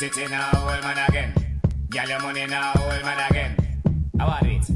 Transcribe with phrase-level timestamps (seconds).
[0.00, 1.32] Big titty now, old man again.
[1.88, 3.54] Girl, your money now, old man again.
[4.18, 4.66] How are it?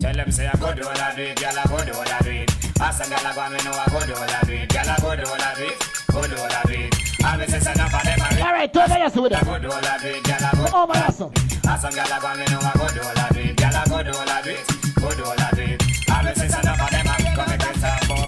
[0.00, 2.08] Tell them say I go do all I do it, girl I go do all
[2.08, 2.80] I do it.
[2.80, 4.88] Ask some girl I go me know I go do all I do it, girl
[4.88, 5.76] I go do all I do it,
[6.08, 6.94] go do all I do it.
[7.22, 9.98] All me say say enough of them All right, turn I go do all I
[10.00, 10.64] do it, girl I go.
[10.72, 11.20] Oh my ass.
[11.20, 13.76] Ask some girl I go me know I go do all I do it, girl
[13.76, 14.64] I go do all I do it,
[14.96, 15.82] go do all I do it.
[16.08, 17.09] All me say say enough of them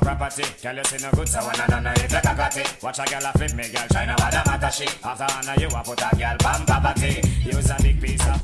[0.03, 0.45] property.
[0.63, 2.77] Girl you see no good so when I don't know it like a got it.
[2.83, 4.99] Watch a girl a flip me, girl try no other matter shit.
[5.05, 7.23] After honor you a put a girl pam poverty.
[7.45, 8.43] Use a big piece of.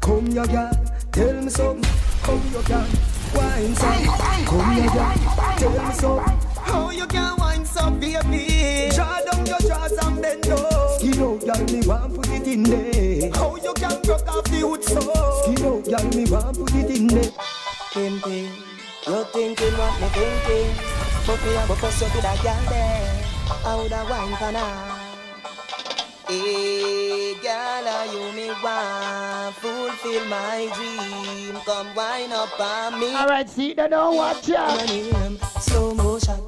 [0.00, 0.72] Come here, girl,
[1.12, 1.94] tell me something.
[2.22, 2.86] Come here, girl,
[3.34, 4.04] wine some.
[4.46, 5.14] Come here, girl,
[5.58, 6.38] tell me something.
[6.62, 8.90] How you can wine some, baby?
[8.94, 10.96] Draw down your drawers and bend low.
[10.98, 13.30] Skin out, girl, me want put it in there.
[13.34, 15.00] How you can broke off the hood so?
[15.42, 17.30] Skin out, girl, me want put it in there.
[17.92, 18.50] Pimping,
[19.06, 20.74] you thinking what me thinking?
[21.26, 23.24] But me a go fuss you to that girl there.
[23.64, 24.98] I woulda wine for now.
[26.28, 31.54] Hey, girl, are you me want fulfill my dream?
[31.64, 33.14] Come wine up on me.
[33.14, 34.66] All right, see, they don't watch ya.
[34.66, 36.40] My slow motion.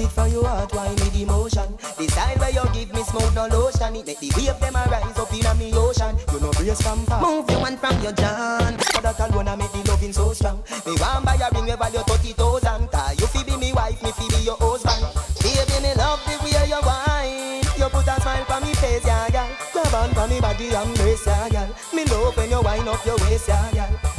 [0.00, 1.76] Beat for your heart, wine need emotion.
[1.76, 3.96] The style where you give me smoke, no lotion.
[3.96, 6.16] It make the wave them a rise up in a me ocean.
[6.32, 7.20] You know brace from far.
[7.20, 8.80] Move your one from your John.
[8.96, 10.64] For that alone, I make the loving so strong.
[10.88, 12.88] Me want buy a ring we value thirty thousand.
[12.88, 15.04] Cause you fi be me wife, me fi be your husband.
[15.44, 17.60] Baby, me love the way you wine.
[17.76, 19.52] You put a smile on me face, yeah, girl.
[19.76, 21.68] Grab on for me body and brace, yeah, girl.
[21.92, 24.09] Me love when you wind up your waist, yeah, girl.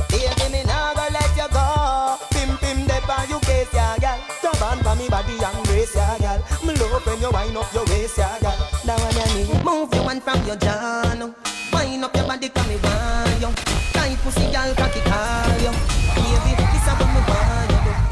[5.81, 6.67] And brace, yeah, girl.
[6.67, 8.97] Me love when you wind up your waist, yeah, girl.
[8.97, 9.63] One I need.
[9.63, 11.35] Move your one from your John.
[11.73, 13.51] Wind up your body, come me want you.
[13.93, 15.71] Tight pussy, girl, cocky call you.
[16.15, 18.11] Baby, this a what me want you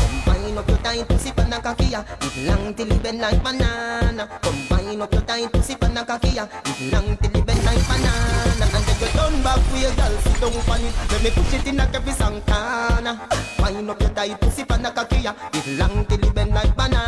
[0.49, 2.03] wind up your tight pussy, pan a cocky ya.
[2.21, 4.27] It long till it bend like banana.
[4.41, 6.47] Come wind up your tight pussy, pan a cocky ya.
[6.65, 8.65] It long till it bend like banana.
[8.65, 10.93] And then you turn back with your girl, sit down on it.
[11.11, 13.29] Let me push it in a every Santana.
[13.59, 15.33] Wind up your tight pussy, pan a cocky ya.
[15.53, 16.98] It long till it bend like banana.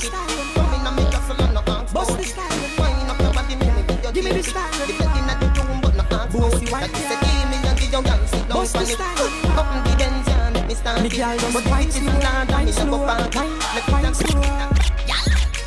[0.00, 0.28] Talk.
[0.54, 2.48] Come in and make us alone, no ask Bust the style.
[2.78, 4.72] Wind up your body, me me give you Give me the style.
[4.86, 6.72] The bed in the room, but no ask Bossy it.
[6.72, 9.26] wine, say, give me and give girl, sit down Bust the style.
[9.60, 12.06] Up in the Benz, yeah, make me stand Me girl just But wine if it's
[12.06, 12.16] slow,
[12.48, 14.18] wine slow, Let dance.
[14.18, 14.90] slow.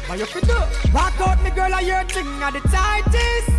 [0.07, 0.67] Why you fit up?
[0.93, 3.49] Walk out, me girl, I your thing at the tightest.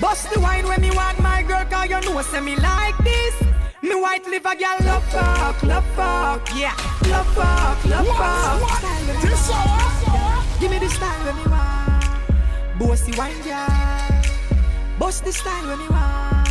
[0.00, 3.51] Bust the wine when me want my girl, cause you know say me like this.
[3.82, 6.76] Me white liver girl love fuck, love fuck, yeah,
[7.10, 8.60] love fuck, love fuck.
[10.60, 12.78] Give me the style when me want.
[12.78, 13.66] Bossy wine girl,
[15.00, 16.48] bust the style when me want.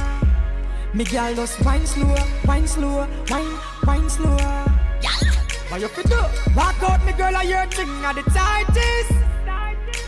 [0.93, 2.13] Me girl just wine slow,
[2.45, 4.37] wine slow, wine, wine slow.
[5.69, 6.31] Why you fit up?
[6.53, 9.13] Walk out, me girl, I your thing at the tightest.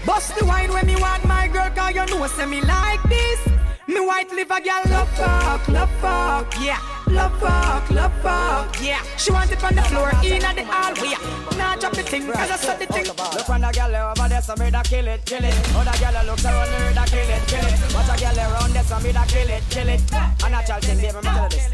[0.06, 3.40] Bust the wine when me want my girl, cause you know say me like this.
[3.86, 6.80] Me white liver girl love fuck, love fuck, yeah.
[7.08, 9.04] Love fuck, love fuck, yeah.
[9.18, 11.14] She want it on the floor, in at the hallway.
[11.58, 13.06] Now drop the thing, cause I saw the thing.
[13.06, 15.54] Look on the girl over there, so me da kill it, kill it.
[15.76, 17.94] Other girl looks around me, da kill it, kill it.
[17.94, 20.02] Watch a girl around there, so me da kill it, kill it.
[20.12, 21.68] A natural thing, baby, me tell you this.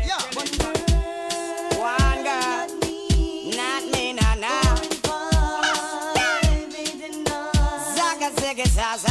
[1.78, 2.68] One girl,
[3.56, 4.76] not me, nah, nah.
[7.96, 9.09] Zaga, ziggy, zaza.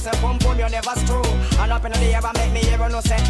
[0.00, 1.22] Say pum pum you never screw.
[1.60, 3.20] And up in the air make me hear no say.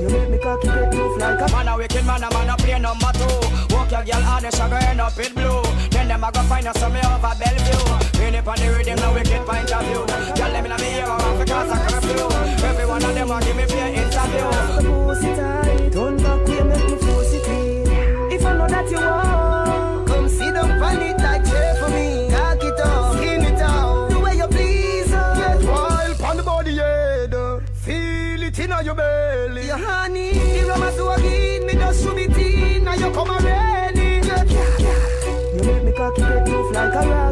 [0.00, 2.56] You make me cocky get move like a Man a wicked man, a man a
[2.56, 3.74] play number two.
[3.74, 5.62] Walk your girl hard, she go end up in blue.
[5.90, 7.84] Then them a go find us some over Bellevue.
[8.18, 10.02] Rain up on the rhythm, no wicked point of view.
[10.34, 12.66] Girl, them in a me ear, I'm because I curfew.
[12.66, 14.48] Every one of them a give me fair interview.
[15.06, 15.92] pussy tight.
[15.92, 17.46] Turn back way, make me force it.
[18.32, 19.61] If I know that you want,
[30.74, 32.84] the rum so again, me just shoot it in.
[32.84, 34.22] Now you come already.
[35.54, 37.31] You make me cocky get move like a rock.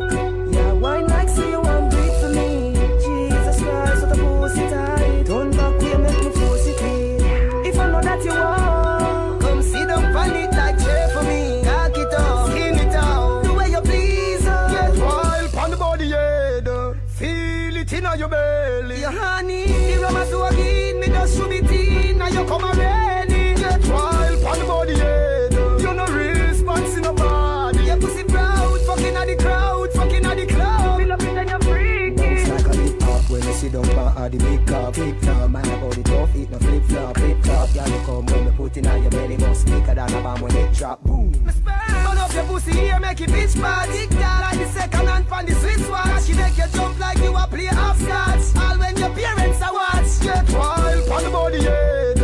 [34.39, 35.51] Big cup, big cup.
[35.51, 37.69] My body tough, eat no flip flop, flip flop.
[37.75, 40.57] You come when me put in on your belly, must sneaker than a bomb when
[40.57, 41.03] it drop.
[41.03, 41.33] Boom.
[41.33, 44.07] Turn up your pussy here, make it bitch party.
[44.07, 46.25] Girl, like the second hand from the Swiss watch.
[46.25, 48.57] She make you jump like you a play hopscotch.
[48.63, 50.21] All when your parents are watch.
[50.23, 52.20] Get wild on the body, yeah.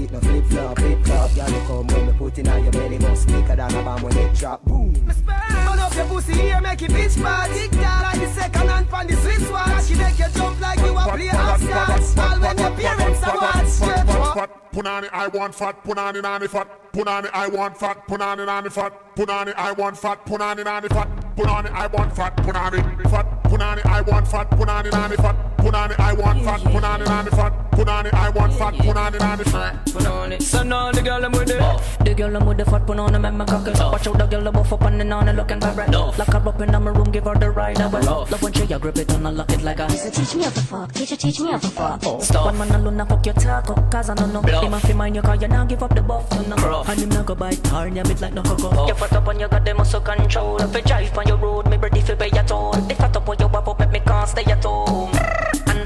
[0.00, 1.34] Eat no flip flop, flip flop.
[1.34, 4.02] Girl, you come when me put in on your belly, must sneaker than a bomb
[4.02, 4.64] when it drop.
[4.64, 4.94] Boom.
[4.94, 7.68] Turn up your pussy here, make it bitch party.
[7.68, 9.84] Girl, like the second hand from the Swiss watch.
[9.86, 12.18] She make you jump like you a play hopscotch.
[12.18, 14.50] All when your parents are watch.
[14.72, 19.52] Punani, I want fat, punani, nani fat, punani, I want fat, punani, nani fat, punani,
[19.56, 24.28] I want fat, punani, nani fat, punani, I want fat, punani, fat, punani, I want
[24.28, 25.49] fat, punani, nani fat,
[25.80, 29.92] punani, I want fat, punani, nani fat, punani, I want fat, punani, nani fat.
[29.92, 30.42] Put on it.
[30.42, 32.04] So now the girl I'm with it.
[32.04, 33.78] The girl I'm with the fat put on them and my cock it.
[33.78, 35.90] Watch out the girl I'm buff up and then on and looking very right.
[35.90, 38.02] Lock her up in my room, give her the ride away.
[38.02, 39.90] Love when she a grip it and I lock it like a.
[39.90, 42.00] So teach me how to fuck, teacher teach me how to fuck.
[42.04, 42.20] Oh.
[42.20, 42.46] Stop.
[42.46, 44.42] One man alone, I fuck your taco, oh, cause I don't know.
[44.42, 46.84] Him a fi mind you, cause you not give up the buff, you know.
[46.86, 48.86] And him not go bite hard, you bit like no cocoa.
[48.86, 50.60] You fat up and you got them muscle control.
[50.60, 52.74] If you drive on your road, me ready fi pay your toll.
[52.90, 55.10] If fat up on you wap up, make me can't stay at home.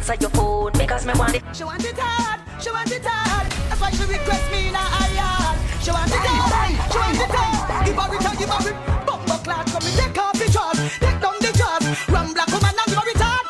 [0.06, 1.42] Answer your phone, because me want it.
[1.54, 3.50] She want it hard, she want it hard.
[3.70, 5.56] That's why she request me in her yard.
[5.80, 7.86] She want it hard, she want it hard.
[7.86, 9.06] Give her it, give her it.
[9.06, 11.84] Bumbo clad, come and take off the jaws, take down the jaws.
[12.12, 13.48] Rum black woman and give her it hard.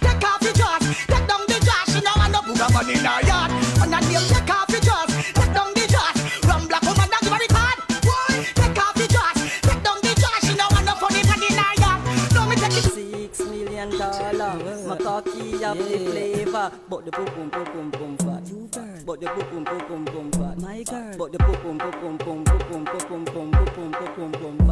[0.00, 1.86] Take off the jaws, take down the jaws.
[1.92, 3.33] She know I no booga man in her yard.
[15.74, 19.04] The flavor, but the boom boom boom boom boom fat.
[19.06, 20.60] But the boom boom boom boom boom fat.
[20.60, 24.32] My girl, but the boom boom boom boom boom boom boom boom boom boom boom
[24.32, 24.54] boom boom.
[24.58, 24.63] Mm-hmm.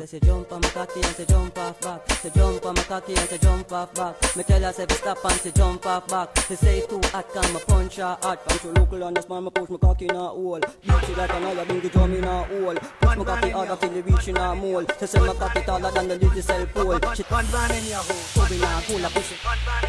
[0.00, 2.00] Say she jump on my cocky and she jump off back.
[2.22, 4.34] She jump on my cocky and she jump off back.
[4.34, 6.38] Me tell her say stop and she jump off back.
[6.48, 8.50] She say too hot, can me punch her hot.
[8.50, 10.58] From she local and the smile me push my cocky in her hole.
[10.58, 12.74] Beat it like another bingy drum in her hole.
[12.76, 14.86] Push my cocky harder till it reach in her mole.
[14.98, 17.14] She say my cocky taller than the little cell pole.
[17.14, 18.16] She Gun van in your hole.
[18.16, 19.36] so we nah cool a pussy.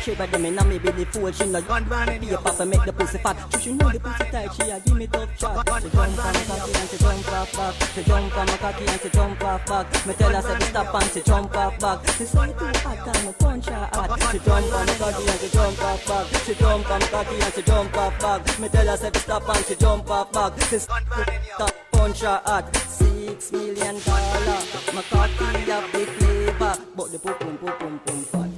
[0.01, 1.31] She better me nah me belly full.
[1.31, 3.37] She no Gun van in be your a papa make the pussy fat.
[3.61, 4.53] She know the pussy tight.
[4.55, 5.55] She a give me tough chat.
[5.81, 7.75] She jump on my cocky and she jump off back.
[7.95, 10.00] She jump on my cocky and she jump off back.
[10.07, 12.07] Me tell her say to stop and she jump off back.
[12.17, 14.19] She say too hot and me punch her hot.
[14.31, 16.25] She jump on my cocky and she jump off back.
[16.43, 18.59] She jump on my cocky and she jump off back.
[18.59, 20.59] Me tell her say to stop and she jump off back.
[20.63, 22.75] She stop punch her hot.
[22.75, 24.61] Six million dollar.
[24.91, 28.49] My cocky have the flavor, but the pum pum pum pum pum fat.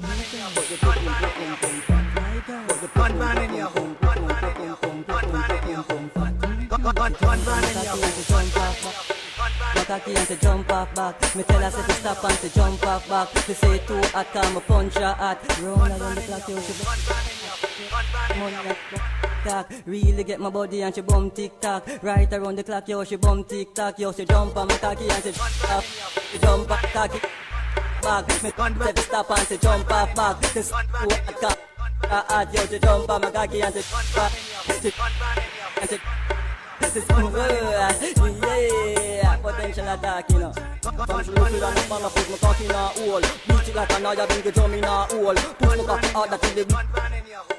[0.56, 2.06] But the pum pum pum pum fat.
[2.68, 3.36] But the pum pum
[3.74, 7.20] pum pum pum pum pum pum pum pum pum fat.
[7.20, 9.13] Gun van in your hole.
[9.84, 11.36] My cocky and she jump off back.
[11.36, 13.28] Me tell her to stop and she jump off back.
[13.40, 15.60] She say too hot, come punch her hot.
[15.62, 16.74] Roll around the clock, yo, she.
[19.86, 21.86] Really get my body and she bum tick tock.
[22.02, 24.00] Right around the clock, yo, she bum tick tock.
[24.00, 26.30] Yo, she jump on my cocky and she jump off.
[26.32, 27.20] She jump off cocky
[28.02, 28.28] back.
[28.28, 28.52] Me
[28.86, 30.40] say to stop and she jump off back.
[30.54, 30.88] This hot,
[31.42, 31.60] cock.
[32.06, 34.82] Hot, yo, she jump on my cocky and she jump off.
[34.82, 34.94] She
[35.82, 36.33] and she
[36.84, 37.92] this is good, yeah.
[39.38, 40.54] Potential attack, you know.
[40.82, 43.22] Some slow to the number, put my cocky in a hole.
[43.22, 45.36] Beat it like a naya, bring the drum in a hole.
[45.36, 46.66] Push my cocky harder till the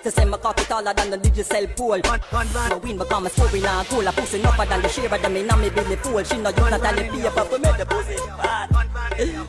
[0.02, 2.00] to send my cocky taller than the digital pole.
[2.32, 4.06] My win become a story now, cool.
[4.06, 6.22] A pussy upper than the shaver, the me now me Billy fool.
[6.22, 8.70] She know you not only paper for me the pussy bad.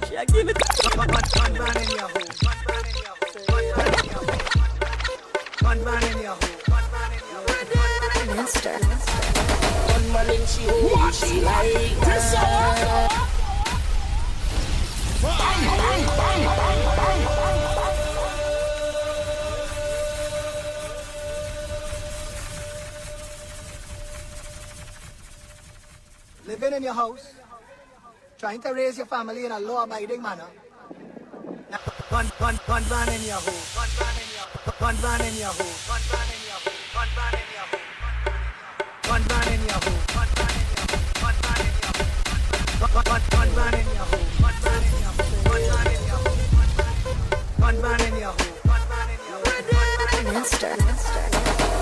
[0.08, 0.55] She a give it.
[0.55, 2.29] Gun van in your hole.
[2.41, 3.25] Gun van in your hole.
[3.55, 5.25] Master.
[5.75, 6.38] Gunman in she hole,
[10.15, 13.12] she like that.
[26.48, 27.34] Living in your house,
[28.38, 30.45] trying to raise your family in a law-abiding manner.
[32.10, 32.60] Gun, gun, gun.
[32.67, 33.53] Gun van in your hole.
[33.75, 34.79] Gun van in your hole.
[34.79, 35.75] Gun van in your hole.
[36.93, 37.55] Gun in your.
[39.08, 40.02] Gun van in your hole.
[40.14, 41.06] Gun van in your hole.
[41.22, 42.14] Gun van in your hole.
[42.82, 44.30] Gun van in your hole.
[44.42, 45.46] Gun van in your hole.
[45.46, 46.40] Gun van in your hole.
[47.60, 48.60] Gun van in your hole.
[48.66, 50.34] Gun van in your hole.
[50.34, 51.26] Master, master.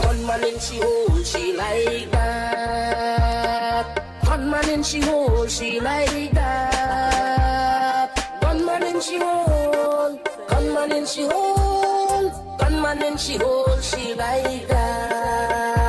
[0.03, 3.85] Gunman in she hole, she like that.
[4.25, 8.09] Gunman in she hole, she like that.
[8.41, 15.82] Gunman in she hole, gunman in she hole, gunman in she hole, she like that.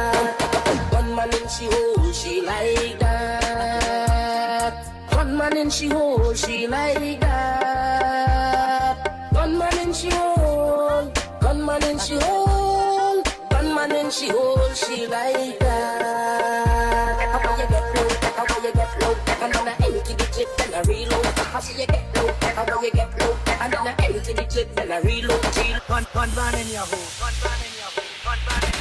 [1.54, 4.74] Gunman she hole, she like that.
[5.08, 8.96] Gunman in she hole, she like that.
[9.32, 17.18] Gunman in she hole, gunman in she hole, gunman in she hole, she like that.
[17.30, 20.74] How you get low, how you get low, and then I empty the clip and
[20.74, 21.26] I reload.
[21.38, 24.76] How see you get low, how you get low, and then I empty the clip
[24.76, 25.42] and I reload.
[25.86, 27.08] Gun, gun van in your hole.
[27.20, 28.02] Gun van in your hole.
[28.24, 28.73] Gun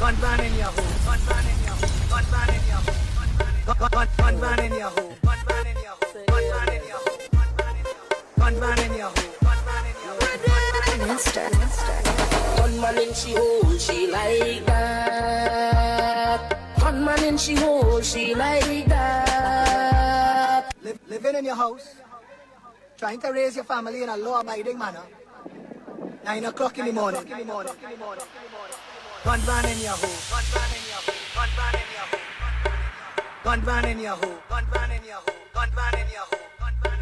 [0.00, 0.84] van in your hole.
[1.04, 1.92] Gun van in your hole.
[2.08, 2.96] Gun van in your hole.
[3.20, 3.60] Gun van in your hole.
[3.66, 5.12] Gun, gun, gun van in your hole.
[5.22, 6.16] Gun van in your hole.
[6.30, 7.20] Gun van in your hole.
[8.40, 9.34] Gun van in your hole.
[9.44, 11.06] Gun van in your hole.
[11.06, 12.00] Master, master.
[12.56, 16.40] Gunman in she hole, she like that.
[16.80, 20.74] Gunman in she hole, she like that.
[20.82, 21.94] Live, living in your house,
[22.96, 25.02] trying to raise your family in a law-abiding manner.
[26.24, 28.24] Nine o'clock in the morning, every morning, every morning.
[29.22, 30.08] Gun van in your hole.
[30.30, 31.14] Gun van in your hole.
[31.34, 32.20] Gun van in your hole.
[33.44, 34.38] Gun van in your hole.
[34.48, 35.36] Gun van in your hole.
[35.54, 36.40] Gun van in your hole.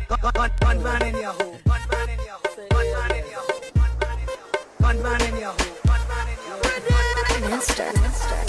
[0.08, 1.56] Gun, gun, gun van in your hole.
[1.64, 2.58] Gun van in your hole.
[2.68, 3.60] Gun van in your hole.
[4.82, 5.78] Gun van in your hole.
[5.86, 7.50] Gun van in your hole.
[7.50, 8.40] Master, master.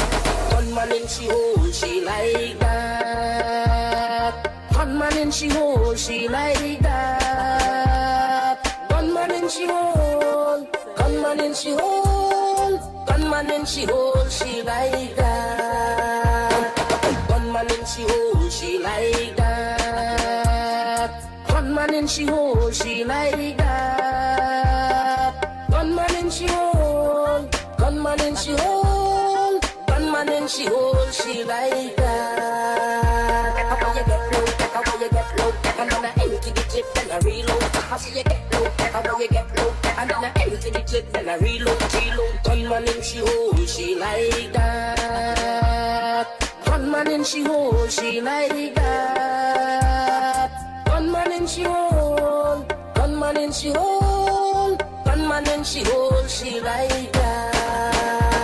[0.50, 4.34] Gunman in she hole, she like that.
[4.74, 8.69] Gunman in she hole, she like that
[9.20, 16.76] gunman and she hold, gunman and she hold, gunman and she hold, she like that.
[17.28, 21.12] Gunman and she hold, she like that.
[21.48, 25.68] Gunman and she hold, she like that.
[25.70, 33.56] Gunman and she hold, gunman and she hold, gunman and she hold, she like that.
[33.58, 37.12] Take away, you get low, take away, you get low, take another empty, get and
[37.12, 37.69] a reload.
[37.90, 41.18] How see you get low, how you get low, and then I empty the clip
[41.18, 42.44] and I reload, reload.
[42.44, 46.28] Gunman in she hole, she like that.
[46.66, 50.52] Gunman in she hole, she like that.
[50.86, 58.39] Gunman in she hole, gunman in she hole, gunman in she hole, she like that.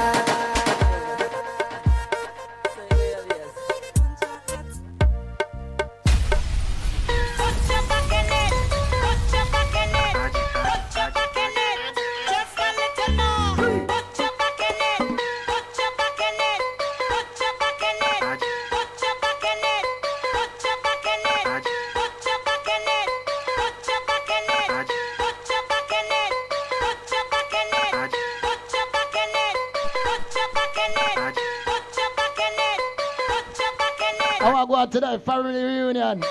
[34.85, 36.23] Out to the family reunion.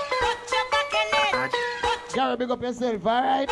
[2.13, 3.51] Gary, big up yourself, alright?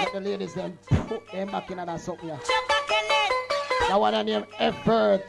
[0.00, 2.28] Let the ladies then put them back in that something.
[2.28, 2.38] here.
[3.88, 5.24] That one I name effort.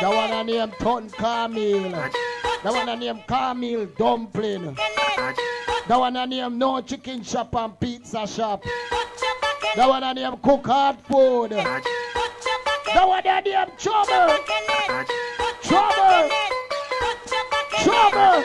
[0.00, 1.90] That one I name Ton Carmel.
[1.90, 4.74] That one I name Carmel Dumpling.
[4.74, 8.64] That one I name No Chicken Shop and Pizza Shop.
[9.74, 11.52] That one I name Cook Hard Food.
[12.96, 14.32] That one I name Trouble.
[15.60, 16.30] Trouble.
[17.84, 18.42] Trouble.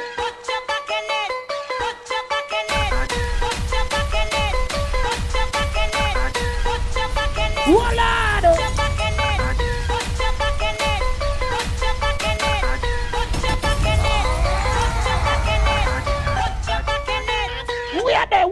[18.03, 18.51] We are there.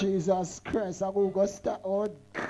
[0.00, 1.80] Jesus Christ, I'm going to start.
[1.84, 2.41] Oh, God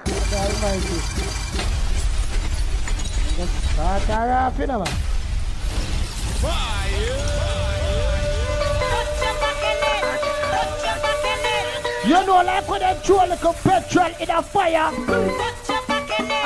[4.35, 4.67] Off, you
[12.27, 14.91] know, like when they throw a little petrol in a fire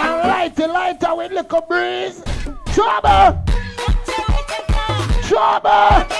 [0.02, 2.24] and light a lighter with little breeze.
[2.74, 3.44] Trouble!
[5.22, 6.15] Trouble!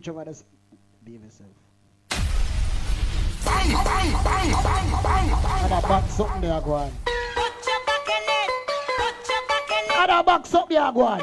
[0.00, 0.44] future brothers,
[1.04, 1.50] behave yourself.
[3.44, 5.72] Bang, bang, bang, bang, bang, bang.
[5.72, 6.90] I back something there, go on.
[7.34, 8.50] Put your back in it.
[8.96, 9.98] Put your back in it.
[9.98, 11.20] I back something there, go on.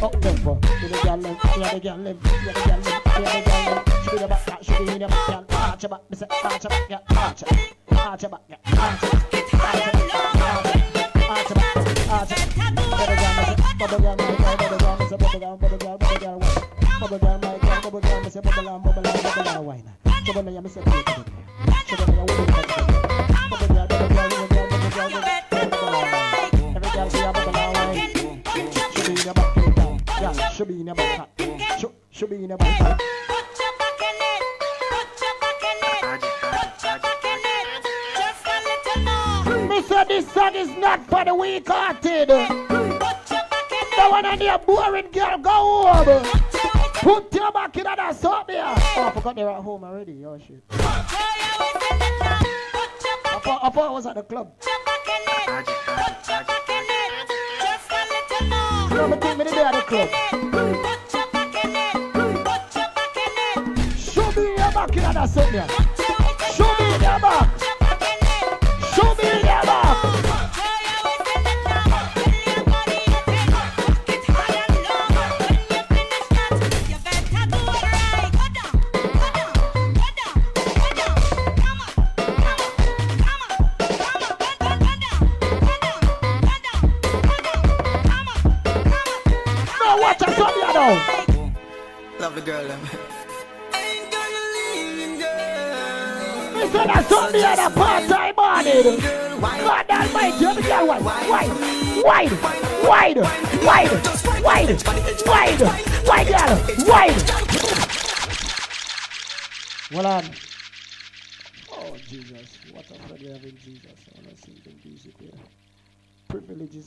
[0.00, 0.58] Up there, boy.
[0.62, 1.38] The girl live.
[1.42, 2.18] Here the girl live.
[2.22, 3.02] Here the girl live.
[3.02, 3.82] Here the girl live.
[4.04, 5.44] She the back, she be the back, girl.
[5.50, 7.02] Arch your back, me say, arch girl.
[7.10, 8.62] Arch your back, back,
[9.00, 9.11] back.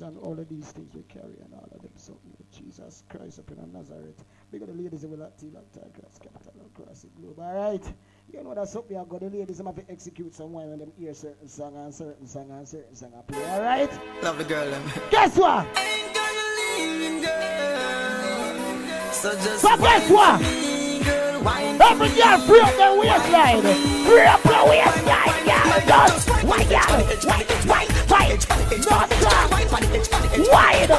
[0.05, 1.91] and all of these things we carry and all of them.
[1.97, 2.17] So,
[2.51, 4.23] Jesus Christ up in Nazareth.
[4.51, 5.65] We're going to ladies in will active and
[6.19, 7.39] capital cross the globe.
[7.39, 7.83] All right
[8.55, 9.03] that's up here.
[9.07, 12.25] Got the ladies them have to execute some when them hear certain song and certain
[12.25, 13.43] song and certain song and play.
[13.51, 13.91] Alright?
[14.23, 14.81] Love the girl, them.
[15.11, 15.67] Guess what?
[19.13, 20.41] So just So guess what?
[21.81, 23.61] Every girl free up their waistline.
[24.05, 25.81] Free up your waistline, girl.
[25.85, 27.03] Just wide, girl.
[27.25, 28.45] Wide, wide, wide.
[28.89, 29.49] Not strong.
[30.51, 30.89] Wide.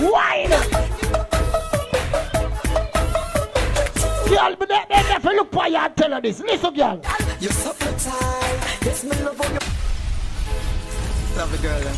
[0.00, 1.21] Wide.
[4.32, 6.40] Girl, but then then if you look you and tell her this.
[6.40, 7.00] Listen, girl.
[7.40, 8.78] You're so tight.
[8.82, 9.58] Yes, me love you.
[11.36, 11.96] Love the girl, them.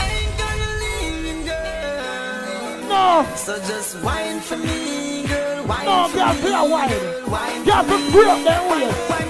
[0.00, 2.88] Ain't gonna leave, girl.
[2.88, 3.26] No.
[3.34, 5.64] So just whine for me, girl.
[5.66, 6.34] Whine No, for girl,
[6.66, 6.72] me.
[6.72, 6.90] wide.
[7.26, 8.10] Whine Girl, for me.
[8.10, 9.10] free up their waist.
[9.10, 9.28] Whine,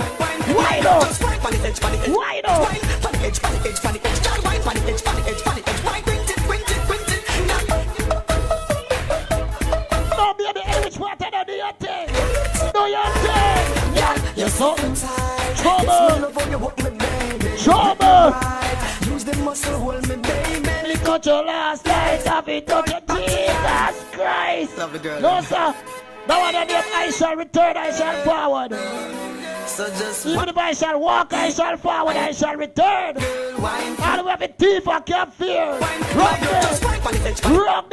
[0.57, 1.03] whine, up.
[1.03, 2.11] Just whine on the edge, on the edge.
[2.14, 2.61] Wide up.
[2.61, 4.22] Whine on the edge, on the edge, on the edge.
[4.22, 5.42] Girl, whine on the edge, on the edge,
[14.42, 14.66] Yes, me
[16.21, 17.57] love how you hold me, baby.
[17.59, 17.97] Trouble.
[18.01, 18.99] Right.
[19.07, 20.88] Use the muscle, hold me, baby.
[20.88, 24.77] Me touch your last night, have it touch your Jesus Christ.
[24.79, 25.21] Love girl.
[25.21, 25.75] No, sir.
[26.27, 28.73] That one of I shall return, I shall forward.
[29.68, 33.16] So just Even if I shall walk, I shall forward, I shall return.
[33.16, 35.79] All the way with teeth, I can't fear.
[36.16, 36.42] Rock
[37.07, 37.92] on on the Rock.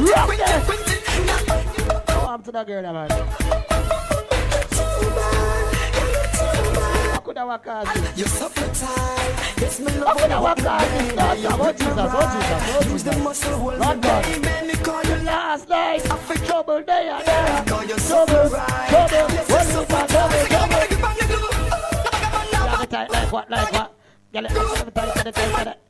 [0.00, 0.38] Rock it.
[2.44, 3.10] To that girl, man.
[7.12, 7.86] I could have walked out.
[8.16, 8.88] You're so fertile.
[9.62, 10.08] It's my love.
[10.08, 10.82] I could have walked out.
[10.82, 10.86] Oh,
[11.74, 12.00] Jesus.
[12.00, 12.62] Oh, Jesus.
[12.66, 13.44] Oh, Jesus.
[13.78, 14.24] Lord God.
[15.24, 16.10] Last night.
[16.10, 17.66] I feel trouble day and night.
[17.66, 18.48] Trouble.
[18.48, 18.48] Trouble.
[18.88, 19.28] Trouble.
[19.44, 20.06] Trouble.
[20.06, 20.46] Trouble.
[20.46, 20.80] Trouble.
[22.86, 23.94] Tight like what, like what?
[24.32, 24.50] Get it.
[24.50, 25.89] Tight, tight, tight, tight.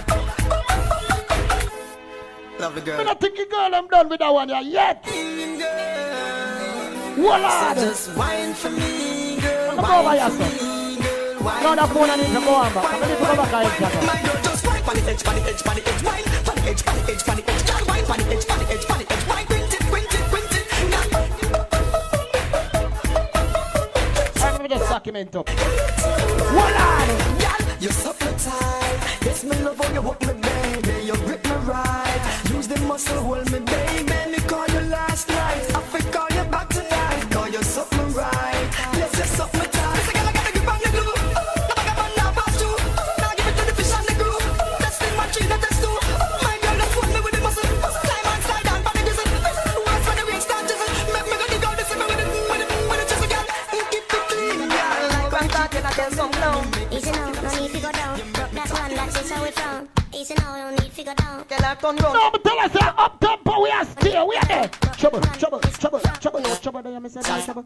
[2.61, 3.03] love the girl.
[3.03, 5.03] not think the girl I'm done with that one here yet.
[5.03, 5.11] So
[7.17, 7.75] Lord.
[7.75, 9.75] just whine for me, girl.
[9.75, 10.61] Come over for yourself.
[10.61, 11.41] me, girl.
[11.41, 11.63] wine.
[11.63, 12.85] No, that phone I need to go on back.
[12.85, 15.41] I need to go back and My girl just wine on the edge, on the
[15.41, 17.81] edge, on the edge, wine, on the edge, on the edge, on the edge, girl
[17.89, 20.23] wine on the edge, on the edge, on the edge, wine, quint it, quint it,
[20.29, 20.65] quint it.
[24.37, 25.49] Let me just document up.
[25.49, 25.55] On.
[27.41, 28.99] Girl, you suck me tight.
[29.25, 30.33] Yes, me love how you hook me,
[31.01, 31.07] baby.
[31.07, 32.41] You grip me right.
[32.53, 34.31] Use the muscle, hold me, baby.
[34.31, 35.75] Me call you last night.
[35.75, 36.30] I think
[61.81, 62.13] turn round.
[62.13, 64.69] No, but tell us that up tempo, we are still, we are there.
[65.01, 67.23] Trouble, trouble, trouble, trouble, no trouble, there, Mr.
[67.23, 67.65] There, trouble.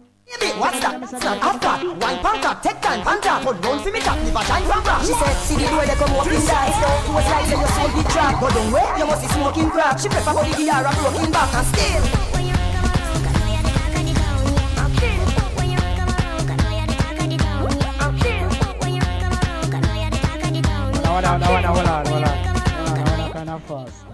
[0.57, 0.95] What's that?
[1.07, 1.83] Stand up, top.
[1.83, 3.43] One pound top, take time, pan top.
[3.43, 5.01] Put round for me top, never shine from rock.
[5.03, 6.79] She said, see the way they come up in dice.
[7.05, 8.39] Two slides and your soul be drop.
[8.39, 9.99] But don't wait, you must be smoking crack.
[9.99, 12.03] She prefer for the gear and broken back and still.
[12.31, 14.79] When you come around, cause know you're the cock of the town, yeah.
[14.79, 15.27] I'm still.
[15.59, 17.99] When you come around, cause know you're the cock of the town, yeah.
[17.99, 18.47] I'm still.
[18.79, 21.03] When you come around, cause know you're the cock of the town, yeah.
[21.03, 22.31] Hold on, hold on, hold on, hold on.
[22.75, 24.04] Hold on, hold on, kind of fast.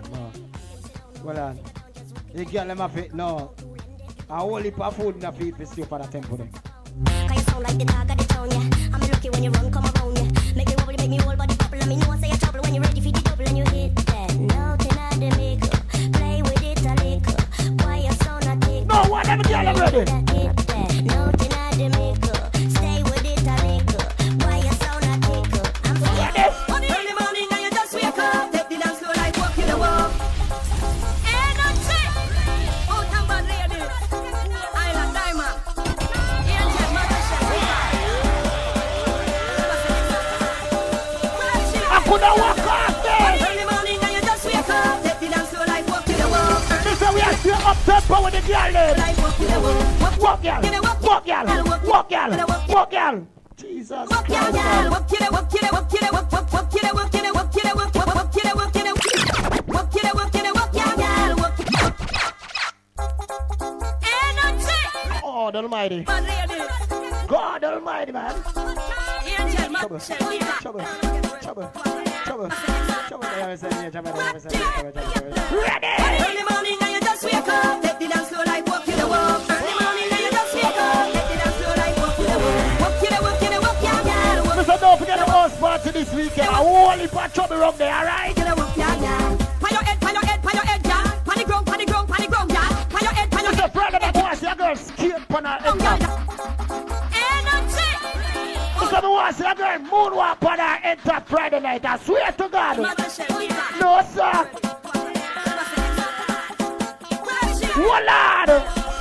[1.38, 1.60] On.
[2.34, 3.52] The girl them have it, no.
[4.30, 6.50] A whole heap of food in the for stay for the tempo there.
[7.28, 8.94] Cause you sound like the dog of the town, yeah.
[8.94, 10.56] I'm lucky when you run, come around, yeah.
[10.56, 11.80] Make me wobble, make me whole body bubble.
[11.80, 13.64] And me know I say you trouble when you're ready for the double and you
[13.66, 14.36] hit that.
[14.36, 15.62] Nothing I the make
[16.14, 17.86] Play with it a little.
[17.86, 20.04] Why you so not take No, what them girl them ready?
[20.04, 21.04] that hit that.
[21.04, 22.11] Nothing I the make
[47.86, 48.98] tempo with the girl them.
[48.98, 50.22] Like walk in the walk.
[50.22, 50.62] Walk, girl.
[51.02, 51.46] Walk, girl.
[51.86, 52.48] Walk, girl.
[52.70, 53.28] Walk, girl.
[53.58, 54.10] Jesus.
[65.22, 66.04] God almighty.
[67.28, 68.44] God almighty, man.
[69.80, 70.00] Trouble,
[70.62, 70.86] trouble,
[71.42, 71.72] trouble,
[72.26, 72.50] trouble,
[73.10, 74.12] trouble.
[75.52, 76.51] Ready?
[86.06, 86.50] This weekend.
[86.50, 88.38] A whole heap of trouble up there, alright?
[88.38, 89.38] in the walk in girl.
[89.60, 91.04] Pan your head, pan your head, pan your head, girl.
[91.26, 92.70] Pan the ground, pan the ground, pan the ground, girl.
[92.90, 93.74] Pan your head, pan your head.
[93.74, 96.02] Friday night, want to see a girl skate on her head top.
[97.14, 97.90] Energy.
[98.80, 101.86] Listen, me want to see a girl moonwalk on her head top Friday night.
[101.86, 102.78] I swear to God.
[103.80, 104.81] No, sir.
[107.84, 108.50] Hold on.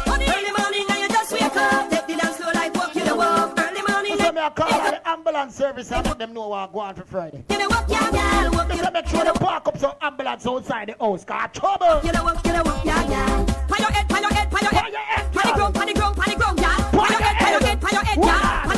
[0.09, 1.91] Early morning and you just wake up.
[1.91, 3.59] Take the floor like walk in the walk.
[3.59, 6.81] Early morning me I call all the ambulance service and let them know what go
[6.81, 7.45] on for Friday.
[7.51, 8.53] you know walk, yeah, girl.
[8.53, 11.25] Walk Listen, make sure they park up some ambulance outside the house.
[11.25, 12.01] Cause trouble.
[12.05, 13.45] You know walk, you know walk, yeah, girl.
[13.47, 14.93] Pan your head, pan your head, pan your Pan head.
[14.93, 17.01] your head, Pan the ground, pan the ground, pan the ground, girl.
[17.01, 18.70] Pan your head, pan your head, pan your head, girl.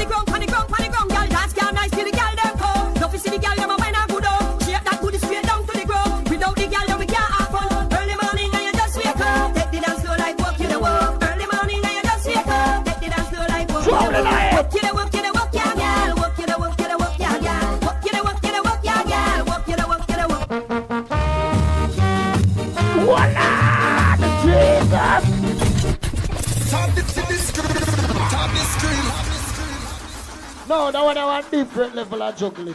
[30.73, 32.75] No, that one I want different level of juggling.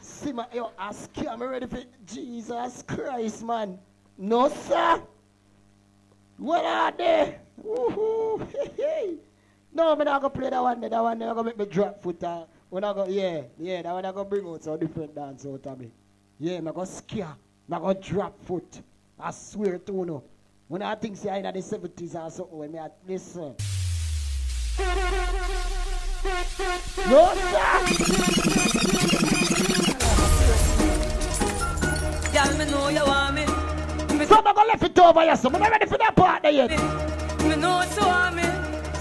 [0.00, 3.76] See my yo, I scare I'm ready for Jesus Christ, man.
[4.16, 5.02] No, sir.
[6.36, 7.38] What are they?
[7.60, 8.46] Woohoo.
[8.52, 9.14] Hey, hey.
[9.72, 10.80] No, I'm not gonna play that one.
[10.82, 12.22] That one I'm gonna make me drop foot.
[12.22, 15.44] Uh, when I go, yeah, yeah, that one I'm gonna bring out some different dance
[15.44, 15.90] out of me.
[16.38, 17.34] Yeah, I'm gonna scare.
[17.68, 18.80] I'm gonna drop foot.
[19.18, 20.04] I swear to you.
[20.04, 20.22] know.
[20.68, 23.56] When I think say in the 70s or something, when I listen.
[27.08, 27.70] No, sir.
[32.32, 33.46] Girl, me know you want me.
[34.26, 36.50] So I'm gonna left it over here, so I'm not ready for that part there
[36.50, 36.70] yet.
[36.70, 38.42] me know you want me.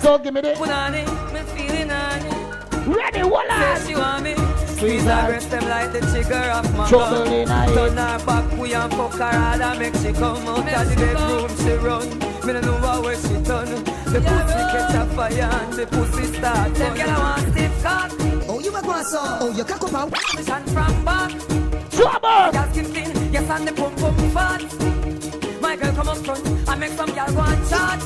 [0.02, 2.88] So give me the Put on it, me feeling on it.
[2.96, 3.88] ready, hold Say on.
[3.88, 4.36] she want me.
[4.76, 7.74] Squeeze her breast them like the trigger of my Trouble gun.
[7.74, 10.96] Turn her back, we and fuck her hard and make she come out of the
[10.96, 12.10] bedroom she run.
[12.46, 13.93] Me no know what she done.
[14.14, 16.76] The pussy catch a fire and the pussy start.
[16.76, 18.12] Them gyal want stiff cock.
[18.48, 19.20] Oh, you a go so?
[19.42, 20.18] Oh, you cock up out.
[20.46, 21.32] Shine from back.
[21.90, 22.52] Trouble.
[22.52, 24.62] Girl skin clean, yes and the pum pum fat.
[25.60, 28.00] My girl come up front and make some girl want chat.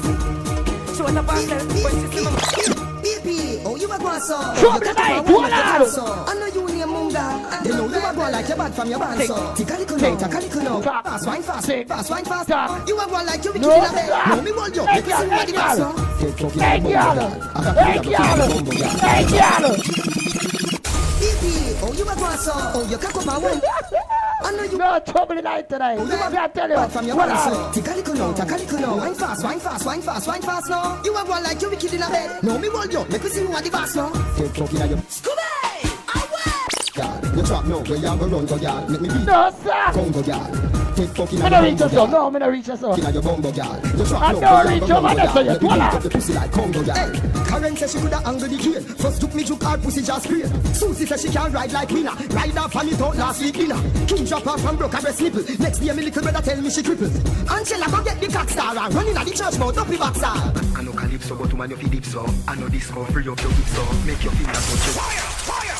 [0.96, 2.87] Show it up herself when she see me.
[3.28, 4.40] Baby, oh, you a go so?
[4.56, 5.82] You the night, up out, hold you cock on.
[5.82, 6.06] up so.
[6.06, 7.64] I know you name Munga.
[7.64, 9.54] They know you a go like your bad from your band so.
[9.54, 10.82] Take a little now, take a little.
[10.82, 11.04] Talk.
[11.04, 12.88] Fast wine fast, fast wine fast.
[12.88, 14.28] You a go like you No, in a bed.
[14.30, 14.86] No, me want you.
[14.86, 15.62] Make me girl, see hey, what the girl.
[15.62, 15.92] boss so.
[16.24, 16.80] Take fucking Hey, a
[18.48, 20.57] bumbo girl.
[21.42, 21.50] Girl.
[21.50, 21.78] Hey, you a girl.
[21.78, 21.78] bumbo girl.
[21.78, 21.78] Hey, girl.
[21.78, 22.52] Baby, oh, you a go so?
[22.56, 23.64] Oh, you cock up out.
[24.40, 25.96] I know you No trouble tonight tonight.
[25.96, 26.90] You me to tell you?
[26.90, 27.74] From your What band, on?
[27.74, 30.28] so Take a little now, take a little now Wine fast, wine fast, wine fast,
[30.28, 32.94] wine fast now You a go like you wicked in a bed No, me hold
[32.94, 35.84] you, make me see who are the boss now Take fucking at you Scooby!
[36.16, 37.36] Away!
[37.36, 39.92] You trap now, where you a go run go yard Make me beat No, sir.
[39.92, 41.94] Congo yard Take fucking Me at no reach us up.
[41.94, 42.90] yard No, me no reach us up.
[42.90, 45.16] Fucking at your bumbo yard You trap I now, don't where reach go over run
[45.16, 45.94] there, go so you yard Make me twirl beat out.
[45.94, 48.82] up the pussy like Congo yard Hey, Karen said she coulda angle the cane.
[48.98, 52.02] First took me juke hard pussy just straight Susie said she can't ride like me
[52.02, 55.02] now Ride off on it out last week dinner King drop off and broke her
[55.02, 55.44] breast nipple.
[55.60, 57.14] Next day me little brother tell me she crippled.
[57.52, 60.16] Angela go get the cock star and run inna the church mouth up the back
[60.16, 60.36] star.
[60.76, 62.26] I know calypso, but woman you feel deep so.
[62.48, 63.84] I know disco, free up your hips so.
[64.06, 65.77] Make your fingers touch your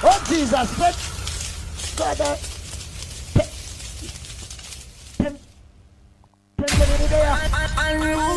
[0.00, 0.70] Oh, Jesus.
[1.96, 2.38] Father.
[7.80, 8.27] I know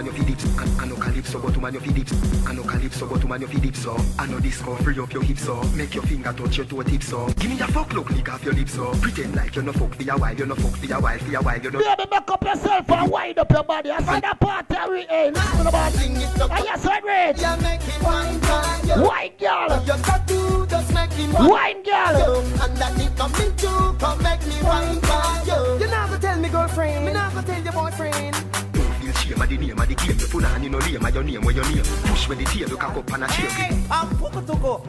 [0.00, 0.48] woman you feel deep.
[0.86, 2.08] I I know calypso, but woman you feel deep.
[2.46, 3.96] I know calypso, but woman you feel deep so.
[4.18, 5.62] I know disco, free up your hips so.
[5.74, 7.26] Make your finger touch your toe tip so.
[7.38, 8.92] Give me a fuck look, lick off your lips so.
[9.00, 11.36] Pretend like you're no fuck for a while, you're no fuck for a while, for
[11.36, 11.78] a while, you no.
[11.78, 13.90] Baby, make up yourself and wind up your body.
[13.90, 16.50] I said that part there, we ain't listen about it.
[16.50, 17.40] I just said it.
[17.40, 19.82] You make it wine for you Wine girl.
[19.82, 22.40] You got to just make it wine Wine girl.
[22.62, 26.48] And that it coming to come make me wine for you You never tell me
[26.48, 28.69] girlfriend Me never tell your boyfriend Don't feel
[29.30, 30.18] shame of the name of the game.
[30.18, 31.84] You put on you no name of your name where your name.
[32.04, 33.50] Push when the tail you cock up and a shake.
[33.50, 34.82] Hey, I'm Puka Tuko.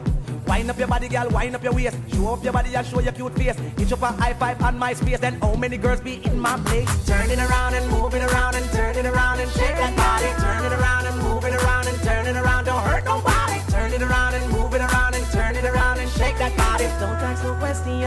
[0.46, 1.96] Wind up your body, girl, wind up your waist.
[2.12, 3.56] Show off your body and show your cute face.
[3.78, 5.20] Hit up a high five on my space.
[5.20, 6.88] Then how many girls be in my place?
[7.06, 10.30] Turning around and moving around and turning around and shake that body.
[10.42, 12.64] Turning around and moving around and turning around.
[12.64, 13.60] Don't hurt nobody.
[13.70, 16.84] Turning around and moving around and turning around and shake that body.
[17.00, 18.02] Don't ask no questions.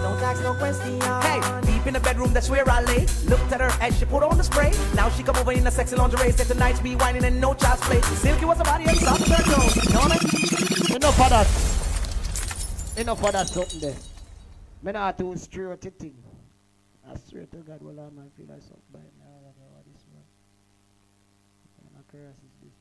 [0.00, 1.04] Don't ask no questions.
[1.04, 3.06] Hey, deep in the bedroom, that's where I lay.
[3.26, 4.72] Looked at her as she put on the spray.
[4.94, 6.32] Now she come over in a sexy lingerie.
[6.32, 8.00] Said tonight's be whining and no child's play.
[8.00, 9.76] Silky was a body and soft as her toes.
[9.76, 10.96] You know what I mean?
[10.96, 13.00] Enough of that.
[13.00, 13.94] Enough of that something there.
[14.82, 16.16] Me not too straight to thing.
[17.08, 19.04] I swear to God, well, I man feel like something by me.
[19.22, 20.24] I don't know what this man.
[21.76, 22.76] What kind of curse is this?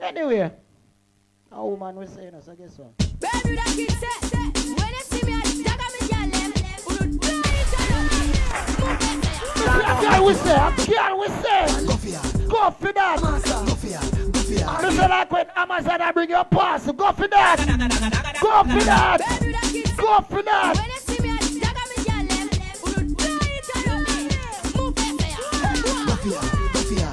[0.00, 0.50] Anyway,
[1.52, 2.92] a woman was saying us, I guess so.
[2.98, 5.09] Baby, that kid say, say, when you
[9.82, 12.46] girl we say, girl we say.
[12.48, 13.20] Go for that.
[14.80, 16.86] This is like when Amazon I bring your pass.
[16.86, 17.58] Go for that.
[18.40, 19.20] Go for that.
[19.96, 20.86] Go for that.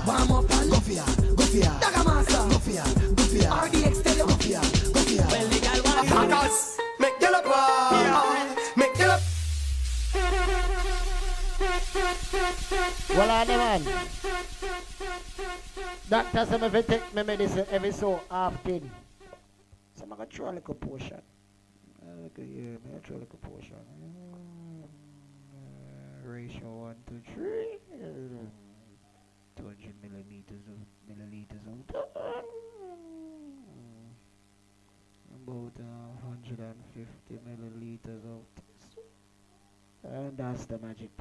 [0.08, 0.94] Warm up and go for
[1.36, 1.72] Go ya
[2.06, 4.62] master Go ya Go ya RDX tell you Go ya
[4.94, 8.37] Go ya Well the girl make you look
[13.18, 13.82] Well, I man.
[16.10, 18.92] Doctor said me fi take me medicine every so often.
[19.96, 21.22] So I'm going to throw a little portion.
[22.02, 23.76] Uh, look at here, me throw a little portion.
[25.52, 27.44] Uh, ratio 1 to 3.
[27.92, 28.48] Uh,
[29.58, 30.78] 200 millimeters of
[31.10, 32.46] milliliters of that.
[35.36, 38.98] About uh, 150 milliliters of this.
[40.04, 41.16] And that's the magic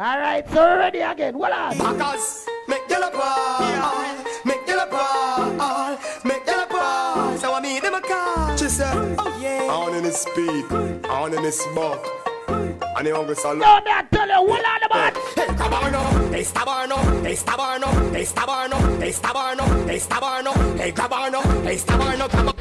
[0.00, 0.14] potion.
[0.14, 1.34] Alright, so we're ready again.
[1.34, 1.78] Hold on.
[1.78, 4.26] Backers, make you look wild.
[4.44, 5.98] Make you look wild.
[6.24, 7.38] Make you look wild.
[7.38, 8.56] So I meet them a car.
[8.56, 9.68] She said, oh yeah.
[9.70, 10.64] On in his speed,
[11.06, 12.04] on in his buck.
[12.48, 13.60] And the hungry salute.
[13.60, 15.14] No, me I tell you, hold on, man.
[15.36, 21.76] Hey, Cabarno, hey, Stabarno, hey, Stabarno, hey, Stabarno, hey, Stabarno, hey, Stabarno, hey, Cabarno, hey,
[21.76, 22.54] Stabarno, Cabarno.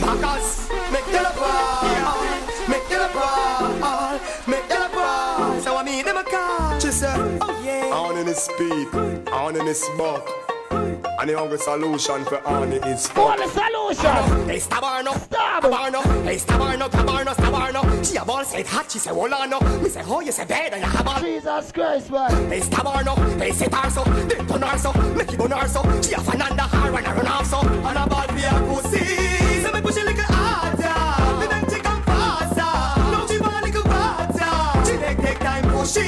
[0.00, 2.45] Backers, make you look wild.
[2.68, 4.20] Make you look wild.
[4.46, 5.62] Make you look wild.
[5.62, 6.80] So I meet them a car.
[6.80, 7.90] She said, oh yeah.
[7.92, 8.88] On in his speed,
[9.28, 10.28] on in his buck.
[11.18, 14.48] And the hungry solution for on it is What the solution?
[14.48, 15.62] Hey, Stabarno, Stab.
[15.62, 18.04] Stabarno, hey, Stabarno, Cabarno, Stabarno.
[18.06, 19.60] She a ball said hot, she say hold on no.
[19.80, 21.20] Me say oh, you say bad and you have all.
[21.20, 22.50] Jesus Christ, man.
[22.50, 26.02] Hey, Stabarno, hey, sit her so, then turn her so, make it burn.
[26.02, 27.60] She a Fernanda her and I run off so.
[27.60, 29.45] And a ball be a pussy,
[35.86, 36.02] No,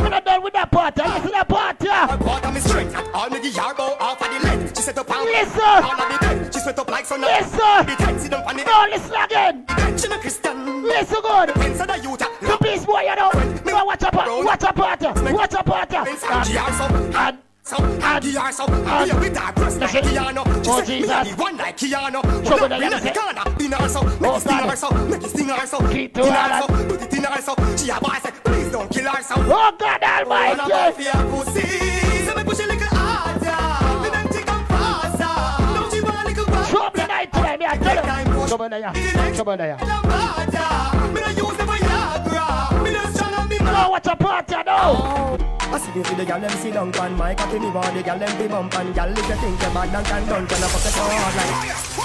[0.00, 0.96] We're not done with that part.
[0.96, 1.82] Listen to that part.
[1.82, 2.94] Her quarter me straight.
[3.12, 4.76] All me the yard off of the length.
[4.76, 5.60] She set up and listen.
[5.60, 6.54] All of the dead.
[6.54, 7.16] She set up like so.
[7.16, 7.58] Listen.
[7.58, 9.66] The tight sit up on the No, listen again.
[9.98, 10.82] She no Christian.
[10.82, 11.48] Listen good.
[11.50, 12.28] Prince of the Utah.
[12.40, 13.30] The beast boy, you know.
[13.64, 14.44] Me watch a part.
[14.44, 15.02] Watch a part.
[15.02, 15.92] Watch a part.
[15.92, 17.84] And give her some.
[18.02, 18.72] And So, and some.
[18.72, 20.10] and- Be with her breast like Listen.
[20.10, 20.44] piano.
[20.44, 21.10] She Oh, said, me Jesus.
[21.10, 22.46] a the one like Keanu.
[22.46, 23.12] Trouble that you say.
[23.12, 23.44] corner.
[23.60, 24.02] In her so.
[24.02, 24.90] Make Oh, it sting her so.
[24.90, 25.78] Make it sting her so.
[25.88, 26.66] Keep to her, so.
[26.66, 27.54] Put it in her so.
[27.76, 29.34] She a boy say, please don't kill her so.
[29.38, 30.70] Oh, God Almighty.
[30.70, 31.66] buy for your pussy.
[32.26, 34.02] So me push it little harder.
[34.02, 35.74] Me make it come faster.
[35.74, 36.66] Don't you want a little bit?
[36.68, 38.46] Trouble tonight, tonight, me I tell you.
[38.46, 38.92] Trouble there.
[39.34, 39.76] Trouble there.
[41.12, 41.56] Me no use
[43.76, 44.64] on No, watch a part, you know.
[44.68, 45.56] Oh.
[45.60, 48.38] I see if the gal them sit down pan my cocky me the gal them
[48.38, 50.86] be bump and gal if you think you bad and can done can I fuck
[50.86, 51.96] it so hard like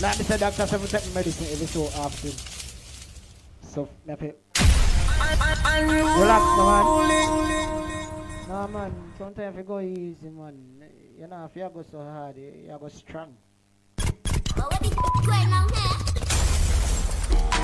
[0.00, 2.32] Like me say, doctor say me take me medicine every so often.
[3.62, 4.34] So, to
[6.20, 6.84] relax, man.
[8.48, 8.92] No, man.
[9.16, 10.56] Sometimes you go easy, man.
[11.18, 13.36] You know, if you go so hard, you you go strong.
[14.56, 14.94] Well, what is
[15.26, 16.13] going on here?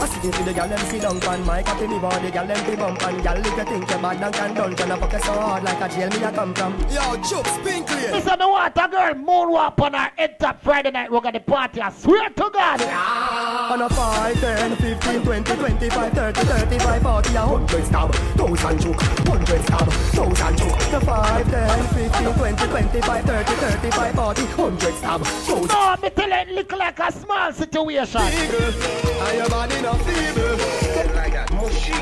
[0.01, 0.69] I see if the gal?
[0.69, 2.47] Them sit down pan my cocky me want the gal.
[2.47, 4.99] Them be bump and gal if you think you bad and can done can I
[4.99, 6.73] fuck it so hard like a jail me a come from.
[6.91, 11.11] Yo Chups Pinkley Listen, me want a girl moonwalk on her head top Friday night.
[11.11, 11.81] We're gonna party.
[11.81, 12.83] I swear to God.
[13.71, 19.03] On a 5, 10, 15, 20, 25, 30, 35, 40, a 100 stab, 1000 choke,
[19.29, 20.79] 100 stab, 1000 choke.
[20.91, 26.33] The 5, 10, 15, 20, 25, 30, 35, 40, 100 stab, 1000 No, me tell
[26.33, 28.21] it look like a small situation.
[28.21, 30.81] And your body no feeble.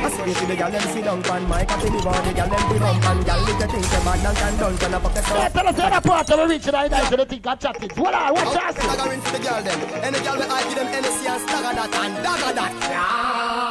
[0.01, 2.49] I see if the gal them sit down pan my cocky me want the gal
[2.49, 4.99] them be bump and gal if you think you bad and can done can I
[5.01, 7.11] fuck it so Yeah, tell us the other part of the reach and I die
[7.11, 7.93] to the thing and chat it.
[7.93, 8.77] Hold on, watch Okay, us.
[8.77, 9.81] staggering for the girl them.
[10.05, 12.73] Any girl where I give them NSC and stagger that and dagger that.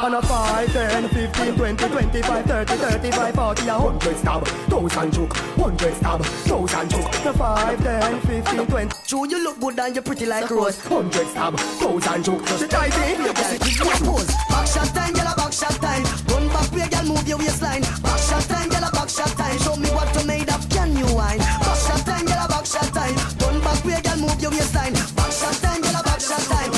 [0.04, 5.36] On a 5, 10, 15, 20, 25, 30, 35, 40, a 100 stab, 1000 choke,
[5.58, 7.12] 100 stab, 1000 choke.
[7.24, 8.96] The 5, 10, 15, 20.
[9.06, 10.78] True, you look good and you're pretty like Rose.
[10.86, 12.46] 100 stab, 1000 choke.
[12.46, 14.32] Just dive in, you pussy, just pose.
[14.48, 16.04] Back shot time, girl, a back shot time.
[16.28, 17.82] Run back way, girl, move your waistline.
[18.02, 19.58] Back shot time, girl, a back shot time.
[19.58, 21.38] Show me what you made of, can you wine?
[21.38, 23.16] Back shot time, girl, a back shot time.
[23.40, 24.94] Run back way, girl, move your waistline.
[25.16, 26.72] Back shot time, girl, a back shot time.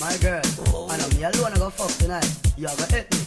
[0.00, 0.42] My girl,
[0.90, 2.30] I know me alone I go fuck tonight.
[2.56, 3.18] You are gonna hit me.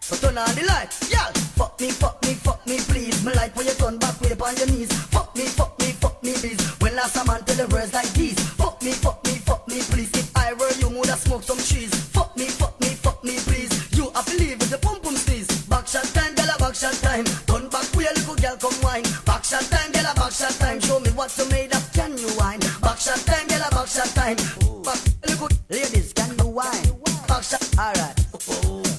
[0.00, 1.30] So turn on the light, yeah.
[1.58, 3.24] Fuck me, fuck me, fuck me, please.
[3.24, 4.92] Me like when you turn back way on your knees.
[5.10, 6.60] Fuck me, fuck me, fuck me, please.
[6.80, 8.47] When last a man tell the words like these.
[11.42, 11.94] Smoke some trees.
[11.94, 13.70] Fuck me, fuck me, fuck me, please.
[13.96, 15.46] You have to leave with the pum pum sneeze.
[15.66, 17.24] Back shot time, girl, a back shot time.
[17.46, 19.04] Turn back way, little girl, come wine.
[19.24, 20.80] Back shot time, girl, a back shot time.
[20.80, 22.60] Show me what you made of, can you wine?
[22.82, 24.36] Back shot time, girl, a back shot time.
[24.82, 26.90] Back, little ladies, can you wine?
[27.28, 28.16] Back shot, alright.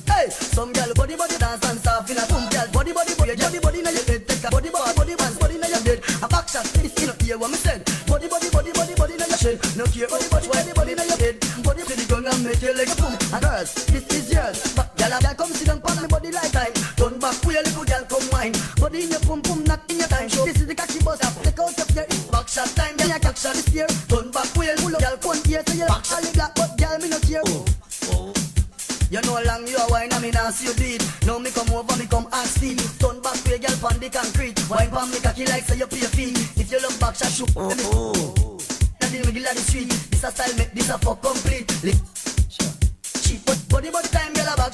[0.08, 3.36] Hey, some girl body body dance and soft in a some girl body body body
[3.36, 6.04] body body na your head take a body body body dance body na your head
[6.21, 9.15] a back shot this you know hear what me said body body body body body
[9.15, 11.38] na your shed no care body body body body na your head
[12.49, 14.73] make your legs boom and girls this is yours.
[14.73, 17.85] But girl come sit down on me body like time turn back with your little
[17.85, 18.53] girl come wine.
[18.81, 20.29] Body in your pum pum not in your time.
[20.29, 22.97] Show this is the cocky bus up take out your back shot time.
[22.97, 25.62] Then your cock shot is here turn back with your pull up girl come here
[25.62, 26.25] so you back shot.
[26.33, 27.45] black but girl me no care.
[27.45, 27.65] Oh,
[28.17, 28.33] oh.
[29.09, 31.05] You know how long you a wine and me nah see you do it.
[31.25, 34.58] Now me come over, me come Steve Turn back way girl pon the concrete.
[34.69, 36.33] Wine pon me cocky like say you pay fee.
[36.58, 37.85] If you love back shot shoot oh, me
[38.97, 41.69] Now the middle of the street This a style make this a fuck complete.
[41.83, 42.08] Lick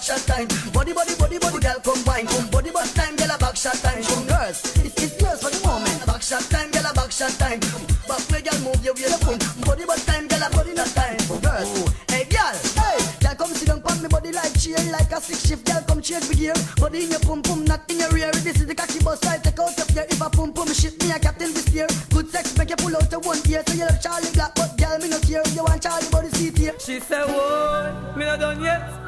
[0.05, 0.47] shot time.
[0.71, 3.73] Body body body body girl come wine Come body body time girl a back shot
[3.81, 4.03] time.
[4.05, 6.05] Come girls, this is yours for the moment.
[6.05, 7.59] Back shot time girl a back shot time.
[8.05, 11.17] Back way girl move your way boom Body body time girl a body not time.
[11.41, 11.69] Girls,
[12.13, 15.41] hey girl, hey Girl come sit down pon me body like chair Like a six
[15.41, 15.65] shift.
[15.65, 16.57] Girl come change me gear.
[16.77, 18.29] Body in your pum pum not in your rear.
[18.45, 21.01] This is the cocky bus I take out of here If a pum pum shit
[21.01, 23.65] me a captain this year Good sex make you pull out the one ear.
[23.65, 25.41] So you love Charlie Black but girl me no care.
[25.57, 26.77] You want Charlie body seat here.
[26.77, 28.13] She said what?
[28.15, 29.04] Me not done yet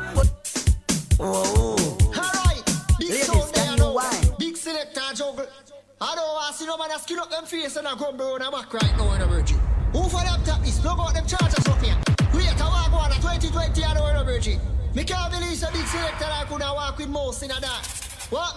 [1.17, 2.63] But Alright,
[2.99, 3.93] big Ladies, sound can there now.
[3.93, 4.35] wine?
[4.37, 5.47] Big selector juggle.
[5.99, 8.33] I don't want to see no man a skin up them face and a grumble
[8.33, 9.57] on a back right now in the virgin.
[9.93, 10.79] Who for laptop is?
[10.79, 11.97] Plug out them chargers up here.
[12.33, 14.59] Wait, I walk on a 2020 I know in the virgin.
[14.93, 17.87] Me can't believe a big selector I could have walk with mouse in a that.
[18.29, 18.55] What?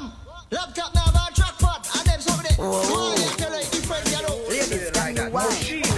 [0.51, 2.57] Laptop now have trackpad and them something there.
[2.57, 4.37] So I tell different, you know.
[4.49, 5.90] Ladies, can you wine?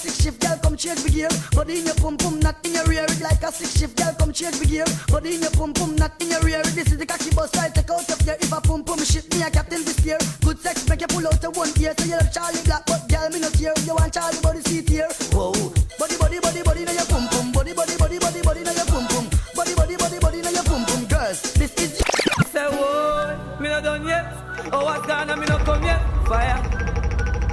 [0.00, 1.28] Six shift, girl, come change the gear.
[1.52, 3.04] Body in your pum pum, not in your rear.
[3.04, 4.88] It like a six shift, girl, come change the gear.
[5.08, 6.62] Body in your pum pum, not in your rear.
[6.72, 8.36] This is the cocky bus I take out of here.
[8.40, 10.18] If a pum pum shit me, a captain this year.
[10.40, 11.92] Good sex make you pull out the one ear.
[11.98, 13.74] So you love Charlie Black, but girl, me not here.
[13.84, 15.08] You want Charlie body seat here.
[15.36, 15.52] Whoa.
[16.00, 17.52] Body, body, body, body, now your pum pum.
[17.52, 19.28] Body, body, body, body, body, now your pum pum.
[19.54, 21.04] Body, body, body, body, now your pum pum.
[21.12, 22.00] Girls, this is.
[22.48, 23.60] Say what?
[23.60, 24.32] Me not done yet.
[24.72, 26.00] Oh, what's gone and me not come yet.
[26.24, 26.56] Fire.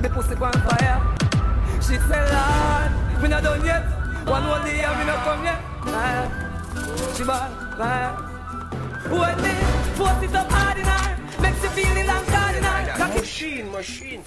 [0.02, 1.17] Me pussy on fire.
[1.88, 2.92] She say, Lord,
[3.24, 3.84] me not done yet.
[4.28, 5.62] One more day and me not come yet.
[5.86, 6.28] Fire.
[7.16, 8.12] She bad, fire.
[9.08, 9.54] When me
[9.96, 13.16] force it up hard in her, makes you feel it and hard in her.
[13.16, 14.22] Machine, machine.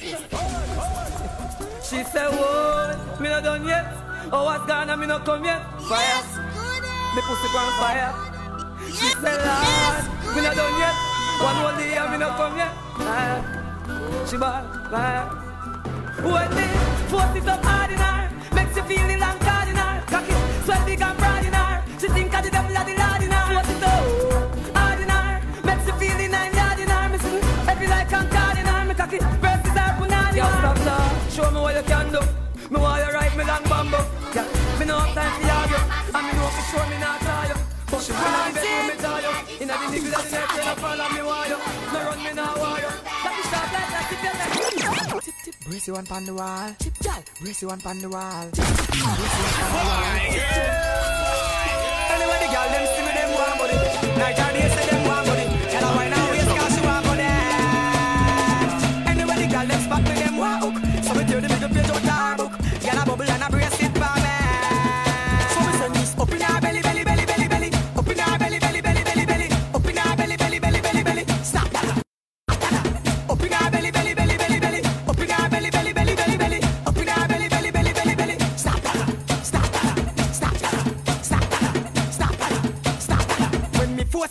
[1.85, 3.21] She say, what?
[3.21, 3.93] Me not done yet.
[4.33, 5.61] Oh, what's gone and me not come yet.
[5.85, 6.23] Fire.
[7.15, 8.15] Me pussy on fire.
[8.89, 10.05] She say, Lord,
[10.35, 10.97] me not done yet.
[11.45, 12.73] One more day and me not come yet.
[12.97, 13.45] Fire.
[14.27, 15.50] She bad, fire.
[16.19, 16.67] When me
[17.09, 20.03] force it up hard in her, makes you feel it and hard in her.
[20.07, 20.35] Cocky,
[20.65, 21.83] sweat big and broad in her.
[22.01, 23.45] She think of the devil of the Lord in her.
[23.55, 27.09] Force it up hard in her, makes you feel it and hard in her.
[27.09, 28.85] Me sing like I'm card in her.
[28.85, 30.37] Me cocky, breast is her punani.
[30.37, 31.31] Yo, stop, stop.
[31.31, 32.21] Show me what you can do.
[32.69, 34.03] Me want you right, me long bamboo.
[34.35, 34.47] Yeah,
[34.79, 35.81] me no have time for you.
[36.11, 37.59] And me know for sure me not try you.
[37.91, 39.33] But she wanna be better, me tell you.
[39.63, 41.59] Inna the nigga that the day, follow me wire you.
[41.93, 43.10] No run me now wire you.
[45.67, 46.75] Brace you one pon the wall.
[46.79, 48.49] Tip gal, brace you one pon the wall.
[48.53, 50.03] Tip tip, brace you one pon the wall.
[50.31, 50.71] Tip tip.
[52.13, 53.77] Anyway, the gal them see me them want body.
[54.21, 55.45] Night and day say them want body.
[55.71, 57.29] Tell her why now waist 'cause she want body.
[59.11, 60.77] Anyway, the gal them spot me them want hook.
[61.05, 62.10] So me tear the middle page out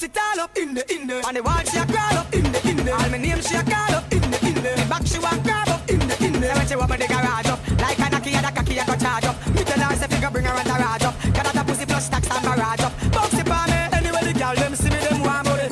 [0.09, 2.43] it all up in the in the, on the wall she a crawl up in
[2.51, 2.91] the in the.
[2.91, 4.71] All my name she a call up in the in the.
[4.77, 6.47] Me back she want grab up in the in the.
[6.47, 8.95] When she want me the garage up, like a knocky a da cocky a go
[8.95, 9.35] charge up.
[9.53, 11.15] Me tell her say figure bring her and garage up.
[11.33, 12.93] Got that pussy plus stacks and barrage up.
[13.11, 13.79] Box it for me.
[13.97, 15.67] Anyway the girl them see me them want body.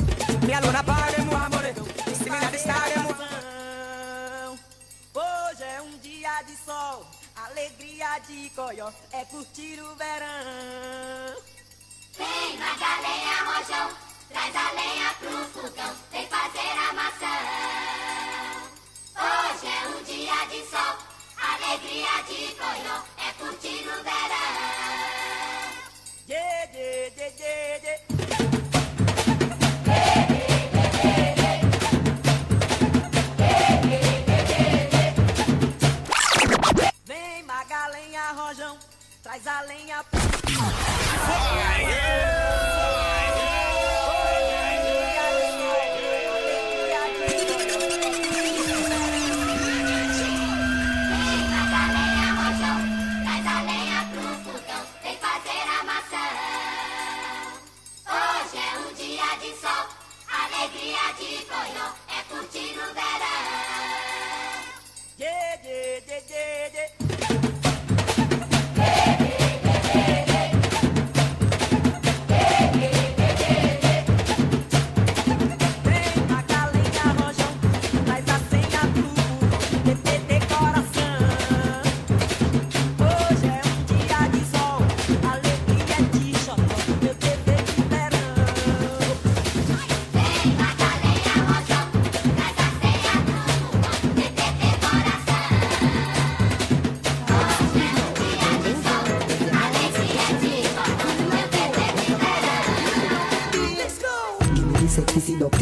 [0.46, 1.72] Me alone a bar them want body.
[2.06, 3.06] Me see me na the star them.
[5.14, 11.34] Hoje é um dia de sol, alegria de coió, é curtir o verão.
[12.16, 13.90] Vem na galinha rojão,
[14.28, 17.34] traz a lenha pro fogão, vem fazer a maçã.
[19.16, 20.96] Hoje é um dia de sol,
[21.36, 24.48] alegria de coió, é curtir o verão.
[26.28, 27.98] Yeah, yeah, yeah, yeah, yeah.
[37.06, 38.78] Vem Magalenha Rojão,
[39.22, 40.17] traz a lenha pro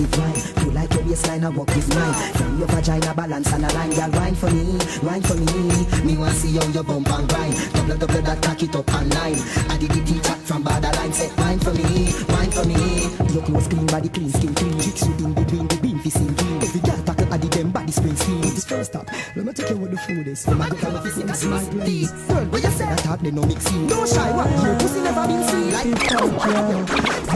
[0.05, 0.43] wine.
[0.65, 2.33] You like your waistline, I walk with mine.
[2.35, 6.05] From your vagina balance and a line, girl, wine for me, wine for me.
[6.05, 7.55] Me want see how your bump and grind.
[7.73, 9.41] Double double that cock it up and line.
[9.71, 13.09] I did the teacher from borderline, say wine for me, wine for me.
[13.33, 14.81] Your clothes clean, body clean, skin clean.
[14.81, 15.77] Chicks within between the.
[16.07, 17.16] Every girl pack up, I did them
[17.77, 18.41] body spring clean.
[18.41, 19.07] This first stop,
[19.37, 20.47] let me take you where the food is.
[20.47, 22.11] My girl, if you see that's my place.
[22.11, 23.87] Girl, where you say that top, they no mixing.
[23.87, 24.49] No shy, what?
[24.65, 25.87] Your pussy never been seen like.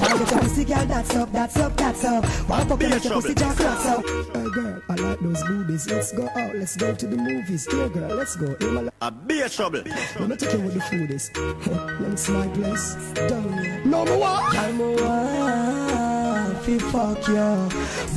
[0.01, 2.25] Why get your pussy girl, that's up, that's up, that's up.
[2.49, 4.05] Why fuck you make your pussy jack cross up?
[4.07, 5.91] Hey girl, I like those boobies.
[5.91, 7.69] Let's go out, let's go to the movies.
[7.71, 8.57] Yeah girl, let's go.
[8.61, 9.83] You know, A be a trouble.
[10.19, 11.31] Let me take you where the food is.
[11.37, 12.95] Let me see my place.
[13.29, 13.83] Down here.
[13.85, 14.57] No more what?
[14.57, 15.70] I'm a wife.
[16.61, 17.35] Fi fuck you.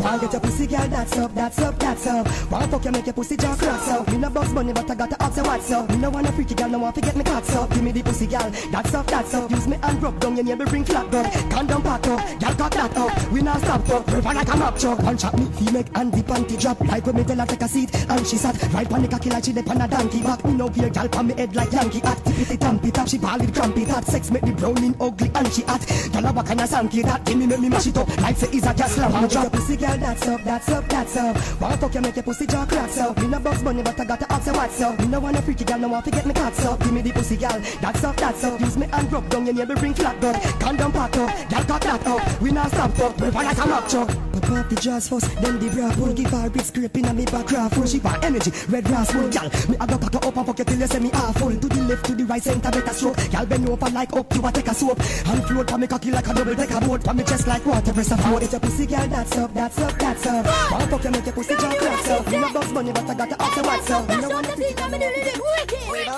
[0.01, 0.87] Why get your pussy girl?
[0.87, 2.27] That's up, that's up, that's up.
[2.51, 4.07] Why fuck you make your pussy jaw cracks up?
[4.09, 5.89] Me no box money, but I got to ask you what's up.
[5.89, 7.69] Me no want a freaky girl, no want to get me cocks up.
[7.69, 8.49] Give me the pussy girl.
[8.71, 9.49] That's up, that's up.
[9.51, 11.29] Use me and rub down your neighbor bring flat gun.
[11.49, 13.31] Condom pack up, girl got that up.
[13.31, 14.07] We not stop up.
[14.07, 14.99] River like a mop truck.
[14.99, 16.79] One shot me, fi make and the panty drop.
[16.81, 19.29] Like when me tell her take a seat and she sat right on the cocky
[19.29, 20.43] like she dey on a donkey back.
[20.45, 22.23] Me no wear girl on me head like Yankee hat.
[22.25, 24.05] Tip it tamp it she ball it cramp it hot.
[24.05, 25.85] Sex make me browning ugly and she hot.
[26.11, 27.23] Girl walk and a sanky that.
[27.25, 29.51] Give me make me mash it up like say is a gas slam and drop.
[29.51, 31.61] Pussy girl, that's up, that's up, that's up.
[31.61, 33.17] Wanna fuck you make your pussy jaw cracks up.
[33.19, 34.99] Me no box money, but I got to ask you what's up.
[34.99, 36.79] Me no want a freaky girl, no want to get me cocks up.
[36.79, 38.59] Give me the pussy girl, that's up, that's up.
[38.59, 40.39] Use me and rub down your neighbor bring flat gun.
[40.59, 42.41] Condom pack up, girl got that up.
[42.41, 44.07] We not stop up, we like a mock truck.
[44.07, 46.13] Pop off the jaws first, then the bra pull.
[46.13, 47.85] Give her big scraping on me back craft full.
[47.85, 49.29] She want energy, red grass full.
[49.29, 51.51] Girl, me I go cock up and fuck you till you say me half full.
[51.51, 53.17] To the left, to the right, center, better stroke.
[53.31, 54.99] Girl bend over like up, you a take a soap.
[54.99, 57.03] And float for me cocky like a double decker boat.
[57.03, 58.43] For me chest like water, press a float.
[58.43, 60.45] It's your pussy girl, that's up, that's up, that's up.
[60.71, 62.27] Wanna fuck you make your pussy jaw cracks up.
[62.27, 64.09] Me no box money, but I got to ask you what's up.
[64.09, 66.13] Me no want to freaky girl, me do it wicked, wicked.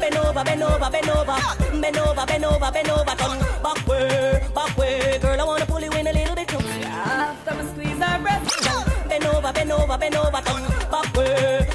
[0.00, 1.38] Bend over, bend over, bend over,
[1.80, 5.18] bend over, bend over, bend over, turn back way, back way.
[5.20, 6.66] Girl, I wanna pull you in a little bit closer.
[6.84, 8.68] After me squeeze her breast.
[9.08, 11.66] Bend over, bend over, bend over, turn back way,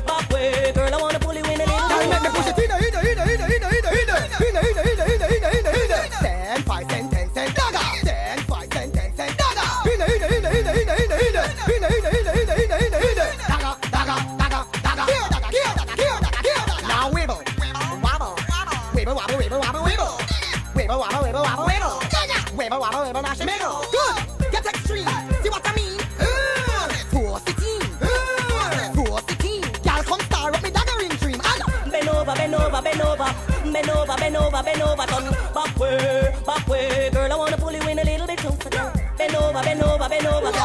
[39.18, 40.57] Bend over, bend over, bend over,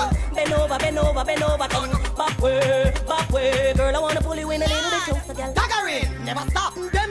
[0.73, 3.73] over, bend over, bend over, turn back way, back way.
[3.77, 5.53] Girl, I wanna pull you in a little bit closer, girl.
[5.53, 7.02] Bend over, bend over,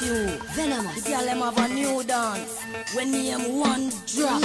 [0.00, 0.26] pew,
[0.56, 1.02] venomous.
[1.02, 2.58] The girl them have a new dance.
[2.94, 4.42] When name one drop.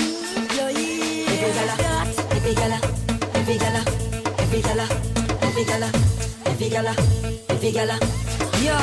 [0.57, 1.31] Yo, yeah.
[1.31, 1.75] Every gala,
[2.35, 2.79] every gala,
[3.39, 3.81] every gala,
[4.39, 4.85] every gala,
[5.45, 5.89] every gala,
[6.45, 6.93] every gala,
[7.49, 7.95] every gala.
[8.65, 8.77] Yo,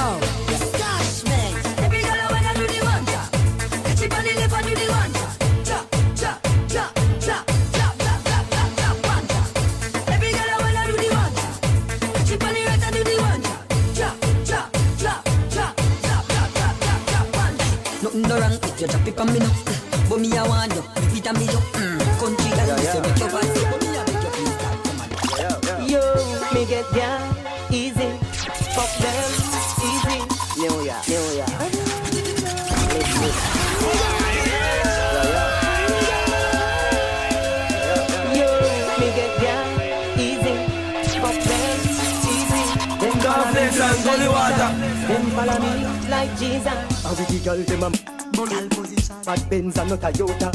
[46.43, 47.05] Jesus.
[47.07, 47.91] And with the girl them a
[48.35, 49.17] girl position.
[49.25, 50.51] Bad Benz and not Toyota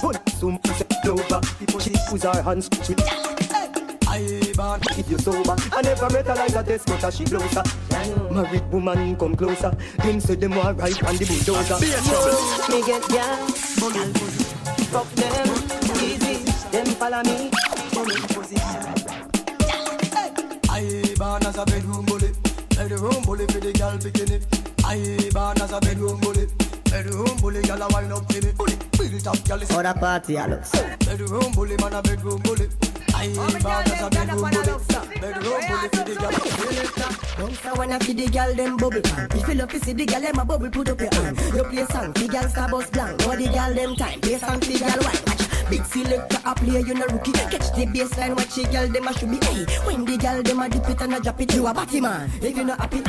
[0.00, 1.40] Put some pussy over
[1.80, 3.00] She push her hands with
[4.06, 5.56] I born if you sober.
[5.72, 7.62] I never met her like a test but she closer.
[8.30, 9.70] Married woman come closer.
[9.98, 11.78] Them say them want right on the bulldozer.
[11.82, 13.48] Yo, me get down.
[14.92, 15.48] Fuck them.
[16.00, 16.44] Easy.
[16.70, 17.50] Them follow me.
[20.70, 22.30] I born as a bedroom bully,
[22.76, 24.63] bedroom bully for the girl bikini.
[24.86, 24.96] I
[27.76, 28.08] a wine
[29.94, 30.46] party, I.
[31.04, 32.68] Bedroom bully, man a bedroom bully.
[33.14, 37.14] I born as a bedroom bully, bedroom bully for the girl.
[37.36, 39.00] Don't say when I see the girl them bubble.
[39.34, 41.38] If you love to see the girl them a bubble, put up your hand.
[41.54, 43.20] You play song, the girl star bus blank.
[43.20, 45.70] Know the girl them time, play song, the girl white.
[45.70, 47.32] Big selector a play, you no rookie.
[47.32, 49.38] Catch the baseline, watch the girl them a should be.
[49.46, 52.00] Hey, when the girl them a dip it and a drop it, you a batty
[52.00, 52.30] man.
[52.40, 53.02] If you not happy.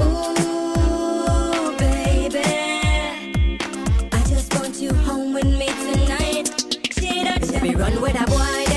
[0.00, 0.47] Ooh,
[5.38, 6.48] with me tonight.
[6.90, 8.67] See that Let me run with a boy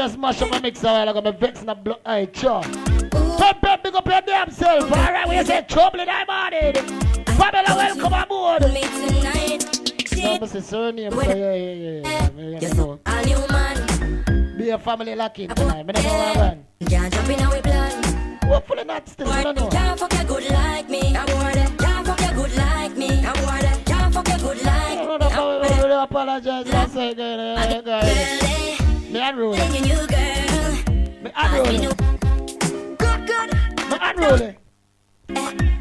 [0.00, 1.20] we smash up my mix a while ago.
[1.20, 1.98] Me vex na blood.
[2.06, 2.62] Hey, sure.
[3.38, 4.84] Pep, big up your damn self.
[4.84, 7.24] All right, we say trouble in the morning.
[7.24, 8.62] Pamela, welcome aboard.
[8.72, 10.22] Me tonight.
[10.22, 11.12] No, but say surname.
[11.12, 12.00] Yeah, yeah, yeah.
[12.04, 12.30] yeah.
[12.30, 12.98] Me, Yes, know.
[13.06, 14.56] a new man.
[14.56, 15.86] Be a family lucky tonight.
[15.86, 16.64] Me never want run.
[16.88, 18.38] Can't jump in our plan.
[18.44, 19.28] Hopefully not still.
[19.28, 19.68] I don't know.
[19.68, 21.16] Can't fuck you good like me.
[21.16, 21.78] I'm worried.
[21.78, 23.08] Can't fuck you good like me.
[23.24, 23.86] I'm worried.
[23.86, 25.04] Can't fuck you good like me.
[25.06, 26.66] No, no, no, no, no, apologize.
[26.66, 28.79] That's it,
[29.30, 29.58] I roll it.
[30.10, 31.32] girl.
[31.36, 31.96] I roll it.
[32.98, 33.54] Good, good.
[33.88, 34.58] Me I roll it.
[35.28, 35.79] Eh.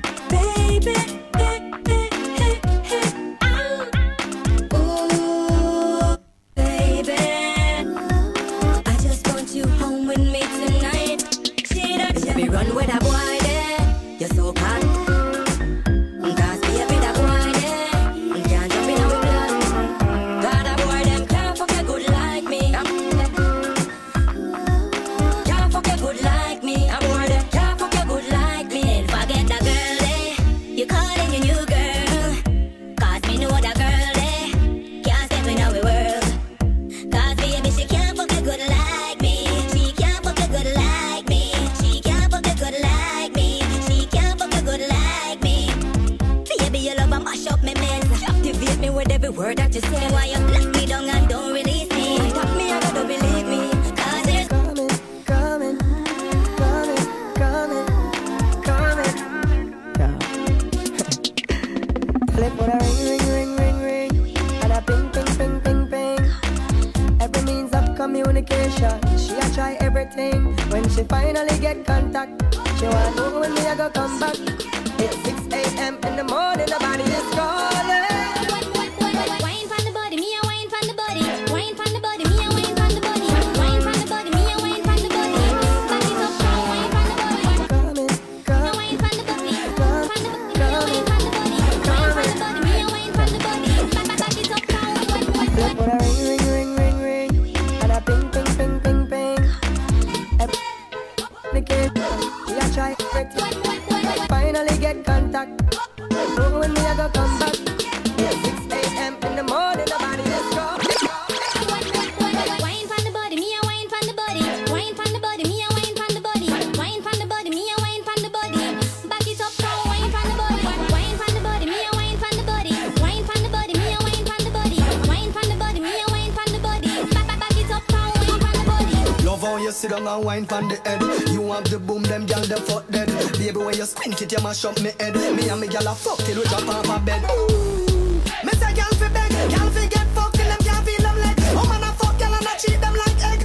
[134.60, 135.16] Mash up me head.
[135.16, 137.24] Me and me gal a fuck till we drop off a bed.
[137.32, 138.22] Ooh.
[138.44, 141.36] Me say gal fi beg, gal fi get fucked till them can't feel them leg.
[141.56, 143.40] Oh man a fuck gal and a treat them like egg.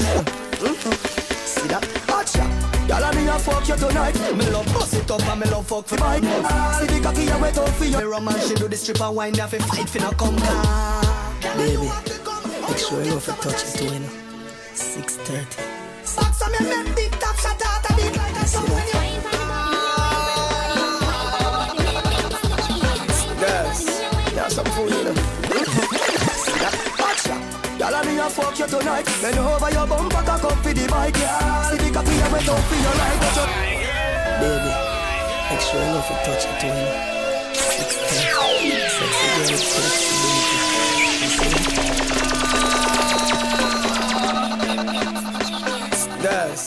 [0.60, 0.94] Mhm.
[1.46, 1.84] See that?
[2.08, 2.46] Watch ya.
[2.88, 4.16] Gal and me a fuck you tonight.
[4.36, 6.24] Me love bust it up and me love fuck fi bite.
[6.78, 7.98] See the cocky you wet out for you.
[7.98, 11.04] Me roman she do the stripper wine, that fi fight fi no come down.
[11.56, 11.90] Baby,
[12.66, 14.10] make sure you know a touch it you know.
[14.74, 15.63] 6.30.
[28.70, 29.04] you tonight.
[29.20, 31.16] Bend over your bumper, cock up for the bike.
[31.16, 31.62] Yeah.
[31.70, 33.20] See the cocky you wet out for your life.
[33.20, 33.46] But you
[34.40, 34.70] Baby,
[35.74, 37.10] know if you touch it you know.
[37.54, 38.84] 6.30.
[38.94, 40.54] Sexy girl with flexibility.
[46.22, 46.64] Girls,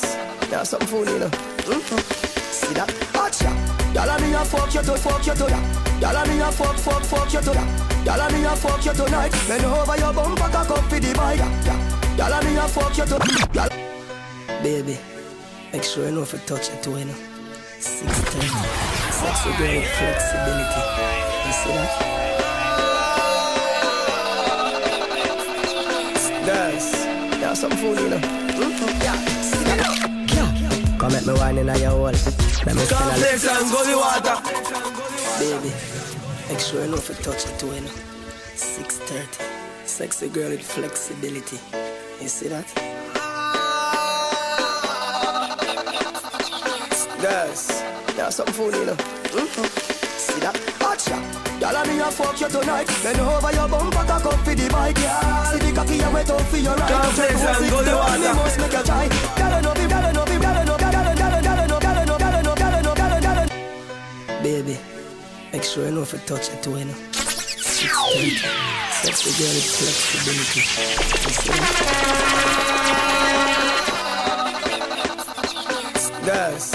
[0.52, 1.30] yeah, some food, you know.
[1.66, 2.00] Mhm.
[2.52, 2.89] See that?
[3.16, 3.52] Watch ya.
[3.93, 5.60] Y'all me a fuck you to fuck you to ya.
[6.02, 7.64] Y'all me a fuck fuck fuck you to ya.
[8.06, 9.34] Y'all me a fuck you tonight.
[9.48, 11.39] Bend over your bumper, cock up for the bike.
[11.66, 11.86] Yeah.
[12.18, 13.20] Y'all me a fuck you to.
[14.63, 14.97] Baby,
[15.72, 17.13] make sure you know if you touch it too, you know.
[17.80, 18.49] 6.30.
[19.13, 20.82] Sexy girl with flexibility.
[21.45, 21.91] You see that?
[26.47, 26.88] Girls,
[27.39, 28.18] yeah, some food, you know.
[28.18, 28.89] Mhm.
[29.03, 29.18] Yeah.
[29.41, 30.97] See that?
[30.99, 32.11] Come at me wine in your hole.
[32.65, 34.38] Let me a Complex and gully water.
[35.38, 35.72] Baby,
[36.49, 37.91] make sure you know if you touch it too, you know.
[38.55, 39.43] 6.30.
[39.86, 41.59] Sexy girl with flexibility.
[42.28, 42.67] You see that?
[47.21, 47.82] Girls,
[48.17, 48.95] yeah, some food, you know.
[49.32, 49.67] Mhm.
[50.19, 50.59] See that?
[50.82, 51.15] Watch ya.
[51.61, 52.88] Y'all and me a fuck you tonight.
[53.01, 54.97] Bend over your bumper, cock up for the bike.
[54.99, 55.51] Yeah.
[55.51, 56.91] See the cocky you wet out for your right.
[56.91, 58.19] Complex and gully water.
[58.19, 59.07] Me must make you try.
[59.07, 62.03] Gyal know me, gyal know me, gyal know, gyal know, gyal know, gyal know, gyal
[62.07, 64.43] know, gyal know, gyal know, gyal know, gyal know.
[64.43, 64.75] Baby,
[65.53, 68.66] make sure you know if you touch it too, you know.
[69.04, 70.62] That's the girl with flexibility.
[76.26, 76.68] Girls,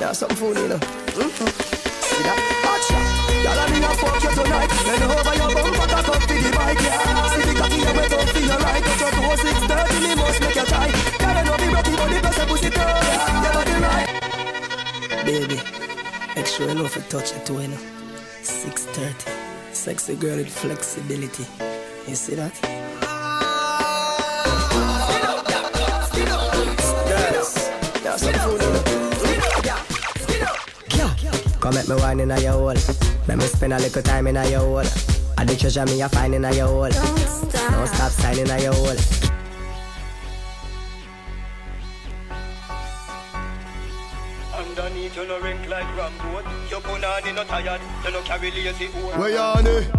[0.00, 0.78] now something funny, you know.
[0.78, 1.46] Mm-hmm.
[1.46, 2.38] See that?
[2.66, 2.96] Acha.
[3.44, 4.70] Y'all are gonna fuck you tonight.
[4.86, 7.28] Then over your bum, bumper, cock up to the bike, yeah.
[7.30, 8.82] See the cocky, you wake up to your right.
[8.82, 10.92] Got your toe six thirty, you must make your tie.
[11.20, 12.82] Gotta know the rocky body, best of pussy toe.
[12.82, 14.08] Yeah, body right.
[15.24, 15.58] Baby,
[16.34, 17.78] make sure you know if you touch it, you know.
[18.42, 19.35] Six thirty
[19.86, 21.46] sexy girl with flexibility.
[22.08, 22.52] You see that?
[31.60, 32.74] Come make me wine in a your hole.
[33.28, 34.78] Make me spend a little time in a your hole.
[35.38, 36.88] I the treasure me a find in a your hole.
[36.88, 39.15] Don't stop, Don't stop signing a your hole.
[48.06, 49.90] You no carry lazy old Where you on it?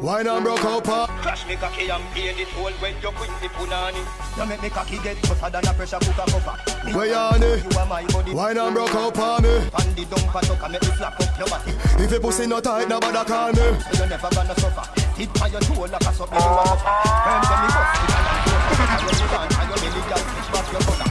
[0.00, 1.06] Wine and broke up, uh.
[1.18, 3.98] Crash me cocky and pay the toll When you quit the punani
[4.38, 6.54] You make me cocky get hotter than a pressure cooker cover
[6.96, 7.64] Where you on it?
[7.64, 9.50] You are my body Wine and broke up on me.
[9.50, 12.88] And the dumper tucker make me slap up your body If your pussy not tight,
[12.88, 13.66] nobody call me.
[13.98, 16.86] You never gonna suffer Hit by your toe like a me you a suffer
[17.26, 20.66] Firm me bust it and I'm close you down and your belly girl Switch back
[20.70, 21.06] your color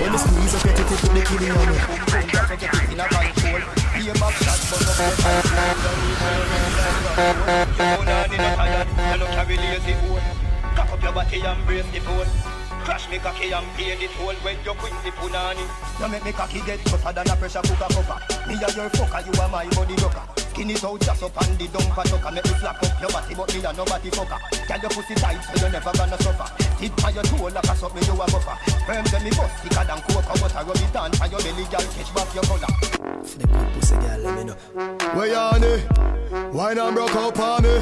[0.00, 2.21] When me squeeze up your titty, put the kitty on me.
[4.02, 4.14] Be You
[12.82, 15.62] Crash me cocky and pay the toll when you quit the punani
[16.00, 19.22] You make me cocky get hotter than a pressure cooker cover Me a your fucker,
[19.22, 22.58] you are my body rocker Skin out just up and the dumper tucker Make me
[22.58, 25.70] slap up your body but me a nobody fucker Girl your pussy tight so you
[25.70, 26.48] never gonna suffer
[26.82, 29.54] Hit by your toe like a suck me you a buffer Firm tell me bust
[29.62, 32.42] thicker than coke But I rub it down for your belly girl catch back your
[32.50, 33.01] collar
[33.32, 34.54] For the good pussy girl, let me know.
[35.14, 36.52] Where you on it?
[36.52, 37.80] Wine and broke up on me.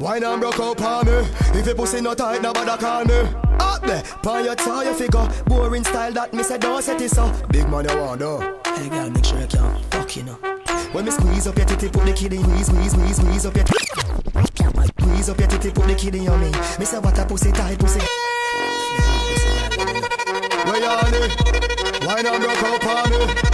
[0.00, 1.12] Wine and broke up on me.
[1.58, 3.20] If your pussy not tight, nobody call me.
[3.60, 5.28] Up there, pan your tie, your figure.
[5.44, 7.30] Boring style that me say don't set it so.
[7.50, 8.40] Big man you want though.
[8.64, 10.38] Hey girl, make sure you can fuck you know.
[10.92, 13.64] When me squeeze up your titty, put the kitty, squeeze, squeeze, squeeze, squeeze up your
[13.64, 13.86] titty.
[15.02, 16.50] Squeeze up your titty, put the kitty on me.
[16.78, 18.00] Me say what a pussy tight pussy.
[20.64, 22.06] Where you on it?
[22.06, 23.51] Wine and broke up on me.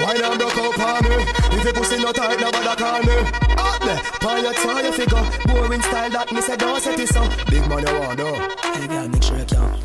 [0.00, 1.16] Wine and broke up on me.
[1.56, 3.16] If your pussy not tight, nobody call me.
[3.58, 5.24] Up there, pan your tie, your figure.
[5.46, 7.22] Boring style that me say don't set it so.
[7.50, 8.34] Big you want though.
[8.72, 9.83] Hey girl, make sure you you know.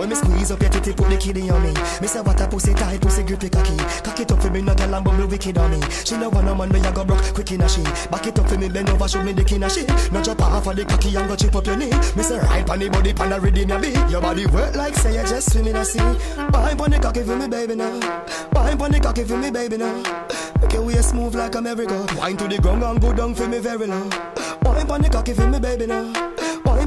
[0.00, 1.74] When me squeeze up your titty, put the kitty on me.
[2.00, 3.76] Me say what a pussy tight, pussy grippy cocky.
[3.76, 5.78] Cock it up for me, no girl and bumble wicked on me.
[5.90, 7.82] She no want no man, me a go broke quick in a she.
[8.08, 9.84] Back it up for me, bend over, show me the kin she.
[10.10, 11.92] No jump off of the cocky and go chip up your knee.
[12.16, 13.88] Me say right pon the body, pon the rhythm ya be.
[14.10, 15.98] Your body work like say you just swim in a sea.
[15.98, 17.92] Wine pon the cocky for me, baby now.
[18.54, 20.02] Wine pon the cocky for me, baby now.
[20.62, 22.06] Make your waist move like a merry-go.
[22.16, 24.08] Wine to the ground and go down for me very low.
[24.62, 26.39] Wine pon the cocky for me, baby now.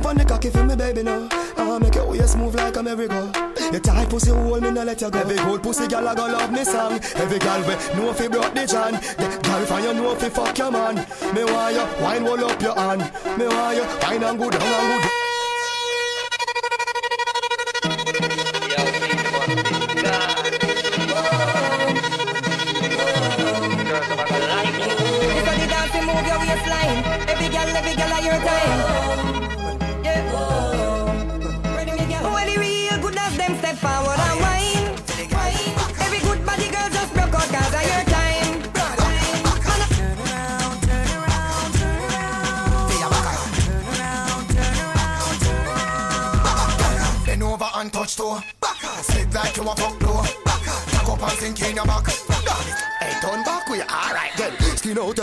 [0.03, 1.27] Wine pon the cocky for me, baby now.
[1.57, 3.31] Ah, make your waist move like a merry-go.
[3.71, 5.19] Your tight pussy hold me, no let you go.
[5.19, 6.99] Every good pussy gal a go love me song.
[7.15, 8.93] Every gal we know if he brought the John.
[8.93, 10.95] The gal find you know if he fuck your man.
[11.33, 13.01] Me want you wine roll up your hand.
[13.37, 15.22] Me want you wine and go down and go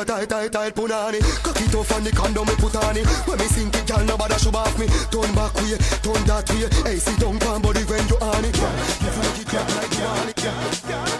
[0.00, 1.20] your tight, tight, tight punani.
[1.42, 3.06] Cock it off on the condom me put on it.
[3.26, 4.86] When me sink it, girl, nobody should off me.
[5.10, 6.48] Turn back you, turn that
[6.84, 6.98] way.
[7.18, 8.56] Down, calm body when you on it.
[8.56, 8.72] Yeah,
[9.02, 9.52] yeah, it.
[9.52, 11.19] Yeah, yeah, yeah, yeah,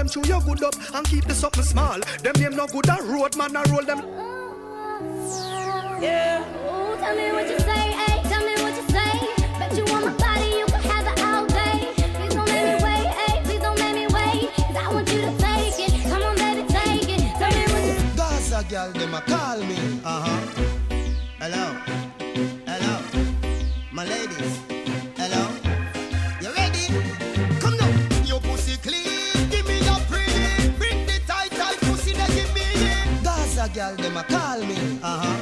[0.00, 2.00] them chew your good up and keep the something small.
[2.22, 3.98] Them name no good a road man a roll them.
[6.00, 6.40] Yeah.
[6.40, 9.12] Ooh, tell me what you say, ay, tell me what you say.
[9.58, 11.92] Bet you want my body, you can have it all day.
[12.16, 14.48] Please don't make me wait, ay, please don't make me wait.
[14.56, 15.92] 'Cause I want you to take it.
[16.08, 17.20] Come on, baby, take it.
[17.38, 19.89] Tell me what you Gaza girl, them a call me.
[33.80, 34.76] Girl, them a call me.
[35.02, 35.38] Uh huh.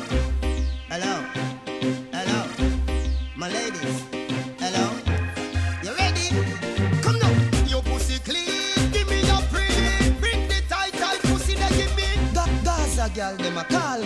[0.93, 1.15] Hello.
[2.17, 2.41] Hello.
[3.37, 3.97] My ladies.
[4.63, 4.87] Hello.
[5.83, 6.27] You ready?
[7.03, 7.33] Come now.
[7.67, 8.93] Your pussy clean.
[8.93, 10.11] Give me your pretty.
[10.21, 12.09] Bring the tight, tight pussy that give me.
[12.33, 13.98] Ga- Gaza girl, them a call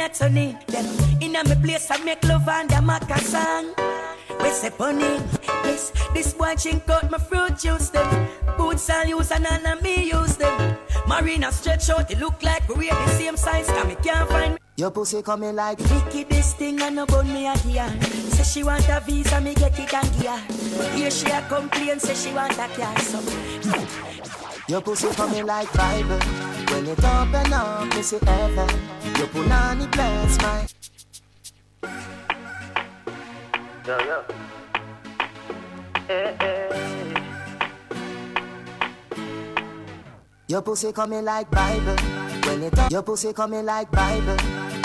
[0.00, 1.36] and next man I turn in.
[1.36, 3.74] A me place I make love and a maca song.
[4.40, 5.20] We say punny.
[5.64, 8.28] Yes, this boy chink out my fruit juice them.
[8.56, 10.76] Boots all use and none of me use them.
[11.06, 13.66] Marina stretch out, it look like we wear the same size.
[13.68, 14.58] Cause me can't find me.
[14.76, 17.88] Your pussy coming like Vicky this thing and no bun me a gear.
[18.30, 20.38] Say she want a visa, me get it and gear.
[20.94, 22.98] Here she a complain, say she want a car.
[23.00, 23.20] So
[24.68, 26.57] Your pussy coming like Bible.
[26.78, 28.68] When it open up, me see heaven.
[29.18, 30.64] Your punani bless my.
[33.84, 34.22] Yeah, yeah.
[36.08, 37.20] Eh, eh.
[40.46, 41.96] Your pussy coming like Bible.
[42.46, 44.36] When it up, your pussy coming like Bible.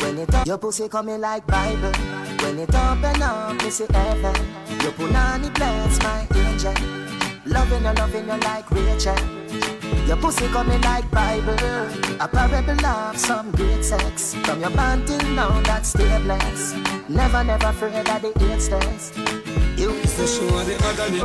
[0.02, 1.91] When it up, your pussy coming like Bible.
[2.41, 4.36] When it open up, me see heaven.
[4.82, 6.74] Your punani bless my angel.
[7.46, 9.62] Loving you, loving you like Rachel.
[10.08, 11.56] Your pussy coming like Bible.
[12.20, 14.36] A parable of some great sex.
[14.46, 16.76] From your band till now, that's stay blessed.
[17.10, 19.16] Never, never afraid of the AIDS test.
[19.78, 21.22] You So show the agony.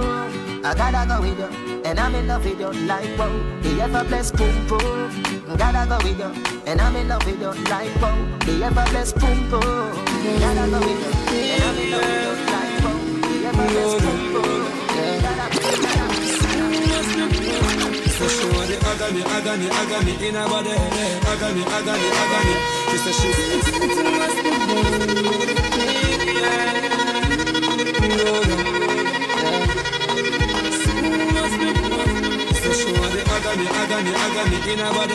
[0.65, 3.31] I gotta go with you, and I'm in love with you like wow.
[3.63, 5.57] The ever blessed boom boom.
[5.57, 8.17] Gotta go with you, and I'm in love with you like wow.
[8.41, 9.95] The ever blessed boom boom.
[10.41, 12.99] Gotta go with you, and I'm in love with you like wow.
[13.23, 14.49] The ever blessed boom boom.
[18.19, 20.71] So show the agony, agony, agony in her body.
[20.75, 22.55] Agony, agony, agony.
[22.91, 23.39] She said she's
[32.59, 32.91] So show
[33.39, 35.15] agony, agony, agony in her body.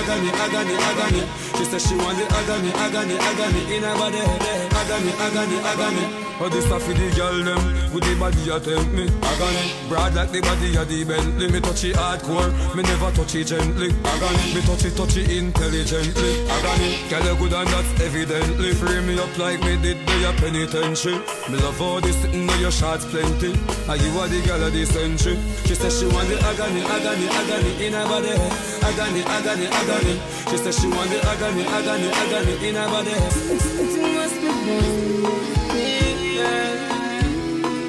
[0.00, 1.22] Agony, agony, agony.
[1.58, 4.16] She said she want the agony, agony, agony in her body.
[4.16, 6.29] Agony, agony, agony.
[6.42, 7.60] Oh, this stuff for the girl them
[7.92, 9.04] with the body you tempt me.
[9.28, 11.52] Agony, broad like the body of the Bentley.
[11.52, 13.92] Me touch it hardcore, me never touch it gently.
[14.08, 16.48] Agony, me touch it, touch it intelligently.
[16.48, 18.72] Agony, girl you good and that's evidently.
[18.72, 21.20] Free me up like me did do your penitentiary.
[21.52, 23.52] Me love all this sitting on your shots plenty.
[23.84, 25.36] And you are the girl of the century.
[25.68, 28.32] She said she want the agony, agony, agony in her body.
[28.80, 30.16] Agony, agony, agony.
[30.48, 33.12] She said she want the agony, agony, agony in her body.
[33.12, 35.19] It must be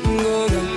[0.03, 0.70] tengo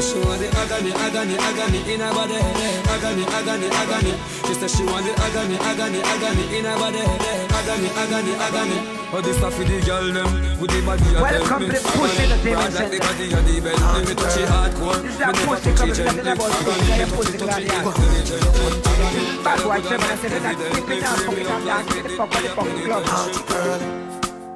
[0.00, 2.40] Say she want the agony, agony, agony in her body.
[2.88, 4.12] Agony, agony, agony.
[4.48, 7.04] She said she want the agony, agony, agony in her body.
[7.04, 8.80] Agony, agony, agony.
[9.12, 12.22] Oh, this stuff for the girl them with the body of Welcome to the Pussy
[12.22, 14.00] Entertainment Like the body of the Bentley.
[14.08, 15.02] Me touch it hardcore.
[15.04, 16.64] This is a pussy touch club, it it's nothing gently.
[16.64, 19.44] pussy, Agony, pussy touch it, club, touch it intelligently.
[19.44, 22.12] Bad boy, seven and seven, that keep it down, fuck it up, down, get the
[22.16, 23.04] fuck out the fucking club.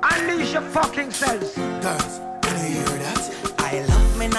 [0.08, 1.52] Unleash your fucking selves.
[1.84, 2.24] Girls,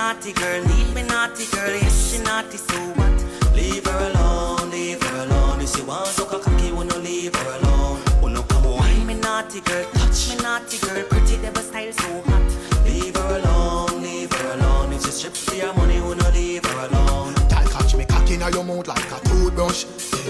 [0.06, 3.56] naughty girl, leave me naughty girl, yes she naughty, so what?
[3.56, 5.60] Leave her alone, leave her alone.
[5.60, 8.00] If she wants to a cocky, wanna leave her alone.
[8.22, 12.48] Wanna come wine me naughty girl, touch me naughty girl, pretty devil style so hot.
[12.86, 14.94] Leave her alone, leave her alone.
[14.94, 17.34] If she strip for your money, wanna leave her alone.
[17.50, 19.86] Girl, catch me cock inna your mouth like a toothbrush.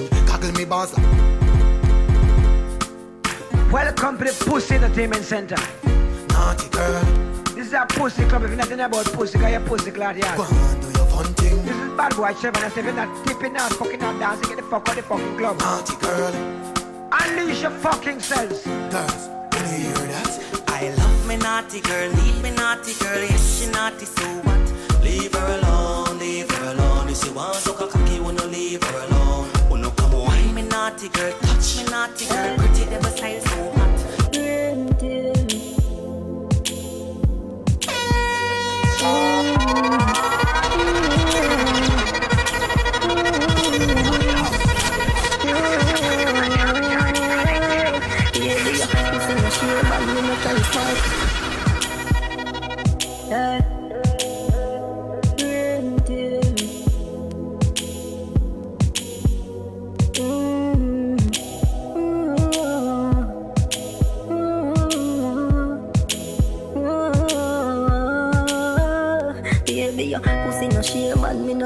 [0.09, 1.05] Then goggle me balls like
[3.73, 5.57] Welcome to the Pussy Entertainment Center.
[6.30, 7.24] naughty girl.
[7.56, 8.43] This is a pussy club.
[8.43, 10.36] If you're nothing about pussy, cause you're pussy glad, yeah.
[10.36, 11.56] Go on, do your fun thing.
[11.64, 14.64] This is bad boy seven and seven, not tipping out, fucking out, dancing, get the
[14.64, 15.58] fuck out of the fucking club.
[15.60, 16.34] Naughty girl.
[17.14, 18.66] Unleash your fucking selves.
[18.66, 20.66] Girls, can you hear that?
[20.68, 25.01] I love me naughty girl, leave me naughty girl, yes she naughty, so what?
[25.01, 27.08] Leave her alone, leave her alone.
[27.08, 29.49] If she wants a cocky, wanna leave her alone.
[29.70, 33.44] Wanna come wine me naughty girl, touch me naughty girl, pretty devil style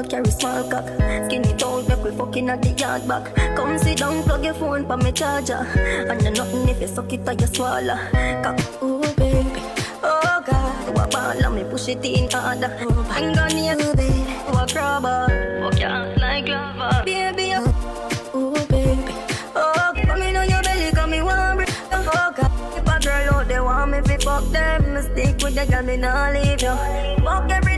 [0.02, 0.86] no carry small cock.
[1.26, 3.34] Skinny tall, make we fucking at the yard back.
[3.56, 5.66] Come sit down, plug your phone pa me charger.
[6.10, 7.98] And no nothing if you suck it or you swallow.
[8.42, 9.60] Cock, ooh baby,
[10.02, 12.70] oh God, what ball me push it in harder.
[13.10, 14.20] I'm gonna need you, baby,
[14.52, 15.26] what grabber,
[15.62, 17.04] fuck your ass like lava.
[17.04, 19.14] Baby, oh, ooh baby,
[19.54, 21.20] oh, come in on your belly, me
[21.56, 21.76] breathe.
[21.92, 25.54] Oh God, if a girl out there want me fi fuck them, me stick with
[25.54, 26.74] the girl, me nah leave you.
[27.24, 27.69] Fuck every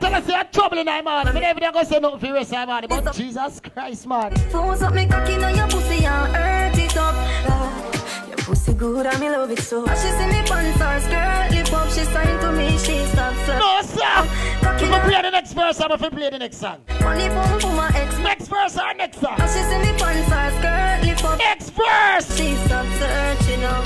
[0.00, 1.34] tell us you, say I'm trouble in my man.
[1.34, 2.86] Me never gonna say nothing for you, rest of my man.
[2.88, 4.34] But Jesus Christ, man.
[4.50, 7.14] Force up me cocky your pussy and hurt it up.
[7.46, 9.86] God, your pussy good and me love it so.
[9.86, 13.34] She see me pants skirt lip up, she sign to me, she stop.
[13.46, 14.60] No, sir.
[14.62, 15.08] Cocky down.
[15.08, 16.78] play the next verse, I'm gonna play the next song.
[17.00, 18.18] Money boom for my ex.
[18.18, 19.36] Next verse or next song?
[19.38, 20.26] She see me pants
[20.58, 21.38] skirt lip up.
[21.38, 22.36] Next verse.
[22.36, 23.84] She stop searching up.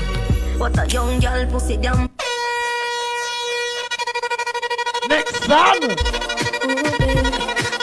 [0.59, 2.09] What a young girl pussy damn.
[5.47, 5.77] Next song.
[5.83, 7.21] Ooh, baby.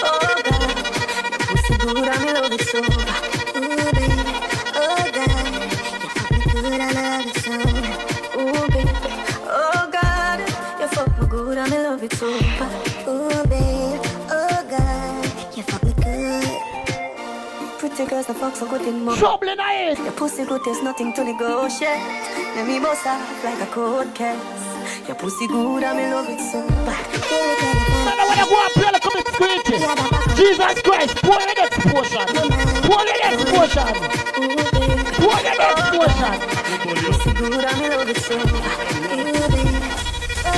[0.03, 0.81] Oh, God.
[1.47, 2.79] Pussy good and me love it so.
[3.57, 4.15] Ooh, baby.
[4.67, 6.01] Oh, God.
[6.01, 7.55] You fuck me good and I love it so.
[8.41, 8.89] Ooh, baby.
[9.47, 10.41] Oh, God.
[10.81, 12.27] You fuck me good and me love it so.
[13.09, 14.01] Ooh, baby.
[14.31, 15.57] Oh, God.
[15.57, 16.49] You fuck me good.
[17.79, 19.17] Pretty girls, the fuck so good in more.
[19.17, 19.99] Trouble in my.
[19.99, 22.03] Your pussy good, there's nothing to negotiate.
[22.57, 24.72] Let me bust off like a cold case.
[25.09, 26.61] Your pussy good, and me love it so.
[26.63, 26.89] Man,
[28.19, 29.79] I wanna go and play the comic screechy.
[30.37, 32.27] Jesus Christ, pour the next portion.
[32.87, 33.89] Pour the next portion.
[35.19, 36.35] Pour the next portion.
[37.03, 38.35] Pussy good, and me love it so.
[38.35, 38.47] Ooh,
[39.51, 39.75] baby.
[40.39, 40.55] Your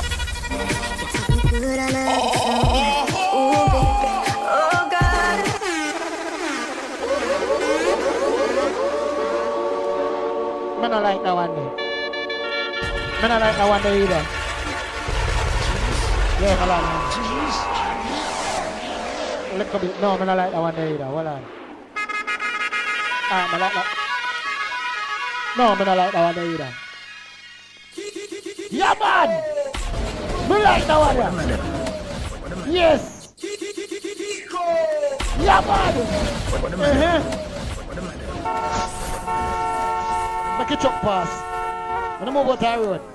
[1.08, 3.28] pussy good, I love it so.
[3.34, 4.18] Ooh, baby.
[4.44, 5.38] Oh, God.
[10.82, 11.83] Me not like that one
[13.28, 13.28] there.
[13.28, 14.22] Me not like that one there either.
[16.40, 16.82] Yeah, hold on.
[19.58, 20.00] Look a bit.
[20.00, 21.04] No, me not like that one there either.
[21.04, 21.44] Hold on.
[23.30, 23.86] Ah, me like that.
[25.56, 26.70] No, me not like that one there either.
[28.70, 29.28] Yeah, man.
[30.48, 31.16] Me like that one
[31.46, 31.60] there.
[32.68, 33.32] Yes.
[35.40, 35.94] Yeah, man.
[36.74, 37.20] Uh-huh.
[40.58, 41.30] Make a truck pass.
[42.20, 43.13] When I move out the road.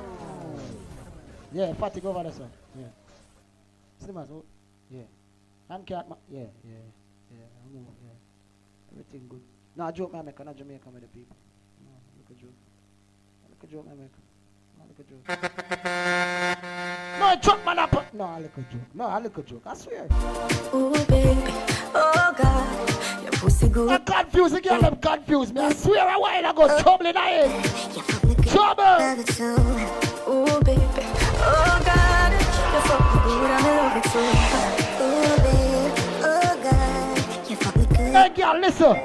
[1.51, 2.51] Yeah, go over there, son.
[2.77, 4.11] Yeah.
[4.13, 4.45] My so
[4.89, 5.01] yeah.
[5.69, 6.71] And cat yeah, yeah,
[7.31, 7.37] yeah.
[7.37, 8.91] I move, yeah.
[8.91, 9.41] Everything good.
[9.75, 11.35] No, I joke I make, not Jamaica with the people.
[11.83, 12.53] No, look a joke.
[13.49, 14.15] Look a joke I make.
[14.77, 15.23] No, look a joke.
[17.19, 18.13] No, I joke man up.
[18.13, 18.81] No, I look a joke.
[18.93, 19.61] No, I look a joke.
[19.65, 20.07] I swear.
[20.73, 21.51] Ooh, baby.
[21.93, 23.23] Oh, God.
[23.23, 23.89] Your pussy good.
[23.89, 25.61] I confuse the girl, them confuse me.
[25.61, 27.65] I swear a while ago, trouble in the head.
[28.47, 28.99] Trouble.
[30.31, 31.08] Ooh, baby.
[31.41, 32.31] Oh, God.
[32.73, 33.51] You fuck me good.
[33.51, 34.27] I'm love with you.
[35.03, 35.91] Ooh, baby.
[36.23, 37.49] Oh, God.
[37.49, 38.13] You fuck me good.
[38.13, 38.95] Hey, girl, listen.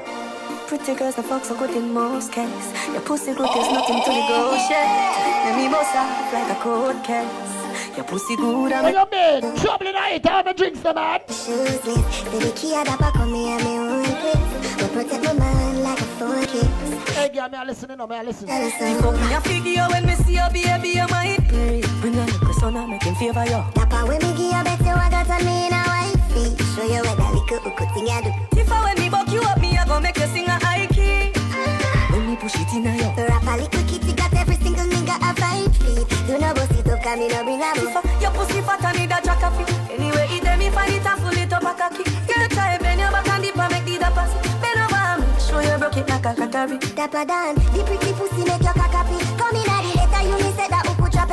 [0.67, 2.73] Pretty girls, the fuck so good in most cases.
[2.91, 5.15] Your pussy good, there's nothing to negotiate.
[5.45, 7.95] Let me bust off like a cold case.
[7.95, 9.55] Your pussy good, I'm What you mean?
[9.57, 10.25] Trouble in the head.
[10.25, 11.19] How many drinks, the man?
[11.29, 14.81] Shoeless, baby, key at the back of me and me own place.
[14.81, 17.15] Will protect my mind like a phone case.
[17.15, 18.47] Hey, girl, me I listen, no, me I listen.
[18.47, 21.84] You fuck me a figure when me see you, baby, you might play.
[22.05, 23.65] Bring a little son and make him favor you.
[23.73, 26.53] Dapper when me give you bet you I got on me in a wifey.
[26.77, 28.61] Show you what that little hook thing I do.
[28.61, 30.85] If I when me buck you up, me I go make you sing a high
[30.85, 31.33] key.
[31.49, 32.13] Ah.
[32.13, 33.09] When me push it in a you.
[33.17, 36.05] The rapper little kitty got every single nigga a five feet.
[36.29, 38.97] You know bust it up, can me no bring a If your pussy fat and
[39.01, 39.73] need a jack of it.
[39.89, 42.05] Anyway, it them me find it and full it up a cocky.
[42.05, 44.45] You try bend your back and dip and make the dapper sit.
[44.61, 46.77] Bend over me, show you broke it like a kakari.
[46.93, 49.17] Dapper Dan, the pretty pussy make your cock happy.
[49.41, 49.74] Come in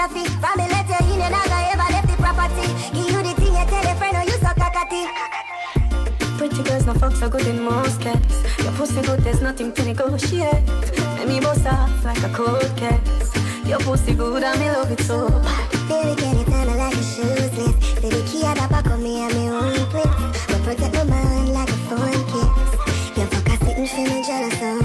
[0.02, 0.32] trap your feet.
[0.40, 0.96] From the letter,
[1.72, 2.66] ever left the property.
[2.92, 5.06] Give you the thing, you tell a friend, oh you so cockatty.
[6.38, 8.42] Pretty girls, no fuck so good in most cases.
[8.64, 10.66] Your pussy good, there's nothing to negotiate.
[11.18, 13.30] Let me bust off like a cold case.
[13.66, 15.28] Your pussy good, and me love it so.
[15.88, 17.54] Baby, get it on like a shoeless.
[18.00, 20.46] Baby, key at the back of me and me own place.
[20.48, 23.16] Will protect my mind like a phone case.
[23.16, 24.81] You fuck a sitting feeling jealous over.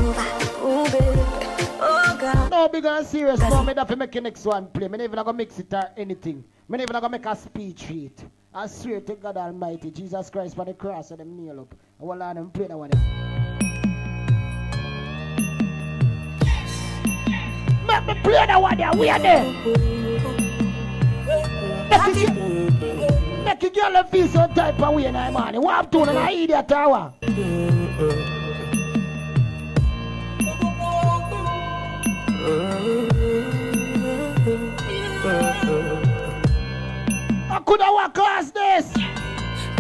[2.68, 2.82] Ooh, baby.
[2.82, 2.98] God.
[2.98, 3.40] No, big and serious.
[3.40, 4.88] No, me have to make the next one play.
[4.88, 6.44] Me never gonna mix it or anything.
[6.68, 8.26] Me never gonna make a speech treat.
[8.54, 11.76] I swear to God Almighty, Jesus Christ for the cross and them nail up.
[12.00, 12.90] I will let them play that one.
[17.88, 18.92] Make me play that one there.
[18.94, 19.44] We are there.
[21.90, 22.34] Make it,
[23.44, 25.62] make it girl feel some type of way now, man.
[25.62, 27.14] What I'm doing, I idiot tower.
[37.50, 38.94] I could have walked past this.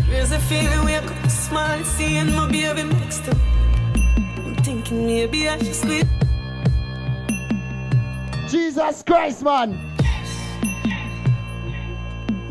[0.09, 3.41] There's a feeling where I could smile, seeing my baby next to me.
[4.37, 6.07] I'm thinking maybe I should sleep.
[8.49, 9.79] Jesus Christ, man.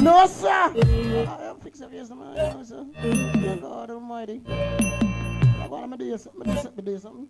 [0.01, 0.49] No, sir.
[0.49, 2.35] I fix your face, man.
[2.37, 2.87] No, sir.
[3.61, 4.41] God Almighty.
[4.49, 6.51] I want to do something.
[6.51, 6.79] I do something.
[6.79, 7.29] I do something.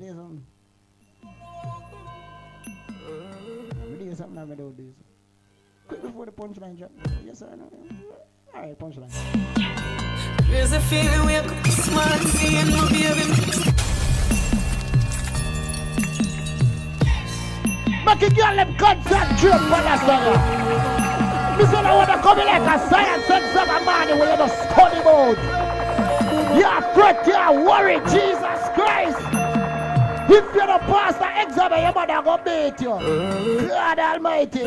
[0.00, 0.46] I do something.
[3.82, 4.38] I do something.
[4.38, 4.94] I do this.
[5.88, 6.90] Quick before the punchline drop.
[7.22, 7.54] Yes, sir.
[7.54, 7.70] No.
[8.54, 9.10] All right, punchline.
[10.48, 13.76] There's a feeling where I could smile, seeing my baby next to me.
[18.06, 21.58] Make a girl them concentrate on that song.
[21.58, 24.56] Me say I wanna come in like a science and some man where you just
[24.70, 25.36] study about.
[26.56, 29.39] You're fret, you're worried, Jesus Christ.
[30.32, 33.66] If you're the pastor exam, your mother go beat you.
[33.68, 34.60] God Almighty.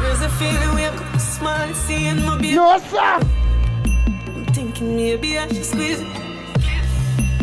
[0.00, 2.56] There's a feeling I could smile, seeing my baby.
[2.56, 2.98] No, sir.
[2.98, 6.08] I'm thinking maybe I should squeeze it.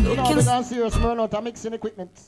[0.02, 2.20] No, Looking because serious, man, of mixing equipment.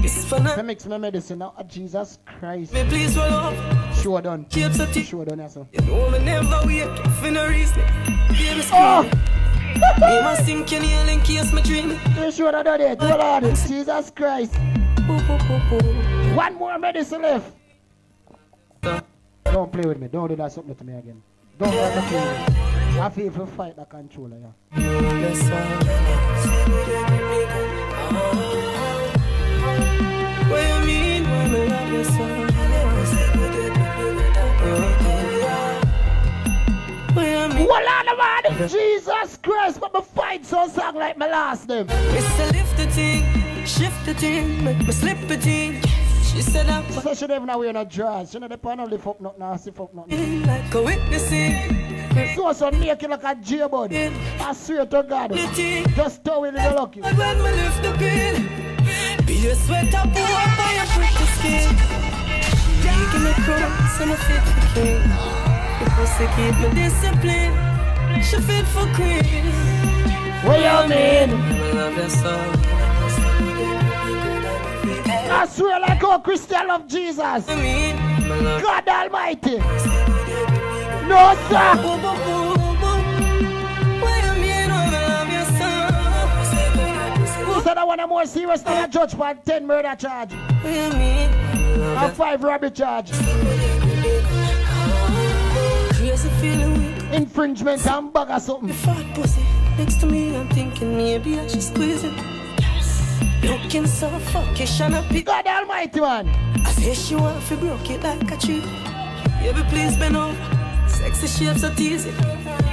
[0.00, 0.54] This for now.
[0.54, 1.54] I mix my medicine now.
[1.56, 2.72] Oh, Jesus Christ.
[2.72, 3.94] Me please roll up.
[3.94, 4.44] Sure done.
[4.46, 5.06] Keep so thick.
[5.06, 5.66] Sure done, yes, sir.
[5.72, 7.82] You know me never up for no reason.
[8.28, 8.72] Baby scream.
[8.72, 9.02] Oh.
[10.00, 11.98] Me must think you nail in case me dream.
[12.16, 12.98] You sure done it?
[13.68, 14.56] Jesus Christ.
[16.34, 17.52] One more medicine left.
[19.44, 20.08] Don't play with me.
[20.08, 21.22] Don't do that something to me again.
[21.58, 23.00] Don't hurt the feeling.
[23.00, 24.52] I feel for fight the controller, yeah.
[28.10, 28.61] What
[38.68, 41.86] Jesus Christ, but me fight some song like my last name.
[41.86, 42.52] Mr.
[42.52, 45.80] Lift the thing, shift the thing, make me slip the thing.
[46.22, 48.32] She said I'm So she never know wear no dress.
[48.32, 50.46] She know the pan lift up nothing, and stiff up nothing.
[50.46, 52.34] like a witnessing.
[52.36, 53.92] So so naked like a J-bud.
[53.92, 55.32] I swear to God.
[55.34, 57.00] Just throw it in the lucky.
[57.00, 58.81] When me lift the pin,
[59.32, 61.68] be a sweat up pour up on your pretty skin.
[63.12, 65.02] give me crumbs and a fit for king.
[65.78, 67.52] The pussy keep me discipline.
[68.22, 69.46] She fit for queen.
[70.44, 71.30] What you mean?
[71.30, 72.34] I love you so.
[75.34, 77.46] I swear like oh Christian love Jesus.
[77.46, 79.58] God Almighty.
[81.08, 82.61] No sir.
[87.62, 90.32] Said I want a more serious than a judge for 10 murder charge?
[90.64, 93.12] And 5 robbery charge.
[95.92, 97.12] Crazy feeling weak.
[97.12, 98.72] Infringement and bag or something.
[98.72, 99.42] Fat pussy
[99.78, 102.12] next to me, I'm thinking maybe I should squeeze it.
[103.42, 105.26] Looking so fuckish and a pick.
[105.26, 106.28] God Almighty man.
[106.64, 108.62] I say she want to broke it like a tree.
[109.40, 110.36] Baby, please bend over.
[110.88, 112.71] Sexy shapes so teasy.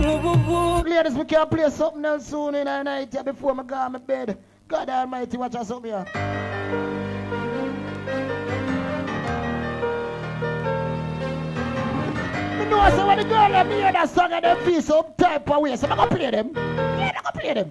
[0.00, 3.92] Ladies, we can play something else soon in the night yeah, before I go on
[3.92, 4.38] my bed.
[4.66, 6.04] God Almighty, watch us up here.
[12.58, 15.04] Me know so when the girl let me hear that song and them feel some
[15.18, 16.52] type of way, so I'm gonna play them.
[16.54, 17.70] Yeah, I'm gonna play them.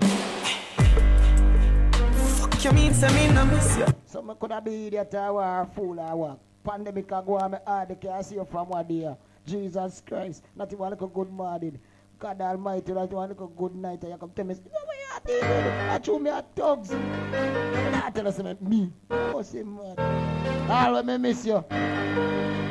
[2.38, 3.88] Fuck you mean, say me no miss you.
[4.06, 6.40] Some could have be idiot or a fool or what.
[6.64, 9.16] Pandemic a go on me hard, they can't see you from one day.
[9.46, 11.80] Jesus Christ, not even like a good morning.
[12.20, 14.04] God Almighty, not even like a good night.
[14.04, 15.90] And you come tell me, no, what you are doing?
[15.90, 16.92] I chew me a thugs.
[16.92, 18.92] I tell us, me.
[19.10, 19.98] Oh, see, man.
[20.70, 21.64] All me miss you.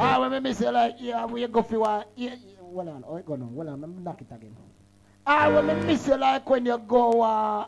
[0.01, 2.05] All when me miss you, like, yeah, we go for one.
[2.15, 2.57] Yeah, yeah.
[2.61, 4.55] Hold on, oh, go on, hold on, let me knock it again.
[5.27, 7.67] All me miss you, like, when you go, uh,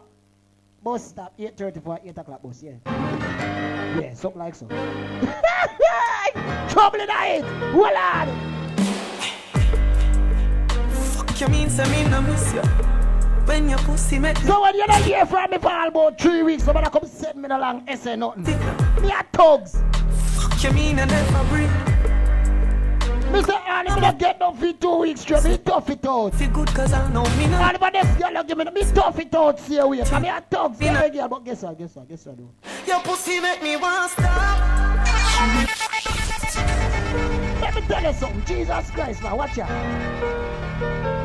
[0.83, 2.73] bus stop, 8.30 for 8 o'clock bus, yeah.
[4.01, 4.69] Yeah, something like so.
[6.69, 7.43] Trouble in the head.
[7.73, 8.60] Hold on.
[11.41, 12.61] You mean, say me no miss you.
[13.47, 14.47] When your pussy make me.
[14.47, 17.49] So when you're not here for me for about three weeks, somebody come set me
[17.49, 18.45] along, essay nothing.
[19.01, 19.79] Me a thugs.
[20.35, 21.71] Fuck you mean I never breathe.
[23.33, 23.59] Mr.
[23.67, 25.45] Annie, me not get no for two weeks straight.
[25.45, 26.35] Me tough it out.
[26.35, 27.69] Feel good cause I know me now.
[27.69, 29.59] All about this girl, give me me tough it out.
[29.61, 30.03] See a way.
[30.05, 30.79] Come here, thugs.
[30.79, 31.79] Yeah, girl, but guess what?
[31.79, 32.07] Guess what?
[32.07, 32.37] Guess what?
[32.37, 32.51] though?
[32.87, 35.07] Your pussy make me want stop.
[37.63, 38.45] Let me tell you something.
[38.45, 39.37] Jesus Christ, man.
[39.39, 41.20] Watch out.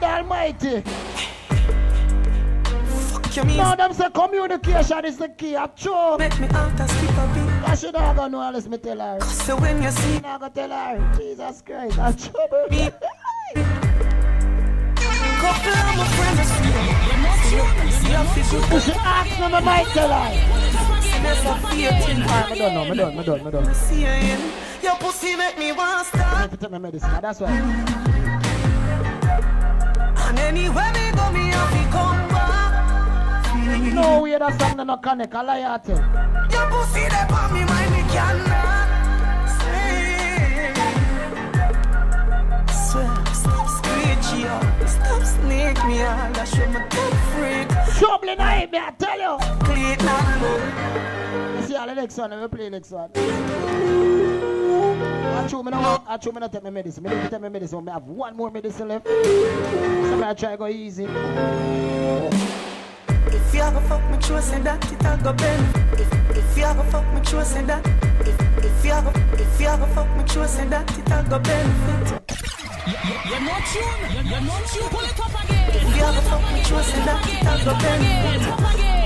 [0.00, 0.80] God Almighty.
[3.10, 3.56] Fuck you mean.
[3.58, 5.56] No, them say communication is the key.
[5.56, 6.16] I true.
[6.18, 7.68] Make me out and skip a beat.
[7.68, 9.20] I should not go know unless me tell her.
[9.20, 11.14] So when you see I go tell her.
[11.16, 12.66] Jesus Christ, I'm trouble.
[12.70, 12.90] me.
[15.42, 16.50] Couple of my friends
[18.02, 18.72] See I.
[18.72, 20.30] You should ask me, I might tell her.
[21.22, 23.74] Never faith in Alright, me done now, me done, me done, me done.
[23.74, 24.40] See you in.
[24.82, 26.58] Your pussy make me want I stop.
[26.58, 28.08] to medicine, that's why.
[30.32, 33.92] And anywhere me go, me have to come back.
[33.92, 35.98] No way that song no connect, I lie I tell.
[36.50, 38.88] Your pussy they on me mind, me cannot.
[42.72, 44.48] Stop screeching
[44.88, 46.32] stop snake me all.
[46.34, 47.68] I show my top freak.
[47.98, 49.36] Trouble in head, me I tell you.
[49.66, 53.10] Clean and You see all the next one, we play next one.
[55.22, 57.04] I chew me now, I chew me not take my medicine.
[57.04, 59.06] Me need to take my medicine, I have one more medicine left.
[59.06, 61.04] So I try go easy.
[63.26, 65.76] If you ever fuck me, true say that it a go bend.
[66.00, 67.86] If if you ever fuck me, true say that.
[68.20, 71.38] If if you ever if you ever fuck me, true say that it a go
[71.38, 72.22] benefit.
[73.28, 74.26] You're not tune.
[74.26, 74.88] You're not tune.
[74.88, 75.51] Pull it up again.
[76.02, 78.42] If you ever fuck me, true say that it a go benefit.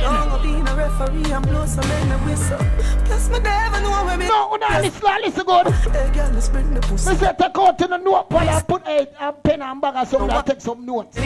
[0.00, 2.58] Don't go being a referee and blow some in the whistle.
[3.04, 4.26] Plus me never know where me.
[4.26, 5.66] No, no, listen, listen good.
[5.92, 7.10] Hey girl, let's bring the pussy.
[7.10, 10.06] Me say take out to the notepad and put a, a pen and bag or
[10.06, 11.18] something and take some notes.
[11.18, 11.24] Me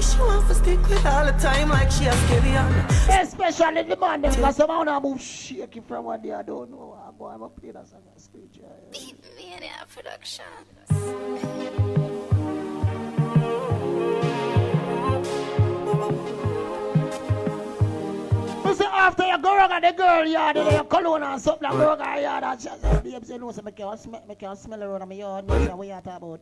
[0.00, 2.72] she want to stick with all the time like she a scary on.
[3.10, 6.94] Especially the man them, because some man move shaky from what they I don't know.
[6.96, 8.60] Oh, I go, I'm a play that song and speech.
[8.92, 10.44] Media production.
[18.74, 21.78] Me say after you go around the girl yard, you your cologne and something, and
[21.78, 24.34] go around her yard and she say, babes, you know, so me can't smell, me
[24.34, 25.48] can't smell around my yard.
[25.48, 26.40] Say, what you talk about?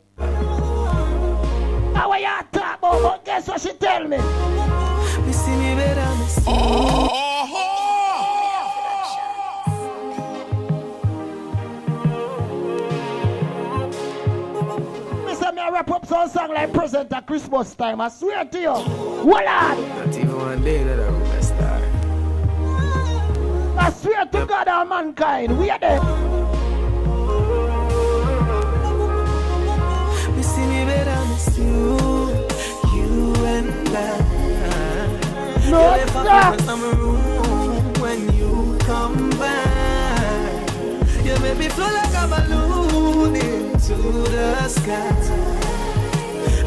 [1.94, 3.02] How what you talk about?
[3.02, 4.16] But guess what she tell me?
[4.16, 6.40] Me see me better, me see.
[15.26, 18.00] Me say me I wrap up some song like present at Christmas time.
[18.00, 18.70] I swear to you.
[18.70, 19.44] Hold on.
[19.44, 21.91] Not even one day that I'm a star.
[23.82, 25.58] I swear to God and mankind.
[25.58, 26.00] We are there.
[30.36, 31.96] Me see me better, me see you.
[32.94, 35.70] You and I.
[35.70, 36.24] No, you stop.
[36.24, 40.70] left a room when you come back.
[41.24, 43.96] You make me flow like a balloon into
[44.30, 45.62] the sky.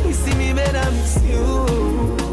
[0.06, 2.25] Me, I miss you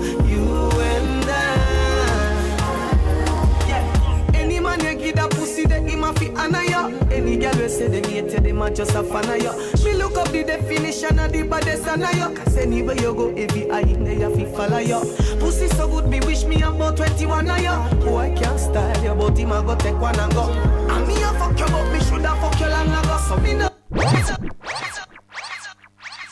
[6.14, 6.88] fi honor ya.
[7.10, 9.52] Any girl we say them hate you, them a just a fan of ya.
[9.84, 12.30] Me look up the definition of the baddest and ya.
[12.34, 15.00] Cause anywhere you go, every eye in there you fi follow ya.
[15.40, 17.88] Pussy so good, me wish me about 21 of ya.
[18.02, 20.50] Oh, I can't style you, but him a go take one and go.
[20.50, 23.18] And me a fuck you, but me shoulda fuck you long ago.
[23.28, 23.68] So me no.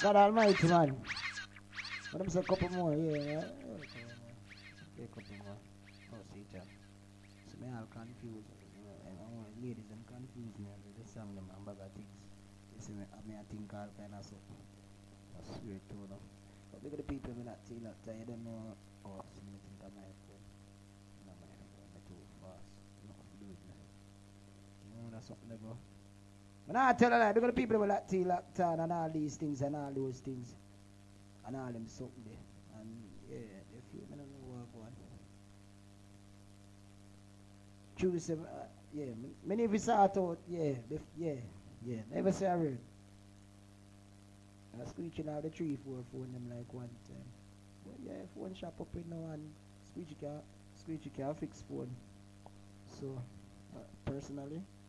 [0.02, 0.96] God Almighty, man.
[2.16, 3.20] Me say a couple more, yeah.
[3.20, 3.44] yeah.
[3.84, 5.60] Okay, a couple more.
[6.10, 6.64] Oh, see, John.
[7.52, 8.48] So me all confused.
[8.74, 10.72] You know, and I want ladies, them confused me.
[10.72, 12.16] and They song them and bag of things.
[12.72, 14.40] They say me, I mean, I think all kind of stuff.
[15.36, 16.16] I swear to you, no.
[16.72, 18.72] But look at the people me not see, not tired, them know.
[19.04, 20.44] Oh, see me think of my phone.
[21.28, 21.44] No, my
[21.76, 22.64] phone, me too fast.
[23.04, 23.76] Nothing to do with me.
[23.76, 25.76] You know, that's something they go.
[26.70, 29.10] But I tell you that, because the people will like tea locked on and all
[29.10, 30.54] these things and all those things.
[31.44, 32.78] And all them something there.
[32.78, 32.88] And
[33.28, 33.38] yeah,
[33.72, 34.92] they feel me don't know what go on.
[37.98, 38.36] Choose uh,
[38.94, 39.06] yeah,
[39.44, 41.34] many of us sort out, yeah, bef- yeah,
[41.84, 42.78] yeah, never say a word.
[44.80, 47.30] I screeching out the three, four phone them like one time.
[47.84, 49.42] But yeah, phone shop up in now and
[49.90, 50.38] screechy can
[50.76, 51.90] screechy can fix phone.
[53.00, 53.20] So,
[53.74, 54.79] uh, personally, for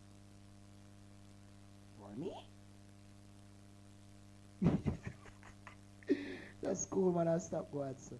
[2.17, 2.31] me,
[6.61, 7.27] that's cool, man.
[7.27, 8.15] I stop going so.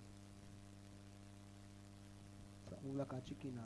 [2.70, 3.62] So move like a chicken now.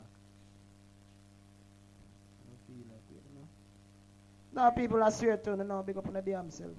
[2.40, 3.48] I don't feel like it, you know.
[4.54, 6.70] Now people are swear to you now, big up on the damn self.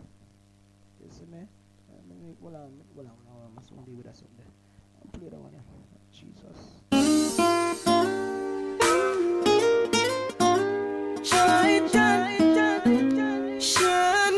[1.04, 1.40] You see me?
[1.40, 4.50] I mean, well, I'm, well, I'm, well, I'm, I'm deal with that someday.
[5.02, 5.62] I'll play that one, yeah.
[6.12, 6.78] Jesus.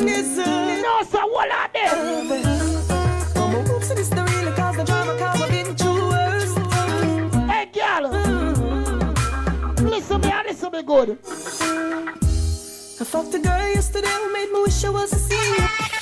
[0.01, 1.79] No, sir, what are they?
[7.47, 8.09] Hey, girl.
[9.89, 11.19] Listen me, and listen me good.
[13.01, 15.98] I fucked a girl yesterday who made me wish I was a singer.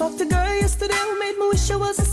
[0.00, 2.09] Fucked a girl yesterday who made me wish I was a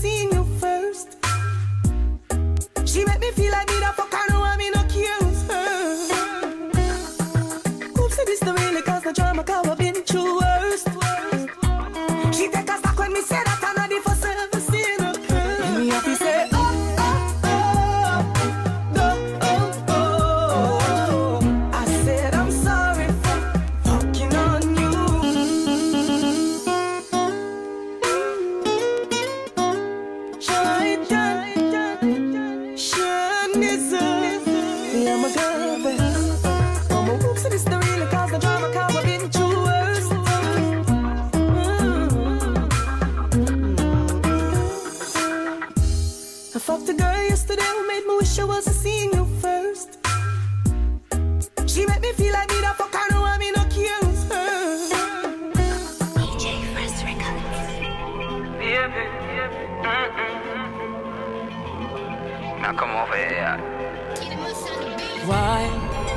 [65.27, 65.67] Why,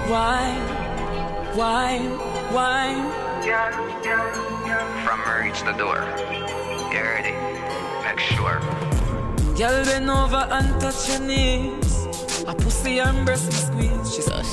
[0.06, 0.54] why,
[1.56, 1.98] why,
[2.54, 2.94] why?
[5.04, 5.98] From reach the door.
[6.92, 7.34] You ready?
[8.06, 8.60] Make sure.
[9.58, 12.06] Girl, bend over and touch your knees.
[12.46, 14.14] A pussy and breast me squeeze.
[14.14, 14.46] She says,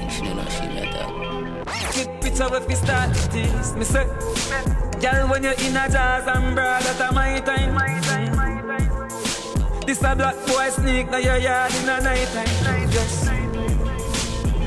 [0.00, 1.94] if she know she met that.
[1.94, 3.74] Get picture if we start this.
[3.74, 4.06] Me say,
[4.98, 7.76] girl, when you're in a jazz and bra, that a my time.
[9.84, 12.88] This a black boy sneak now your yard in a night time.
[12.90, 13.23] Yes.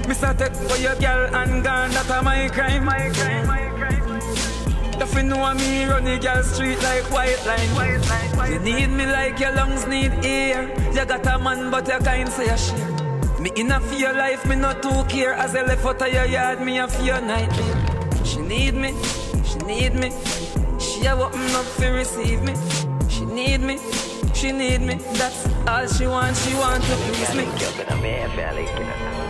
[0.07, 0.37] Mr.
[0.37, 2.85] Take for your girl and gone, that a my crime.
[2.85, 3.57] My crime.
[4.99, 7.69] If you me, run the girl street like white line.
[7.75, 10.69] White line white You need me like your lungs need air.
[10.93, 13.39] You got a man, but you can't say a shit.
[13.39, 15.33] Me in a fear life, me not too care.
[15.33, 18.25] As I left out of your yard, me a fear nightmare.
[18.25, 18.95] She need me,
[19.43, 20.09] she need me.
[20.79, 22.55] She a open up to receive me.
[23.09, 23.77] She need me,
[24.37, 24.95] she need me.
[25.17, 27.45] That's all All she wants, she wants to please me.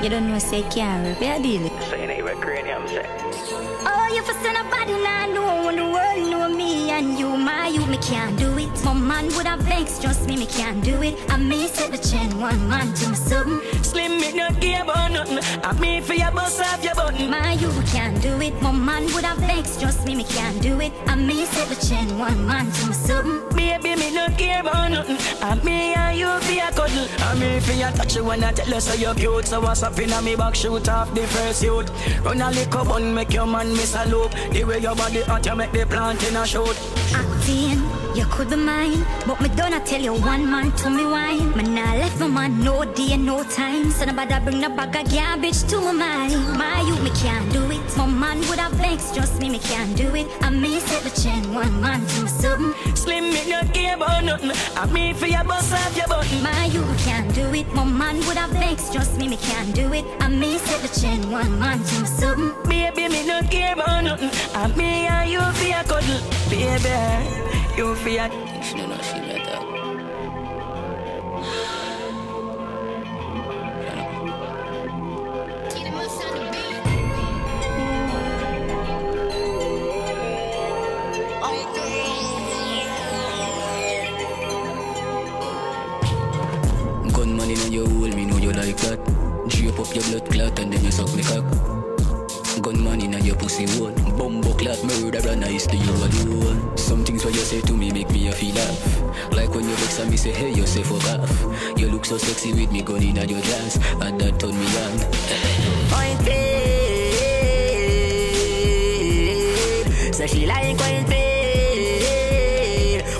[0.03, 1.69] You don't know, say, can't rip your deal.
[1.89, 3.05] Saying it with cranium, say.
[3.87, 5.26] Oh, you for send a body now,
[7.01, 8.69] me you, my you, me can't do it.
[8.83, 11.15] My man would have vexed, trust me, me can't do it.
[11.29, 13.83] I may set the chain, one man to me something.
[13.83, 15.39] Slim, me not care about nothing.
[15.63, 17.29] I me for your bust off your button.
[17.29, 18.59] My you can't do it.
[18.61, 20.93] My man would have vexed, trust me, me can't do it.
[21.07, 23.55] I may set the chain, one man to me something.
[23.55, 25.17] Baby, me not care about nothing.
[25.41, 27.07] I me and you for your cuddle.
[27.19, 29.47] I me for your touch you when I tell us so you're cute.
[29.47, 31.89] So what's up in me back, shoot off the first youth.
[32.23, 34.31] Run a little bun, make your man miss a loop.
[34.51, 36.77] The way your body hot, you make the plant in a shoot.
[37.13, 37.81] Acting,
[38.15, 41.55] you could be mine, but me don't tell you one man to me wine.
[41.55, 43.91] Man, I left my man no day, and no time.
[43.91, 46.57] So nobody bring the bag of garbage to my mind.
[46.57, 47.97] My you, me can't do it.
[47.97, 50.27] My man would have vexed, trust me, me can't do it.
[50.41, 52.95] I may set the chain, one man to me something.
[52.95, 54.51] Slim, me not care about nothing.
[54.75, 56.43] I me for your bust off your button.
[56.43, 57.71] My you can't do it.
[57.73, 60.05] My man would have vexed, trust me, me can't do it.
[60.19, 62.69] I may set the chain, one man to me something.
[62.69, 64.31] Baby, me not care about nothing.
[64.53, 66.21] I me and you for your cuddle.
[66.49, 66.76] Baby,
[67.77, 68.86] you for
[102.07, 104.97] so sexy with me gun in your dress and that turn me on.
[105.91, 106.55] Point paid.
[110.15, 111.43] So she like paid.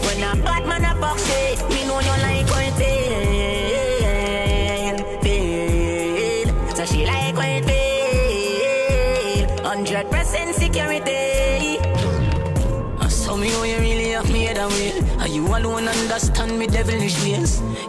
[0.06, 2.48] When a bad man a fuck shit, me know you like.
[5.22, 6.48] Paid.
[6.78, 7.36] So she like
[7.66, 9.48] paid.
[9.66, 11.80] Hundred percent security.
[13.04, 14.94] I saw me how you really have me head away.
[15.20, 17.47] Are you alone understand me devilish ways?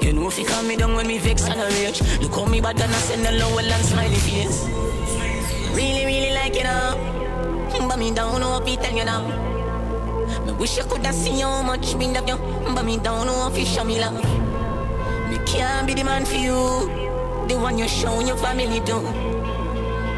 [0.09, 2.01] You know if you calm me down when me vex and rage.
[2.23, 4.65] Look how me bad and I send a lower and smiley face.
[5.77, 6.97] Really, really like it up.
[7.87, 9.29] But me down, no fi tell you now.
[10.47, 12.39] Me wish I coulda seen how much me love you.
[12.75, 14.15] But me down, no fi show me love.
[15.29, 16.89] Me can't be the man for you.
[17.47, 18.97] The one you show your family do.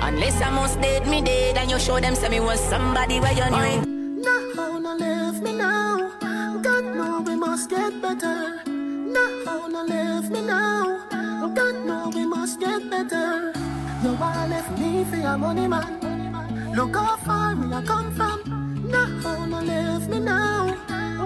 [0.07, 3.33] Unless I must date me dead and you show them say me was somebody where
[3.33, 4.23] you knew.
[4.23, 6.13] No, no, leave me now.
[6.63, 8.70] God know we must get better.
[9.81, 11.07] No, no, leave me now.
[11.55, 13.51] God know we must get better.
[14.03, 16.75] You want left me for your money, man.
[16.75, 18.43] Look how far me I come from.
[18.91, 19.07] No,
[19.47, 20.77] no, leave me now.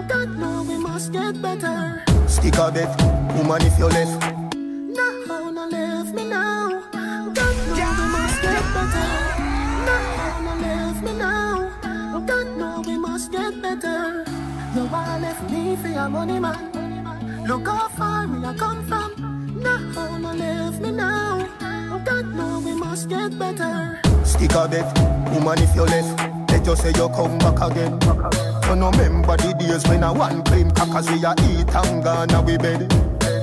[0.07, 2.01] God know we must get better.
[2.27, 2.97] Stick a bet,
[3.35, 4.23] woman if you left.
[4.55, 6.81] No, no, leave me now.
[6.93, 9.09] God know we must get better.
[9.87, 9.97] No,
[10.45, 12.21] no, leave me now.
[12.25, 14.23] God know we must get better.
[14.75, 16.74] You want left me for your money, man.
[17.47, 19.13] Look how far we I come from.
[19.61, 19.77] No,
[20.17, 21.47] no, leave me now.
[21.61, 23.99] Oh, God know we must get better.
[24.23, 24.97] Stick a bet,
[25.29, 26.49] woman if you left.
[26.49, 27.99] Let you say you come back again.
[28.65, 32.45] You no remember the days when I want claim crackers we a eat and gone
[32.47, 32.89] we bed.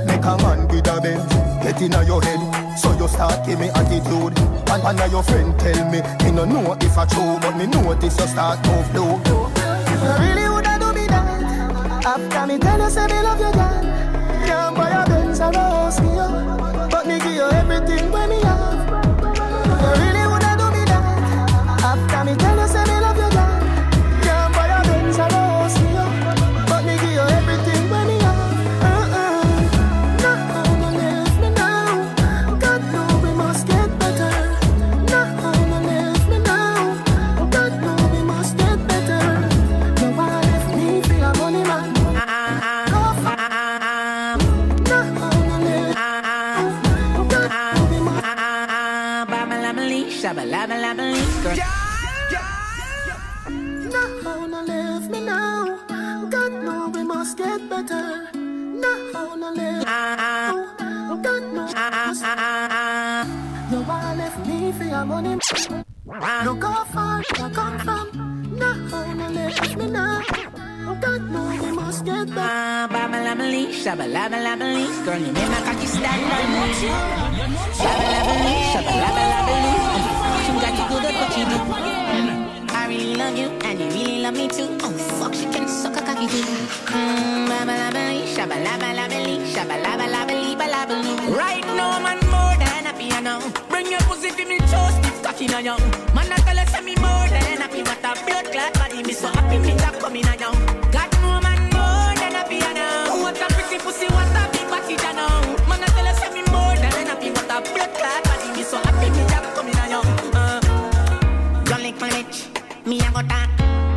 [0.05, 2.77] Make a man with a bed, get inna your head.
[2.77, 4.37] So you start give me attitude.
[4.69, 8.19] And of your friend tell me, me no know if I true, but me notice
[8.19, 9.23] you start move low.
[9.23, 13.92] You really woulda do me that After me tell you say me love you girl
[66.23, 68.07] No go far, I come from.
[68.57, 70.23] No, no, let me know.
[71.01, 72.39] God know we must get back.
[72.39, 76.89] Ah, Babalabalí, shabalabalabali, girl, you make my cocky stand on me.
[77.79, 79.73] Shabalabalí, shabalabalí,
[80.47, 81.59] you got to do the what you do.
[82.75, 84.69] I really love you, and you really love me too.
[84.83, 86.47] Oh fuck, she can suck a cocky too.
[86.95, 91.13] Mm, Babalabalí, shabalabalabali, shabalabalabali, balabalí.
[91.37, 93.41] Right now, man, more than a piano.
[93.69, 95.12] Bring your pussy to me, toast.
[95.23, 95.81] Stiff cocky na young
[96.15, 99.29] Man I tell us me more than happy What a blood clot body Me so
[99.29, 100.59] happy me that coming na young
[100.91, 103.23] Got no man more than happy now.
[103.23, 105.43] What a pretty pussy What a big body now.
[105.69, 108.79] Man I tell us me more than happy What a blood clot body Me so
[108.79, 110.59] happy me that coming na young uh.
[111.71, 112.51] Your little bitch
[112.87, 113.51] Me a go talk.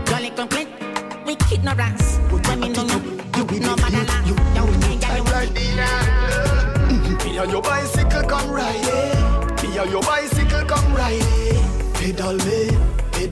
[0.10, 0.70] Your little clit.
[1.26, 3.02] With ignorance When me know you
[3.34, 5.74] You no matter that You ain't got no
[7.26, 7.95] Me and your bicycle come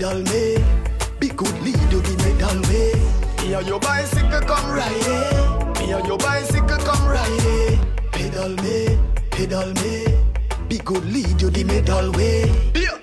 [0.03, 0.57] pedal me.
[1.19, 3.47] Be good lead you the medal way.
[3.47, 5.79] Me and your bicycle come ride it.
[5.79, 7.79] Me and your bicycle come ride it.
[8.11, 8.97] Pedal me,
[9.31, 10.05] pedal me.
[10.67, 12.51] Be good lead you the medal way.
[12.75, 12.97] Yeah,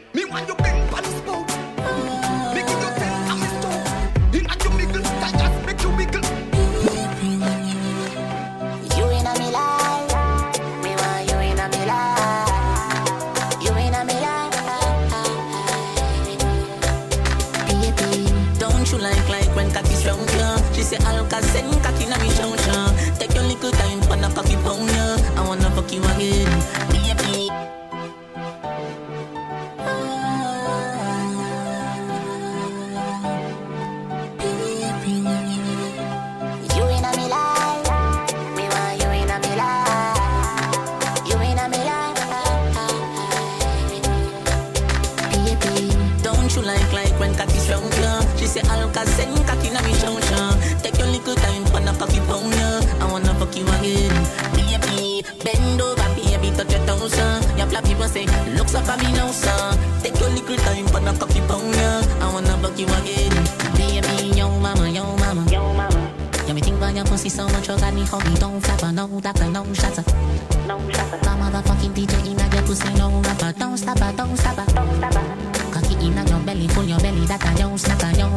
[58.27, 59.79] say, looks up at me now, sir.
[60.03, 62.03] Take your little time for the cocky pound ya.
[62.21, 63.35] I wanna fuck you again,
[63.77, 64.39] baby.
[64.39, 66.13] Yo mama, yo mama, yo mama.
[66.47, 68.35] Yeah, me think about your pussy so much, you got me hungry.
[68.35, 70.05] Don't flapper, no doctor, no shutter.
[70.67, 71.19] No shutter.
[71.25, 73.53] My motherfucking DJ in your pussy, no rapper.
[73.59, 75.73] Don't stop her, don't stop her, don't stop her.
[75.73, 78.30] Cocky in your belly, full your belly, that a yo snapper, yo mama, yo mama.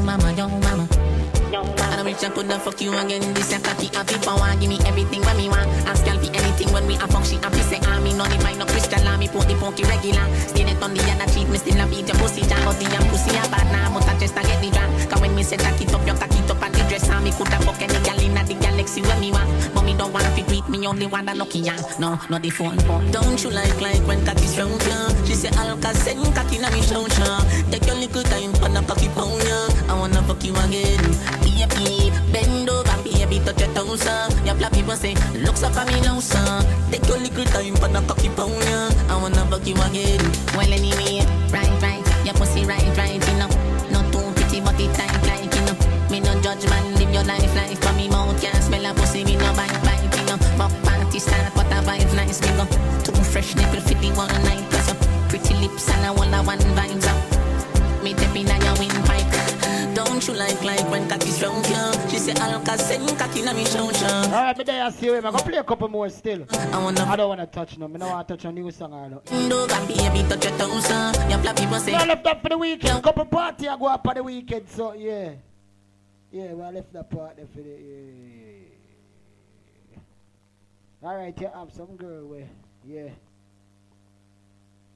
[2.23, 3.33] And I coulda fuck you again.
[3.33, 4.55] This a cocky happy power.
[4.55, 5.67] Give me everything when me want.
[5.83, 7.25] Ask girl for anything when we a fuck.
[7.25, 9.03] She happy say ah me no need no crystal.
[9.03, 10.23] ah, Me put the pokey regular.
[10.47, 11.49] Still it on the other cheek.
[11.49, 12.63] Me still a beat your pussy jam.
[12.63, 13.91] But the young pussy a bad now.
[13.91, 14.87] But I just a get the drop.
[15.11, 17.23] Cause when me say jack it up, your cock it up and the dress on.
[17.27, 19.49] Me coulda fuck any gal inna the galaxy when me want.
[19.75, 20.63] But me don't want to tweet.
[20.69, 21.75] Me only want a lucky ya.
[21.99, 22.77] No, not the phone.
[23.11, 25.11] Don't you like like when cocky strong ya?
[25.27, 27.43] She say Alka send cocky na me show ya.
[27.67, 29.67] Take your little time for the cocky pound ya.
[29.91, 31.03] I wanna fuck you again.
[31.63, 34.27] Baby, bend over, baby, touch your toes, uh.
[34.43, 36.65] Your flap people say, looks up at me now, son.
[36.91, 38.91] Take your little time for the cocky pound, yeah.
[39.07, 40.19] I wanna fuck you again.
[40.59, 41.23] Well, anyway,
[41.55, 43.47] right, right, your pussy right, right, you know.
[43.95, 45.75] Not too pretty, but it tight, like, you know.
[46.11, 47.79] Me no judge, man, live your life, life.
[47.79, 50.37] For me, mouth can't smell a pussy, me no bite, bite, you know.
[50.59, 52.51] Fuck party start, but I vibe nice, me.
[53.07, 54.93] Too fresh, nipple fit the one night, uh,
[55.29, 58.03] pretty lips and I want a one vibes, uh.
[58.03, 59.32] Me tap in your windpipe.
[60.05, 61.91] Don't you like like when cocky strong yeah?
[62.07, 64.23] She say Alka send cocky na me show ya.
[64.25, 65.15] Alright, me there, I see you.
[65.15, 66.45] I'm gonna play a couple more still.
[66.51, 67.03] I wanna.
[67.03, 67.85] I don't wanna touch no.
[67.85, 69.21] I don't wanna touch a new song or no.
[69.47, 71.27] No, baby, touch your toes, uh.
[71.29, 71.93] Your flap people say.
[71.95, 73.03] I left that for the weekend.
[73.03, 75.31] Couple party I go up for the weekend, so yeah.
[76.31, 77.69] Yeah, well, I left that part there for the.
[79.91, 79.99] Yeah.
[81.03, 82.47] Alright, you have some girl where.
[82.85, 83.09] Yeah.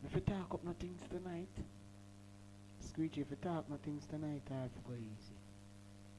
[0.05, 1.49] If you talk up no things tonight.
[2.97, 5.35] Screechy, if you talk things tonight, go easy.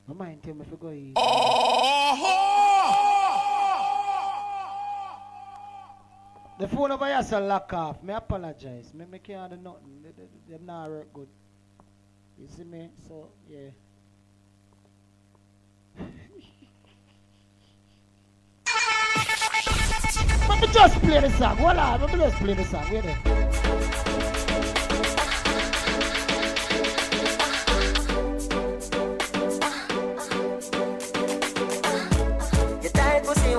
[0.07, 1.13] My mind tell me if you go easy.
[6.61, 8.01] The phone over here so lock off.
[8.01, 8.95] Me apologize.
[8.95, 10.05] Me, me can't do nothing.
[10.05, 10.11] They,
[10.57, 11.27] they, not work good.
[12.41, 12.91] You see me?
[13.09, 13.71] So, yeah.
[20.49, 21.57] Let me just play the song.
[21.57, 22.01] Hold on.
[22.03, 22.87] Let me just play the song.
[22.93, 24.08] Wait.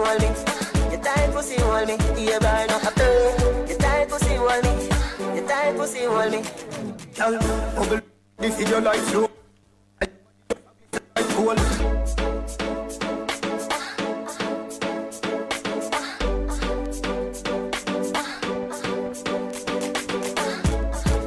[0.05, 0.27] Hold me.
[0.91, 1.95] You tight pussy hold me.
[2.17, 3.35] You burn up a play.
[3.69, 4.71] You tight pussy hold me.
[5.35, 6.41] You tight pussy hold me.
[7.15, 7.39] Girl,
[7.75, 8.01] bubble,
[8.37, 9.11] this is your life.
[9.11, 9.25] Cool.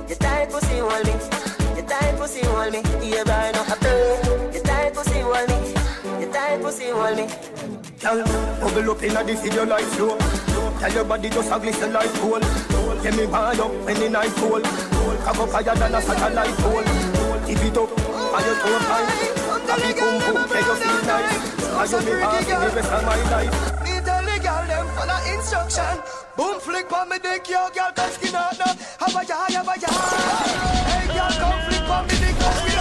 [0.09, 1.15] You tight pussy hold me.
[1.77, 2.81] You tight pussy hold me.
[3.03, 4.19] You burn up a play.
[4.55, 5.57] You tight pussy hold me.
[6.21, 7.27] You tight pussy hold me.
[8.03, 8.19] Girl,
[8.59, 10.19] bubble up inna this is your life slow.
[10.81, 12.43] Tell your body just a glisten like gold.
[13.01, 14.65] Get me wired up when the night cold.
[15.23, 16.83] Cock up higher than a satellite pole.
[17.47, 19.07] Tip it up, and your toe tight.
[19.71, 21.63] Happy boom boom, make you feel nice.
[21.63, 23.55] I you me pass the rest of my life.
[24.03, 25.95] Tell the girl them follow instruction.
[26.37, 28.75] Boom flick on me dick, yo, girl, come skin out now.
[28.99, 29.95] Have a jar, have a jar.
[30.91, 32.72] Hey, girl, come flick on me dick, oh, come skin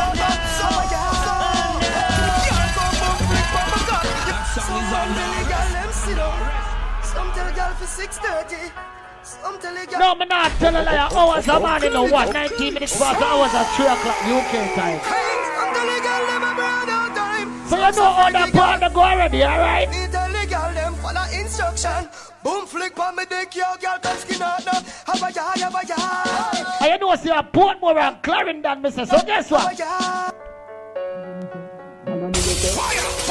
[10.01, 11.09] No, me not tell a liar.
[11.13, 12.33] Hours a man in the what?
[12.33, 14.99] 19 minutes past the hours at 3 o'clock UK time.
[14.99, 17.67] Some tell the girl them a brother time.
[17.67, 19.89] So you know how that part go already, alright?
[19.89, 22.09] Me tell the girl them follow instruction.
[22.43, 24.81] Boom flick on me dick, yo, girl, come skin out now.
[25.05, 26.81] Have a jar, have a jar.
[26.81, 29.05] And you know, see a Portmore and Clarendon, Mr.
[29.05, 29.77] So guess what?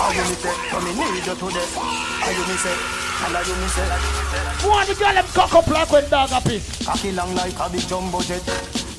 [0.00, 1.66] How you me say, come me need you today.
[1.76, 2.72] How you me say,
[3.20, 4.66] how you me say.
[4.66, 6.86] Want the girl them cock up like when dog a piss.
[6.86, 8.42] Cocky long like a big jumbo jet.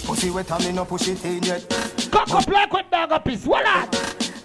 [0.06, 1.68] Pussy wet and me no push it in yet.
[2.12, 3.48] Cock up like when dog a piss.
[3.48, 3.90] What that?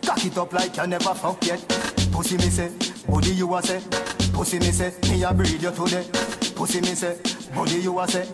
[0.06, 1.60] Cock it up like you never fuck yet.
[2.10, 2.72] Pussy me say,
[3.06, 3.82] body you a say.
[4.32, 6.08] Pussy me say, me a breed you today.
[6.54, 7.18] Pussy me say,
[7.54, 8.26] body you a say.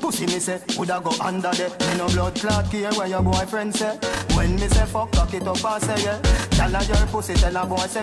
[0.00, 1.70] Pussy me say, woulda go under there.
[1.70, 3.98] Me no blood clot care where your boyfriend say.
[4.34, 6.20] When me say fuck, cock it up and say yeah.
[6.50, 8.02] Tell her your pussy, tell her boy say.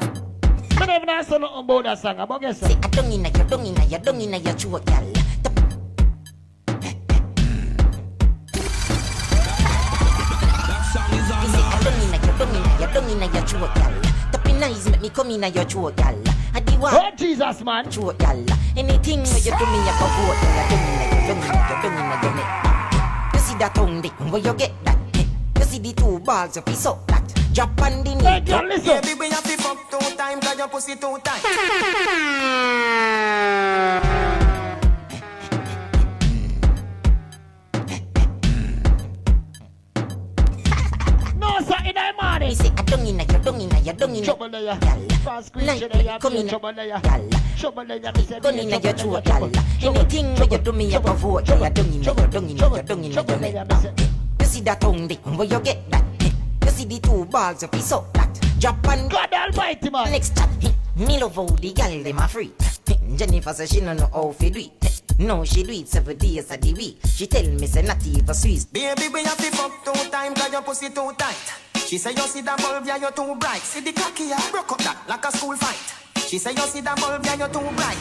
[0.80, 2.20] Me never know so nothing about that song.
[2.20, 2.72] About guess what?
[2.86, 5.14] I don't inna your, don't inna your, don't inna your throat, gal.
[11.84, 13.94] Don't inna your, don't inna your, don't inna your throat, gal.
[14.32, 16.16] Tapping eyes make me come inna your throat, gal.
[16.56, 16.94] I the one.
[16.96, 17.92] Oh Jesus, man.
[17.92, 18.46] Throat, gal.
[18.78, 20.72] Anything where you do me, I go vote, gal.
[20.72, 22.52] Don't inna your, don't inna your, don't inna your neck.
[23.34, 24.98] You see that tongue dick, where you get that?
[25.60, 27.24] You see the two balls, you piss up that.
[27.54, 28.24] Drop on the knee.
[28.24, 29.02] Hey, girl, listen.
[29.02, 31.44] Baby, we have to fuck two times, cause your pussy too tight.
[41.56, 42.50] No, sir, in the morning.
[42.50, 44.76] Me say, I don't inna your, don't inna your, don't inna Trouble there.
[45.24, 46.04] Fast squeeze Night, there.
[46.04, 46.48] come Come in.
[46.50, 47.00] Trouble there.
[47.00, 47.30] Gal.
[47.58, 48.00] Trouble there.
[48.00, 49.50] Me say, Gun inna your trouble throat, there,
[49.80, 49.96] gal.
[49.96, 51.70] Anything where you do me, I go vote, gal.
[51.70, 54.00] Don't inna your, don't inna your, don't inna your Trouble there, neck.
[54.42, 56.04] You see that tongue dick, where you get that?
[56.66, 58.38] You see the two balls, you piss up that.
[58.60, 60.12] Drop on God Almighty, man.
[60.12, 60.50] Next chat,
[60.98, 62.52] me love how the gal dem a free.
[63.16, 65.02] Jennifer say she no know how fi do it.
[65.18, 66.98] No, she do it seven days of the week.
[67.06, 68.66] She tell me say not even Swiss.
[68.66, 70.15] Baby, we have to fuck two times, cause
[70.56, 71.36] your pussy too tight.
[71.86, 73.60] She say you see that bulb, yeah, you're too bright.
[73.60, 75.76] See the cocky, yeah, broke up that like a school fight.
[76.32, 78.00] She say you see that bulb, yeah, you're too bright.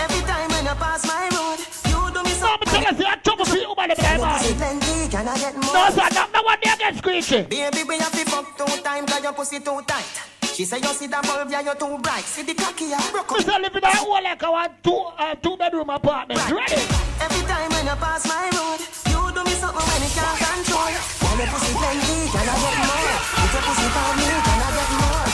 [0.00, 1.60] Every time when you pass my road,
[1.92, 4.40] you do me No, me tell you, I trouble for you, man, the Your man.
[4.40, 5.68] pussy plenty, can I get more?
[5.68, 7.42] No, sir, no, no one there get squeaky.
[7.44, 10.08] Baby, we have to fuck two times, cause your pussy too tight.
[10.56, 12.24] She say you see that bulb, yeah, you're too bright.
[12.24, 13.36] See the cocky, yeah, broke up.
[13.36, 16.40] Me say live in a hole like a one, two, uh, two bedroom apartment.
[16.48, 16.80] Ready?
[17.20, 18.80] Every time when you pass my road,
[19.12, 21.21] you do me something when you can't control.
[21.42, 23.18] Your pussy plenty, can I get more?
[23.42, 25.26] If your pussy for me, can I get more?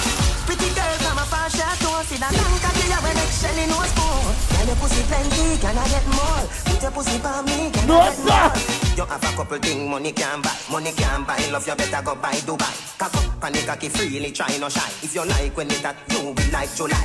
[0.48, 3.76] Pretty girl from a far chateau, see that long cocky yeah, when it's Shelly no
[3.84, 4.32] spoon.
[4.56, 6.48] When your pussy plenty, can I get more?
[6.72, 8.56] If your pussy for me, can No, I get more?
[8.96, 11.44] You have a couple thing money can buy, money can buy.
[11.52, 12.72] Love you better go buy Dubai.
[12.96, 14.88] Cock up and the cocky freely, try no shy.
[15.04, 17.04] If you like when it that, you will like July.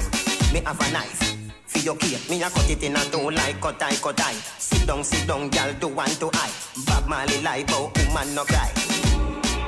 [0.56, 1.20] Me have a knife.
[1.68, 4.40] For your cake, me a cut it in a two like cut eye, cut eye.
[4.60, 6.52] Sit down, sit down, girl, do one to eye.
[6.88, 8.93] Bob Marley like how woman no cry.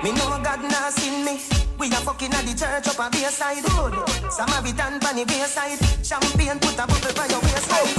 [0.04, 1.40] Me know God nah seen me.
[1.80, 3.64] We a fucking at the church up a bayside.
[3.64, 3.94] Good.
[4.32, 5.80] Samaritan pan the bayside.
[6.06, 7.94] Champagne put a bubble by your waistline.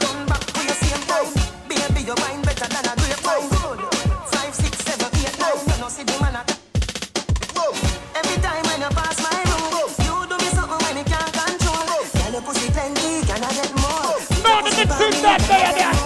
[0.00, 1.32] Turn back to your same time.
[1.68, 3.78] Baby, your wine better than a grapevine.
[4.32, 5.60] Five, six, seven, eight, nine.
[5.68, 6.42] You know see the man a.
[8.18, 11.86] Every time when you pass my room, you do me something when you can't control.
[12.18, 14.16] Girl, your pussy plenty, can I get more?
[14.42, 15.97] No, next thing that day,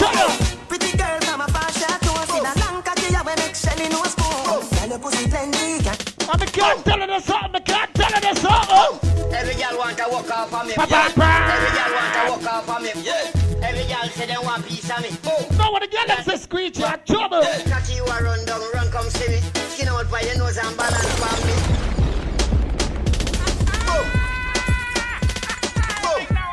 [5.03, 9.35] pussy plenty, I me can't tell you something, I can't tell you this something.
[9.35, 10.75] Every girl want to walk off of me.
[10.75, 11.55] Pa, pa, yeah.
[11.55, 12.91] Every girl want to walk off of me.
[13.03, 13.67] Yeah.
[13.67, 15.11] Every girl say they want piece of me.
[15.27, 15.59] Boom.
[15.59, 17.43] No, when the girl them say squeeze, you are trouble.
[17.43, 19.41] Catch you a run down, run come see me.
[19.75, 21.55] Skin out by your nose and balance for me.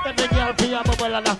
[0.06, 1.36] Every girl for your bubble and a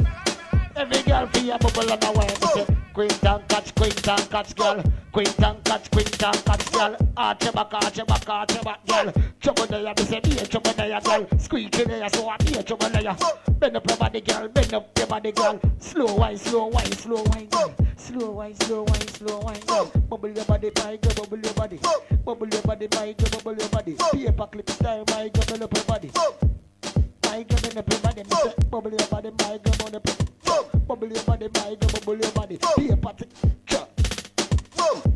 [0.76, 2.69] Every girl for your bubble and a wine
[3.00, 3.12] And
[3.48, 4.74] catch, and catch girl.
[4.74, 6.98] And catch, and catch girl.
[7.16, 9.14] Arch your back, arch your back, arch your back girl.
[9.40, 11.26] Trouble there, me say be a trouble there girl.
[11.38, 13.16] Squeaky there, so I be a trouble there
[13.58, 15.62] Bend up your body girl, bend up your body girl.
[15.80, 17.74] Slow wine, slow wine, slow wine girl.
[17.96, 19.86] Slow wine, slow wine, slow wine girl.
[20.10, 21.80] Bubble your body, my girl, bubble your body.
[22.26, 23.96] Bubble your body, my girl, bubble your body.
[24.12, 26.12] Paper clip style, my girl, bubble up your body.
[27.24, 28.24] My girl, bend up your body,
[28.70, 30.30] bubble your body, my girl, bubble up
[30.90, 32.60] bubble your body, my girl, bubble your body.
[32.78, 33.26] Be a party.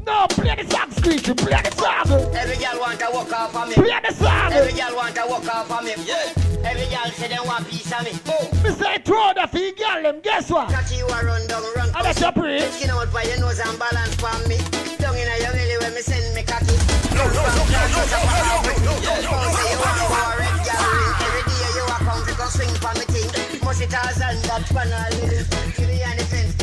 [0.05, 2.35] No, play the song, Screechy, play the song.
[2.35, 3.75] Every girl want to walk off of me.
[3.75, 4.51] Play the song.
[4.51, 5.95] Every girl want to walk off of me.
[6.05, 6.67] Yeah.
[6.67, 8.11] Every girl say they want piece of me.
[8.27, 8.51] Oh.
[8.63, 10.69] Me say throw the fee girl them, guess what?
[10.69, 11.87] Catch you a run down, run.
[11.95, 12.59] And that's your pre.
[12.59, 14.59] Skin out by your nose and balance for me.
[14.99, 16.75] Down in your belly when me send me cocky.
[17.15, 20.57] No, no, no, no, no, no, no, no, no, say you want to a red
[20.67, 21.15] girl ring.
[21.25, 23.63] Every day you a come to go swing for me thing.
[23.63, 25.47] Must it all and that panel little.
[25.79, 26.62] Give me any fence, girl,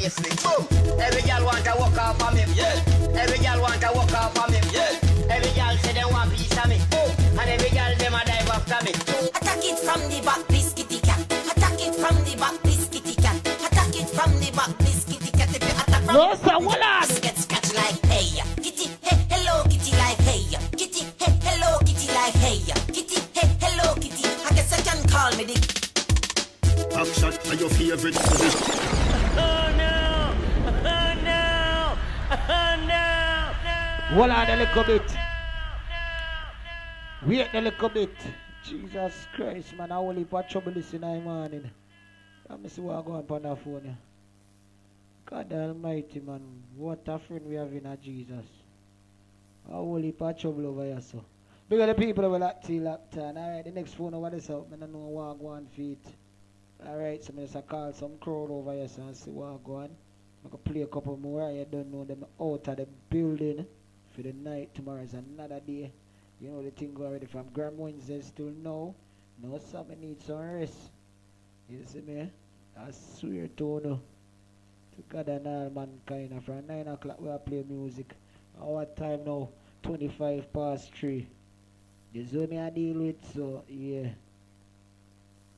[0.00, 0.30] me.
[0.40, 0.64] Boom.
[0.98, 2.44] Every girl want to walk off of me.
[2.56, 3.20] Yeah.
[3.20, 4.60] Every girl want to walk off of me.
[4.72, 4.96] Yeah.
[5.28, 6.80] Every girl say they want piece of me.
[6.88, 7.10] Boom.
[7.36, 8.92] And every girl them a dive after me.
[9.36, 11.20] Attack it from the back, biscuity cat.
[11.52, 13.36] Attack it from the back, biscuity cat.
[13.44, 15.52] Attack it from the back, biscuity cat.
[15.52, 17.20] If you attack from No, sir, hold on.
[17.20, 20.42] Get scratched like hey, kitty, hey, hello, kitty, like hey,
[20.80, 22.58] kitty, hey, hello, kitty, like hey,
[22.88, 24.24] kitty, hey, hello, kitty.
[24.48, 25.56] I guess I can call me the
[26.88, 29.09] Back shot are your favorite position.
[29.76, 30.34] No!
[30.66, 31.98] Oh no!
[32.30, 33.04] Oh no!
[34.14, 35.16] Hold on a little bit.
[37.26, 38.16] Wait a little bit.
[38.62, 41.70] Jesus Christ, man, I only for trouble this in the morning.
[42.48, 43.82] Let me see what I going on the phone.
[43.84, 43.98] here.
[45.26, 46.42] God Almighty, man,
[46.76, 48.44] what a friend we have in a Jesus.
[49.70, 51.24] I only for trouble over here, so.
[51.68, 53.38] Because the people will till up turn.
[53.38, 56.04] Alright, the next phone over this out, man, I don't know what go on feet.
[56.86, 59.90] Alright, so I just call some crowd over here so and see what go on.
[60.44, 61.46] I can play a couple more.
[61.46, 63.66] I don't know them out of the building
[64.14, 64.74] for the night.
[64.74, 65.92] Tomorrow is another day.
[66.40, 68.94] You know the thing already from Gram Wednesday till now.
[69.42, 70.90] No summer need some rest.
[71.68, 72.30] You see me?
[72.78, 74.00] I swear to you.
[74.96, 76.42] To God and all mankind.
[76.44, 78.14] From 9 o'clock we are play music.
[78.60, 79.50] Our time now,
[79.82, 81.26] 25 past 3.
[82.14, 84.08] This is me I deal with, so yeah.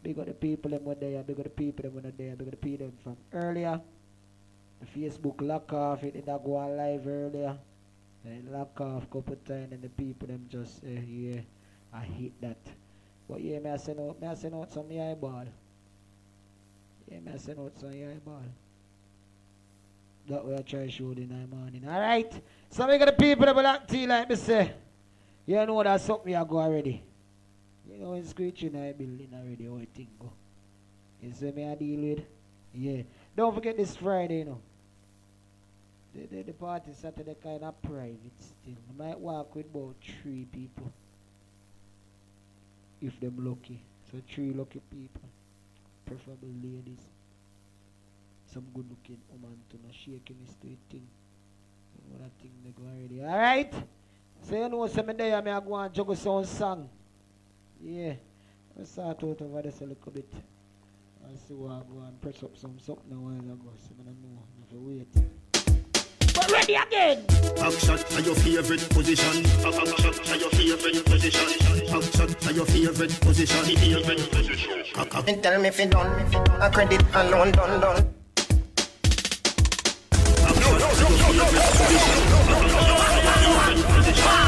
[0.03, 2.35] Big up the people them were there, big up the people them were not there,
[2.35, 3.81] big up the people them from earlier.
[4.81, 7.57] The Facebook lock off, it did not go on live earlier.
[8.25, 11.41] They lock off couple times and the people them just say, yeah,
[11.93, 12.59] I hate that.
[13.29, 15.45] But yeah, me I send out, me I send out some eyeball.
[17.11, 18.43] Yeah, me I send out some eyeball.
[20.29, 21.85] That way I try to show the morning.
[21.87, 22.33] Alright?
[22.71, 24.73] So we got the people that will act to you like me say.
[25.47, 27.03] You know that's something are go already.
[27.93, 30.33] You know it's screeching in the building already, how it go.
[31.21, 32.25] You see me I deal with?
[32.75, 33.03] Yeah.
[33.37, 34.61] Don't forget this Friday, you know.
[36.15, 38.75] The, the, the party Saturday kind of private still.
[38.91, 40.91] I might walk with about three people.
[43.01, 43.81] If them lucky.
[44.11, 45.29] So three lucky people.
[46.07, 47.05] Preferably ladies.
[48.53, 51.07] Some good looking woman to not shaking to it thing.
[52.11, 53.23] Know that thing they go already.
[53.23, 53.75] Alright?
[54.43, 56.89] So you know some day I may go and juggle some song.
[57.85, 58.15] Yeah.
[58.77, 60.33] Let's start out over this a little bit.
[61.27, 63.73] I see what I go and press up some something a while ago.
[63.83, 64.39] So I don't know.
[64.65, 65.13] If you wait.
[66.33, 67.27] But ready again.
[67.57, 69.43] Back shot are your favorite position.
[69.67, 71.49] Back back are your favorite position.
[71.91, 73.65] Back shot are your favorite position.
[73.65, 74.85] Favorite position.
[74.95, 75.27] Cock up.
[75.43, 78.15] Tell me if you done, a credit alone done done.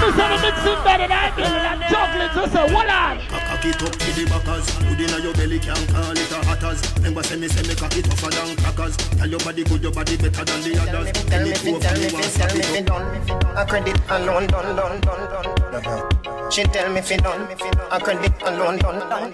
[0.04, 2.30] This is the mixing better than building and juggling.
[2.34, 3.20] So say, hold on.
[3.28, 4.66] Cock it up to the backers.
[4.88, 6.80] Good inna your belly can call it a hatters.
[6.96, 8.96] Remember say me say me cock it tougher than crackers.
[8.96, 11.12] Tell your body good, your body better than the others.
[11.28, 13.98] Tell me if you tell me if you tell me if you done, a credit
[14.08, 16.50] alone done done done done.
[16.50, 17.42] She tell me if you done,
[17.90, 19.32] a credit alone done done.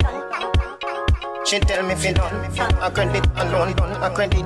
[1.47, 2.35] She tell me if you done,
[2.81, 4.45] a credit alone done, a credit,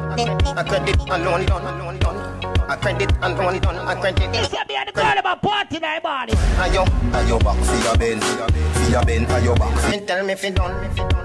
[0.56, 2.23] a credit alone done, alone done.
[2.68, 4.32] I credit and roll it on, I credit.
[4.32, 6.32] This see be at the call about party night, body.
[6.58, 6.80] Are you,
[7.12, 9.90] are you back, see your bend, see your bend, are you back?
[9.90, 10.72] Me tell me if you done,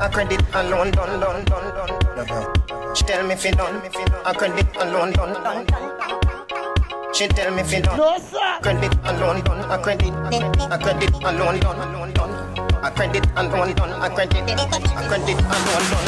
[0.01, 2.95] I credit and roll, done, done, done, done.
[2.95, 3.81] She tell me if you done,
[4.25, 6.19] I credit and roll, done, done, done.
[7.13, 7.97] She tell me if you done.
[7.97, 8.59] No, sir.
[8.61, 12.69] Credit alone done, I credit, I credit alone done, done, done.
[12.83, 16.07] I credit and roll done, I credit, I credit and roll done.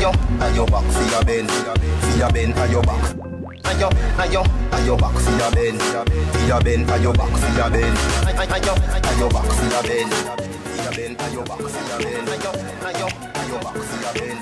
[0.00, 0.10] yo,
[0.40, 3.31] I yo back, see ya bend, see your bend, yo back.
[3.64, 7.98] And yo, and back see ya bend, see ya bend, and back see ya bend,
[8.38, 12.28] and yo, and back see ya bend, see ya bend, and back see ya bend,
[12.28, 14.40] and yo, and back see ya bend.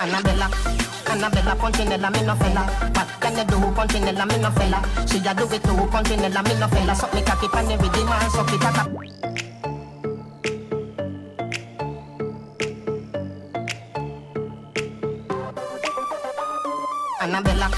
[0.00, 0.48] Annabella,
[1.06, 2.62] Annabella Punchinella, me no fella.
[2.94, 4.82] What can you do, Punchinella, me no fella?
[5.06, 6.94] She ya do it too, Punchinella, me no fella.
[6.94, 9.31] Suck me cocky, pan the man, suck it, tata.
[17.32, 17.70] Annabella,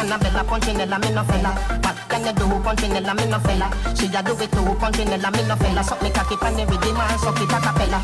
[0.00, 1.50] Annabella Punchinella, me no fella.
[1.84, 3.68] What can you do, Punchinella, me no fella?
[3.94, 5.82] She a do it too, Punchinella, me no fella.
[5.84, 8.00] Suck me cocky pan the rhythm and suck it a cappella.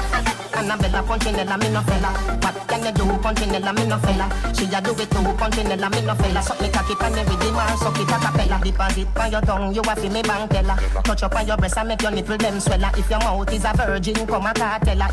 [0.53, 2.09] Annabella Punchinella, me no fella.
[2.43, 4.29] What can you do, Punchinella, me no fella?
[4.53, 6.43] She a do it too, Punchinella, me no fella.
[6.43, 8.61] Suck me cocky pan the rhythm and suck it a cappella.
[8.63, 10.77] Deposit on your tongue, you a fi me bank teller.
[11.03, 12.93] Touch up on your breast and make your nipple them swella.
[12.99, 15.09] If your mouth is a virgin, come a cartella.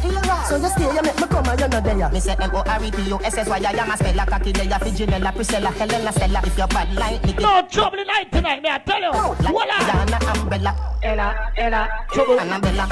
[0.49, 2.09] So you stay, you make me come and you know there.
[2.09, 6.67] Me say M-O-R-E-P-O-S-S-Y I am a speller Cocky layer, Figinella, Priscilla, Helena, Stella If you're
[6.73, 9.11] bad like Nicky No trouble tonight tonight, me I tell you?
[9.11, 9.77] Voila!
[9.79, 10.75] Diana, Umbrella.
[11.03, 11.87] Ella, Ella.
[12.11, 12.39] Trouble.
[12.39, 12.87] Annabella.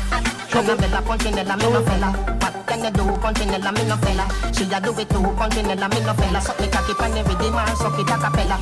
[0.53, 2.11] Annabella, Punchinella, me no fella.
[2.41, 4.27] What can you do, Punchinella, me no fella.
[4.53, 6.41] She a do it too, Punchinella, me no fella.
[6.41, 8.59] Suck me cocky pan the rhythm and suck it a cappella.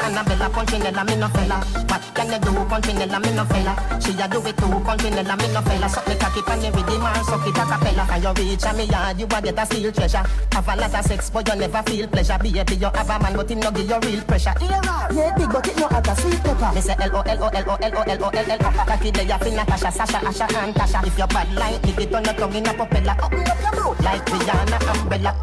[0.00, 1.60] Annabella, Punchinella, me no fella.
[1.86, 4.00] What can you do, Punchinella, me no fella.
[4.00, 5.88] She a do it too, Punchinella, me no fella.
[5.88, 8.04] Suck me cocky pan the rhythm and suck it a cappella.
[8.08, 8.84] Can you reach a me?
[8.84, 10.24] Yard, you a get a steal treasure.
[10.52, 12.38] Have a lot of sex, but you never feel pleasure.
[12.40, 15.66] Baby, you have a man, but him no give you real pressure Yeah, big, but
[15.68, 16.72] it no a sweet pepper.
[16.74, 21.52] Me say L-O-L-O-L-O-L-O-L-O-L-L Cocky there, you feel Natasha, Sasha, Asha, and Tasha If you're bad
[21.54, 25.34] like Nicky, turn your tongue in a propeller Open up your mouth like Rihanna, Umbrella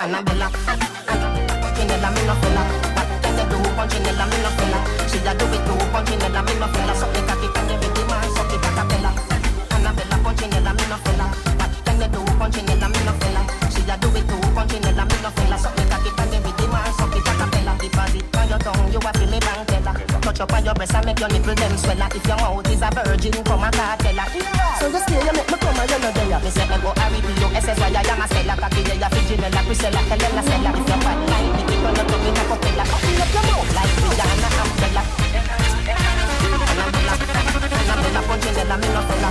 [0.00, 0.46] Annabella
[1.60, 2.62] Punchinella, me no fella
[2.94, 4.78] What can you do, Punchinella, me no fella
[5.10, 8.10] She a do it too, Punchinella, me no fella Suck the cocky, can you rhythm
[8.10, 9.10] and suck it a cappella
[9.74, 11.26] Annabella, Punchinella, me no fella
[11.58, 15.16] What can you do, Punchinella, me no fella She a do it too, Punchinella, me
[15.22, 16.39] no fella Suck the cocky, can you
[17.90, 19.94] cappella Deposit on your tongue, you a feel me teller.
[20.20, 22.82] Touch up on your breast and make your nipple them swella If your mouth is
[22.82, 23.74] a virgin, come and
[24.78, 26.40] So you stay, you make me come and you know there.
[26.40, 28.56] Me say M-O-R-E-P-O-S-S-Y I am a seller.
[28.60, 31.48] Cocky layer, Figinella, Priscilla, Helena, Stella If you're bad like
[31.96, 35.02] your tongue in a propeller Open up your mouth like Rihanna, Umbrella.
[37.90, 39.30] Annabella, Punchinella, me fella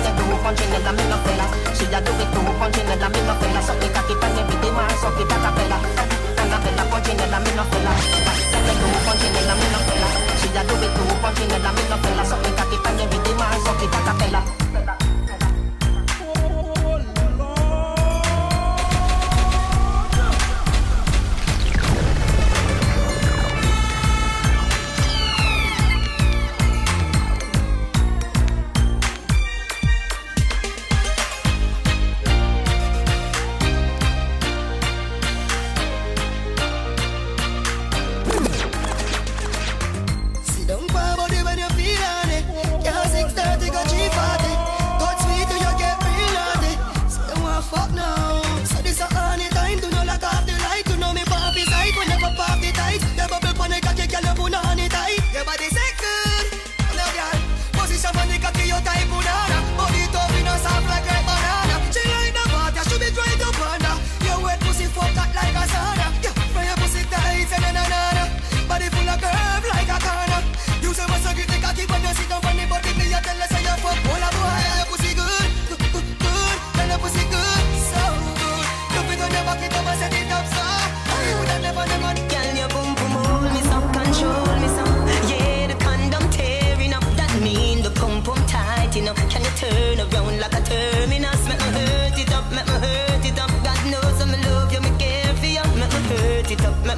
[0.00, 1.46] you do, Punchinella, me no fella.
[1.74, 1.84] She
[2.22, 3.60] it too, Punchinella, me no fella.
[3.60, 6.19] Suck me cocky pan the rhythm and suck it a cappella
[6.60, 7.90] Annabella, Punchinella, me no fella
[8.50, 10.08] can you do, Punchinella, me no fella
[10.40, 14.04] She a do it too, Punchinella, me no fella Suck me cocky pan it a
[14.04, 14.59] cappella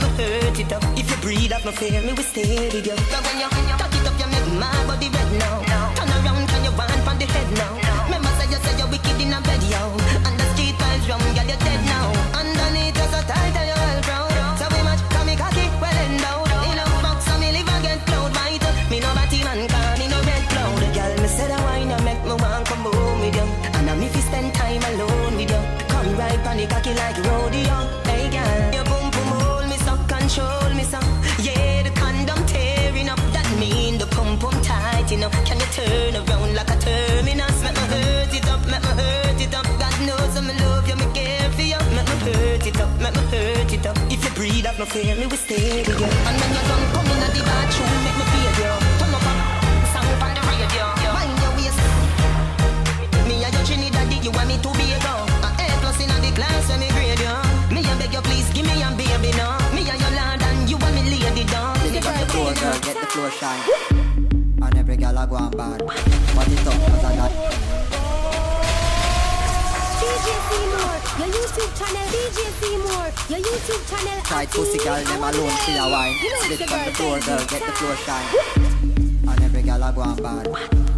[0.01, 0.83] make me hurt it up.
[0.97, 2.97] If you breathe up, no fear me, we stay with you.
[3.11, 5.95] But when you cock it up, you make my body red now.
[5.95, 8.05] Turn around, can you wind from the head now?
[8.05, 10.02] Remember say you say you're wicked in a bed, yo.
[44.93, 46.07] Breathe up, no fear me, we stay with you.
[46.07, 48.73] And when you're done, come in the bathroom, make me feel you.
[48.99, 49.33] Turn up, uh,
[49.93, 50.85] song up on the radio.
[51.13, 51.81] Mind your waist.
[53.29, 55.25] Me and your Trinidad, you want me to be a girl.
[55.45, 57.37] A A plus in the class when me grade you.
[57.75, 59.57] Me a beg you please give me a baby now.
[59.73, 61.75] Me and your lord and you and me lady down.
[61.93, 63.63] Get the floor, girl, get the floor shine.
[64.63, 65.81] And every girl a go on bad.
[66.35, 67.33] But it up, cause I got
[70.03, 72.07] DJ Seymour, your YouTube channel.
[72.13, 72.72] DJ Seymour,
[73.33, 74.23] your YouTube channel.
[74.25, 76.15] tight pussy girl, them alone see a wine.
[76.41, 79.29] Split on the floor, girl, get the floor shine.
[79.29, 80.49] And every girl a go on bad.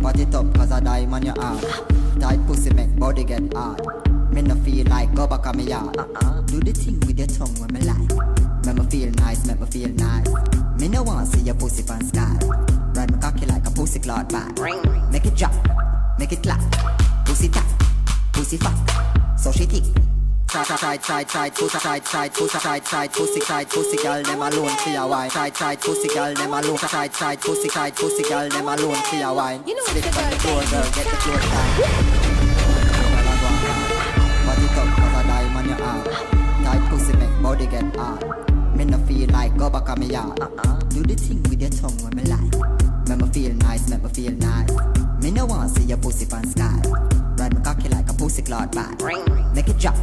[0.03, 1.61] But it up, cause I die on your arm.
[2.19, 3.81] Tight pussy make body get hard.
[4.33, 5.97] Me no feel like go back on me yard.
[5.97, 6.41] Uh-uh.
[6.43, 8.67] Do the thing with your tongue when me like.
[8.67, 10.29] Make me feel nice, make me feel nice.
[10.81, 12.37] Me no want see your pussy pan sky.
[12.95, 14.59] Ride my cocky like a pussy cloud bag.
[15.13, 15.55] Make it drop,
[16.19, 16.61] make it clap.
[17.27, 17.67] Pussy tap,
[18.33, 19.39] pussy fat.
[19.39, 20.14] So she thick.
[20.55, 24.41] Side, side, side, side, pussy, side, side, pussy, side, side, pussy, side, pussy, girl, them
[24.41, 25.29] alone for your wine.
[25.29, 26.79] Side, side, pussy, girl, them alone.
[26.79, 29.65] Side, side, pussy, side, pussy, girl, them alone for your wine.
[29.65, 31.75] Slip on the floor, girl, get the floor time.
[34.47, 36.05] But it cause I die on your arm.
[36.63, 38.77] Tight pussy make body get hard.
[38.77, 40.39] Me no feel like go back on me yard.
[40.91, 43.09] Do the thing with your tongue when me like.
[43.09, 44.71] Make me feel nice, make me feel nice.
[45.21, 46.81] Me no want see your pussy pan sky.
[47.39, 49.03] Ride my cocky like a pussy cloud bag.
[49.53, 49.97] Make it drop,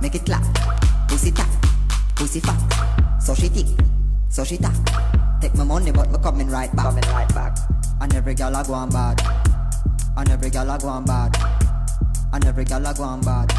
[0.00, 0.42] make it clap.
[1.08, 1.48] Pussy tap,
[2.16, 2.58] pussy fat.
[3.20, 3.66] So she thick,
[4.28, 4.74] so she tap.
[5.40, 6.86] Take my money, but me coming right back.
[6.86, 7.58] Coming right back.
[8.00, 9.20] And every girl I go on bad.
[10.16, 11.36] And every girl I go on bad.
[12.32, 13.52] And every girl I go on bad.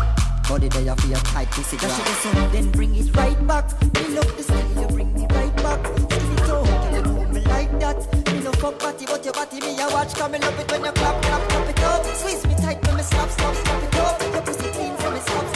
[0.48, 2.18] Body there you feel tight pussy That grab.
[2.22, 3.66] she the then bring it right back.
[3.82, 5.82] Me love the style, you bring me right back.
[5.86, 7.98] Skin it girl, you know me like that.
[8.32, 10.14] Me no fuck body, but your body me a watch.
[10.14, 12.06] Come me love it when you clap, clap, clap it up.
[12.16, 14.22] Squeeze me tight when me slap, slap, slap it up.
[14.22, 15.53] Your pussy clean, so me slap,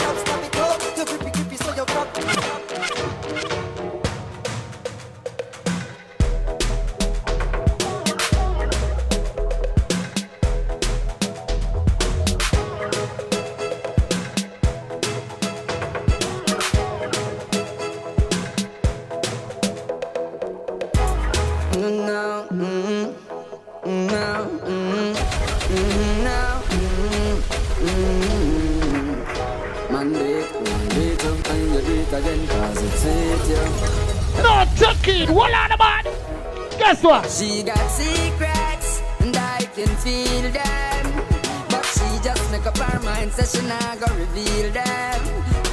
[37.10, 41.24] She got secrets, and I can feel them.
[41.68, 45.20] But she just make up her mind, so she not gonna reveal them.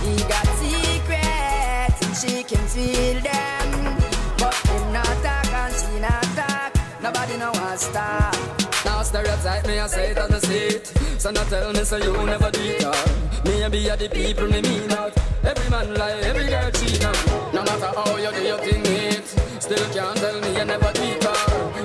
[0.02, 3.68] He got secrets, and she can feel them.
[4.40, 6.74] But him not talk, and she not talk.
[7.04, 8.36] Nobody know what stop.
[8.84, 10.88] Now stereotype me, I say it I see it.
[11.20, 12.84] So now tell me, so you never do it.
[12.84, 12.94] uh.
[13.46, 15.14] Me be a the people me mean out.
[15.44, 17.14] Every man lie, every girl cheat now.
[17.54, 18.97] No matter how you do your thing,
[19.60, 21.26] still can't tell me you never do it.
[21.26, 21.34] uh.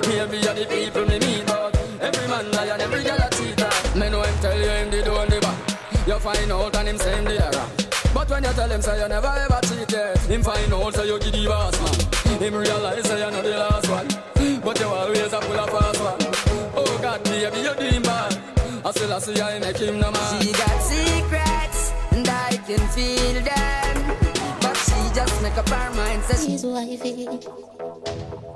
[0.07, 1.75] Me be a the people me mean out.
[2.01, 3.61] Every man lie and every girl a cheat.
[3.61, 3.97] uh.
[3.99, 6.07] Me know him tell you him the do and the back.
[6.07, 7.67] You find out and him say the error.
[8.13, 11.19] But when you tell him say you never ever cheated, him find out say you
[11.19, 12.41] give the boss man.
[12.41, 14.07] Him realize say you know the last one,
[14.61, 16.19] but you always a pull a fast one.
[16.75, 18.37] Oh God, baby, you doing bad.
[18.85, 20.41] I still I see I make him no man.
[20.41, 24.02] She got secrets and I can feel them, but
[25.13, 26.23] just make up her mind.
[26.23, 27.27] Say She's wifey.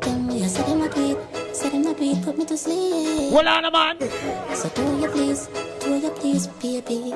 [0.01, 1.17] Tell me, I said them a tweet.
[1.53, 3.31] Said them a tweet, put me to sleep.
[3.31, 3.99] Hold on, a man.
[4.55, 5.47] So do you please,
[5.79, 7.13] do you please, baby.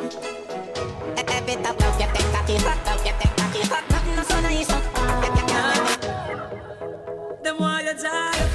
[7.44, 8.50] Them why you tired.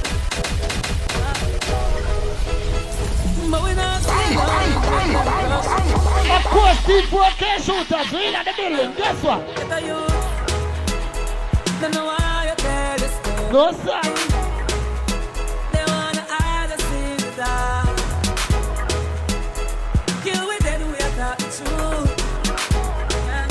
[3.51, 4.03] But we not
[6.37, 8.93] Of course, these 4K Shooterz, we in the building.
[8.97, 10.16] Guess what?
[11.81, 11.93] Get a youth.
[11.93, 13.53] Don't know why you tell this story.
[13.53, 14.03] No, sir.
[15.73, 17.97] They wanna hide us in the dark.
[20.25, 22.13] Kill with them, we the truth.
[23.27, 23.47] Yeah.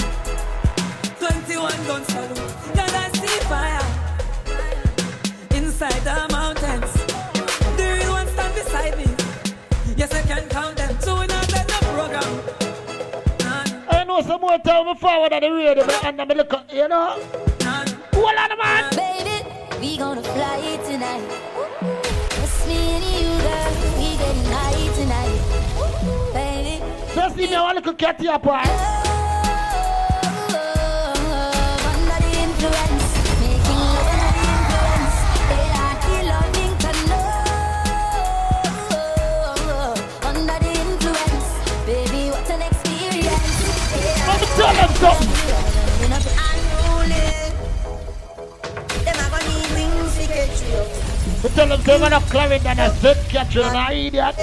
[1.20, 2.54] 21 gun salute.
[2.74, 3.86] Can I see fire?
[5.58, 6.92] Inside the mountains.
[7.78, 9.08] The real ones stand beside me.
[9.96, 10.98] Yes, I can count them.
[11.00, 12.32] So we not let the program.
[13.90, 16.74] I know some more time me forward at the radio, but and me look, at-
[16.74, 17.55] you know.
[18.26, 18.90] Hold on, man.
[18.96, 19.38] Baby,
[19.80, 21.30] we gonna fly tonight.
[22.32, 23.74] Just me and you, girl.
[24.00, 25.42] We getting high tonight.
[26.34, 26.76] Baby.
[27.14, 28.66] Just leave me one little cat here, boy.
[31.86, 33.06] Under the influence,
[51.46, 51.52] up.
[51.54, 54.36] Tell them they're gonna clarity and a zip catcher, an idiot.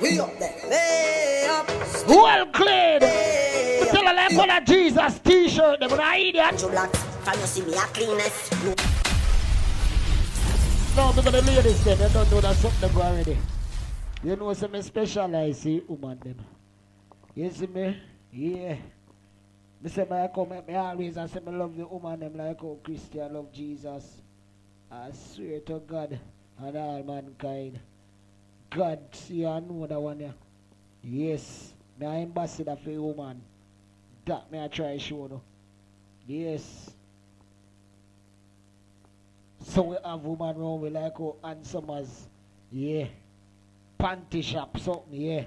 [0.00, 1.70] We up there, way up.
[2.08, 3.00] Well clean.
[3.00, 6.58] Me tell them like one of Jesus t-shirt, them an idiot.
[6.58, 8.52] Can you see me a cleanest?
[10.96, 13.38] No, because the ladies them, they don't know that something go already.
[14.24, 16.44] You know some me specialize see woman them.
[17.34, 17.96] You see me?
[18.32, 18.76] Yeah.
[19.80, 22.78] Me say I come me always I say me love the woman them like how
[22.82, 24.22] Christian love Jesus.
[24.90, 26.18] I swear to God
[26.58, 27.78] and all mankind.
[28.70, 30.32] God see that one yeah.
[31.02, 31.72] Yes.
[31.98, 33.40] Me I ambassador for the woman.
[34.24, 35.42] That me I try show no.
[36.26, 36.90] Yes.
[39.62, 42.26] So we have woman round we like oh handsome as
[42.72, 43.06] yeah.
[43.98, 45.44] Panty shop something, yeah.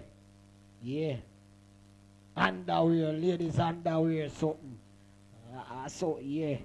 [0.84, 1.16] Yeah.
[2.36, 4.78] Underwear, ladies underwear something.
[5.56, 6.58] Uh, so yeah.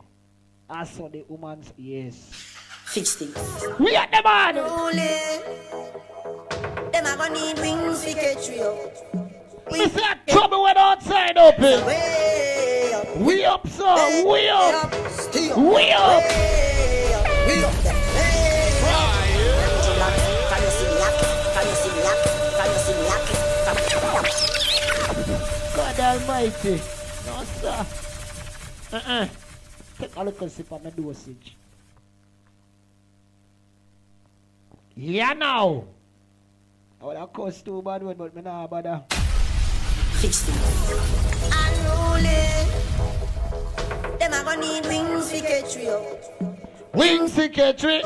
[0.69, 2.57] I saw the woman's yes.
[2.97, 3.37] Fix things.
[3.79, 4.55] We at the man.
[6.93, 8.91] Them a gonna need wings to catch you.
[9.71, 11.85] We see a trouble when outside open.
[11.85, 13.17] Way up.
[13.19, 14.25] We up, sir.
[14.27, 14.95] We up.
[15.11, 15.59] Stay up.
[15.59, 16.25] We up.
[17.47, 17.97] We up up.
[20.73, 20.89] See
[21.75, 21.93] see
[22.81, 23.29] see see?
[25.77, 26.81] God Almighty.
[27.27, 27.87] No, sir.
[28.91, 29.29] Uh-uh.
[29.99, 31.57] Take a little sip of my dosage.
[34.99, 35.85] Yeah, now.
[37.03, 39.05] I would have cost too bad one, but me nah bother.
[40.15, 40.91] Fix things.
[41.53, 42.57] Unruly.
[44.19, 46.01] Them a gonna need wings to catch you.
[46.95, 48.01] Wings secretary.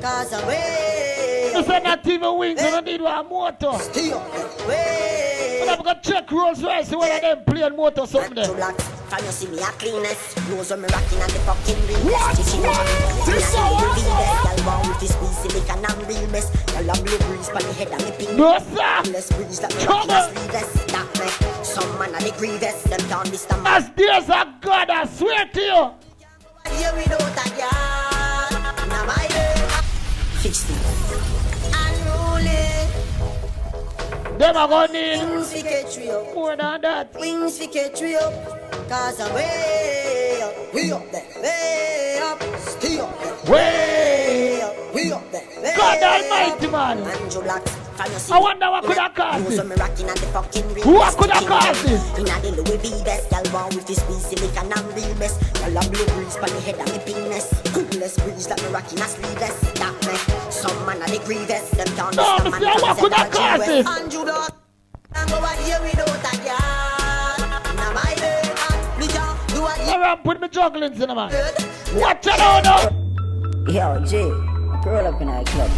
[0.00, 3.72] Cause I'm way You say not even wings, you don't need one motor.
[3.80, 4.68] Stay up.
[4.68, 8.36] Way But I'm gonna check Rolls Royce, see whether them playing motor something
[9.10, 9.18] Two there.
[9.18, 9.18] blocks.
[9.18, 10.36] Can you see me a cleanest?
[10.50, 12.36] Knows when me rocking and the fucking real What?
[12.36, 12.56] best.
[12.58, 13.26] What?
[13.26, 14.56] This how I saw.
[14.56, 16.50] Girl want with this squeeze silicon and real mess.
[16.72, 18.36] Girl a blow breeze pon the head and me pin.
[18.36, 19.10] No, sir.
[19.12, 20.30] Less breeze that me rocking a on.
[20.34, 20.70] sleeveless.
[20.92, 22.82] That make some man a the grievous.
[22.84, 23.66] Them down this time.
[23.66, 25.90] As dear as a God, I swear to you.
[26.76, 28.88] Here without a girl.
[28.88, 29.26] Now my.
[30.40, 31.09] Fix things.
[34.40, 36.34] Them are gonna need Wings fi catch we up.
[36.34, 37.14] more than that.
[37.20, 38.32] Wings fi catch we up.
[38.88, 40.74] Cause I'm way up.
[40.74, 41.26] We up there.
[41.42, 42.42] Way up.
[42.58, 43.52] Stay up there.
[43.52, 44.94] Way up.
[44.94, 45.44] We up there.
[45.62, 46.98] Way God Almighty, man.
[47.00, 47.62] Andrew Black.
[48.32, 49.58] I wonder what could have caused this.
[49.58, 51.18] when me rocking and the fucking real What best.
[51.18, 52.18] could have caused this?
[52.18, 53.28] Inna the Louis V best.
[53.28, 55.36] Girl born with this piece silicon and real best.
[55.60, 57.52] Girl a blow breeze pon the head and me penis.
[57.74, 59.60] Coolest breeze that me rocking a sleeveless.
[59.76, 61.70] That make some man a the grievous.
[61.70, 63.70] Them down No, this me man say, a what could have G caused West.
[63.70, 63.86] this?
[63.86, 64.52] Andrew Black.
[65.14, 67.48] I'm over here without a girl.
[67.74, 68.42] Now my day.
[68.98, 71.30] Me can't do a All right, put me jugglings in the man.
[71.94, 73.72] Watch it out oh, now.
[73.72, 74.16] Yo, G,
[74.86, 75.70] roll up in a club.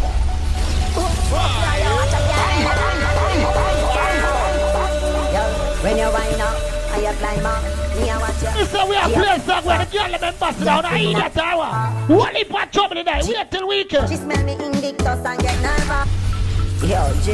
[5.83, 7.63] When you wind up and you climb up,
[7.95, 8.49] me a watch you.
[8.61, 10.85] Listen, we are playing song where the girl them been busting down.
[10.85, 12.17] I eat that hour.
[12.17, 13.21] One heap of trouble today.
[13.23, 14.09] Wait till weekend.
[14.09, 16.09] She smell me Invictus and get nervous.
[16.83, 17.31] Yo, G,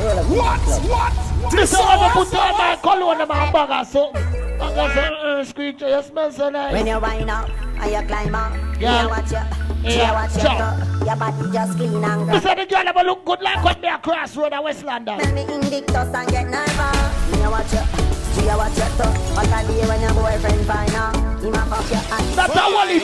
[0.00, 0.82] roll up in a club.
[0.90, 1.52] What?
[1.52, 4.24] Listen, I'm gonna put on my cologne in my bag or something.
[4.60, 6.72] I'm gonna uh, screech, you smell so nice.
[6.72, 7.48] When you wind up
[7.80, 9.04] and you climb up, me Yeah.
[9.06, 9.90] a watch you.
[9.90, 10.42] She Yeah, a watch you.
[10.42, 10.78] chop.
[10.78, 11.04] too.
[11.06, 12.34] Your body just clean and good.
[12.34, 15.20] Listen, the girl them look good like when they are crossroad at West London.
[15.20, 17.38] Smell me Invictus and get nervous.
[17.38, 18.09] Me watch you.
[18.34, 19.10] She a watch you too.
[19.36, 22.58] All the day when your boyfriend find out, a fuck you and That's a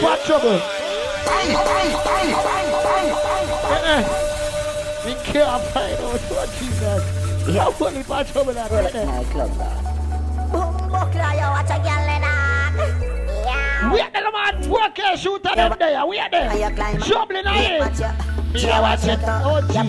[0.06, 0.60] of trouble.
[3.66, 4.02] Uh-uh.
[5.04, 7.02] We can't find out what Jesus.
[7.48, 7.68] Yeah.
[7.70, 9.06] One heap of trouble that right there.
[10.52, 11.70] Boom, buckler, watch.
[13.92, 16.06] We are the man, work here, shoot at them there.
[16.06, 16.50] We are there.
[16.50, 17.80] In the head.
[18.52, 19.20] Me a watch it.
[19.22, 19.86] Oh, Jesus.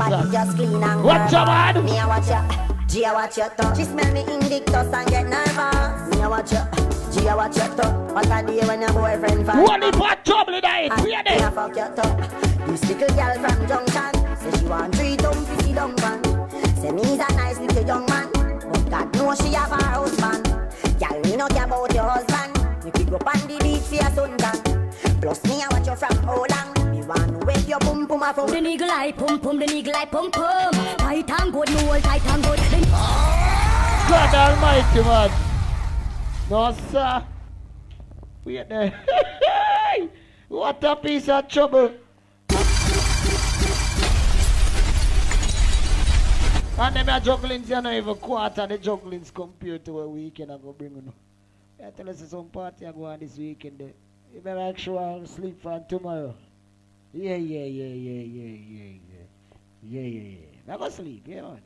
[1.03, 1.85] Watch your man.
[1.85, 2.66] Me watch ya.
[2.87, 3.75] G a watch ya too.
[3.75, 6.15] She smell me Invictus and get nervous.
[6.15, 6.65] Me a watch ya.
[7.11, 7.89] G a watch ya too.
[8.13, 11.03] What a day when your boyfriend find One heap of trouble in the head.
[11.03, 12.71] Me a fuck ya too.
[12.71, 16.23] This little girl from Junction say she want three dumb fifty dumb man.
[16.81, 20.45] Say me's a nice little young man, but God knows she have her husband.
[20.99, 22.55] Girl, me no care about your husband.
[22.85, 25.21] You pick up on the beat for your suntan.
[25.21, 26.76] Plus me a watch you from how long.
[27.07, 29.65] Me want to wake your pum pum a Pum the niggle eye, pum pum the
[29.65, 30.73] niggle eye, pum pum.
[30.73, 32.59] Tight and good, no all tight and good.
[32.59, 32.83] Then
[34.09, 35.31] God Almighty, man.
[36.49, 37.23] No, sir.
[38.43, 38.93] We are there.
[40.49, 41.93] what a piece of trouble.
[46.77, 50.57] And them a jugglings, you know, even quarter the jugglings compared to a weekend I
[50.57, 51.13] go bring you.
[51.85, 53.79] I tell us some party I go on this weekend.
[53.79, 53.93] There.
[54.33, 56.35] You better make sure I sleep from tomorrow.
[57.13, 59.23] Yeah, yeah, yeah, yeah, yeah, yeah, yeah.
[59.81, 60.73] Yeah, yeah, yeah.
[60.73, 61.61] I go sleep, yeah, man.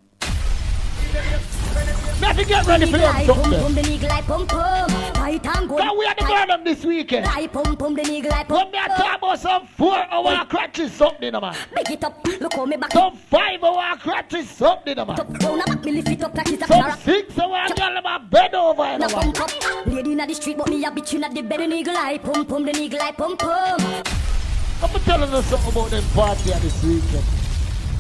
[2.21, 4.59] Nothing get ready for them eye, pum the niggle eye, pum pum.
[4.61, 5.11] Oh.
[5.13, 5.69] Tight and.
[5.69, 7.25] Now we are the girl them this weekend.
[7.25, 8.95] Eye, pum pum the niggle eye, pum When me a oh.
[8.95, 11.55] talk about some four hour crutches something, man.
[11.75, 15.07] Big it up, look how me back Some five hour crutches something, man.
[15.07, 18.19] Round about me lift it up like it's a Some six hour girl them a
[18.19, 21.33] bed over, you Now pump up, lady inna the street, but me a bitch inna
[21.33, 21.59] the bed.
[21.59, 23.77] The niggle eye, pum pum the niggle eye, pum pum.
[23.79, 24.40] Oh.
[24.83, 27.23] I'm telling you something about them party this weekend.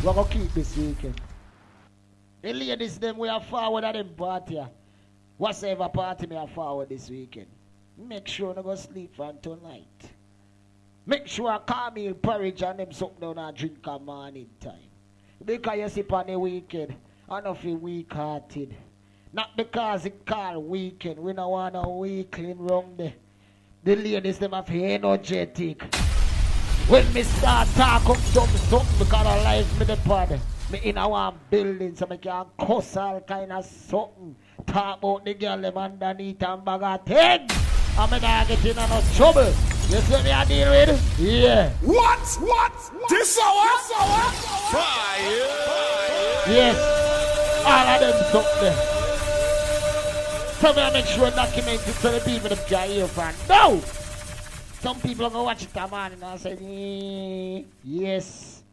[0.03, 1.21] We're gonna keep this weekend.
[2.41, 4.59] The ladies them we are forward at them party.
[5.37, 7.45] Whatsoever party me are forward this weekend.
[7.99, 10.09] Make sure you go sleep from tonight.
[11.05, 14.89] Make sure cornmeal porridge and them something down and drink a morning time.
[15.45, 16.95] Because you sip on the weekend,
[17.29, 18.75] I don't feel weak hearted.
[19.31, 21.19] Not because it called weekend.
[21.19, 23.13] We don't want a weekling wrong there.
[23.83, 25.83] The ladies them have energetic.
[26.91, 30.37] When me start talk up something, something because I like me the pod.
[30.69, 34.35] Me in a one building so me can cuss all kind of something.
[34.67, 37.49] Talk about the girl them underneath and bag things.
[37.97, 39.45] And me not get in no trouble.
[39.87, 41.17] You see me I deal with?
[41.17, 41.69] Yeah.
[41.81, 42.27] What?
[42.41, 42.73] What?
[43.07, 43.69] This hour?
[43.95, 44.31] Hour?
[44.73, 45.47] Fire.
[46.51, 46.75] Yes.
[47.65, 48.77] All of them something.
[50.59, 53.33] So me I make sure document it so the people them can hear from.
[53.47, 53.81] No!
[54.81, 58.63] Some people gonna watch it man and I say, eh, yes.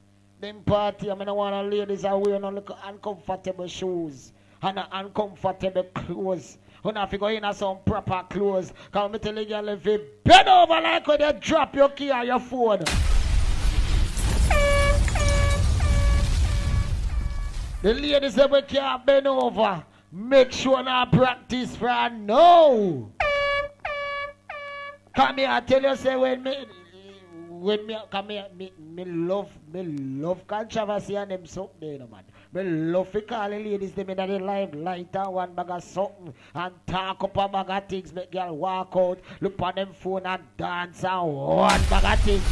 [0.40, 4.32] Them party, I mean I wanna ladies are wearing no little uncomfortable shoes
[4.62, 6.56] and uncomfortable clothes.
[6.82, 8.72] You I figure go in some proper clothes.
[8.90, 12.10] Cause me tell you, girl, if you bend over like when you drop your key
[12.10, 12.85] or your phone.
[17.82, 23.10] The ladies that we can't bend over, make sure now practice for now.
[25.19, 26.55] Come here, I tell you, say when me,
[27.49, 32.07] when me, come here, me, me love, me love controversy and them something, you know,
[32.07, 32.23] man.
[32.53, 35.82] Me love to call the ladies them in the live light and one bag of
[35.82, 39.93] something and talk up a bag of things, make girl walk out, look on them
[39.93, 42.45] phone and dance and one bag of things.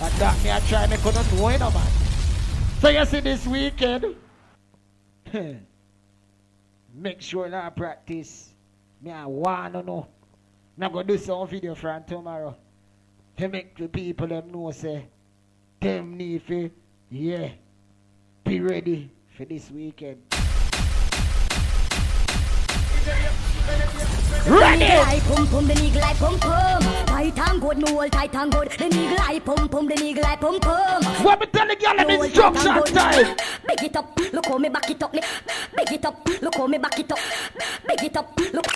[0.00, 1.90] And that me I try me couldn't do you know, man.
[2.80, 4.14] So you see this weekend,
[6.94, 8.50] make sure now practice.
[9.00, 10.06] Me I wanna know.
[10.76, 12.56] Now go do some video from tomorrow.
[13.36, 15.06] To make the people them know say
[15.80, 16.70] them need to
[17.10, 17.50] yeah
[18.44, 20.22] be ready for this weekend.
[24.46, 24.86] Ready!
[25.62, 26.38] The eagle eye pum.
[27.06, 28.70] Tight and good, no old tight and good.
[28.70, 28.86] The
[30.60, 31.04] the.
[31.22, 31.96] What me tell the girl
[32.86, 33.36] time?
[33.68, 35.14] It up, look how me back it up.
[35.92, 37.18] it up, look how me back it up.
[37.88, 38.66] It up, look.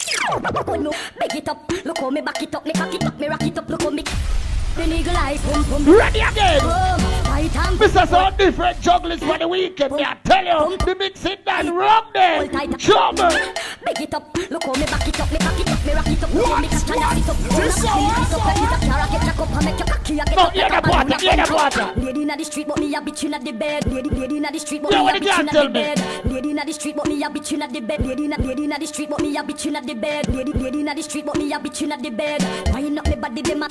[0.69, 0.93] Oh no,
[1.35, 2.65] it up, look how me back it up.
[2.65, 4.05] Me cock it up, me rock it up, look how me.
[4.77, 5.99] The.
[5.99, 7.26] Ready again!
[7.45, 8.09] Mr.
[8.09, 9.93] So different jugglers for the weekend.
[9.93, 12.49] Me I tell you, the mix it down wrong there.
[12.79, 13.29] Trouble.
[13.85, 16.07] Big it up, look how me back it up, me back it up, me rock
[16.07, 17.37] it up, look how me catch and up.
[17.37, 20.17] This me lift it up like it's a car, get jack up make your cocky
[20.17, 21.09] get No, hear the a balloon.
[21.09, 22.01] water, the water.
[22.01, 23.93] Lady inna the street, but me a bitch inna the bed.
[23.93, 26.25] Lady, lady inna the street, but me a bitch inna the bed.
[26.25, 28.07] Lady inna the street, but me a bitch inna the bed.
[28.07, 30.29] Lady inna, lady inna the street, but me a bitch inna the bed.
[30.29, 32.43] Lady, lady inna the street, but me a bitch inna the bed.
[32.73, 33.69] Wind up me body, them a.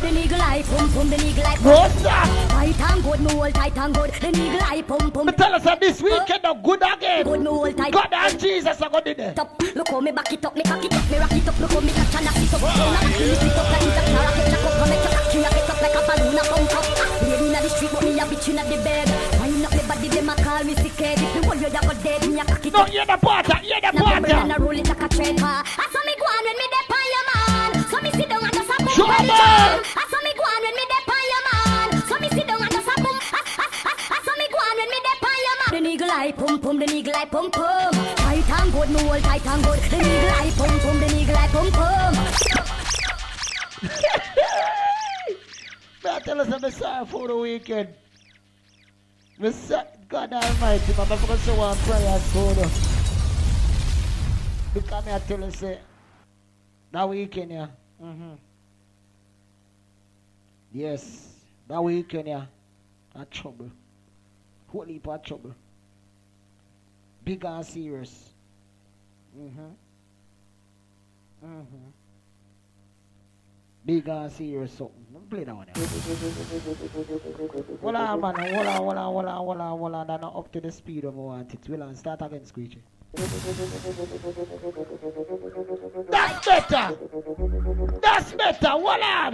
[0.00, 1.64] The eagle eye pum pum, the eye pum.
[1.64, 2.89] What's that?
[2.90, 4.10] And good, no old tight and good.
[4.10, 5.26] The eagle eye pum pum.
[5.26, 7.24] Me tell us that this weekend are good again.
[7.24, 7.92] Good, no old tight.
[7.92, 9.34] God and Jesus are good in there.
[9.38, 9.62] up.
[9.74, 11.58] Look how me back it up, me cock it up, me rock it up.
[11.60, 12.60] Look how me catch and I sit up.
[12.60, 14.26] Down a back, me up like it's a car.
[14.26, 16.42] I get jack up, I make your cocky, I get up like a balloon, I
[16.50, 16.86] pump up.
[17.22, 19.06] Lady inna the street, but me a bitch inna the bed.
[19.40, 21.18] Wind up me body, them a call me sick head.
[21.20, 22.88] If the whole you a go dead, me a cock it No, up.
[22.90, 24.54] hear the water, hear the Now and water.
[24.54, 25.62] a roll it like a train car.
[25.64, 27.70] I saw me go on when me dey on your man.
[27.90, 29.78] So me sit down and just a on the jam.
[29.94, 31.02] I saw me go on when me dey
[35.72, 35.82] on.
[35.82, 37.92] The eagle eye pum pum, the eagle eye pum pum.
[37.92, 39.78] Tight and good, no old tight and good.
[39.78, 42.14] The eagle eye pum pum, the eagle eye pum pum.
[46.02, 47.88] May I tell us that I'm for the weekend.
[50.08, 52.70] God Almighty, man, I'm going to say one prayer soon.
[54.74, 55.78] Because I tell you, say,
[56.90, 57.66] that weekend, yeah.
[58.02, 58.34] Mm-hmm.
[60.72, 61.28] Yes,
[61.68, 62.46] that weekend, yeah.
[63.14, 63.70] That trouble.
[64.70, 65.54] Whole heap of trouble.
[67.24, 68.30] Big and serious.
[69.36, 69.60] Mm-hmm.
[71.44, 71.90] Mm-hmm.
[73.84, 75.06] Big and serious something.
[75.12, 75.66] Don't play that one.
[77.82, 78.34] Hold on, man.
[78.54, 80.06] Hold on, hold on, hold on, hold on, hold on.
[80.06, 81.68] That's not up to the speed of I want it.
[81.68, 82.82] We'll on start again, Squeechie.
[86.10, 86.96] That's better.
[88.00, 88.68] That's better.
[88.68, 89.32] Hold on.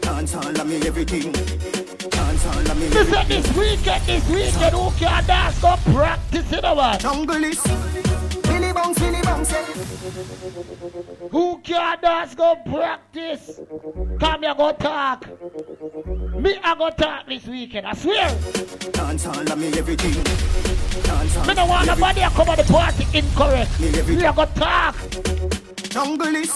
[0.00, 1.85] Dance all of me everything.
[2.46, 5.60] Dance all of me Listen, this weekend, this weekend, who can dance?
[5.60, 6.98] Go practice it, man.
[7.00, 7.60] Jungle is
[8.42, 9.52] Billy bounce, Billy bounce.
[11.30, 12.34] Who can dance?
[12.36, 13.60] Go practice.
[14.20, 15.26] Come here, go talk.
[16.36, 17.86] Me, I go talk this weekend.
[17.86, 18.28] I swear.
[18.92, 20.22] Dance all of me everything.
[21.02, 23.80] Dance all Me don't want nobody to come at the party incorrect.
[23.80, 24.94] Me, I go talk.
[25.90, 26.54] Jungle is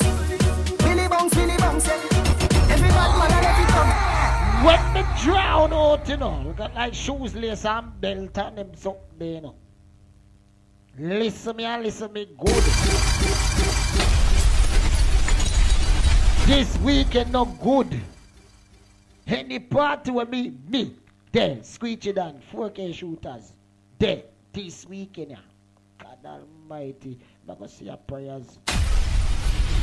[0.78, 1.88] Billy bounce, Billy bounce.
[1.88, 1.98] eh.
[2.70, 4.09] Everybody man and every come.
[4.64, 9.00] When me drown out, you know, got like shoes, lace and belt and them something
[9.18, 9.54] there, you know.
[10.98, 12.62] Listen me and listen me good.
[16.46, 18.02] This weekend no good.
[19.26, 20.94] Any party with me, me,
[21.32, 23.52] there, Squeechie Don, 4K Shooterz,
[23.98, 25.36] there, this weekend, yeah.
[26.02, 27.18] God Almighty,
[27.48, 28.58] I'm gonna see your prayers.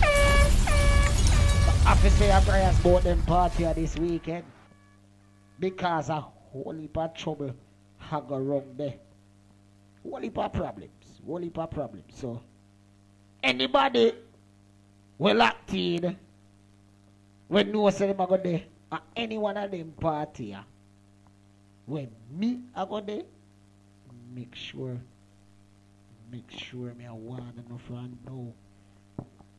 [0.04, 4.44] I have to say your prayers about them party this weekend.
[5.60, 7.54] Because a whole heap of trouble
[7.98, 8.96] have go wrong there.
[10.04, 10.92] Whole heap of problems.
[11.26, 12.14] Whole heap of problems.
[12.16, 12.42] So,
[13.44, 14.14] anybody
[15.18, 16.18] will locked in
[17.48, 20.56] when no say them go there at any one of them party
[21.86, 23.24] when me I go there
[24.34, 24.98] make sure
[26.32, 28.54] make sure me a warn enough and know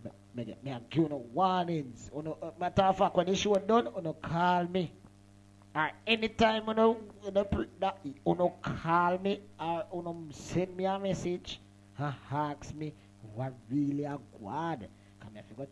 [0.05, 3.89] me, me, me a give no warnings uno, matter of fact when the show done
[3.97, 4.93] uno call me
[5.79, 7.47] or anytime uno, uno,
[7.79, 11.61] that, uno call me or uno send me a message
[11.97, 12.93] and ask me
[13.35, 14.89] what really a God
[15.21, 15.69] come I forgot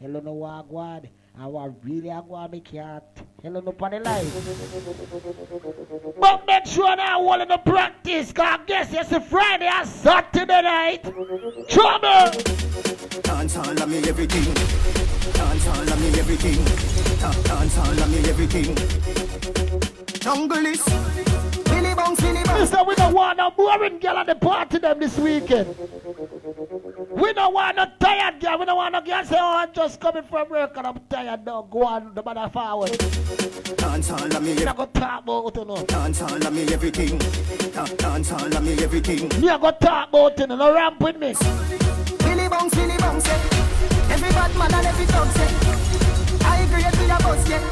[0.00, 1.08] hello no what God
[1.38, 3.02] and what really a go me can't
[3.42, 6.16] tell you upon life.
[6.18, 10.62] But make sure that all in the practice, I guess it's a Friday and Saturday
[10.62, 11.02] night.
[11.68, 12.30] Trouble!
[13.22, 15.01] Dance all of me everything.
[15.32, 16.64] Dance all of me everything.
[17.44, 18.74] Dance all of me everything.
[20.20, 20.84] Jungle is
[21.64, 22.60] Billy bounce, Billy bounce.
[22.60, 25.74] Listen, we don't want no boring girl at the party them this weekend.
[27.10, 28.58] We don't want no tired girl.
[28.58, 31.44] We don't want no girl say, oh, I'm just coming from work and I'm tired
[31.44, 31.62] now.
[31.62, 32.96] Go on, the mother forward.
[33.76, 34.54] Dance all of me.
[34.54, 35.76] We not talk about it, no.
[35.84, 37.18] Dance all of me everything.
[37.96, 39.28] Dance all of me everything.
[39.40, 41.34] Me not gonna talk about it, no ramp with me.
[42.18, 43.28] Billy bounce, Billy bounce.
[44.12, 45.48] Every bad man and every dog say.
[46.44, 47.64] I agree with boss, yeah.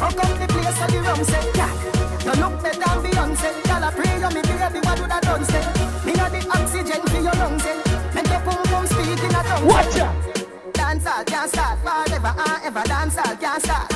[0.00, 2.04] Fuck up the place of the rum say, yeah.
[2.24, 3.50] You look better than Beyonce.
[3.68, 5.60] Y'all a pray you me baby, what do that done say?
[6.06, 7.76] Me got the oxygen for your lungs, eh?
[8.14, 9.66] Make your pum pum speak in a tongue.
[9.66, 10.08] Watch ya.
[10.72, 12.82] Dance all can't start forever and ever.
[12.88, 13.90] Dance all can't start.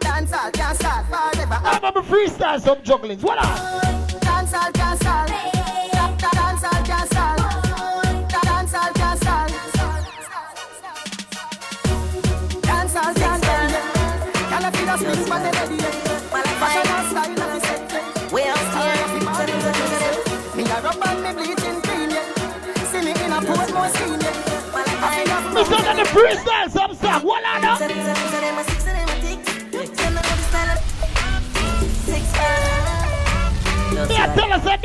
[0.00, 1.58] Dance all can't start forever.
[1.62, 3.22] I'm a freestyle some jugglings.
[3.22, 4.20] What up?
[4.20, 5.59] Dance all can't start.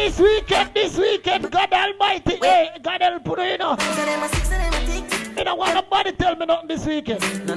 [0.05, 5.14] This weekend, this weekend, God Almighty, hey, eh, God will put it, you know.
[5.35, 7.21] Me don't want nobody tell me nothing this weekend.
[7.21, 7.55] Me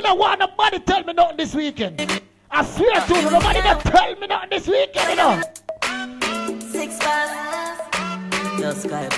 [0.00, 2.22] don't want nobody tell me nothing this weekend.
[2.50, 5.40] I swear to you, nobody that tell me nothing this weekend, you know.
[6.70, 7.30] Six bars.
[8.58, 9.08] Just sky.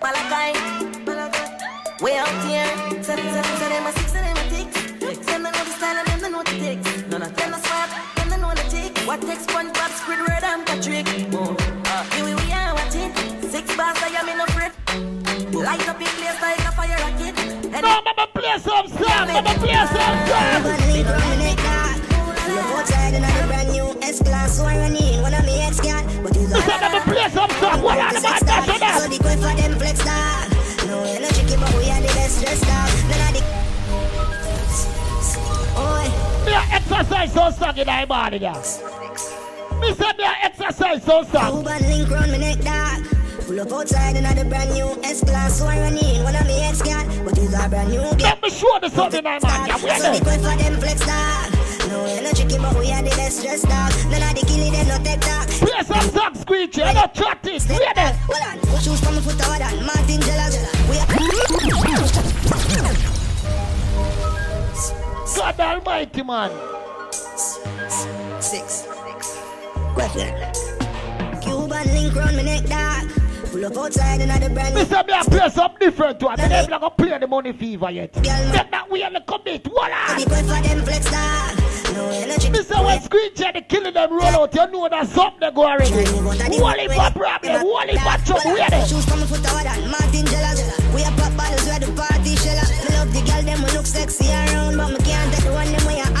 [0.00, 0.58] Malachi.
[2.00, 2.68] Way out here.
[3.02, 4.68] Seven, seven, seven, them six, and them a tick.
[5.26, 6.78] Them know the style and them know the tick.
[7.08, 8.96] None of them a swap, them know the tick.
[9.06, 11.13] What takes SpongeBob, Squidward, and Patrick?
[15.64, 17.34] Light up your place like a fire rocket.
[17.72, 19.08] No, I'm gonna play some song.
[19.08, 20.60] I'm gonna play some song.
[22.52, 26.04] Look outside and a brand new S-Class So I run in one of me ex-cat
[26.22, 28.40] But you got Let me play some song What are the man
[29.00, 30.52] So the quick for them flex dog
[30.86, 33.42] No, we're not tricky but we are the best dressed dog None of the
[36.44, 38.52] Me a exercise so strong in my body, yeah.
[39.80, 41.64] Me say me a exercise so strong.
[41.64, 45.66] Cuban link round me neck dog Pull up outside and the brand new S-Class So
[45.66, 48.78] I run in one of me ex-cat But you got brand new Let me show
[48.80, 51.54] the something man, yeah So the quick for them flex dog
[51.90, 53.92] no, not but we are the best dressed dog.
[54.10, 55.46] None of the killing, them no take talk.
[55.46, 56.82] Play some song, Squeechie.
[56.82, 57.62] I don't chat it.
[57.62, 58.16] Play them.
[58.26, 58.80] Hold on.
[58.80, 59.76] Shoes from the foot over that.
[59.84, 60.56] Martin Jellas.
[60.88, 61.34] We are...
[65.54, 66.50] God almighty, man.
[68.40, 68.88] Six.
[69.94, 70.34] Question.
[71.42, 73.23] Cuban link round my neck, dog.
[73.54, 74.74] Pull up outside and the brand.
[74.74, 75.06] Mr.
[75.06, 76.36] Me, I play some different one.
[76.38, 78.12] Me never gonna play the money fever yet.
[78.16, 79.62] Make that we on the commit.
[79.62, 80.18] Voila.
[80.18, 81.54] The for them flex, dog.
[82.50, 82.84] Mr.
[82.84, 86.02] When Screen Jenny killing them roll out, you know that something go already.
[86.58, 88.84] Wally for problem, Wally for trouble, where they?
[88.90, 90.58] Shoes from foot over that, Martin Jellas.
[90.92, 92.34] We are pop bottles where the party.
[92.34, 95.86] Me love the girl, them look sexy around, but me can't take the one them
[95.86, 96.13] way I acting big.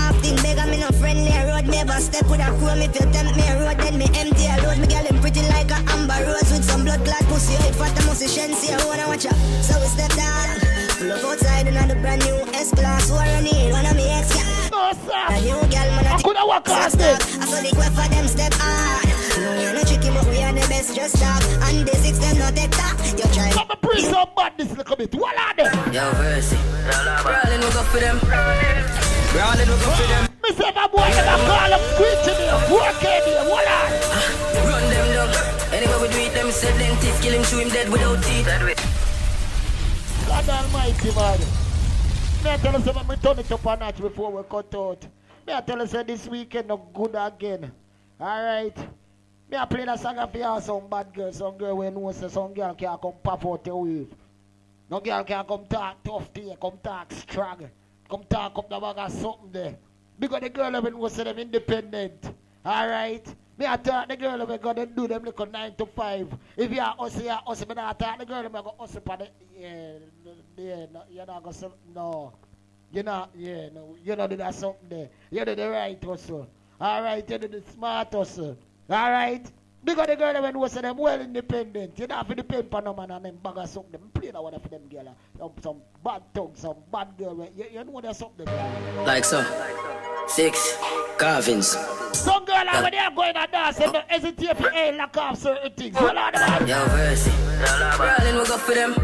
[1.14, 2.82] I'm friendly road, never step with a chrome.
[2.82, 4.78] If you tempt me road, then me empty a load.
[4.78, 7.54] Me girl, them pretty like a amber rose with some blood clot pussy.
[7.70, 9.34] If I must see shensi, I wanna watch her.
[9.62, 10.58] So we step down.
[10.98, 13.10] Pull up outside and the brand new S-Class.
[13.10, 13.70] Who are need?
[13.70, 14.68] One of me ex, yeah.
[14.70, 15.24] No, sir.
[15.30, 17.22] A new girl, man, I could have walked past it.
[17.38, 19.06] I saw the quick for them step hard.
[19.38, 21.42] No, you're not tricky, but we are the best just talk.
[21.70, 22.98] And the six, them not take talk.
[23.14, 23.50] You try.
[23.52, 25.14] Come and bring some badness little bit.
[25.14, 25.94] What are they?
[25.94, 26.58] Yo, Versi.
[27.94, 28.18] for them.
[28.18, 30.33] Brawling we go for them.
[30.44, 33.88] Me say my boy never call up screeching me, working me, what on?
[34.68, 35.32] Run them down.
[35.72, 38.44] Anyway we do it, them said them teeth kill him, chew him dead without teeth.
[40.28, 41.38] God almighty, man.
[42.44, 45.06] Me I tell you something, me turn it up a notch before we cut out.
[45.46, 47.72] Me I tell you say this weekend no good again.
[48.20, 48.76] Alright?
[49.50, 52.28] Me I play that song for you some bad girl, some girl we know say
[52.28, 54.14] some girl can come pop out your wave.
[54.90, 57.70] No girl can come talk tough to you, come talk strong.
[58.10, 59.76] Come talk up the bag of something there.
[60.18, 62.34] Because the girl even say them independent.
[62.64, 63.34] Alright?
[63.56, 66.38] Me I talk the girl we go them do them little 9 to 5.
[66.56, 67.66] If you are us, you are us.
[67.66, 69.98] Me not talk the girl we go us upon the, yeah,
[70.56, 72.32] yeah, no, you're not to, no.
[72.90, 75.08] You're not, yeah, no, you know do that something there.
[75.30, 76.48] You do the right hustle.
[76.80, 78.56] Alright, you do the smart hustle.
[78.90, 79.50] Alright?
[79.84, 81.98] Because the girl when was them well independent.
[81.98, 83.92] You don't have to depend on no man and them bag of something.
[83.92, 85.08] Them play that one for them girl.
[85.08, 87.46] Uh, some, some bad tongue, some bad girl.
[87.54, 87.92] You, you know.
[89.04, 89.44] Like so.
[90.26, 90.78] Six
[91.18, 91.76] carvings.
[92.16, 95.72] Some girl over there going to dance and don't hesitate for a lock off certain
[95.72, 95.94] things.
[95.94, 96.66] Man.
[96.66, 97.32] Yo, Versi.
[97.96, 98.94] Brawling we go for them.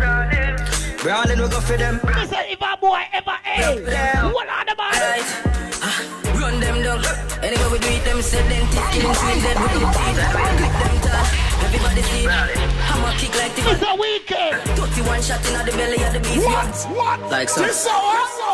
[1.03, 2.01] Brawling we go for them.
[2.05, 6.30] Listen, if a boy ever a, hold on, man.
[6.41, 7.05] Run them down.
[7.45, 10.17] Anyway we do it, them said them teeth kill him, chew him dead without teeth.
[10.57, 11.27] Click them tall.
[11.65, 12.25] Everybody see.
[12.25, 13.61] Hammer kick like the.
[13.71, 14.57] It's a weekend.
[14.79, 16.47] 31 shot in the belly of the beast.
[16.47, 17.21] What?
[17.21, 17.31] What?
[17.31, 17.67] Like so.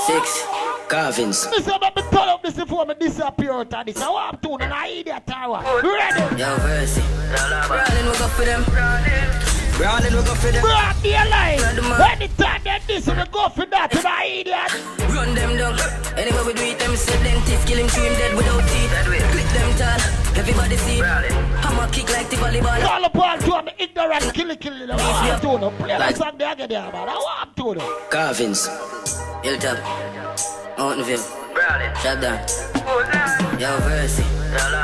[0.07, 0.43] Six
[0.89, 1.47] carvings.
[1.47, 4.03] Listen, me turn up this before me disappear out of this.
[4.03, 5.63] I want to, and I idiot tower.
[5.83, 6.43] Ready?
[6.43, 7.03] Yo, Versi.
[7.69, 9.46] Brawling we go for them.
[9.77, 10.63] Brawling we go for them.
[10.63, 11.61] Broad the line.
[12.13, 14.73] Anytime they this, we go for that, and I idiot.
[15.13, 15.77] Run them down.
[16.17, 18.93] Anyway we do it, them said them teeth kill him, chew him dead without teeth.
[19.05, 20.01] Click them tall.
[20.37, 21.03] Everybody see.
[21.03, 22.81] I'm a kick like the volleyball.
[22.81, 24.91] Call upon to me ignorant, kill it, kill it.
[24.91, 25.71] I want to, no.
[25.71, 27.09] Play like song there again, there, man.
[27.09, 28.09] I want to, no.
[28.11, 28.69] Carvings.
[29.45, 29.79] Hilltop.
[30.79, 31.19] Mountain View.
[32.01, 32.39] Shut down.
[33.61, 34.25] Yo, Versi.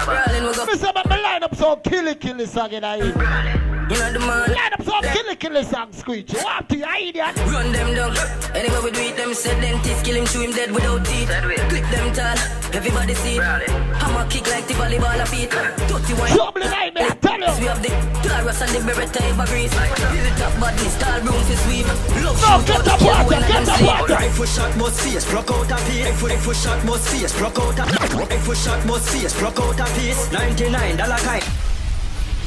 [0.05, 0.67] Brawling we go.
[0.67, 3.72] Me say, me line up some kill it, kill it song in here.
[3.91, 4.51] You know the man.
[4.53, 6.33] Line up some kill it, kill it song, screech.
[6.33, 7.37] You want to, you idiot.
[7.51, 8.17] Run them down.
[8.55, 11.29] Anyway we do it, them said them teeth kill him, chew him dead without teeth.
[11.69, 12.39] Click them tall.
[12.73, 13.37] Everybody see.
[13.37, 15.51] Hammer kick like the volleyball of feet.
[15.51, 16.31] 31.
[16.31, 17.53] Trouble in here, me, I tell you.
[17.61, 17.91] We have the
[18.23, 19.73] Taurus and the Beretta Evergreens.
[19.75, 21.87] Hilltop badness, tall room to sweep.
[22.23, 24.15] Love No, get the water, get the water.
[24.15, 26.07] Rifle shot must face, broke out a piece.
[26.07, 27.85] Rifle, rifle shot must face, broke out a
[28.17, 30.31] Rifle shot must face, broke out a piece.
[30.33, 31.45] Ninety-nine dollar kind.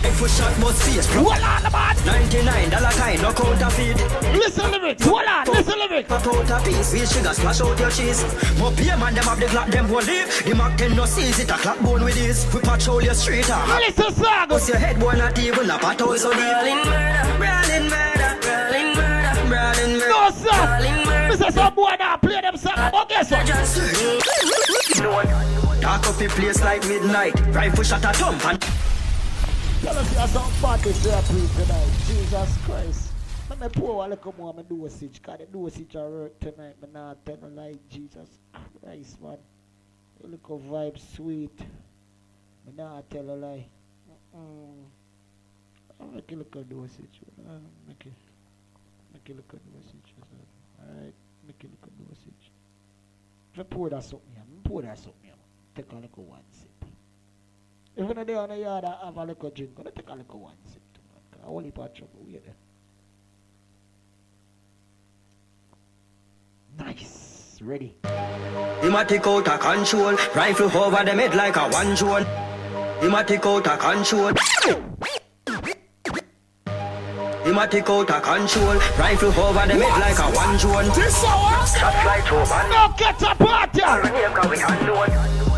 [0.06, 2.06] Rifle shot must face, broke Hold on, man.
[2.06, 3.98] Ninety-nine dollar kind, knock out a feed.
[4.38, 5.03] Listen lyrics.
[5.03, 6.07] Hold on, listen lyrics.
[6.07, 8.22] Pop out a piece, real sugar splash out your cheese.
[8.60, 10.30] More beer man, them have the clock, them won't leave.
[10.45, 12.45] The Mac 10 no sees it, a clock bone with this.
[12.53, 13.82] We patrol your street, ah.
[13.82, 14.48] Listen, song.
[14.48, 16.40] Bust your head, boy, not even a pat out so deep.
[16.40, 17.26] Brawling murder.
[17.41, 18.38] Brawling murder.
[18.45, 19.34] Brawling murder.
[19.49, 20.10] Brawling murder.
[20.14, 20.53] No, sir.
[20.53, 21.30] Brawling murder.
[21.30, 22.91] Me say some boy now play them song.
[22.91, 23.32] But guess
[25.02, 25.26] what?
[25.82, 27.34] Dark up the place like midnight.
[27.48, 28.64] Rifle shot a thump and
[29.82, 31.90] Tell us you're some party therapy tonight.
[32.08, 33.12] Jesus Christ.
[33.50, 35.22] Let me pour a little more of my dosage.
[35.22, 36.82] Because the dosage I work tonight.
[36.82, 37.76] Me not tell no lie.
[37.90, 38.30] Jesus
[38.82, 39.38] Christ, man.
[40.24, 41.60] A little vibe sweet.
[41.60, 43.66] Me not tell a lie.
[44.36, 44.86] Mm-mm.
[46.00, 47.20] I'll make a little dosage.
[47.48, 48.14] I'll make it.
[49.14, 50.14] Make a little dosage.
[50.80, 51.14] Alright.
[51.46, 52.52] Make a little dosage.
[53.54, 55.32] If I pour that something here, pour that something.
[55.76, 56.45] Take a little one
[57.98, 58.08] Mm-hmm.
[58.08, 58.18] sip.
[58.18, 60.56] If you're on the yard and have a little drink, gonna take a little one
[60.72, 61.22] sip too, man.
[61.32, 62.20] 'Cause I only part trouble.
[62.26, 62.56] Wait there.
[66.78, 67.58] Nice.
[67.62, 67.96] Ready.
[68.82, 70.16] Him a take out a control.
[70.36, 72.26] Rifle over them head like a one drone.
[73.02, 74.34] Him a take out a control.
[77.46, 78.74] Him a take out a control.
[78.98, 80.90] Rifle over them head like a one drone.
[80.96, 81.68] This hour?
[81.68, 82.70] Shot fly to man.
[82.72, 83.82] No, get a party!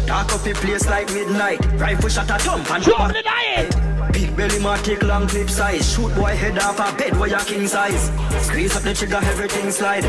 [0.05, 1.65] Dark up the place like midnight.
[1.79, 3.96] Rifle shot a thump and Trouble in the head!
[4.11, 5.91] Big belly man take long clip size.
[5.93, 8.11] Shoot boy head off a bed where you king size.
[8.45, 10.05] Squeeze up the trigger, everything slide.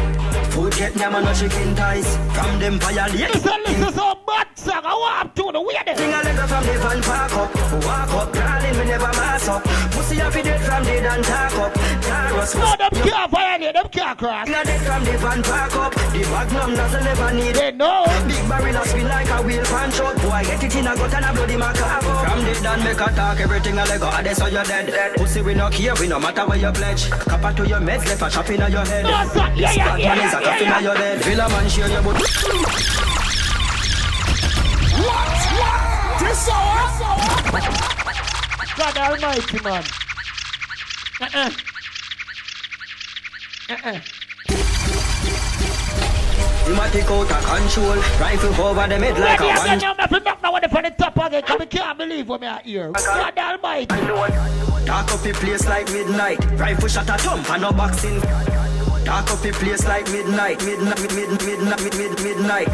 [0.53, 2.17] Food get them and no chicken ties.
[2.35, 3.35] From them violate.
[3.35, 4.83] Listen, listen, some bad song.
[4.85, 5.97] I want to the weird.
[5.97, 7.55] Sing a letter from the van park up.
[7.85, 9.63] Walk up, crawling, we never mass up.
[9.93, 11.73] Pussy happy dead from the dan talk up.
[12.03, 14.49] Taurus No, them can't violate, them can't cross.
[14.49, 15.95] A dead from the van park up.
[15.95, 18.05] The magnum doesn't never need They know.
[18.27, 20.17] Big barrel a spin like a wheel pan shot.
[20.17, 22.17] Boy, get it in a gut and a bloody macabre.
[22.25, 24.07] From the dan make a talk, everything a lego.
[24.07, 25.17] I so you're dead.
[25.17, 27.11] Pussy we no care, we no matter where you pledge.
[27.11, 29.05] Kappa to your meds, left a chop in your head.
[29.05, 29.53] No, sir.
[29.57, 30.81] Yeah, yeah, This yeah, man is a yeah, yeah.
[30.81, 31.25] your bed.
[31.25, 32.17] Villa man share your boot.
[34.99, 35.29] What?
[35.59, 36.21] What?
[36.21, 36.79] This hour?
[38.79, 39.85] God almighty, man.
[41.21, 41.51] Uh-uh.
[43.71, 45.18] Uh-uh.
[46.69, 47.97] Him a take out a control.
[48.21, 49.79] Rifle over them head like Ready a one.
[49.79, 52.47] now, fi knock that one from the top again, cause me can't believe what me
[52.47, 52.93] I hear.
[52.93, 53.87] God almighty.
[54.85, 56.45] Dark up the place like midnight.
[56.61, 58.21] Rifle shot a thump and no boxing.
[59.05, 60.65] Dark up the place like midnight.
[60.65, 62.69] Midnight, mid, mid, midnight, mid, mid, midnight.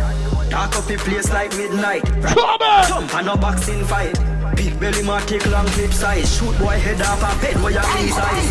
[0.50, 2.02] Dark up the place like midnight.
[2.22, 4.14] Rifle thump and no boxing fight.
[4.56, 6.36] Big belly man take long clip size.
[6.36, 8.42] Shoot boy head off a bed where your inside.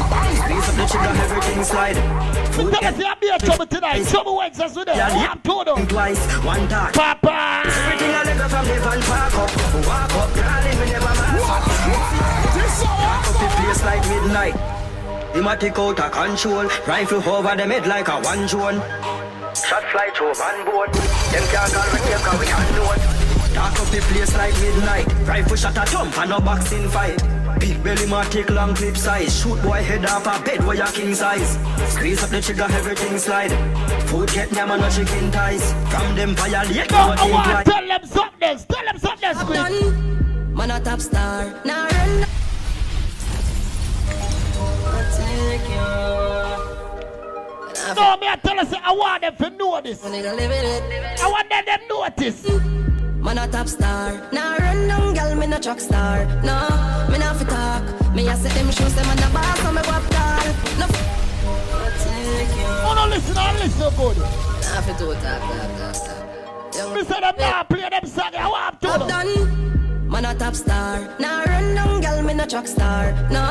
[0.41, 1.97] Squeeze up the trigger, everything slide.
[1.97, 4.01] Us you be a trouble tonight.
[4.03, 4.97] Chubble Wednesdays with them.
[4.97, 5.87] Yeah, I'm told them.
[5.87, 6.93] Twice, one time.
[6.93, 7.63] Papa.
[7.65, 9.49] Everything I go from the van park up.
[9.87, 11.63] Walk up, darling, we never mask up.
[12.83, 14.82] Dark up the place like midnight.
[15.33, 16.65] Him a take out a control.
[16.87, 18.79] Rifle over them head like a one drone.
[19.55, 20.93] Shot fly through man board.
[20.93, 22.99] Them can't call me name 'cause we unknown.
[23.53, 25.07] Dark up the place like midnight.
[25.27, 27.21] Rifle shot a thump and no boxing fight.
[27.59, 29.31] Big belly man take long clip size.
[29.39, 31.57] Shoot boy head off a bed where your king size.
[31.89, 33.51] Squeeze up the trigger, everything slide.
[34.07, 35.73] Food get them and no chicken ties.
[35.89, 37.65] From them violate, No, no I think want like.
[37.65, 38.57] tell them something.
[38.73, 40.55] Tell them something, Squid.
[40.57, 41.45] Man a top star.
[41.65, 42.25] Now run.
[47.95, 50.03] No, me I tell us, I want them to know this.
[50.03, 50.09] I
[51.29, 52.43] want them to notice.
[53.23, 54.29] Man a top star.
[54.31, 56.25] Now run down, girl, me no truck star.
[56.43, 56.57] No,
[57.09, 57.83] me not fi talk.
[58.15, 60.43] Me a set them shoes, them on the bar, so me up tall.
[60.79, 60.87] No.
[62.85, 64.17] Oh, no, listen, I listen good.
[64.17, 65.95] Nah, fi do talk, talk, talk,
[66.73, 66.93] talk.
[66.95, 69.82] Me say them now play them song, I want to Up done.
[70.13, 70.99] Man a top star.
[71.17, 73.13] Now run down, girl, me no truck star.
[73.31, 73.43] No,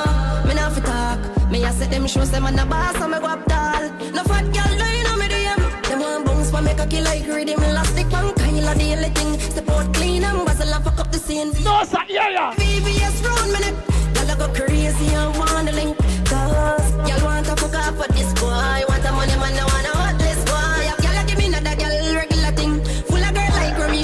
[0.47, 1.51] me not fi talk.
[1.51, 3.83] Me a set them shoes, them on the bar, so me go up tall.
[4.15, 5.59] No fat girl, no you know me DM.
[5.89, 7.61] Them want bounce for make a kill like rhythm.
[7.65, 9.41] Elastic one, Kyle the daily thing.
[9.41, 11.51] Step out clean and bustle and fuck up the scene.
[11.65, 12.55] No, sir, yeah, yeah.
[12.55, 13.75] VVS round me neck.
[14.15, 15.99] Girl, I go crazy and want the link.
[16.31, 18.87] Cause y'all want to fuck up for this boy.
[18.89, 19.92] Want the money, man, no want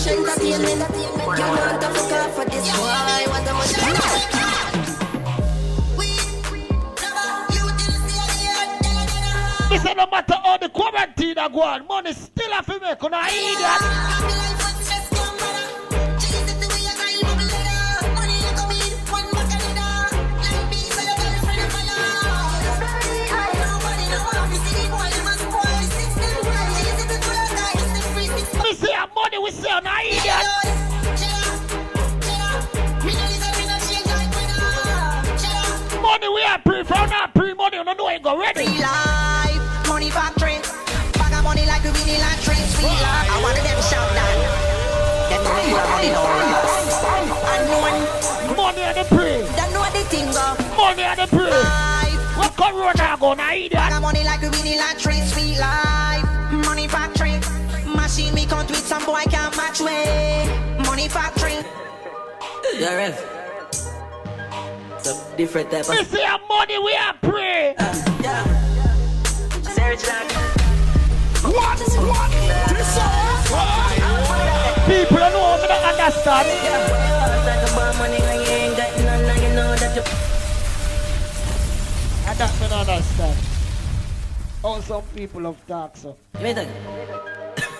[0.08, 0.80] entertainment.
[1.38, 3.08] Y'all want to fuck up for this boy.
[3.44, 3.74] The money.
[9.70, 13.04] Me say no matter how the quarantine a go on, money still have to make
[13.04, 14.28] on a idiot.
[29.38, 30.46] Money we say on idiot.
[36.02, 38.66] Money we are pre for not pre money, you don't know it go ready.
[38.66, 40.58] life, money factory.
[41.14, 43.28] Bag of money like a mini like train sweet life.
[43.30, 44.36] I wanted them shout that.
[45.30, 46.68] Them real money no relax.
[47.54, 48.56] Unknown.
[48.56, 49.42] Money on the pre.
[49.56, 50.46] That know the thing go.
[50.76, 51.50] Money on the pre.
[52.38, 53.72] What corona go na idiot?
[53.72, 56.27] Bag of money like a mini like train sweet life.
[58.18, 58.34] Money factory.
[58.34, 60.48] Machine me count with some boy can't match way.
[60.84, 61.54] Money factory.
[62.74, 63.14] Yeah, Rev.
[64.98, 65.90] Some different type of.
[65.90, 67.74] Me say a money we are pre.
[69.62, 70.32] Sarah Jack.
[71.44, 71.78] What?
[71.78, 72.30] What?
[72.74, 72.98] This
[74.88, 76.48] People don't know me don't understand.
[77.46, 80.02] Talk about money when you ain't got none, now you know that you.
[82.26, 83.36] And that me don't understand.
[84.62, 86.16] How some people of talk so.
[86.42, 86.56] Wait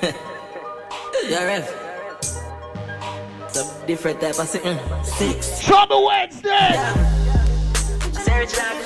[0.03, 0.15] a
[1.29, 1.67] Yeah, Rev.
[3.49, 4.77] Some different type of sitting.
[4.77, 5.63] Mm, six.
[5.63, 6.75] Chubble Wednesday.
[8.13, 8.77] Sarah Jack.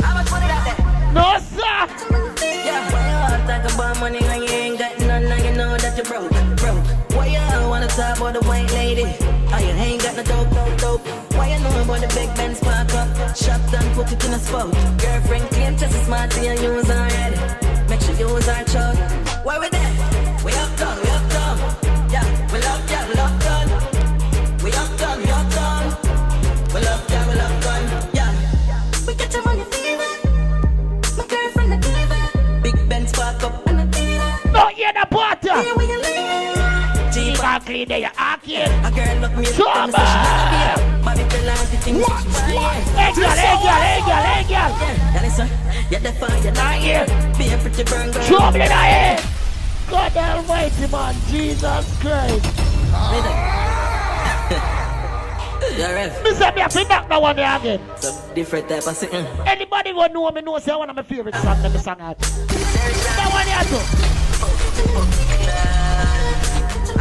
[0.00, 1.12] How much money that there?
[1.12, 1.86] No, sir.
[3.46, 6.30] Talk about money when you ain't got none, now you know that you broke,
[8.00, 9.04] you wanna the white lady?
[9.52, 11.00] Oh, you ain't got no dope, dope, dope.
[11.34, 13.36] Why you know about the big Ben spark up?
[13.36, 14.72] Shot and put it in a spot.
[14.98, 17.36] Girlfriend claim just as smart to you use already.
[17.88, 18.96] Make sure you use our chug.
[19.44, 19.92] Why we there?
[20.44, 21.29] We up done, we up
[37.80, 38.68] Clean there, you arcade.
[38.84, 39.72] A girl look me Trouble.
[39.72, 40.04] up and say
[40.52, 40.76] here.
[41.00, 42.20] Bobby tell the things What?
[42.20, 42.52] she buy.
[42.52, 42.76] What?
[42.92, 44.70] Hey, girl, hey, girl, hey, girl, hey, girl.
[45.16, 45.48] Yeah, listen.
[45.88, 47.06] Yeah, the fire not here.
[47.38, 48.22] Be a pretty burn girl.
[48.26, 49.24] Trouble in the head.
[49.88, 51.14] God almighty, man.
[51.28, 52.44] Jesus Christ.
[55.78, 56.22] Yeah, Rev.
[56.22, 57.80] Me say me have to knock that one there again.
[57.96, 59.24] Some different type of sitting.
[59.46, 62.18] Anybody go know me know say one of my favorite songs that me sing out.
[62.18, 65.40] That one here too.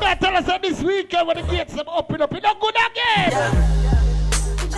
[0.00, 3.32] I tell us this weekend when the gates them open up, it not good again.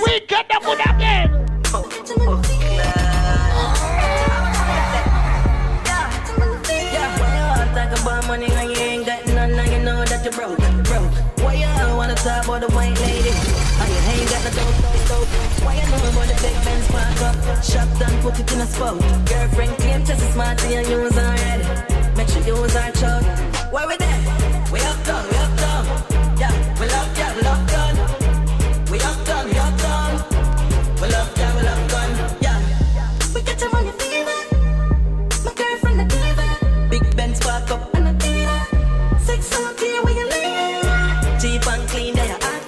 [0.05, 1.47] Weekend not good again.
[7.79, 10.59] Talk about money you ain't got none, now you know that you're broke.
[11.43, 15.29] Why you wanna talk about the white you ain't got dope.
[15.65, 16.57] Why you the big
[16.89, 17.65] park up?
[17.65, 18.99] Shop done, put it in a spot.
[19.27, 21.65] Girlfriend claim just as smart and you use already.
[22.17, 23.25] Make sure you use our chug.
[23.73, 24.48] Where we there?
[24.71, 25.87] We up done, we up done.
[26.39, 27.97] Yeah, we love, yeah, we love done.
[28.91, 30.15] We up done, we up done.
[31.01, 32.13] We love, yeah, we love done.
[32.43, 33.19] Yeah.
[33.35, 33.93] We get your money.
[35.45, 36.89] My girlfriend a diva.
[36.91, 39.19] Big Benz park up and a diva.
[39.21, 41.41] Six out here where you live.
[41.41, 42.59] Cheap and clean, there you are.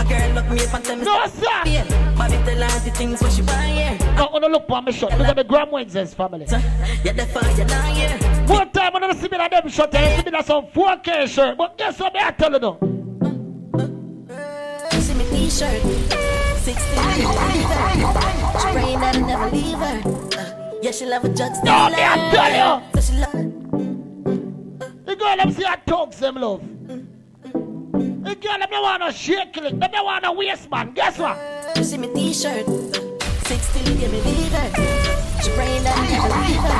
[0.00, 1.84] A girl look me up and tell me No, sir.
[2.16, 3.98] Bobby tell her things what she buy here.
[4.16, 5.16] Now, on look for me shot.
[5.18, 6.46] Look at the Gram Wednesdays family.
[7.04, 8.33] Yeah, the fire down here.
[8.46, 11.26] One time when I see me that them shot, I see me that some 4K
[11.28, 11.56] shirt.
[11.56, 12.78] But guess what me I tell you now?
[15.00, 15.82] See me t-shirt.
[16.62, 16.76] 16
[18.58, 20.02] Spraying that and never leave her.
[20.38, 23.00] Uh, yeah, she love a jug No, me I tell you.
[23.00, 23.32] So she love
[25.06, 26.62] The girl them see her thugs them love.
[27.42, 29.62] The girl them don't want no shake it.
[29.62, 30.92] Them don't want no waist man.
[30.92, 31.38] Guess what?
[31.76, 32.66] You see me t-shirt.
[32.66, 35.13] 16 give me leave her.
[35.44, 36.72] Spraying that and never leave her.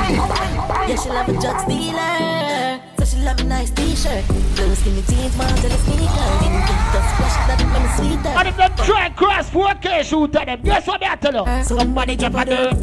[0.89, 2.81] Yeah, she love a jug stealer.
[2.97, 4.25] So she love a nice t-shirt.
[4.57, 6.41] Blue skinny jeans, Montana sneakers.
[6.41, 8.33] Didn't get the splash that make me sweeter.
[8.33, 11.45] And if them try cross 4K shoot at them, guess what I tell you?
[11.63, 12.73] Somebody jump on the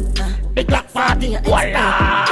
[0.55, 1.35] the Glock party.
[1.43, 2.31] Voila!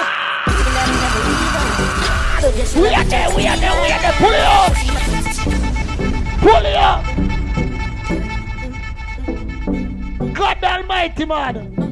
[2.80, 4.16] We are there, we are there, we are there.
[4.16, 4.72] Pull it up!
[6.40, 7.04] Pull it up!
[10.34, 11.91] God almighty, man.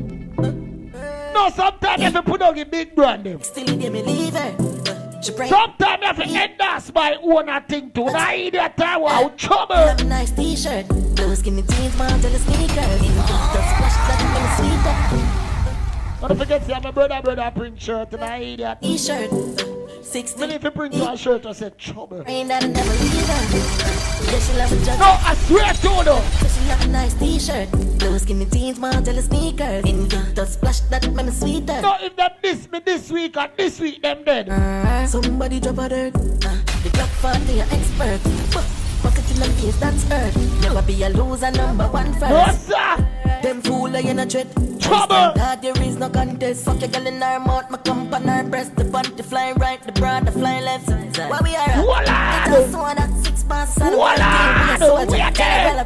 [1.34, 3.42] No, sometimes you have to put on the big brand them.
[3.44, 4.56] Still give me leave her.
[5.22, 8.06] She bring Sometimes you have to endorse my own a thing too.
[8.06, 9.76] Now idiot time, wow, trouble.
[9.76, 10.88] Love a nice t-shirt.
[10.88, 13.02] Blue skinny jeans, Montana sneakers.
[13.02, 16.28] Didn't get the splash that make me sweeter.
[16.28, 18.78] Don't forget, have my brother, brother, print shirt and I idiot.
[18.82, 19.30] T-shirt.
[20.02, 20.40] 16.
[20.40, 22.24] Well, if you print your shirt, I said trouble.
[22.24, 24.32] Rain that I never leave her.
[24.32, 25.00] Yeah, she love a jug.
[25.00, 26.22] No, I swear to you, though.
[26.40, 27.72] So she love a nice t-shirt.
[28.00, 29.84] Blue skinny jeans, Montana sneakers.
[29.84, 31.82] Didn't get the splash that make me sweeter.
[31.82, 34.50] No, if them diss me this week and this week, them dead.
[34.50, 36.16] Uh, somebody drop a dirt.
[36.16, 36.20] Uh,
[36.84, 38.80] the Glock 40, you're expert.
[39.20, 40.36] It in the face, that's hurt.
[40.62, 42.30] Never be a loser, number one first.
[42.70, 43.29] No, sir.
[43.50, 44.48] Them fool are in a dread.
[44.80, 45.34] Trouble.
[45.34, 46.66] That there is no contest.
[46.66, 48.76] Fuck your girl in her mouth, my cum on her breast.
[48.76, 50.88] The panty fly right, the bra the fly left.
[50.88, 51.82] Where we are?
[51.82, 52.44] Voila.
[52.46, 53.94] It's a sword at six past seven.
[53.94, 54.78] Voila.
[54.78, 55.84] We are We are there.
[55.84, 55.86] there.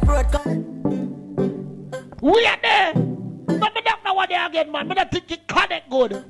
[2.20, 2.92] We are there.
[2.92, 4.86] But me don't know what they are again, man.
[4.86, 6.22] Me don't think it connect good.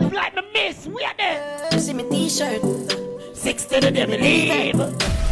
[0.00, 0.86] It's like me miss.
[0.86, 1.68] We are there.
[1.72, 2.62] You see me t-shirt.
[3.36, 4.80] 60 to them leave.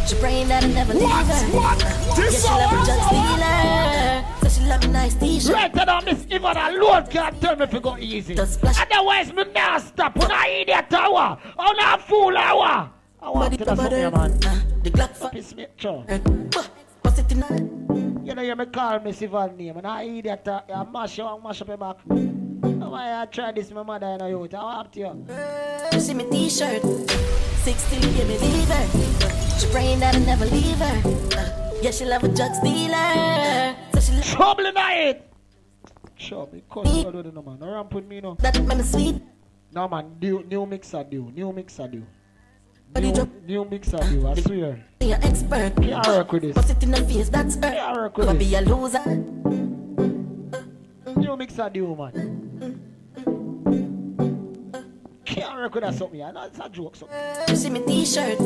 [0.07, 1.57] She praying that I never leave her.
[1.57, 1.81] What?
[1.81, 2.85] Yeah, This she love a one?
[2.85, 4.46] jug stealer.
[4.57, 5.53] She love a nice t-shirt.
[5.53, 8.37] Right now, Miss Yvonne alone can't tell me if it go easy.
[8.39, 10.15] Otherwise, me not stop.
[10.17, 12.89] When I idiot hour, I'm not fool hour.
[13.21, 14.39] I want to you something, man.
[14.83, 16.03] The Glock for Piss me, sure.
[16.07, 20.91] It in You know, you me call Miss Yvonne name, and I idiot, uh, you
[20.91, 21.97] mash you and mash up your back.
[22.05, 24.53] Why I uh, try this, my mother, and I youth.
[24.53, 25.25] I want you.
[25.93, 26.81] You see eh, me t-shirt.
[26.81, 29.46] 16, give me leave her.
[29.57, 31.01] She praying that I never leave her.
[31.35, 33.75] Uh, yeah, she love a jug stealer.
[33.93, 35.33] So she love Trouble in it.
[36.15, 37.57] Sure, because you do no man.
[37.59, 38.35] No ramp with me, no.
[38.35, 39.21] that make me sweet.
[39.71, 42.03] No man, new, new mixer do, new mixer do.
[42.95, 44.85] New, new mixer do, I swear.
[45.01, 45.73] an expert.
[45.75, 46.55] Can't work with this.
[46.55, 47.61] Bust it in the face, that's her.
[47.61, 48.37] Can't work with this.
[48.37, 49.05] be a loser.
[51.17, 52.86] New mixer do, man.
[55.37, 56.31] Can't that something, yeah.
[56.31, 57.17] No, it's a joke, something.
[57.47, 58.37] You see me t-shirt.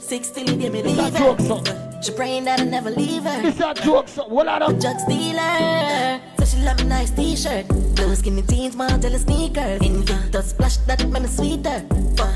[0.00, 2.02] 16, give me It's a leave joke, something.
[2.02, 3.40] She praying that I never leave her.
[3.48, 4.34] It's a joke, something.
[4.34, 4.80] What are them?
[4.80, 6.20] Jug stealer.
[6.38, 7.68] So she love a nice t-shirt.
[7.68, 9.80] Blue skinny jeans, Montana sneakers.
[9.82, 11.84] In the dust, splash that make me sweeter.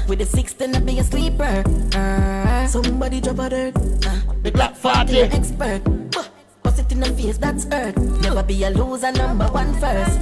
[0.09, 1.65] With the 16, I be a sleeper.
[1.95, 3.77] Uh, somebody drop a dirt.
[3.77, 5.13] Uh, The Glock 40.
[5.13, 5.83] you're expert.
[6.63, 7.97] Bust it in the face, that's hurt.
[8.23, 10.19] Never be a loser, number one first.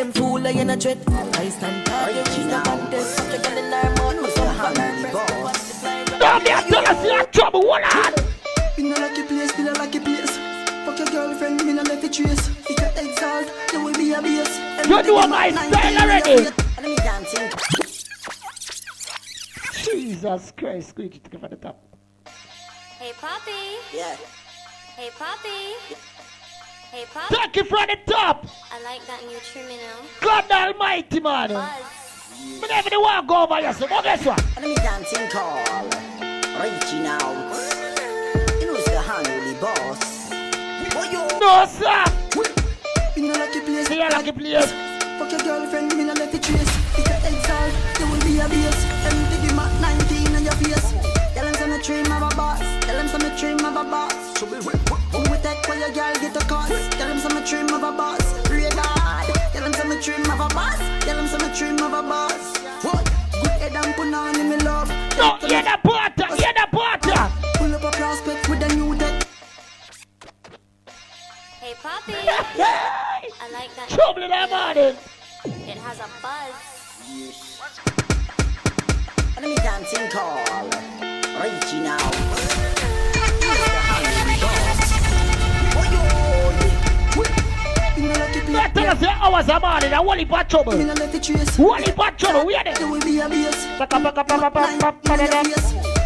[0.00, 0.98] Them fool are in a dread.
[1.08, 3.20] I stand tall, you cheat the contest.
[3.20, 5.84] Fuck your girl in her mouth, my son on her breast.
[6.18, 7.60] No, me I tell us you're trouble.
[7.68, 8.14] What on?
[8.78, 10.38] In a lucky place, still a lucky place.
[10.86, 12.48] Fuck your girlfriend, me no left it trace.
[12.48, 14.58] If you exalt, you will be a base.
[14.88, 16.44] You know my style already.
[16.44, 17.50] Let me dancing.
[19.84, 21.78] Jesus Christ, squeeze it from the top.
[22.98, 23.76] Hey, Poppy.
[23.94, 24.16] Yeah.
[24.96, 25.76] Hey, Poppy.
[26.90, 27.36] Hey, Poppy.
[27.36, 28.46] Take it from the top.
[28.72, 30.02] I like that new trim, you know.
[30.20, 31.50] God Almighty, man.
[31.50, 34.42] Me never do want to go over here, so what guess what?
[34.56, 35.62] Let me dancing call.
[36.58, 37.30] Reaching out.
[38.58, 40.34] You know it's the handly boss.
[40.98, 41.30] Oh, yo.
[41.38, 42.02] No, sir.
[43.16, 43.86] In a lucky place.
[43.86, 44.72] See a lucky place.
[45.20, 46.74] Fuck your girlfriend, me no left it trace.
[46.98, 47.70] If your head's all,
[48.00, 48.84] you will be a base.
[49.06, 51.19] Empty the mat 19 on your face.
[51.80, 52.60] Tell them some dream of a boss.
[52.84, 54.40] Tell them some dream of a boss.
[54.40, 56.92] Who we take when your girl get a cost?
[56.92, 58.46] Tell them some dream of a boss.
[58.46, 59.34] Pray God.
[59.52, 60.78] Tell them some dream of a boss.
[61.04, 62.58] Tell them some dream of a boss.
[62.84, 63.10] What?
[63.32, 64.88] Good head and put on in me love.
[65.16, 67.30] No, hear the porter, hear the porter.
[67.54, 69.24] Pull up a prospect with a new deck.
[71.60, 72.12] Hey, Poppy.
[72.14, 73.88] I like that.
[73.88, 74.96] Trouble in the morning.
[75.66, 76.54] It has a buzz.
[79.36, 81.09] Let me dancing call.
[81.40, 82.00] Reaching out.
[82.04, 84.92] You know it's the handly boss.
[85.88, 86.02] Yo.
[87.96, 88.52] In a lucky place.
[88.52, 90.76] Not tell us the hours of morning, and one heap of trouble.
[90.76, 91.58] Me no it trace.
[91.58, 92.78] One heap of trouble, we are there.
[92.78, 93.66] You will be a base.
[93.78, 95.28] Baka, baka, baka, baka, baka, baka.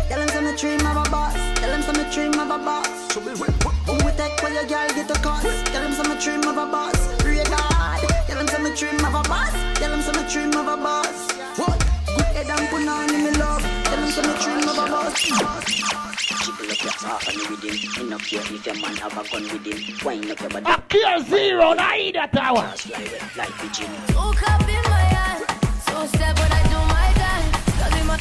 [0.07, 1.35] Tell them some dream of a boss.
[1.59, 3.15] Tell them some dream of a boss.
[3.15, 5.43] Who we take when your girl get a cost?
[5.67, 6.95] Tell them some dream of a boss.
[7.19, 9.51] Pray Tell them some dream of a boss.
[9.81, 11.27] Tell them some dream of a boss.
[11.59, 13.74] Good head and put on in me love.
[14.05, 15.23] Tell them some dream of boss.
[15.23, 18.07] Jiggle up your heart and with him.
[18.07, 19.97] Enough here if your man have a gun with him.
[20.05, 20.67] Wind up your body.
[20.67, 22.71] A clear zero, I eat that tower.
[22.73, 23.91] Just like it, like pigeon.
[24.15, 25.45] Woke up in my hand.
[25.89, 27.57] So step when I do my dance.
[27.81, 28.19] Cause in my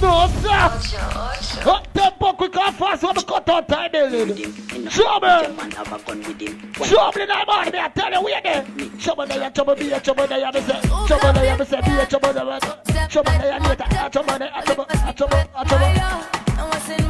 [0.00, 0.70] No, sir.
[1.62, 4.52] Hot tempo, quick and fast, when we cut out time building.
[4.88, 5.54] Trouble.
[5.54, 6.72] Man have a gun with him.
[6.72, 8.64] Trouble in the morning, I tell you, we are there.
[8.98, 10.80] Trouble there, trouble there, trouble there, me say.
[10.80, 12.60] Trouble there, me say, be a trouble there.
[13.08, 13.84] Trouble there, later.
[14.10, 14.86] Trouble there, trouble,
[15.16, 16.20] trouble, trouble.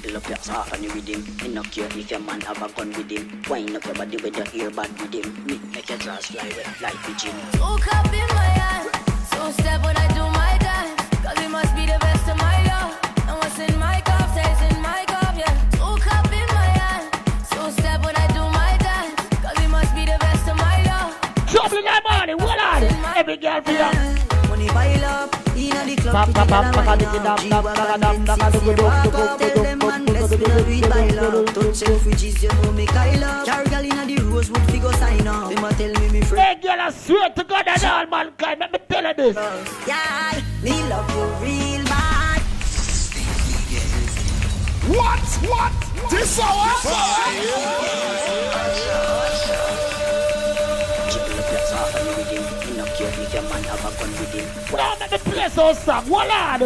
[0.04, 1.24] Jiggle up your heart and you with him.
[1.40, 3.24] Me no care if your man have a gun with him.
[3.48, 5.46] Wind up your body with your ear bad with him.
[5.46, 7.32] Me make your dress fly wet like pigeon.
[7.58, 8.90] Woke up in my hand.
[9.32, 11.00] So step when I do my dance.
[11.24, 12.92] Cause it must be the best of my love.
[13.28, 15.80] And what's in my cup stays in my cup, yeah.
[15.80, 17.08] Woke up in my hand.
[17.48, 19.16] So step when I do my dance.
[19.40, 21.16] Cause it must be the best of my love.
[21.48, 22.92] Trouble in the morning, what are they?
[23.16, 24.48] Every girl for you.
[24.50, 25.43] Money pile up.
[25.56, 26.14] Inna the club.
[26.14, 27.76] Pop, with pop, the pop, gyal pop, and digi, dam, wine dam, up.
[27.76, 30.30] dam, dam, dam, G-Wagon, dugu, Benz, dugu, say dugu, walk dugu, Tell them man, bless
[30.30, 31.46] me do it by love.
[31.54, 33.42] Touch Selfridges, you know me Kyla.
[33.46, 35.48] Carry girl inna the Rosewood figure sign up.
[35.54, 36.58] Them a tell me me friend.
[36.58, 39.36] Hey, girl, I swear to God and all mankind, let me tell you this.
[39.86, 42.40] Yeah, me love you real bad.
[44.86, 45.20] What?
[45.48, 45.72] What?
[46.10, 46.74] This hour?
[54.74, 54.98] With him.
[55.00, 56.08] Now let me some song.
[56.08, 56.60] What?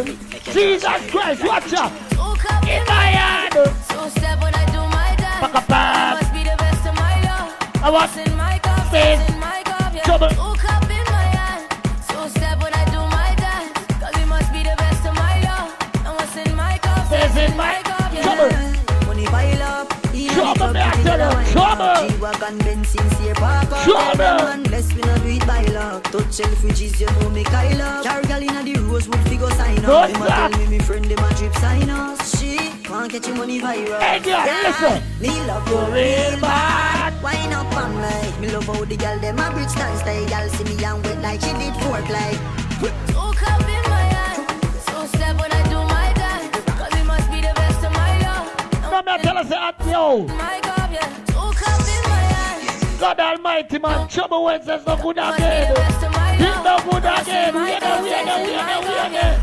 [0.53, 1.91] Jesus Christ, watch out.
[2.67, 3.53] In my hand.
[3.89, 5.39] So step when I do my dance.
[5.41, 6.21] Pack a bag.
[6.21, 7.83] Must be the best of my love.
[7.83, 10.03] I want in my cup in my cup, yeah.
[10.03, 10.29] Trouble.
[10.37, 11.67] Woke up in my hand.
[12.09, 13.71] So step when I do my dance.
[14.01, 15.69] Cause it must be the best of my love.
[16.05, 18.23] And what's in my cup stays in my cup, yeah.
[18.23, 19.07] trouble.
[19.07, 19.87] Money pile up.
[20.33, 21.78] Trouble, club, me, I tell you, gyal and wine trouble.
[21.99, 22.09] Up.
[22.09, 23.83] G-Wagon, Benz, sincere park up.
[23.83, 24.15] Trouble.
[24.15, 26.03] Tell them bless me no do it by love.
[26.03, 28.01] Touch Selfridges, you know me Kyla.
[28.03, 30.11] Carry girl inna the Rosewood figure sign up.
[30.11, 32.39] Them a tell me me friend them a drip sign us.
[32.39, 33.99] She can't get your money viral.
[33.99, 35.03] Hey, girl, listen.
[35.19, 37.21] Me love you real bad.
[37.21, 38.41] Wine up on me.
[38.41, 40.27] Me love how the girl them a bridge dance style.
[40.27, 42.39] Girl see me and wet like she did fork like.
[43.13, 44.47] Woke up in my hand.
[44.87, 46.55] So step when I do my dance.
[46.79, 48.47] Cause it must be the best of my love.
[48.91, 50.27] No, me tell us that, yo.
[50.27, 51.28] My cup, yeah.
[52.99, 54.07] God Almighty, man.
[54.09, 55.73] Chubble Wednesday's no good again.
[55.77, 56.01] It's
[56.65, 57.55] no good again.
[57.55, 59.41] We are there, we are there, we are there, we are there.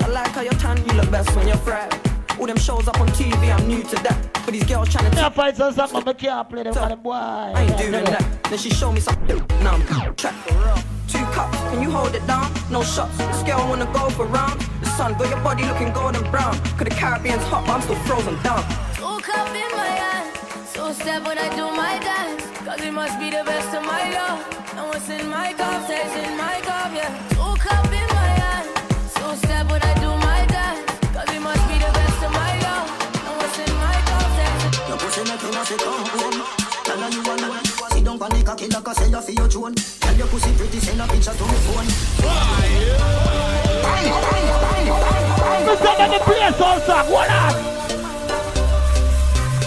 [0.00, 2.07] I like how you tan, you look best when you're fried.
[2.38, 4.30] All them shows up on TV, I'm new to that.
[4.44, 6.72] But these girls trying to Me a find some song, but me can't play them
[6.72, 7.12] for them boy.
[7.12, 8.44] I ain't doing that.
[8.44, 9.16] Then she showed me some
[9.62, 10.34] now I'm track
[11.08, 12.52] Two cups, can you hold it down?
[12.70, 13.16] No shots.
[13.18, 14.60] This girl wanna go for round.
[14.80, 16.54] The sun got your body looking golden brown.
[16.76, 18.62] Cause the Caribbean's hot, but I'm still frozen down.
[18.94, 20.36] Two up in my hand.
[20.66, 22.44] So step when I do my dance.
[22.64, 24.40] Cause it must be the best of my love.
[24.76, 27.27] And what's in my cup stays in my cup, yeah.
[38.18, 39.74] Down on the cocky like I say you feel your drone.
[39.74, 41.86] Tell your pussy pretty, send a picture to me phone.
[45.66, 45.98] Mr.
[45.98, 47.54] Let the place also, what up?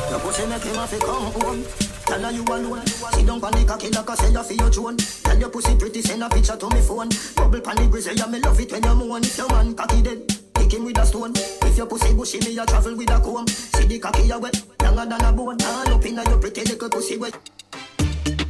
[0.09, 1.63] Your pussy make him have to come home.
[2.05, 2.85] Tell her you alone.
[2.85, 4.97] Sit down on the cocky like I say you feel your drone.
[4.97, 7.09] Tell your pussy pretty, send a picture to me phone.
[7.35, 9.23] Bubble pan the grizzly, yeah, me love it when you moan.
[9.23, 11.33] If your man cocky dead, kick him with a stone.
[11.35, 13.47] If your pussy bushy, me a travel with a comb.
[13.47, 15.61] See the cocky a wet, longer than a bone.
[15.61, 17.37] All up inna your pretty little pussy wet.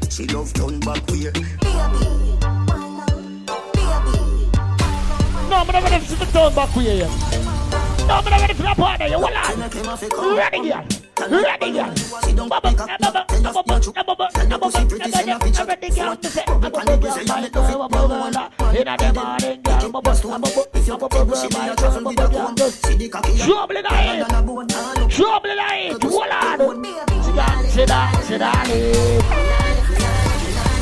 [0.09, 1.31] She love turn back way.
[5.49, 7.07] No, I'm never to the turn back for you.
[8.07, 9.07] No, I'm never to the partner.
[9.07, 9.31] You up?
[10.37, 10.85] Ready, girl.
[11.19, 11.93] Ready, ready, girl.
[23.37, 24.27] Trouble in the head.
[25.09, 26.03] Trouble in the head.
[26.03, 26.83] Hold on.
[27.23, 29.60] Sit down, sit down, sit down.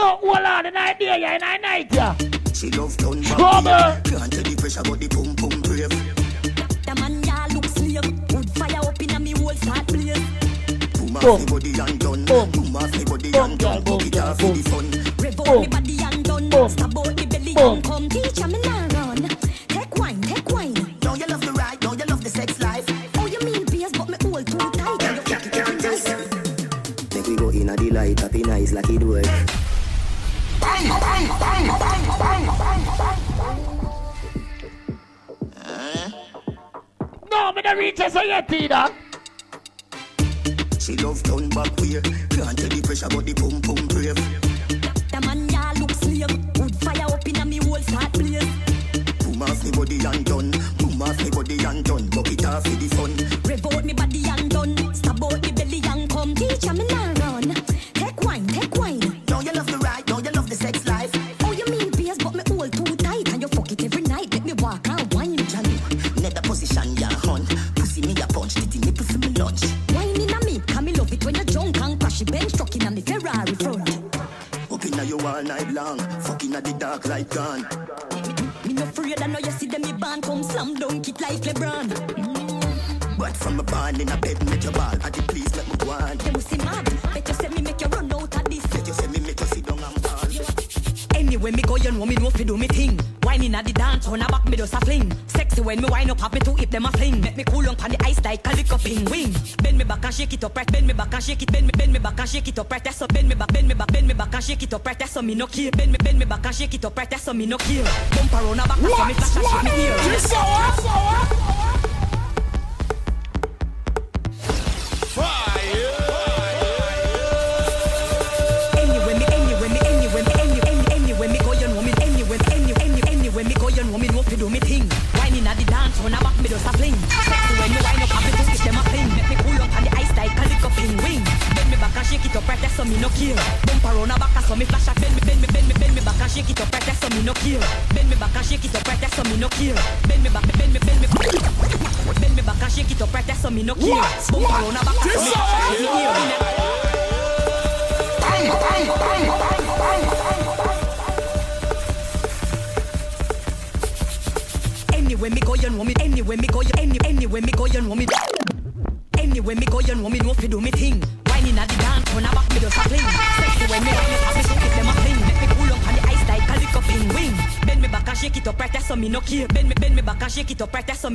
[0.00, 2.16] No, hold on, the night there, yeah, the night yeah.
[2.54, 3.70] She love turn back Trouble.
[4.18, 5.92] Can't tell the pressure, but the pum pum brave.
[6.86, 8.08] The man ya look slave.
[8.32, 10.16] Wood fire up inna me whole start blaze.
[10.96, 12.24] Boom off me body and done.
[12.24, 13.82] Boom off me body and done.
[13.84, 14.79] Book it off for the fun.
[14.79, 14.79] Rev
[37.80, 38.90] reach us yet, Tina.
[40.78, 42.00] She love turn back way.
[42.30, 44.39] Can't tell the pressure, but the pum pum brave.
[100.40, 100.72] It up right.
[100.72, 101.52] Bend me back and shake it.
[101.52, 102.82] Bend me, bend me back and shake it up right.
[102.82, 104.86] That's so bend me back, bend me back, bend me back and shake it up
[104.86, 104.98] right.
[104.98, 105.70] That's so me no care.
[105.70, 107.10] Bend me, bend me back and shake it up right.
[107.10, 107.84] That's so me no care.
[108.10, 109.96] Bump around a back, that's so me flash and shake me here.
[110.12, 111.39] You so up,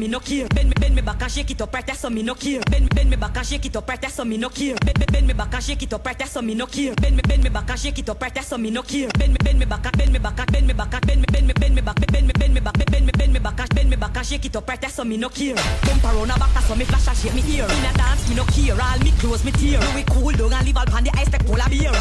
[0.05, 0.47] me no care.
[0.49, 2.61] Bend me, bend me back and shake it up right there, so me no care.
[2.69, 4.75] Bend bend me back and shake it up right there, so me no care.
[4.85, 6.93] Bend bend me back and shake it up right there, so me no care.
[6.95, 9.09] Bend me, bend me back and shake it up right there, so me no care.
[9.17, 11.21] Bend me, bend me back and bend me back and bend me back and bend
[11.21, 13.39] me, bend me, bend me back, bend me, bend me back, bend me, bend me
[13.39, 15.55] back and bend me back and shake it up right there, so me no care.
[15.55, 17.65] Bump around a back, so me flash and shake me ear.
[17.65, 18.77] In a dance, me no care.
[18.79, 19.79] All me clothes, me tear.
[19.79, 21.91] Do we cool and leave all pan the ice like polar beer.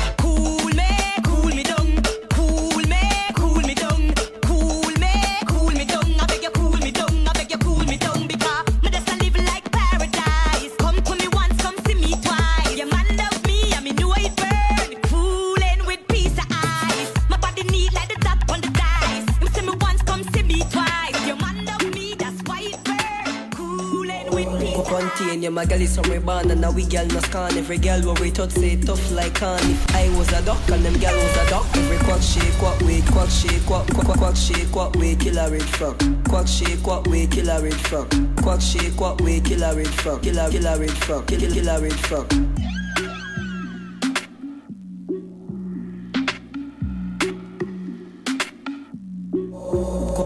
[26.54, 27.56] And now we girl no scan.
[27.58, 29.58] Every girl where we touch say tough like can.
[29.70, 32.80] If I was a duck and them girl was a duck, every quack shake, quack
[32.82, 35.96] wait, quack shake, quack quack quack, quack shake, quack wait, kill a red frog.
[36.28, 38.08] Quack shake, quack wait, kill a red frog.
[38.42, 40.22] Quack shake, quack wait, kill a red frog.
[40.22, 41.26] Kill a kill a red frog.
[41.26, 42.53] Kill kill a red frog.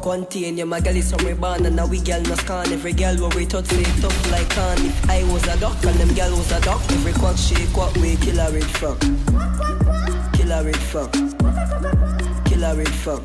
[0.08, 2.72] Contain you, my girl is from born and now we girl no scan.
[2.72, 4.78] Every girl where we touch say tough like can.
[4.86, 7.94] If I was a duck and them girl was a duck, every quack shake, quack
[7.96, 8.98] way, kill a red frog.
[10.32, 11.12] Kill a red frog.
[12.46, 13.22] Kill a red frog.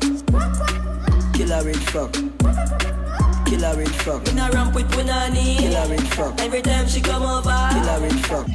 [1.32, 2.12] Kill a red frog.
[3.46, 4.28] Kill a red frog.
[4.28, 5.56] In a ramp with Punani.
[5.56, 6.38] Kill a red frog.
[6.38, 7.68] Every time she come over.
[7.72, 8.50] Kill a red frog.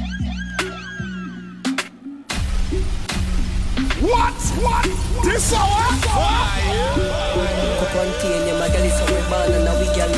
[4.00, 4.34] What?
[4.62, 5.09] What?
[5.22, 5.52] This?
[7.90, 10.10] Contain you, my girl is from born and now we scan.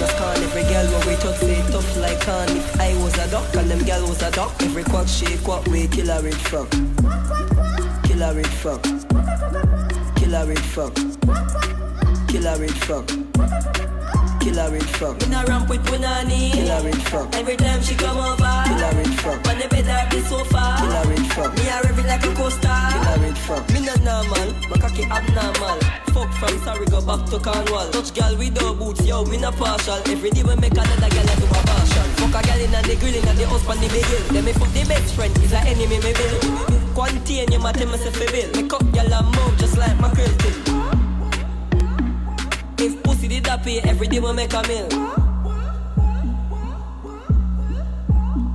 [0.43, 2.57] Every girl where we touch say tough like can.
[2.57, 5.67] If I was a duck and them girl was a duck, every quack shake, quack
[5.67, 6.71] way, kill a red frog.
[8.05, 8.83] Kill a red frog.
[10.17, 10.59] Kill a red
[12.75, 13.11] frog.
[14.43, 15.21] Kill a red frog.
[15.21, 15.23] Kill a red frog.
[15.23, 16.51] In a ramp with Punani.
[16.51, 17.35] Kill a red frog.
[17.35, 18.55] Every time she come over.
[18.67, 19.47] Kill a red frog.
[19.47, 20.63] On the bed or the sofa.
[20.83, 21.55] Kill a red frog.
[21.55, 22.79] Me a rev like a coaster.
[22.91, 23.71] Kill a red frog.
[23.71, 25.79] Me not normal, my cocky abnormal.
[26.11, 27.89] Fuck from sorry go back to Cornwall.
[27.95, 30.03] Touch girl with no boots, yo, me not partial.
[30.11, 32.07] Every day we make another girl I do a partial.
[32.19, 34.27] Fuck a girl in the grill in the house on the big hill.
[34.35, 36.35] Then me fuck the best friend, is a enemy me bill.
[36.99, 38.51] Contain you, my tell me say fi bill.
[38.59, 40.53] Me cut girl and move just like my krill tip.
[40.59, 40.82] If pussy did
[43.59, 44.89] pay, every day we make a meal.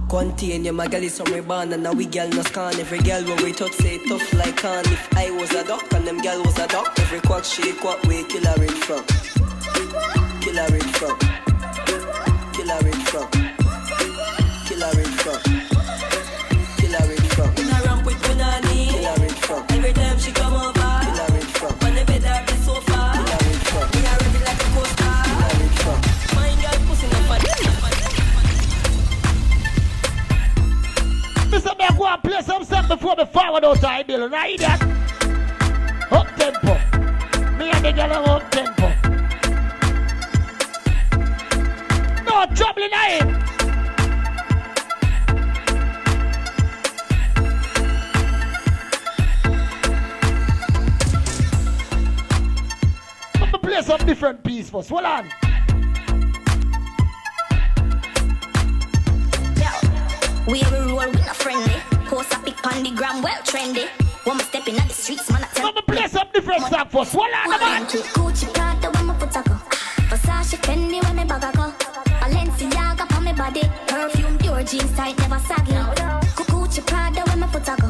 [0.09, 2.79] Contain you, my girl is from and now we girl no scan.
[2.79, 4.85] Every girl where we touch say tough like can.
[4.85, 8.01] If I was a duck and them girl was a duck, every quack shake, quack
[8.03, 9.05] we kill a red frog.
[10.41, 11.19] Kill a red frog.
[12.53, 12.83] Kill a
[14.95, 15.66] red frog.
[33.67, 34.29] Out bill.
[34.29, 34.81] Now hear that?
[36.11, 36.73] Up tempo.
[37.57, 38.87] Me and the girl are up tempo.
[42.23, 43.43] No trouble in it.
[53.61, 54.89] Play some different piece first.
[54.89, 55.29] Hold on.
[60.47, 61.76] We have a roll with a friendly.
[62.77, 63.87] On the gram, well trendy.
[64.23, 65.43] One step in the streets, man.
[65.43, 67.11] I tell Let me play some different stuff first.
[67.11, 67.85] Hold on, man.
[67.87, 69.55] Gucci Prada when my foot go.
[70.11, 71.73] Versace Fendi when me bag a go.
[72.21, 73.63] Balenciaga on me body.
[73.87, 75.71] Perfume pure jeans tight, never saggy.
[75.71, 77.89] Gucci Prada when my foot go.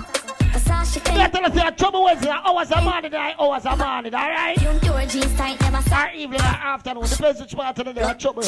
[0.56, 1.32] Versace Fendi.
[1.34, 2.40] Tell us your trouble was here.
[2.46, 3.36] Hours a morning, right?
[3.38, 4.58] Hours a morning, alright?
[4.58, 6.16] Perfume pure jeans tight, never saggy.
[6.16, 7.04] Or evening or afternoon.
[7.04, 8.14] Depends which part of the day.
[8.18, 8.44] Trouble.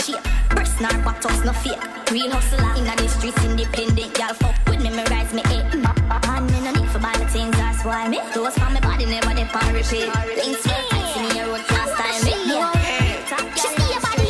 [0.79, 2.11] Breast nor bottles, no fake.
[2.11, 4.17] Real hustler in the streets, independent.
[4.17, 5.65] Y'all fuck with me, me rise me eight.
[5.75, 8.19] Man, me no need for buy the things, that's why me.
[8.33, 10.07] Those for my body never they pan repeat.
[10.39, 12.15] Things well tight, see me a road last time.
[12.15, 12.35] Eh.
[12.47, 12.71] Me, yeah.
[13.55, 14.29] She see your body.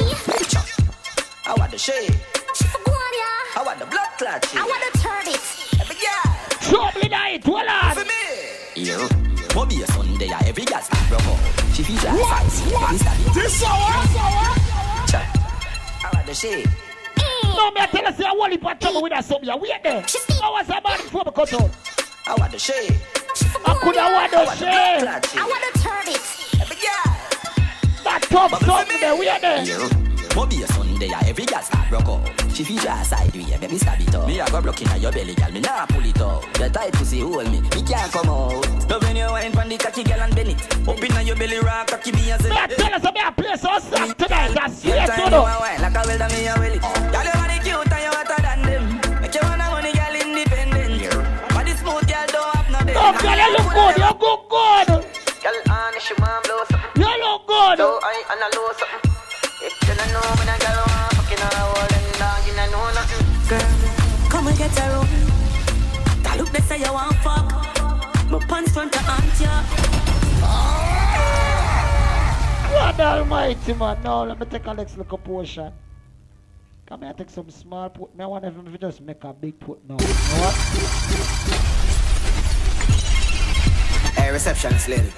[1.46, 2.16] I want the shade.
[2.56, 3.60] She for go on, yeah.
[3.60, 4.56] I want the blood clot.
[4.56, 5.42] I want the turn it.
[5.80, 6.28] Every girl.
[6.66, 7.44] Trouble in it.
[7.46, 7.96] Hold on.
[7.96, 8.86] For me.
[8.86, 9.08] Yo,
[9.54, 11.76] Bobby a Sunday, yeah, every girl start rock out.
[11.76, 12.52] She feels like What?
[12.52, 12.84] sexy, What?
[12.84, 14.02] every stab This hour?
[14.02, 15.08] This hour?
[15.08, 15.39] Chat.
[16.10, 16.70] I want the shade.
[17.44, 19.50] No, me I tell us say I want to put trouble with that something.
[19.62, 20.06] Wait there.
[20.44, 21.70] Hours a morning before me cut out.
[22.26, 22.96] I want the shade.
[23.66, 25.38] I could have want the want shade.
[25.38, 26.22] I want to turn it.
[26.62, 28.04] Every girl.
[28.04, 29.16] That tough something there.
[29.16, 29.64] Wait there.
[29.64, 29.90] Yo,
[30.34, 32.39] Bobby a Sunday, yeah, every girl start rock out.
[32.60, 34.28] She feels like sideways, baby stab it up.
[34.28, 36.44] Me a go block inna your belly, girl, me nah pull it out.
[36.60, 38.68] Your tight pussy hold me, me can't come out.
[38.90, 40.60] Love when you wine from the cocky girl and bend it.
[40.86, 43.56] Up inna your belly rock, cocky be as Me I tell us me I play
[43.56, 44.60] some stuff tonight.
[44.60, 45.44] I see Every it, time you you know.
[45.48, 46.84] like a welder, me a well it.
[46.84, 49.22] Girl, you body cute and you hotter than them.
[49.24, 51.00] Make you wanna money, girl, independent.
[51.56, 53.96] Body smooth, girl, don't have no Oh, girl, you look good.
[53.96, 54.88] You look good.
[55.40, 57.08] Girl, on she want blow something.
[57.08, 57.80] You look good.
[57.80, 59.16] So I and I know something.
[59.64, 61.79] If you don't know when a girl want fucking her whole and
[63.50, 63.60] Girl,
[64.30, 65.08] come and get a room.
[66.22, 67.52] That look they say you want fuck.
[68.30, 69.64] My pants front to aunt ya.
[72.80, 74.04] God almighty, man.
[74.04, 75.74] Now, let me take a next little portion.
[76.86, 78.16] Come here, take some small put.
[78.16, 79.98] Me, I want them to just make a big put now.
[80.00, 80.54] You know what?
[84.14, 85.12] Hey, receptionist lady.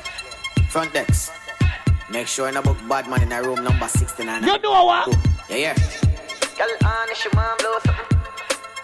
[0.69, 1.34] Front desk.
[2.10, 4.43] Make sure you no book bad man in a room number 69.
[4.43, 5.18] You know what?
[5.50, 5.76] Yeah, yeah.
[6.58, 8.10] Girl, on if she want blow something.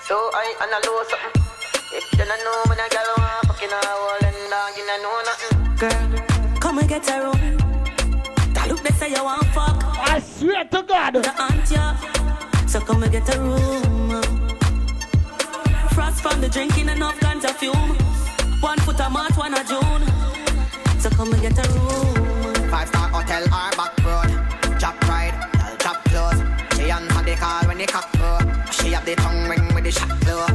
[0.07, 1.35] So I and I know something.
[1.35, 1.97] Mm.
[1.97, 5.03] If you don't know when I girl want fucking a hole and dog, you don't
[5.03, 5.59] know nothing.
[5.75, 7.57] Girl, come and get a room.
[8.53, 9.83] That look they say you want fuck.
[9.83, 11.15] I swear to God.
[11.15, 11.97] The aunt ya.
[12.67, 14.21] So come and get a room.
[15.91, 17.97] Frost from the drinking enough ganja fume.
[18.61, 20.03] One foot a March, one a June.
[21.01, 22.69] So come and get a room.
[22.71, 24.79] Five star hotel or back road.
[24.79, 26.39] Chop ride, girl chop close.
[26.77, 28.39] She answer the call when the cock go.
[28.71, 30.45] She have the tongue ring with the shot glow.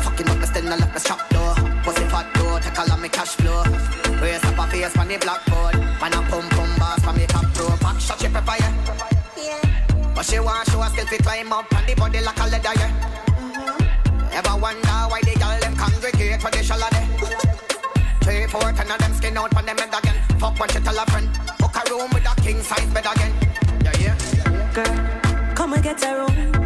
[0.00, 1.54] Fucking up, still not let me strap door.
[1.84, 3.62] Pussy fat door, take all of me cash flow.
[4.20, 5.76] Raise up a face on the blackboard.
[6.00, 7.76] Man a pum pum boss from me top row.
[7.84, 8.72] Back shot she prepare.
[9.36, 9.60] Yeah.
[10.14, 12.74] But she want show a skill fi climb up on the body like a leather
[12.80, 12.92] yeah.
[13.36, 14.38] Mm-hmm.
[14.38, 17.06] Ever wonder why the girl them congregate for the shallow day?
[18.24, 20.16] Three, four, ten of them skin out on them head again.
[20.40, 21.28] Fuck when she tell a friend.
[21.58, 23.32] Book a room with a king size bed again.
[23.84, 24.72] Yeah, yeah.
[24.72, 26.57] Girl, come and get a room.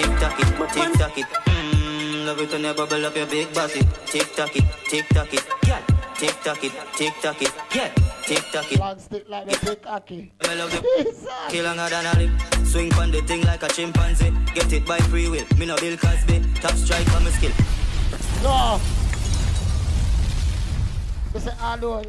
[0.00, 1.26] Tick tock it, tick tock it.
[1.26, 3.82] Mmm, love it when you bubble up your big body.
[4.06, 5.82] Tick tock it, tick tock it, yeah.
[6.14, 7.92] Tick tock it, tick tock it, yeah.
[8.22, 8.80] Tick tock it.
[8.80, 10.32] Long stick like the big hockey.
[10.40, 10.80] I love the
[11.50, 12.30] kill longer than a lip.
[12.66, 14.32] Swing on the thing like a chimpanzee.
[14.54, 15.44] Get it by free will.
[15.58, 16.44] Me no Bill Cosby.
[16.62, 17.52] Top strike on my skill.
[18.42, 18.80] No.
[21.34, 22.02] Listen, although,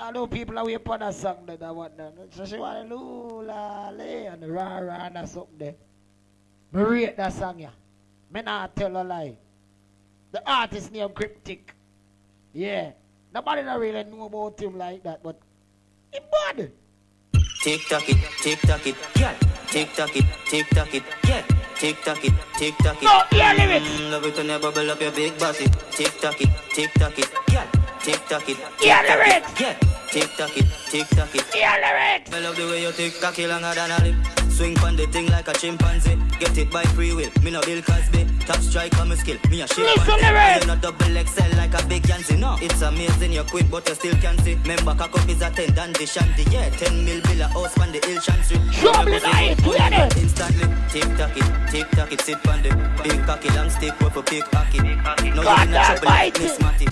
[0.00, 2.12] although people are waiting for that song that I want them.
[2.30, 5.74] So she want to lula, lay, and rah rah and something there.
[6.74, 7.70] Me rate that song, yeah.
[8.32, 9.36] Me not tell a lie.
[10.32, 11.72] The artist name Cryptic.
[12.52, 12.90] Yeah.
[13.32, 15.38] Nobody not really know about him like that, but
[16.10, 16.72] he bad.
[17.62, 19.38] Tick tock it, tick tock it, yeah.
[19.68, 21.42] Tick tock it, tick tock it, yeah.
[21.76, 23.04] Tick tock it, tick tock it.
[23.04, 23.86] No, hear lyrics.
[23.86, 25.66] Mm, love it when you bubble up your big body.
[25.92, 27.70] Tick tock it, tick tock it, yeah.
[28.00, 29.52] Tick tock it, tick lyrics.
[29.52, 29.78] it, yeah.
[30.10, 31.54] Tick tock it, tick tock it.
[31.54, 32.32] Hear lyrics.
[32.32, 34.43] I love the way you tick tock it longer than a lip.
[34.54, 36.16] Swing on the thing like a chimpanzee.
[36.38, 37.28] Get it by free will.
[37.42, 38.24] Me no Bill Cosby.
[38.46, 39.36] Top strike on my skill.
[39.50, 40.60] Me a shit Listen pan lyrics.
[40.60, 42.36] You not double XL like a big Yancy.
[42.36, 44.54] No, it's amazing you quit but you still can't see.
[44.64, 46.44] Member cock up is a 10 dandy shanty.
[46.52, 48.60] Yeah, 10 mil bill a house on the hill chancery.
[48.70, 50.22] Trouble night, hear this.
[50.22, 50.68] Instantly.
[50.88, 52.70] Tick tock it, tick tock it, sit on the
[53.02, 54.78] big cocky long stick with a big cocky.
[54.78, 56.42] No, God you not trouble like almighty.
[56.44, 56.86] Miss Matty.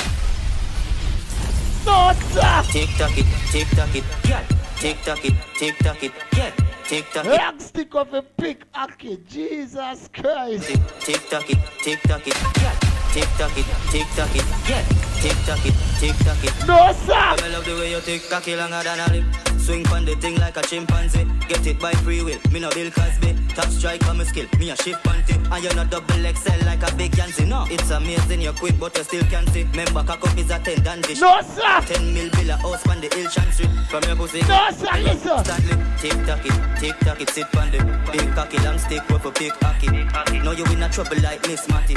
[2.73, 4.43] Tick tock it, tick tock it, yeah.
[4.83, 6.51] Tick tock it, tick tock it, yeah.
[6.89, 7.39] Tick tock it.
[7.39, 9.17] Long stick of a big hockey.
[9.29, 10.67] Jesus Christ.
[10.99, 12.75] Tick tock it, tick tock it, yeah.
[13.13, 14.83] Tick tock it, tick tock it, yeah.
[15.23, 16.67] Tick tock it, tick tock it.
[16.67, 17.15] No, sir.
[17.15, 19.52] I love the way you tick tock it longer than a lip.
[19.63, 21.25] Swing on the thing like a chimpanzee.
[21.49, 22.39] Get it by free will.
[22.51, 23.37] Me no Bill Cosby.
[23.55, 24.47] Top strike on my skill.
[24.59, 25.35] Me a shift panty.
[25.53, 27.45] And you not double XL like a big Yancy.
[27.45, 29.63] No, it's amazing you quit but you still can't see.
[29.75, 31.15] Member cock up is a 10 dandy.
[31.21, 31.81] No, sir.
[31.95, 33.69] 10 mil bill a house on the hill chancery.
[33.89, 34.41] From your pussy.
[34.49, 35.45] No, sir, listen.
[35.45, 35.77] Stanley.
[35.99, 37.79] Tick tock it, tick tock it, sit on the
[38.11, 39.87] big cocky long stick with a big cocky.
[40.43, 41.95] No, you in a trouble like Miss Matty.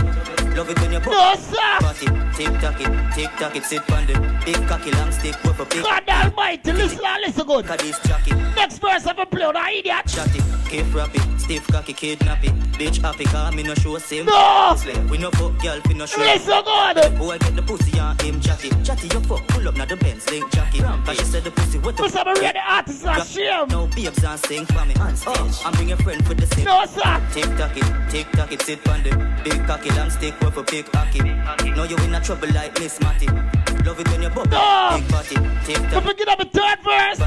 [0.56, 1.80] Love it when you No, sir.
[1.80, 2.06] Party.
[2.36, 4.14] Tick tock it, tick tock it, sit on the
[4.46, 5.82] big cocky long stick with a big.
[5.82, 8.56] God almighty, listen and listen good.
[8.56, 10.10] Next verse I'm play on idiot.
[10.10, 12.54] shot it, keep rap it, stiff cocky kidnap it.
[12.74, 14.26] Bitch happy car, me no show same.
[14.26, 14.76] No.
[14.78, 16.20] Slave, We no fuck girl, we no show.
[16.20, 17.18] Listen good.
[17.18, 18.70] Boy get the pussy on him chatty.
[18.84, 20.82] Chatty you fuck, pull up now the Benz link jacket.
[20.82, 23.68] Cause she said the pussy what the Must have a real artist and shame.
[23.70, 25.36] No babes and sing for me on stage.
[25.38, 26.66] Oh, I'm bring a friend for the same.
[26.66, 27.22] No, sir.
[27.32, 29.12] Tick tock it, tick tock it, sit on the
[29.44, 31.22] big cocky long stick with a big cocky.
[31.72, 33.28] No, you in a trouble like Miss Matty.
[33.86, 34.50] Love it when you bubble.
[34.50, 34.58] No.
[34.58, 34.98] Ah!
[34.98, 37.20] Big body, tick Don't forget about the third verse.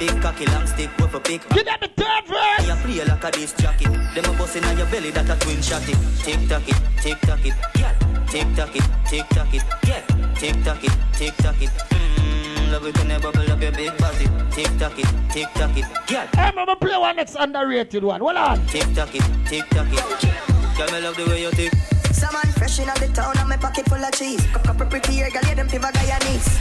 [0.00, 1.40] Big cocky long stick with a big.
[1.50, 2.66] Get up the third verse.
[2.66, 3.84] You play like a disc jockey.
[3.84, 5.94] Them a bustin' on your belly that a twin shotty.
[6.24, 7.94] Tick tock it, tick tock it, yeah.
[8.26, 10.34] Tick tock it, tick tock it, yeah.
[10.34, 11.70] Tick tock it, tick tock it.
[11.70, 14.26] Mmm, love it when you bubble up your big body.
[14.50, 16.28] Tick tock it, tick tock it, yeah.
[16.34, 18.20] I'm gonna play one next underrated one.
[18.20, 18.66] Hold on.
[18.66, 20.76] Tick tock it, tick tock it.
[20.76, 21.99] Girl, me love the way you tick.
[22.20, 24.44] Some man fresh in the town and my pocket full of cheese.
[24.52, 26.52] Cup cup pretty hair, girl, yeah, them pivot Guyanese.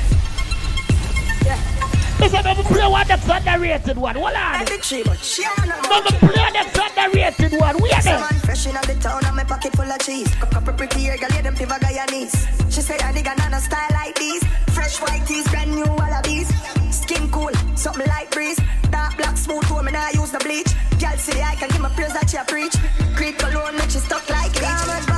[2.17, 4.15] Listen, I'm play one next underrated one.
[4.15, 4.65] Hold on.
[4.65, 7.75] Big she, but she I'm gonna play next underrated one.
[7.83, 8.19] Wait Some there.
[8.21, 10.33] man fresh in the town and my pocket full of cheese.
[10.35, 12.71] Cup cup pretty hair, girl, yeah, them pivot Guyanese.
[12.71, 14.43] She say I dig another style like these.
[14.71, 16.47] Fresh white tees, brand new wallabies.
[16.89, 18.61] Skin cool, something light breeze.
[18.91, 20.71] Dark black smooth woman, I use the bleach.
[21.01, 22.75] Girl see I can give my praise that she a preach.
[23.17, 25.08] Creep alone, make she stuck like leech.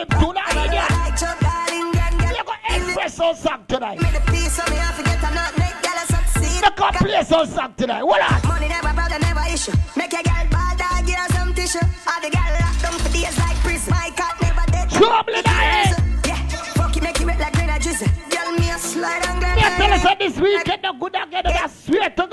[0.00, 0.08] Him.
[0.08, 0.90] Do not idiot.
[0.90, 3.98] Like Chuck calling, then get You got express some song tonight.
[4.00, 5.52] me the piece of me, I forget her not.
[5.58, 6.64] Make girl a succeed.
[6.64, 8.00] You can play some song tonight.
[8.00, 8.48] Hold on.
[8.48, 9.72] Money never brother, never issue.
[9.96, 11.84] Make your girl ball dog, give her some tissue.
[12.08, 13.92] All the girl locked down for days like prison.
[13.92, 14.90] My cat never dead.
[14.90, 15.88] Trouble in the head.
[16.26, 16.40] Yeah,
[16.78, 17.68] fuck you, make you wet like green.
[17.70, 20.18] Girl, me a slide and a tell grenade.
[20.18, 22.26] this weekend, no good again, I swear to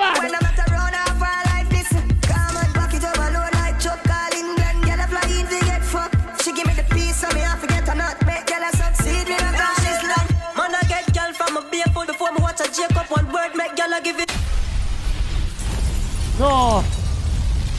[16.48, 16.82] No.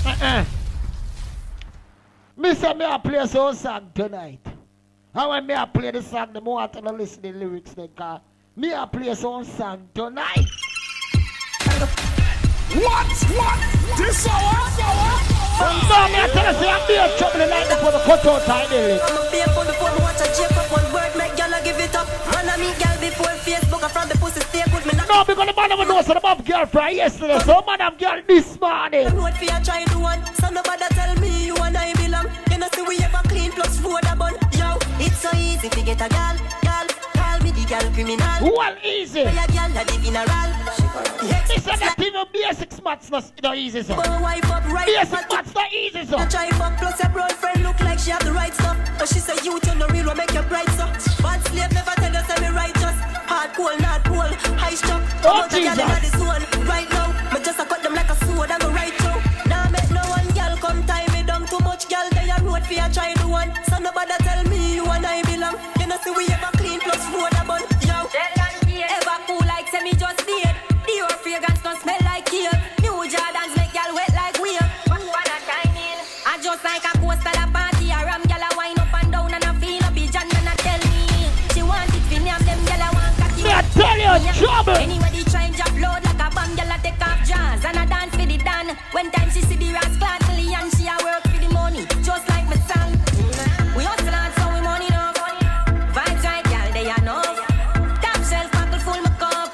[0.04, 0.44] Uh-uh.
[2.36, 4.40] Me say me a play some song tonight.
[5.14, 7.72] And when me a play the song, the more I to listen to the lyrics
[7.72, 8.20] then cause
[8.54, 10.44] me a play some song tonight.
[12.76, 13.08] What?
[13.32, 13.58] What?
[13.96, 14.58] This hour?
[15.88, 18.26] No, me a tell you say I'm be a trouble the night before the cut
[18.26, 20.68] out time the I'm a beer before me watch a Jacob.
[20.70, 21.47] One word make girl
[22.38, 23.82] Man, I meet girl before Facebook.
[23.82, 24.86] I from the pussy stay good.
[24.86, 27.38] Me not No, because the man of know so the above girl from yesterday.
[27.40, 29.10] So man have girl this morning.
[29.16, 30.22] road for you try do one.
[30.36, 32.30] So nobody tell me you and I belong.
[32.52, 34.38] You know see we ever clean plus food a bun.
[34.54, 36.86] Yo, It's so easy to get a girl, girl.
[37.18, 38.54] Call me the girl criminal.
[38.54, 39.24] Well, easy.
[39.26, 39.98] Where a girl that a.
[41.48, 43.96] This is that even basic maths not, not easy, so.
[43.96, 46.20] But wife up right Basic maths not easy, so.
[46.20, 48.78] You try fuck plus your girlfriend look like she have the right stuff.
[48.96, 51.17] But she say you turn the real one make you bright so.
[51.58, 52.96] Slave never tell us I'm righteous.
[53.26, 53.50] Hard
[53.82, 55.02] not cold, high struck.
[55.24, 55.78] Oh, But Jesus.
[55.78, 57.08] in the zone right now.
[57.34, 59.20] Me just a cut them like a sword and go right through.
[59.50, 61.88] Now make no one girl come tie me down too much.
[61.88, 63.50] Girl they a road for you try do one.
[63.68, 65.56] So nobody tell me you and I belong.
[65.80, 66.50] You know see we ever
[84.18, 84.76] tell you, trouble.
[84.76, 86.56] Anyway, they try and drop load like a bomb.
[86.56, 88.76] Gyal a take off jazz and I dance for the dan.
[88.92, 91.86] When time she see the rascal million, she a work for the money.
[92.02, 92.92] Just like my song.
[93.76, 95.16] We hustle hard so we money enough.
[95.94, 97.38] Vibes right, gyal they are enough.
[98.02, 99.50] Top shelf buckle full my cup.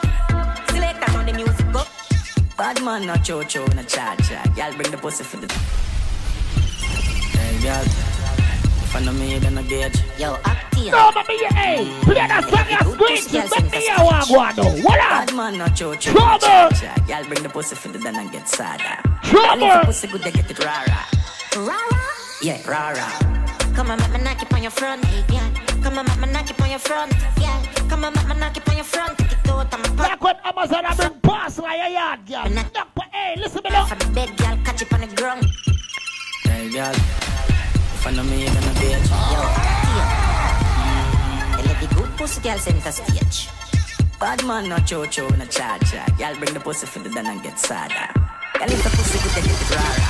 [0.71, 1.89] Select that on the music up.
[2.57, 4.43] Bad man, not cho-cho, not cha-cha.
[4.57, 5.49] Y'all bring the pussy for the...
[7.37, 8.14] Hey, girl.
[8.95, 10.93] If I know me, then I get Yo, active.
[10.93, 14.33] No, but me, hey, play that song you scream, so let me hear what I
[14.33, 14.83] want to know.
[14.87, 15.27] What up?
[15.27, 16.47] Bad man, not cho-cho, Trouble.
[16.47, 17.09] not.
[17.09, 19.03] Y'all bring the pussy for the then and get sadder.
[19.25, 19.67] Trouble.
[19.67, 21.01] Y'all if the pussy good, they get it rara.
[21.57, 22.03] Rara.
[22.41, 23.03] Yeah, rara.
[23.75, 25.51] Come on, make me knock it on your front, hey, yeah.
[25.83, 27.67] Come on, make me knock it on your front, yeah.
[27.89, 29.19] Come on, make me knock it on your front.
[29.19, 32.49] Take it out, I'm a Like when Amazon have been pass like a yard, girl.
[32.49, 33.87] Knock, but hey, listen me now.
[33.87, 35.45] For the bed, girl, catch it on the ground.
[36.45, 36.95] Hey, girl.
[38.05, 40.09] If I know me, then I get Yo, active.
[41.57, 43.49] They let the good pussy girl center stage.
[44.21, 46.05] Bad man, not cho-cho, not cha-cha.
[46.21, 48.13] Y'all bring the pussy for the then and get sadder.
[48.61, 50.05] Y'all if the pussy good, they get it rara.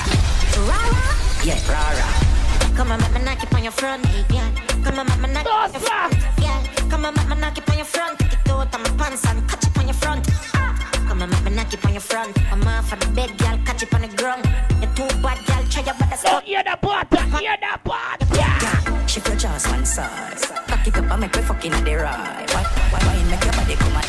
[0.66, 1.14] Rara.
[1.46, 2.74] Yeah, rara.
[2.74, 4.50] Come on, make me knock it on your front, hey, yeah.
[4.82, 6.66] Come on, make me knock it on your front, yeah.
[6.90, 8.18] Come on, make me knock it on your front.
[8.18, 10.26] Take it out, I'm a pants and catch it on your front.
[10.54, 10.74] Ah!
[11.06, 12.36] Come on, make me knock it on your front.
[12.50, 14.44] I'm off of the bed, girl, catch it on the ground.
[14.82, 16.24] You too bad, girl, try your best.
[16.24, 19.06] Don't hear the part, hear the part, yeah.
[19.06, 20.38] Shift your jaws one side.
[20.68, 22.50] Cock it up and make me fucking at the right.
[22.52, 24.04] Why, why, why make your body come on?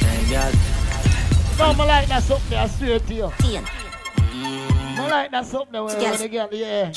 [0.00, 0.52] Hey, girl.
[1.58, 3.32] No, I like that something, I swear to you.
[3.38, 3.64] Teen.
[5.00, 6.92] I like that something when, when the girl, yeah.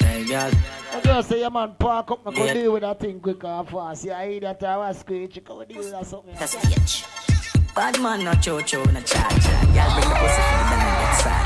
[0.00, 0.50] Hey, girl.
[0.92, 2.54] The girl say, yeah, man, park up, I go Yeah.
[2.54, 4.04] deal with that thing quick and fast.
[4.04, 6.34] Yeah, I hear that I was screech, you go deal with that something.
[6.38, 7.04] That's stage.
[7.74, 9.50] Bad man, not cho-cho, not cha-cha.
[9.74, 11.37] Y'all bring the pussy for the then and get sadder.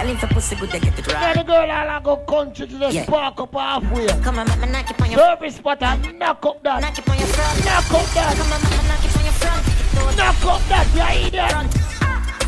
[0.00, 1.36] Y'all if the pussy good, they get it Yeah, right.
[1.36, 3.04] the girl all go country to just Yeah.
[3.04, 4.06] park up halfway.
[4.24, 6.80] Come on, make me knock it on your Service spot and knock up that.
[6.80, 7.64] Knock it on your front.
[7.66, 8.36] Knock up that.
[8.38, 9.64] Come on, make me knock it on your front.
[9.66, 10.16] Take it out.
[10.16, 11.72] Knock up that, you front.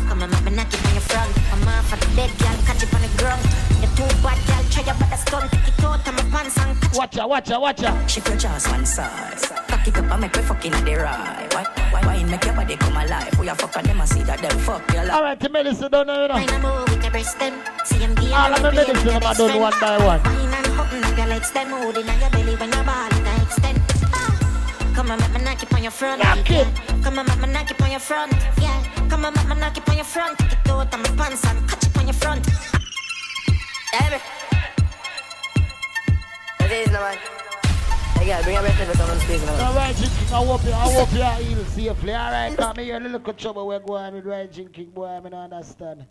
[0.09, 1.31] Come on, make me knock it on your front.
[1.53, 3.72] I'm off of the bed, girl, catch it on the ground.
[4.03, 5.51] You too bad, girl, try your best stunt.
[5.51, 8.07] Take it out, I'm a pants and catch Watch ya, watch ya, watch ya.
[8.07, 9.39] Shift your jaws one side.
[9.67, 11.53] Cock it up and make me fucking at the right.
[11.53, 13.39] Why, why, why make your body come alive?
[13.39, 15.15] We a fuck and them and see that them fuck your life.
[15.15, 16.33] Alright, the medicine done now, you know.
[16.33, 17.53] Wine and move with your breast them.
[17.85, 20.23] See them gear All of the medicine I'm done one by one.
[20.23, 21.69] Wine and hutton up your legs them.
[21.69, 23.81] Hold in on your belly when your ball it extend.
[24.11, 24.91] Ah.
[24.95, 26.21] Come on, make me knock it on your front.
[26.21, 26.67] Knock yeah.
[26.67, 27.03] it.
[27.03, 28.33] Come on, make me knock it on your front.
[28.59, 28.83] Yeah.
[29.09, 30.37] Come on, make me knock it on your front.
[30.39, 32.82] Take it out, I'm a pants and catch it on your front.
[33.93, 34.21] What
[36.71, 37.17] is no man?
[38.15, 39.69] Hey, girl, bring breath to someone's face now.
[39.69, 42.15] Alright, drinking, I hope you, I hope you are healed safely.
[42.15, 46.05] Alright, come here, a little trouble we're going with right drinking, boy, I I understand.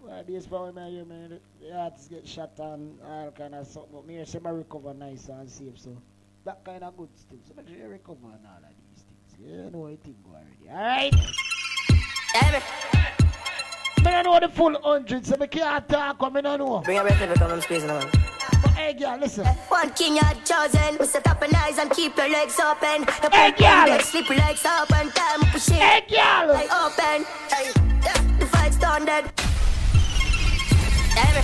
[0.00, 3.90] Well, this boy, man, you, man, the hearts get shot and all kind of something.
[3.92, 5.96] But me, I say, recover nice and safe, so
[6.44, 7.38] that kind of good stuff.
[7.48, 9.50] So make sure you recover and all of these things.
[9.50, 10.68] You know what you think already.
[10.70, 11.14] Alright?
[12.34, 12.60] Hey, Me
[14.10, 16.80] don't know the full hundred, so me can't talk, I me don't know.
[16.80, 18.00] Bring your breath to someone's face now.
[18.62, 19.46] But Hey, girl, listen.
[19.68, 20.96] One king you had chosen.
[20.98, 23.04] We set up an eyes and keep your legs open.
[23.22, 23.86] The Hey, girl.
[23.88, 25.10] Legs slip legs open.
[25.12, 25.74] Time we push it.
[25.74, 26.48] Hey, girl.
[26.54, 27.24] Like open.
[27.50, 27.70] Hey,
[28.02, 29.30] yeah, the fight's done dead.
[31.16, 31.42] Hey,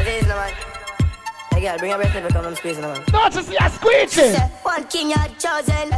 [0.00, 0.52] It is no man.
[1.52, 3.02] Hey, girl, bring your breath never come on squeeze no man.
[3.12, 4.34] Not to see a squeezing.
[4.62, 5.90] One king you had chosen.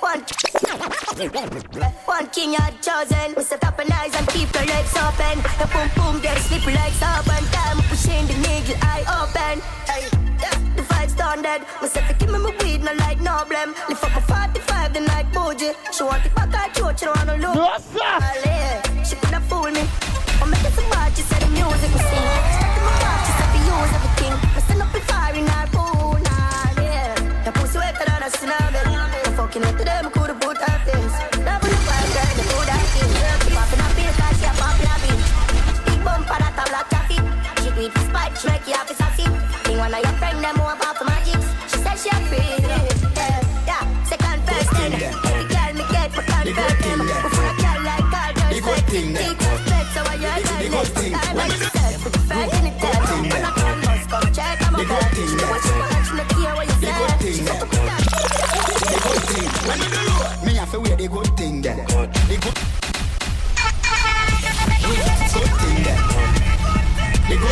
[0.00, 0.24] One,
[2.06, 3.34] one king had chosen.
[3.36, 5.36] We set up an eyes and keep your legs open.
[5.60, 7.44] The boom boom get slip legs open.
[7.52, 9.60] Time pushing the nigga eye open.
[9.84, 10.08] Hey,
[10.40, 11.66] yeah, the fight's done dead.
[11.82, 13.74] We said to give me my weed, no light, no blem.
[13.90, 15.72] Lift up a 45 the night bougie.
[15.92, 17.54] She want it back her throat, she don't wanna look.
[17.54, 19.04] No, sir.
[19.04, 19.84] She coulda fool me.
[20.40, 22.28] I'm making some bad, she said the music was sing.
[22.56, 24.32] Starting my bad, she said to use everything.
[24.56, 25.66] I stand up and fire in her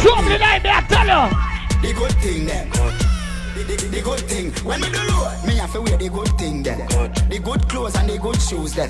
[0.09, 1.29] The good me the night, me I tell you.
[1.83, 2.71] The good thing then.
[2.71, 4.53] The, the, the good thing.
[4.65, 6.79] When me do road, me have to wear the good thing then.
[7.29, 8.89] The good clothes and the good shoes then.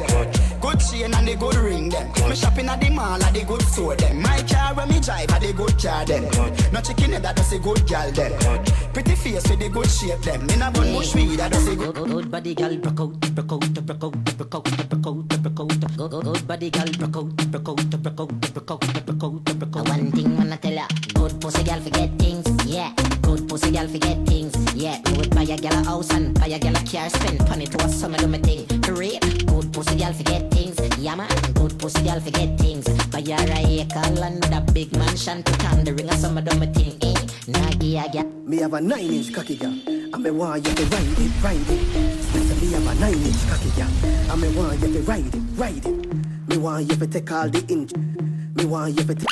[0.60, 2.06] Good chain and the good ring then.
[2.28, 4.22] Me shopping at the mall at the good store then.
[4.22, 6.22] My car when me drive at the good car then.
[6.70, 8.32] No chicken head that does a good gal then.
[8.92, 10.46] Pretty face with the good shape them.
[10.46, 11.94] Me na bun bush weed that does a good.
[11.96, 15.68] Good body gal, broke out, broke out, broke out, broke out, broke out, broke out.
[15.98, 19.58] Good, good, good body gal, broke out, broke out, broke out, broke out, broke out,
[19.58, 19.88] broke out.
[19.88, 20.97] One thing wanna tell ya, good
[21.48, 22.92] pussy gal forget things, yeah.
[23.22, 25.00] Good pussy gal forget things, yeah.
[25.06, 27.64] Me would buy a gal a house and buy a gal a car, spend money
[27.64, 28.66] to a summer do me thing.
[28.82, 31.26] Great, good pussy gal forget things, yeah man.
[31.54, 32.86] Good pussy gal forget things.
[33.08, 36.54] Buy a acre land with a big mansion, put on the ring a summer do
[36.58, 37.16] me thing, eh.
[37.46, 38.24] Nah, yeah, yeah.
[38.44, 41.70] Me have a nine inch cocky girl, and me want you to ride it, ride
[41.70, 42.60] it.
[42.60, 45.86] Me have a nine inch cocky girl, and me want you to ride it, ride
[45.86, 46.48] it.
[46.48, 47.92] Me want you to take all the inch,
[48.54, 49.26] me want you to take.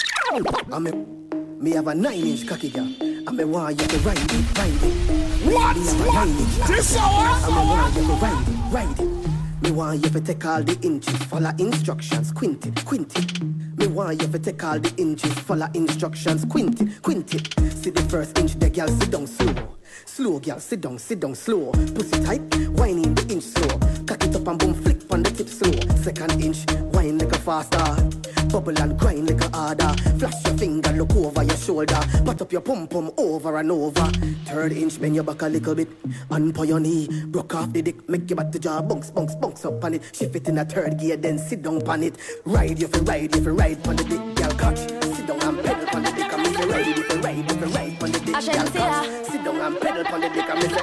[0.72, 1.15] And me,
[1.58, 4.82] me have a nine inch cocky girl, and me want you to ride it, ride
[4.82, 5.52] it.
[5.52, 5.76] What?
[5.76, 6.68] Me have a What?
[6.68, 7.26] This hour?
[7.44, 9.62] and me want you to ride it, ride it.
[9.62, 13.42] Me want you to take all the inches, follow instructions, quint it, quint it.
[13.78, 17.54] Me want you to take all the inches, follow instructions, quint it, quint it.
[17.72, 19.76] See the first inch, the girl sit down slow.
[20.04, 21.72] Slow, girl, sit down, sit down slow.
[21.72, 23.78] Pussy tight, whine in the inch slow.
[24.06, 25.72] Cock it up and boom, flick on the tip slow.
[25.96, 28.25] Second inch, whine like a faster.
[28.48, 29.92] Bubble and grind like a harder.
[30.18, 32.00] Flash your finger, look over your shoulder.
[32.24, 34.06] Pat up your pum pum over and over.
[34.46, 35.88] Third inch, bend your back a little bit.
[36.30, 38.08] And pour your knee, broke off the dick.
[38.08, 40.02] Make your to jaw bunks, bunks, bunks up on it.
[40.14, 42.16] Shift it in a third gear, then sit down on it.
[42.44, 44.78] Ride, if you fi if you ride on the dick, girl, catch.
[44.78, 47.66] Sit down and pedal on the dick, me fi ride, you fi ride, you fi
[47.66, 49.26] ride on the dick, girl, catch.
[49.26, 50.82] Sit down and pedal on the dick, me fi.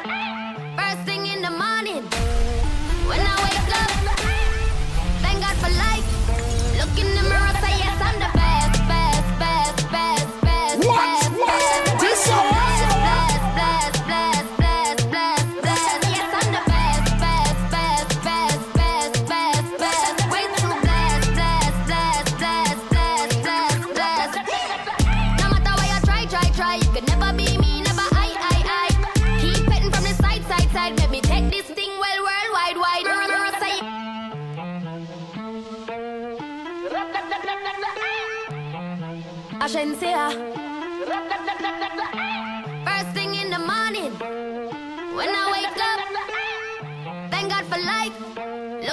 [0.77, 2.03] First thing in the morning,
[3.08, 3.92] when I wake up,
[5.24, 6.08] thank God for life.
[6.77, 7.52] Look in the mirror,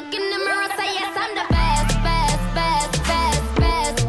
[0.01, 4.09] Look in the mirror, say yes, I'm the best, best, best, best, best,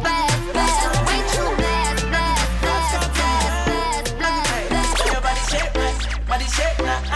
[4.16, 4.96] best.
[4.96, 7.12] See your body shape nice, body shape nice.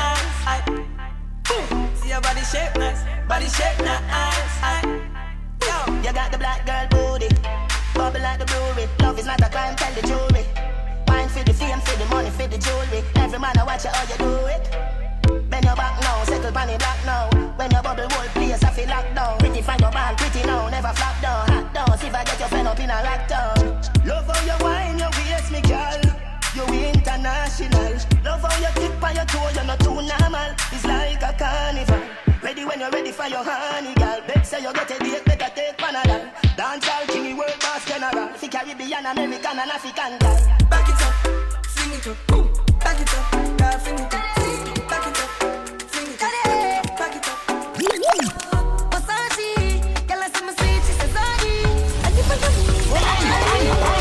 [1.94, 4.84] See your body shape nice, body shape nice.
[5.64, 7.28] Yo, you got the black girl booty,
[7.94, 8.46] bubble like the.
[9.00, 10.44] Love is not a crime, tell the jury.
[11.08, 13.02] Wine for the fame, for the money, for the jewelry.
[13.14, 14.95] Every man I watch you how you do it.
[15.76, 17.28] Back now, settle pan it black now.
[17.56, 19.38] When your bubble whole place, I feel locked down.
[19.38, 21.48] Pretty find your band, pretty now, never flop down.
[21.48, 24.06] Hot down, see if I get your friend up in a lockdown.
[24.06, 26.00] Love how you wine, your waist, me girl.
[26.56, 27.92] You international.
[28.24, 30.50] Love how you tip on your toe, you're not too normal.
[30.72, 32.00] It's like a carnival.
[32.42, 34.20] Ready when you're ready for your honey, girl.
[34.26, 36.32] Bet say you get a date, better take Panadol.
[36.56, 38.28] Dance all king, world boss general.
[38.34, 40.40] Fi Caribbean, American, and African girl.
[40.70, 41.14] Back it up,
[41.92, 44.35] it up, back it up, girl, fling it up,
[53.00, 53.95] 何?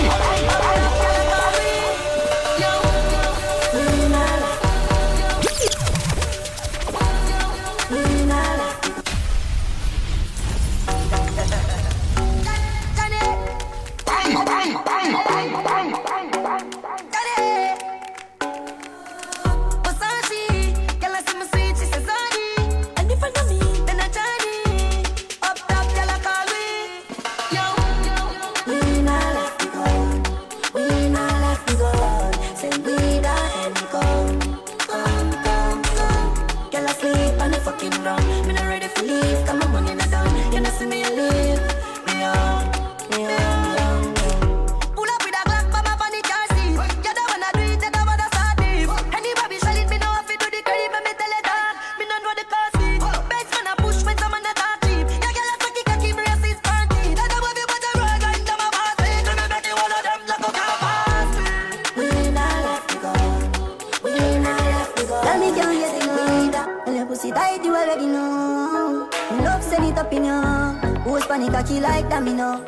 [71.66, 72.64] Cocky like know.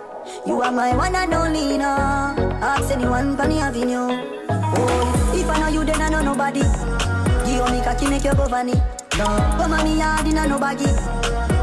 [0.45, 1.85] You are my one and only, no.
[2.61, 4.09] Ask anyone for the avenue.
[4.49, 6.61] Oh, if I know you, then I know nobody.
[7.45, 8.73] Give me cocky, make you go funny.
[9.17, 9.25] No,
[9.57, 10.85] come on me hard in a no baggy.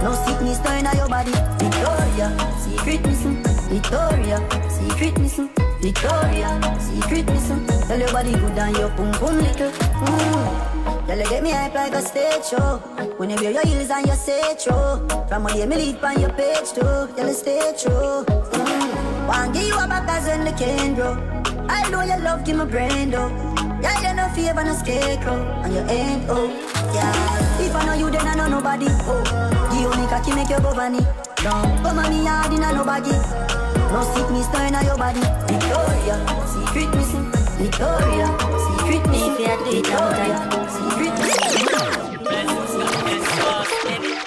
[0.02, 1.32] No sickness turn your body.
[1.58, 2.30] Victoria,
[2.60, 3.42] secret missing.
[3.68, 4.38] Victoria,
[4.70, 5.50] secret missing.
[5.80, 7.66] Victoria, secret missing.
[7.88, 9.93] Tell your body good and your pum pum little.
[10.04, 11.06] Mm.
[11.06, 12.78] Girl, you get me hype like a stage show.
[13.16, 15.06] When you wear your heels and you say true.
[15.28, 16.82] From when you me lead on your page too.
[16.82, 18.24] Girl, you stay true.
[18.26, 19.28] Mm.
[19.28, 21.16] Want give you a back as when the can grow.
[21.68, 23.30] I know your love give me brain though.
[23.82, 26.48] Yeah, you no favor, no scarecrow, and you ain't oh,
[26.94, 27.60] yeah.
[27.60, 28.86] If I know you, then I know nobody.
[28.88, 29.20] Oh,
[29.72, 31.00] give me cocky, make you go bunny.
[31.44, 31.52] No,
[31.84, 33.12] come on me hard in a no baggy.
[33.92, 35.20] No sickness turn on your body.
[35.52, 36.16] Victoria,
[36.48, 37.28] secret missing.
[37.60, 38.26] Victoria,
[38.94, 39.34] secret missing.
[39.70, 40.38] Victoria,
[40.70, 41.66] secret missing.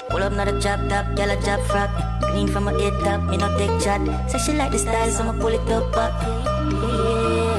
[0.09, 1.89] Pull up not a chop top, girl a chop frog.
[2.31, 4.01] Clean from my head top, me no take chat.
[4.29, 6.13] Say she like the style, so I'ma pull it up back.
[6.81, 7.57] Yeah.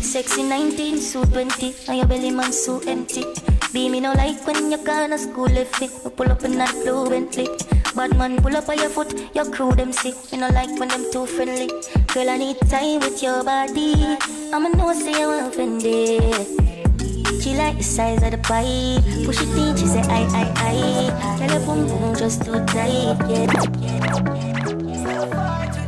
[0.00, 3.24] Sexy 19, suit 20, and your belly man so empty.
[3.72, 5.90] Be me no like when you gonna school if it.
[6.04, 7.48] We pull up in that blue Bentley.
[7.96, 10.14] Bad man pull up on your foot, your crew them sick.
[10.30, 11.68] Me no like when them too friendly.
[12.12, 14.18] Girl, I need time with your body.
[14.52, 16.62] I'ma know say you offended.
[17.42, 19.00] She like the size of the pie.
[19.24, 21.38] Push it in, she say I, I, I.
[21.38, 23.46] Tell her boom boom just too tight, yeah.
[24.92, 25.81] Him no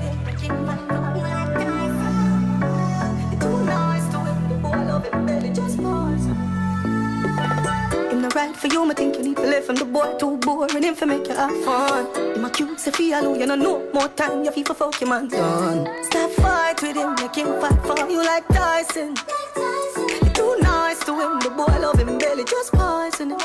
[8.34, 10.94] right for you, me think you need to live from the boy too boring him
[10.94, 12.06] for make you have fun.
[12.34, 15.10] Him my cute, say feel you know no more time, you feel for fuck your
[15.10, 15.88] man done.
[16.04, 19.14] Stop fight with him, make him fight for you like Tyson.
[19.56, 23.38] You're too nice to him, the boy love him belly, just poison him.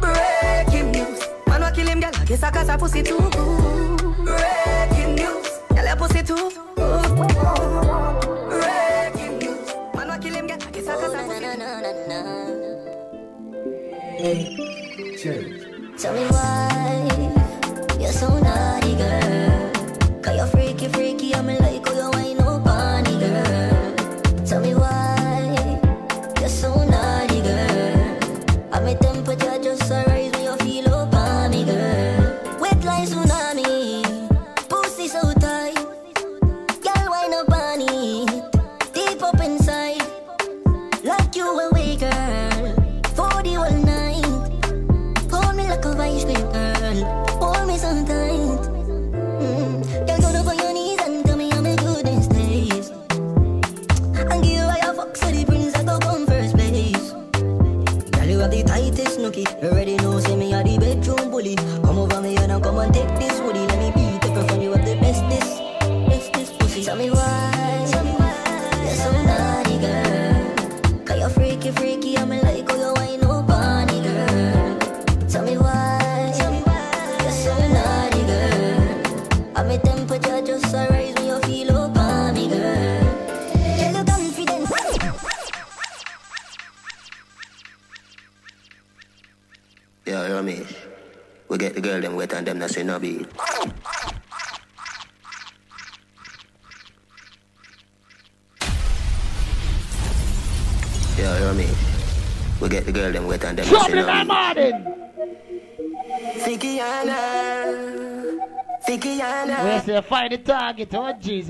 [0.00, 3.18] Breaking news, man wa kill him, girl, I guess I got her pussy too.
[4.24, 8.43] Breaking news, girl, your pussy too good.
[14.24, 16.33] Tell me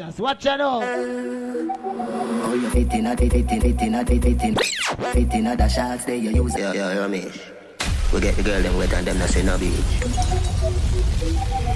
[0.05, 0.81] Jesus, watch out now.
[0.83, 3.05] Oh, you fit in
[5.69, 6.57] shots you use.
[6.57, 7.31] Yeah, yeah, know me.
[8.13, 9.73] We get the girl them wet and them not say no beach.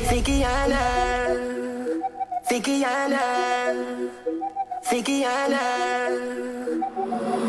[0.09, 0.83] Fikiana,
[2.49, 4.11] Fikiana,
[4.85, 5.61] Fikiana.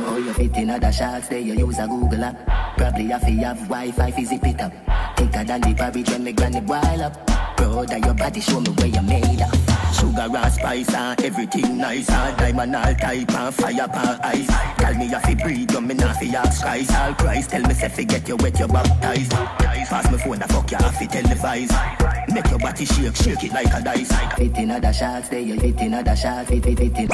[0.08, 2.78] Oh, you fit in the shots there you use a Google app.
[2.78, 4.74] Probably have to have Wi-Fi fi zip it up.
[5.18, 7.39] Thicker than the porridge when me granny boil up.
[7.60, 9.54] Brother, your body show me where you made up.
[9.94, 14.48] Sugar and spice and everything nice and diamond all type and fire pan ice.
[14.78, 16.94] Tell me if you breathe, you me not fi ask Christ.
[16.96, 19.32] All Christ, tell me if you get you wet, you baptized.
[19.32, 22.34] Pass me phone, the fuck you have to televise.
[22.34, 24.12] Make your body shake, shake it like a dice.
[24.38, 27.10] Fit in other shots, there you fit in other shots, fit fit fit in.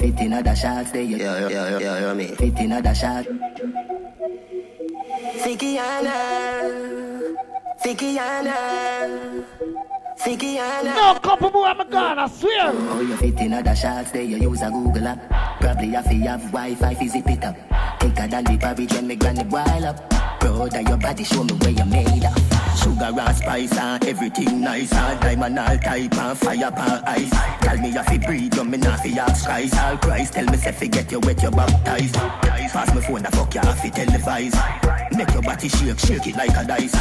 [0.00, 1.16] Fit in other shots, there you.
[1.18, 2.26] Yeah, yeah, yeah, yeah, you know me.
[2.28, 3.26] Fit in other shot.
[5.36, 7.09] Fikiana,
[7.82, 9.44] Fikiana,
[10.18, 10.94] Fikiana.
[10.94, 12.72] No couple boy, I'm gone, I swear.
[12.74, 15.60] Oh, you fit in other shots, there you use a Google app.
[15.60, 17.56] Probably have to have Wi-Fi fi zip it up.
[18.00, 20.10] Thicker than the porridge when me granny boil up.
[20.40, 22.59] Brother, your body show me where you made up.
[22.82, 27.30] Sugar and spice and everything nice and diamond all type and fire pan ice.
[27.60, 29.76] Tell me if you breathe, you me not fi ask Christ.
[29.76, 32.14] All Christ, tell me if you get you wet, you baptized.
[32.14, 35.16] Pass me phone, the fuck you have to televise.
[35.16, 36.92] Make your body shake, shake it like a dice.
[36.92, 36.98] To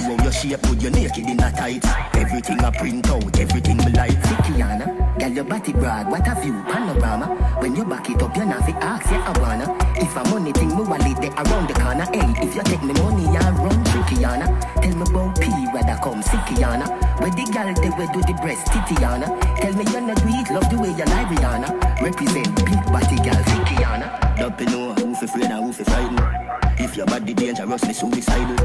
[0.00, 1.84] how your shape, put your naked in a tight.
[2.16, 4.10] Everything I print out, everything me like.
[4.22, 7.56] Fikiana, girl your body broad, what a view, panorama.
[7.60, 9.89] When you back it up, you not fi ask, yeah I wanna.
[10.00, 12.06] If a money thing, me wallet there around the corner.
[12.08, 14.46] Hey, if you take me money, I run Trickiana.
[14.80, 16.88] Tell me about P, where that come, Sickiana.
[17.20, 19.28] Where the girl they where do the breast, Titiana.
[19.60, 22.00] Tell me you're not it, love the way you lie, Rihanna.
[22.00, 24.36] Represent big body girl, Sickiana.
[24.38, 26.80] Don't be know who fi afraid and who fi frightened.
[26.80, 28.56] If your body dangerous, me suicidal.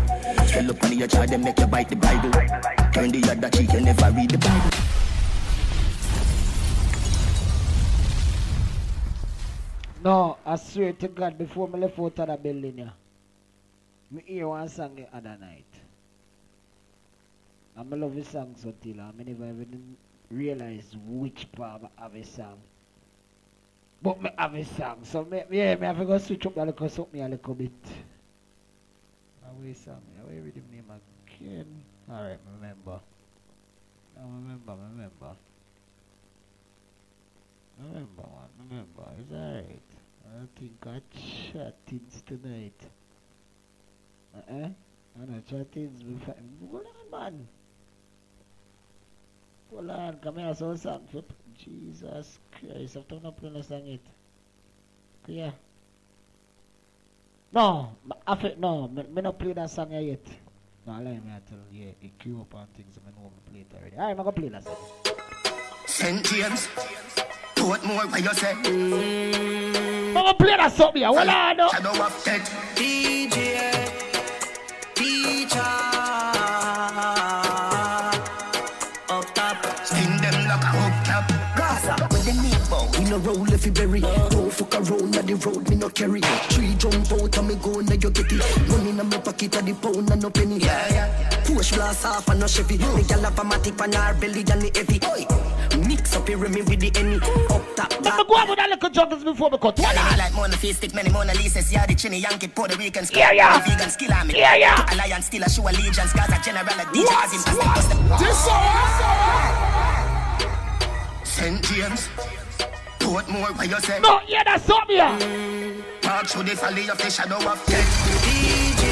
[0.47, 2.31] Swell up on your child, then make you bite the Bible.
[2.93, 4.71] Turn the other cheek, you never read the Bible.
[10.05, 12.91] No, I swear to God, before me left out of the building, yeah,
[14.11, 15.65] me hear one song the other night.
[17.75, 19.97] And I love the song so till I never even
[20.29, 22.59] realize which part I have a song.
[24.03, 26.61] But me have a song, so me, yeah, me have to go switch up a
[26.61, 27.71] little something a little bit.
[29.49, 30.85] Away song, away with him name
[31.25, 31.81] again.
[32.07, 32.99] Alright, remember.
[34.15, 35.35] I remember, remember.
[37.79, 39.84] Remember one, remember, it's alright.
[40.45, 41.01] I think I
[41.51, 42.79] chat things tonight.
[44.35, 44.69] Uh-uh.
[45.17, 46.35] I know chat things before.
[46.69, 47.47] Hold on, man.
[49.71, 51.07] Hold on, come here, so song.
[51.11, 51.23] for-
[51.57, 54.05] Jesus Christ, I've turned up the song it.
[55.25, 55.51] Yeah.
[57.51, 57.95] No,
[58.27, 60.27] I feel, no, me not play that song yet.
[60.85, 61.39] No, I lie, me I
[61.71, 63.95] you, yeah, it queue up on things, I know me play it already.
[63.95, 64.75] Alright, I'm gonna play that song.
[65.87, 66.23] St.
[66.23, 66.67] James,
[67.65, 68.51] Portmore, where you say?
[68.51, 71.69] I'm gonna play that song here, hold on, no.
[71.69, 72.75] Shadow of death.
[72.75, 73.89] DJ,
[74.93, 75.57] teacher,
[83.05, 84.01] We no roll if you bury.
[84.01, 86.21] Don't fuck around on the road, me no carry.
[86.49, 88.67] Three jump out and me go now you get it.
[88.67, 90.57] Money in my pocket of the pound and no penny.
[90.57, 91.43] Yeah, yeah.
[91.45, 92.79] Push blast off and no Chevy.
[92.79, 94.97] Me gal have a matic on her belly and the heavy.
[95.05, 97.17] Oi, mix up here with the any.
[97.53, 99.77] Up top, Let me go on with that little juggles before we cut.
[99.77, 100.17] Hold I on.
[100.17, 103.59] like Mona Face, stick many Mona Lisa's, yeah, the chinny Yankee, Puerto Rican, Yeah, yeah.
[103.61, 104.33] vegan skill me.
[104.39, 104.93] Yeah, yeah.
[104.95, 107.29] Alliance still a show allegiance, Gaza general, a DJ, What?
[107.29, 108.49] the This
[111.35, 111.61] St.
[111.63, 112.09] James,
[113.05, 113.99] Portmore, where you say?
[113.99, 115.83] No, yeah, that's something here.
[116.03, 117.85] March through the valley of the shadow of death.
[118.25, 118.83] DJ,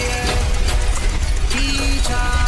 [1.50, 2.43] teacher,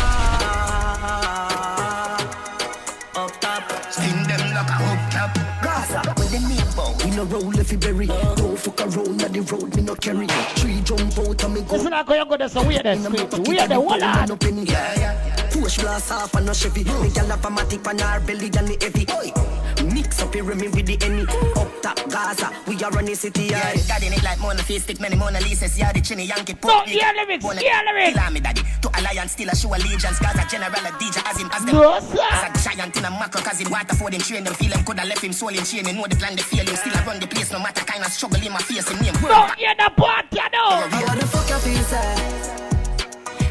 [6.75, 7.09] they.
[7.09, 8.07] We no roll if you bury.
[8.07, 10.27] Don't fuck around on the road, me no carry.
[10.57, 11.75] Three jump out and me go.
[11.75, 13.29] Listen, to go there, so we're there, In my sweet.
[13.31, 14.65] pocket We're the hold pound and no on.
[14.65, 15.49] Yeah, yeah.
[15.51, 16.83] Push blast off and no Chevy.
[16.83, 19.05] Me gal have a matic on her belly and the heavy.
[19.11, 21.23] Oi, mix up here me with the any.
[21.55, 23.43] Up top, Gaza, we are running city.
[23.45, 26.55] Yeah, Yeah, daddy need like Mona Face, stick many Mona Lisa's, yeah, the chinny Yankee,
[26.63, 28.19] No, yeah, lyrics, Wanna yeah, lyrics.
[28.19, 28.61] Kill me, daddy.
[28.81, 31.75] To Alliance still a show allegiance, Gaza general, a DJ, as him, as them.
[31.75, 32.19] No, sir.
[32.31, 34.53] As a giant in a macro, cause him water for them train them.
[34.55, 35.85] Feel him coulda left him soul in chain.
[35.85, 36.77] He know the plan, they feel alone.
[36.77, 38.89] Still I run the place, no matter kind of struggle in my face.
[38.89, 40.69] And name Don't the part, you know.
[40.89, 42.17] How the fuck I feel sad?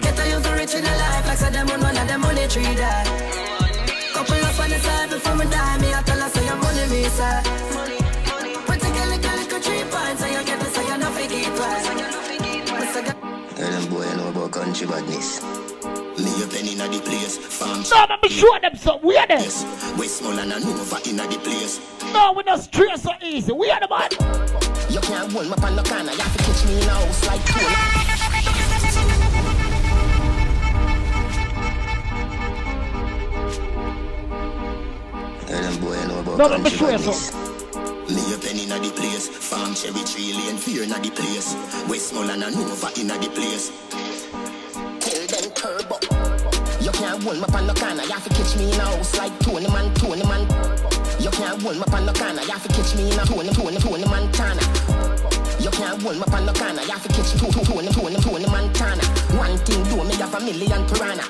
[0.03, 2.47] Get a youth rich in a life, like said them on one of them money
[2.49, 3.07] tree that.
[4.15, 6.87] Couple up on the side before me die, me I tell her say your money
[6.91, 7.45] me sad.
[8.67, 9.85] Pretty little little three
[10.19, 11.87] so you get it, so you no forget twice.
[13.57, 15.43] Tell them boy know about country badness.
[16.19, 17.39] Me a pen inna the place.
[17.39, 17.83] Farm.
[17.91, 18.99] No, I'm sure them so.
[19.03, 19.41] We are them.
[19.41, 19.65] Yes.
[19.99, 21.81] Westmoreland and Nova inna the place.
[22.15, 23.51] No, we not straight so easy.
[23.51, 24.09] We are the man.
[24.89, 26.13] You can't hold me up on the corner.
[26.13, 27.67] You have to catch me in a house like Tony.
[35.45, 37.33] Tell them boy I know about No, let me country show you badness.
[38.09, 39.29] Me a penny inna the place.
[39.29, 41.57] Farm cherry tree lane fear inna the place.
[41.89, 43.73] Westmoreland and Nova inna the place.
[45.03, 45.99] Tell them turbo.
[46.81, 48.05] You can't hold me up on the corner.
[48.05, 50.47] You have to catch me in a house like Tony man, Tony man.
[51.25, 52.43] You can't hold me up on the corner.
[52.43, 54.61] You have to catch me in a Tony, Tony, Tony Montana.
[55.59, 56.83] You can't hold me up on the corner.
[56.83, 59.03] You have to catch me Tony, Tony, Tony, Tony Montana.
[59.33, 61.25] One thing do me have a million piranha.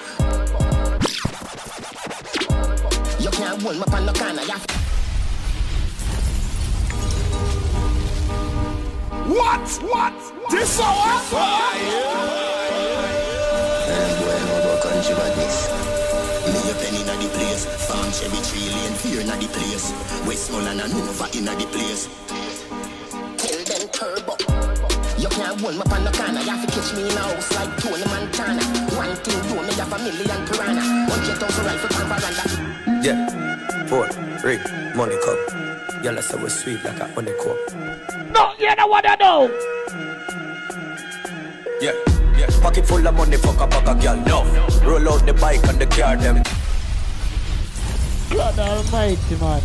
[3.22, 4.42] You can't hold me up on the corner.
[4.42, 4.74] You have to
[9.30, 9.70] What?
[9.94, 10.14] What?
[10.50, 11.22] This hour?
[13.86, 15.84] Tell them boy I know about country badness.
[15.86, 15.93] Me
[17.64, 17.88] place.
[17.88, 19.92] Farm cherry tree lane fear inna the place.
[20.26, 22.08] Westmoreland and Nova inna the place.
[23.38, 24.34] Tell them turbo.
[25.18, 26.40] You can't hold me up on the corner.
[26.40, 28.62] You have to catch me in a house like Tony Montana.
[28.96, 30.82] One thing do me have a million piranha.
[31.10, 32.44] Hundred thousand rifle pan veranda.
[33.04, 34.58] Yeah, four, three,
[34.96, 35.38] money cup.
[36.02, 37.56] Y'all say we sweet like a honey cup.
[38.30, 39.48] No, you know what I know.
[41.80, 41.92] Yeah,
[42.38, 42.46] yeah.
[42.60, 44.16] Pocket full of money, fuck a bag of girl.
[44.26, 44.42] No,
[44.84, 46.42] roll out the bike and the car them.
[48.30, 49.62] God almighty, man.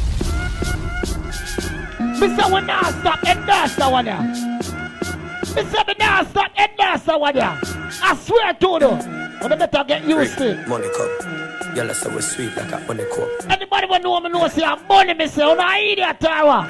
[2.19, 2.53] Mr.
[2.53, 4.17] We not stop endorse that one there.
[5.55, 5.87] Mr.
[5.87, 7.59] We not stop endorse that one there.
[8.03, 9.19] I swear to you.
[9.41, 10.67] But I better get used to it.
[10.67, 11.75] Money cup.
[11.75, 13.29] Y'all say we sweet like a honey cup.
[13.49, 16.69] Anybody want know me know say I'm money, me say, I'm not idiot, tower.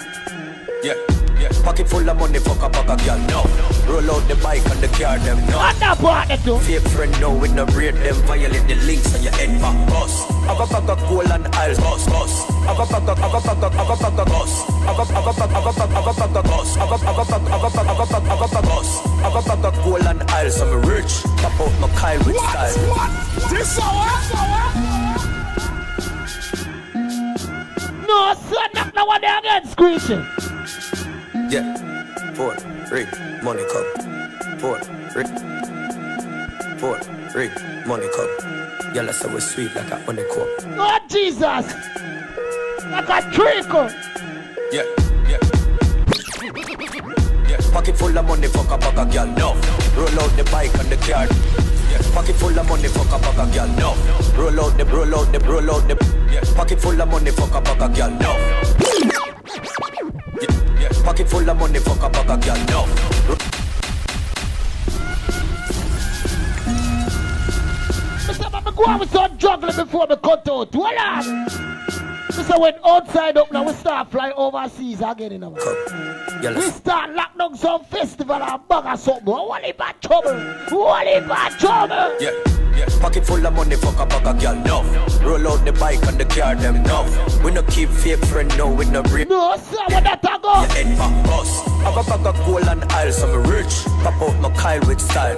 [0.84, 0.94] Yeah,
[1.40, 1.50] yeah.
[1.64, 3.18] Pocket full of money, fuck a bag of girl.
[3.28, 3.44] No,
[3.88, 5.38] roll out the bike and the car them.
[5.48, 5.58] No.
[5.58, 6.60] What that part too?
[6.60, 8.16] Fake friend, no, we no rate them.
[8.28, 9.78] Violate the links on your head back.
[9.90, 10.28] Boss.
[10.46, 11.80] Have a bag of gold and aisles.
[11.80, 12.48] Boss, boss.
[12.66, 14.52] Have a bag of, have a bag of, have a bag of boss.
[14.86, 16.76] Have a, have a bag, have a bag, have a bag of boss.
[16.76, 18.70] Have a, have a bag, have a bag, have a bag, have a bag of
[18.70, 18.90] boss.
[19.20, 20.62] Have a bag of gold and aisles.
[20.62, 21.24] I'm rich.
[21.42, 22.76] Tap out my Kyle with style.
[23.50, 24.10] This hour?
[28.08, 30.49] No, son, knock the one there again, screeching.
[31.50, 31.74] Yeah.
[32.36, 32.54] Four,
[32.88, 33.08] three,
[33.42, 33.86] money cup.
[34.60, 34.80] Four,
[35.10, 35.26] three.
[36.78, 37.00] Four,
[37.32, 37.50] three,
[37.88, 38.30] money cup.
[38.94, 40.48] Y'all say we sweet like a honey cup.
[40.78, 41.74] Oh, Jesus.
[42.86, 43.90] Like a trickle.
[44.72, 44.86] Yeah,
[45.28, 45.40] yeah.
[47.50, 49.26] Yeah, pocket full of money, fuck a bag of girl.
[49.26, 49.54] No,
[49.98, 51.26] roll out the bike and the car.
[51.90, 53.68] Yeah, pocket full of money, fuck a bag of girl.
[53.70, 53.96] No,
[54.38, 55.96] roll out the, roll out the, roll out the.
[56.32, 58.12] Yeah, pocket full of money, fuck a bag of girl.
[58.20, 58.60] No.
[61.04, 62.58] Pocket full of money, fuck a bag of girl.
[62.68, 62.86] No.
[68.76, 70.74] Go on with some juggling before me cut out.
[70.74, 71.89] Hold on.
[72.30, 72.60] Mr.
[72.60, 75.50] When outside up now, we start flying overseas again, you know.
[75.50, 79.26] We start lock down some festival and bag or something.
[79.26, 80.36] What bad trouble?
[80.70, 82.16] What bad trouble?
[82.20, 82.32] Yeah,
[82.78, 82.86] yeah.
[83.02, 84.56] Pocket full of money, fuck a bag of girl.
[84.56, 84.84] No,
[85.28, 86.56] roll out the bike and the car.
[86.56, 87.04] Them no.
[87.44, 88.56] We no keep fake friend.
[88.58, 89.28] No, we no break.
[89.28, 90.54] No, sir, where that a go?
[90.54, 91.66] Your head back boss.
[91.82, 93.24] Have a bag of gold and aisles.
[93.24, 93.86] I'm rich.
[94.04, 95.36] Pop out my Kyle with style.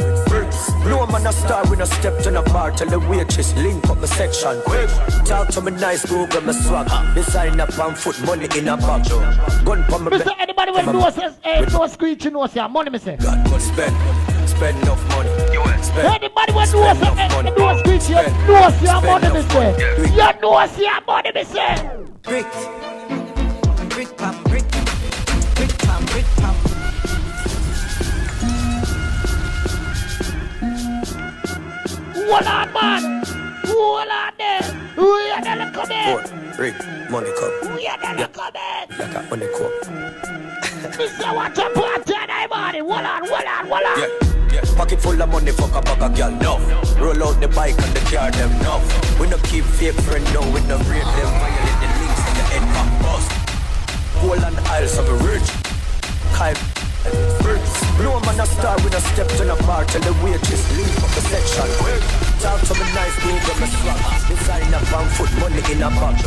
[0.85, 1.63] No man a star.
[1.69, 2.71] We no step to the bar.
[2.71, 4.61] Tell the waitress link up my section.
[4.65, 4.89] Quick.
[5.25, 6.05] Talk to me nice.
[6.05, 6.87] Google my swag.
[7.15, 9.07] Design up and foot money in a bag.
[9.65, 10.11] Gun for me.
[10.11, 10.33] Mr.
[10.39, 13.17] Anybody when no says, hey, no screeching, no say, money, me say.
[13.17, 13.95] God, go spend.
[14.49, 15.29] Spend enough money.
[15.53, 16.07] You spend.
[16.07, 18.15] Anybody when no say, hey, no screeching,
[18.47, 19.69] no say, money, me say.
[20.11, 21.75] You know say, money, me say.
[22.23, 22.45] Brick.
[23.89, 24.65] Brick pam, brick.
[25.55, 26.70] Brick pam, brick pam.
[32.29, 33.23] Hold on, man.
[33.65, 34.61] Hold on there.
[34.95, 36.73] We are the little Four, three,
[37.09, 37.75] money cup.
[37.75, 38.99] We are the little bit.
[38.99, 39.71] Like a cup.
[40.95, 41.35] Mr.
[41.35, 42.79] Watch a party and body.
[42.79, 43.99] Hold on, hold on, hold on.
[43.99, 44.07] Yeah,
[44.53, 44.75] yeah.
[44.77, 46.31] Pocket full of money, fuck a bag of girl.
[46.31, 46.59] No,
[47.03, 48.29] roll out the bike and the car.
[48.31, 48.79] Them no.
[49.19, 50.23] We no keep fake friend.
[50.33, 51.31] No, we no rate them.
[51.41, 53.25] Violate the links on your head back boss.
[54.21, 55.49] Gold and aisles, I'm rich.
[56.33, 57.90] Kyle.
[58.03, 61.11] No man a star with a step to the bar Tell the waitress leave up
[61.11, 64.27] the section Talk to me nice, go over my swag.
[64.27, 66.17] Design up and foot money in a bag.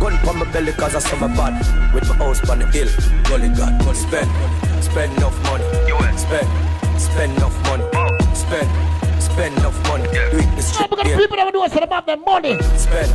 [0.00, 1.94] Gun for my belly cause I saw my bad.
[1.94, 2.88] With my house on the hill
[3.30, 4.28] Gully God, go spend.
[4.82, 5.64] Spend enough money.
[6.18, 6.48] Spend,
[7.00, 7.84] spend enough money.
[8.34, 10.02] Spend, spend enough money.
[10.10, 12.58] Do it the Yeah, street because people never do something about their money.
[12.76, 13.10] Spend,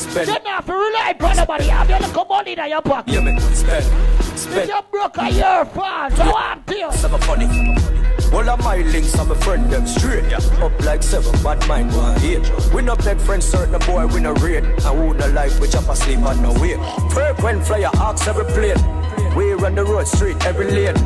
[0.00, 1.64] spend You don't have to rely upon nobody.
[1.64, 3.12] You have your little money in your pocket.
[3.14, 3.86] Yeah, me spend,
[4.56, 6.12] If you're broke, a year fault.
[6.14, 6.92] So I'm to.
[6.92, 7.46] Some funny
[8.32, 10.24] All of my links are my friend them straight.
[10.30, 10.64] Yeah.
[10.64, 12.50] Up like seven, bad mind one eight.
[12.72, 14.64] We no beg friends, certain boy we no rate.
[14.64, 16.76] And who no like we chop asleep on no way.
[17.10, 18.78] Frequent flyer ask every plane.
[19.36, 20.96] We run the road straight every lane.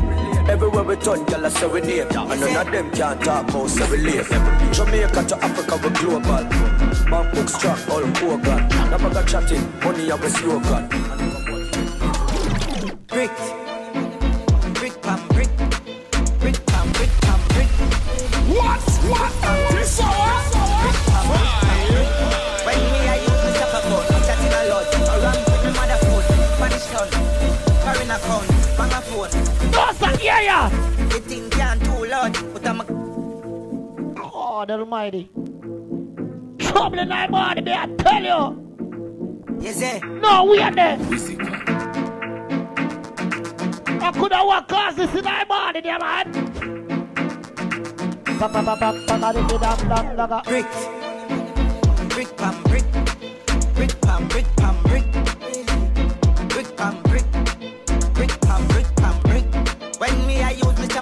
[0.47, 2.07] Everywhere we turn, gyal I say we name.
[2.07, 4.25] And none of them can talk about say we late.
[4.73, 6.45] Jamaica to Africa we global.
[7.09, 8.89] Bangkok strong, all Kogan.
[8.91, 10.87] Never got chatting, money I was slogan.
[13.07, 13.31] Brick.
[14.75, 15.49] Brick pam brick.
[16.39, 17.69] Brick pam brick pam brick.
[18.55, 18.81] What?
[19.09, 19.71] What?
[19.71, 20.54] This hour?
[30.45, 31.07] Sir, yeah, yeah.
[31.07, 32.85] The thing can't too loud, but I'm a
[34.15, 35.29] God Almighty.
[36.59, 39.57] Trouble in my body, me, I tell you.
[39.59, 39.99] Yes, eh?
[39.99, 40.97] No, we are there.
[44.01, 46.31] I could have walked cause this in my body, there, man.
[50.45, 50.65] Brick.
[52.09, 52.85] Brick pam brick.
[53.75, 54.84] Brick pam brick pam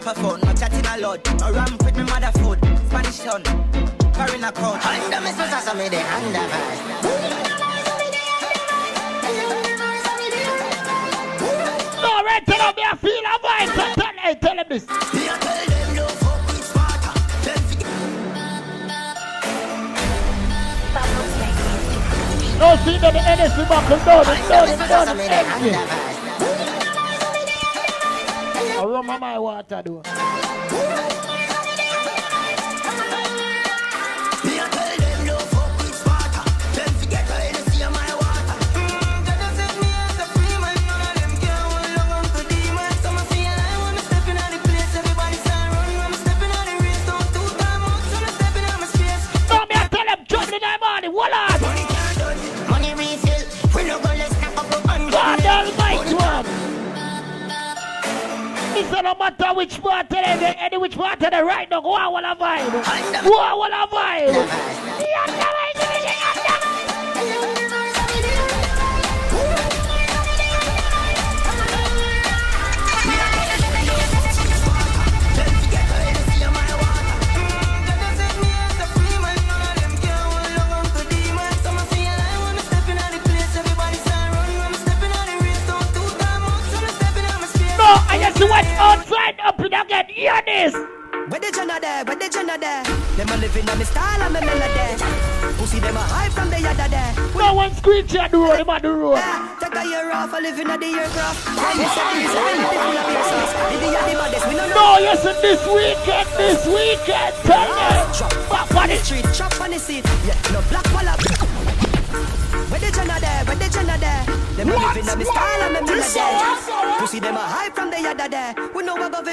[0.04, 1.42] use my chopper phone, I'm chatting a lot.
[1.42, 3.44] I ramp with my mother food, Spanish town,
[4.14, 4.86] foreign account.
[4.86, 6.80] Under me so so me the under verse.
[12.02, 13.70] No, right, tell him, me, I feel a vibe.
[13.76, 14.86] So tell, hey, tell him this.
[22.60, 25.72] No, see that the NSC buckle down, it's down, it's down, it's empty.
[25.76, 26.13] I
[29.02, 30.93] my my water, though.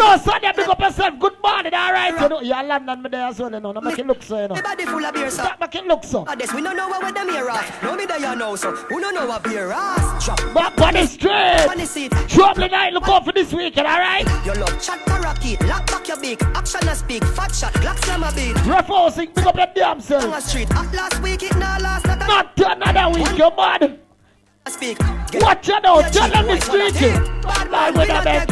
[0.01, 1.19] No, son, you pick up yourself.
[1.19, 2.19] Good morning, all right.
[2.20, 3.73] You know, you're London, me there as well, you know.
[3.73, 4.55] Now make it look so, you know.
[4.55, 5.43] The body full of beer, so.
[5.43, 6.20] Stop make it look so.
[6.27, 7.83] Ah, Baddest, we no know where them here off.
[7.83, 10.25] No me there you know, so who no know what beer ass?
[10.25, 11.69] Drop Back on the street.
[11.69, 12.12] on the seat.
[12.29, 14.27] Trouble night, look out for this weekend, all right?
[14.47, 18.23] Your love chat parakeet, lock back your beak, action a speak, fat shot, black slam
[18.23, 18.57] a beat.
[18.67, 20.43] Rough housing, pick up your damn On a self.
[20.45, 24.01] street, at last week it now last not Not another week, you mad.
[24.71, 24.99] Speak.
[25.35, 26.95] Watch out now, Get tell them the street.
[27.43, 28.51] Bad man with a bed,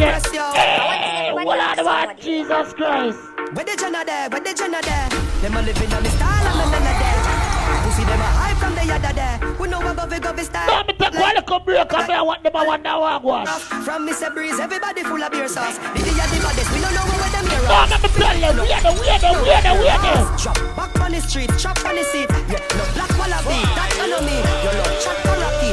[0.55, 3.19] Hey, what are the man, Jesus Christ.
[3.55, 5.09] Where the Jenna there, where the Jenna there?
[5.41, 7.83] Them a living on me style and none there.
[7.83, 9.39] Pussy them a high from the yada there.
[9.59, 10.67] We know about we go be style.
[10.69, 13.49] No, me take one little break and I want them I wonder what was.
[13.87, 14.33] From Mr.
[14.35, 15.79] Breeze, everybody full of beer sauce.
[15.79, 17.91] The day of the baddest, we don't know where them here No, off.
[17.91, 20.01] let me tell you, we are the, we are the, we are the, we are
[20.05, 20.13] the.
[20.37, 22.29] Chop back on the street, chop on the seat.
[22.53, 24.37] Yeah, no black wallaby, that you know me.
[24.61, 25.68] Your love chat parakeet, lock back your beak.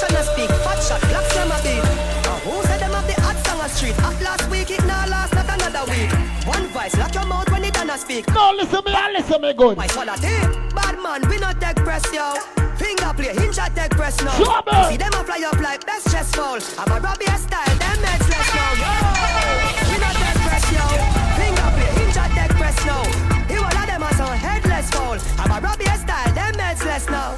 [0.00, 1.82] Action a speak, fat shot, black slam a beat.
[1.82, 3.98] Uh, who said them have the hot song a street?
[3.98, 6.06] At last week, it now last, not another week.
[6.46, 8.22] One voice, lock your mouth when it done a speak.
[8.30, 9.76] No, listen me and listen me good.
[9.76, 12.30] My swallow tape, bad man, we not take press, yo.
[12.78, 14.38] Finger play, hinge at take press now.
[14.38, 14.86] Trouble.
[14.86, 16.62] See them a fly up like best chest fall.
[16.78, 18.92] I'm a Robbie style, them heads let's go, yo.
[19.90, 20.86] We not take press, yo.
[21.34, 23.02] Finger play, hinge at take press now.
[23.50, 25.18] You all of them are so headless fall.
[25.42, 27.34] I'm a Robbie style, them heads let's now.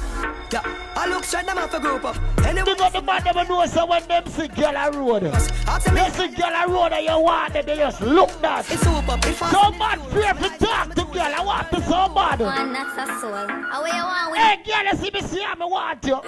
[0.51, 0.61] Yeah,
[0.95, 2.17] I look straight them off a group up.
[2.45, 5.23] Anyway, You got the man them know so when them see girl a road.
[5.23, 8.69] after me, You see girl a road and you want them, they just look that.
[8.69, 9.25] it's soup up.
[9.25, 12.39] If I So man fear to talk to girl, I want to so bad.
[12.41, 13.31] One that's a soul.
[13.33, 16.19] Oh, How you want with Hey girl, you see me see me want you.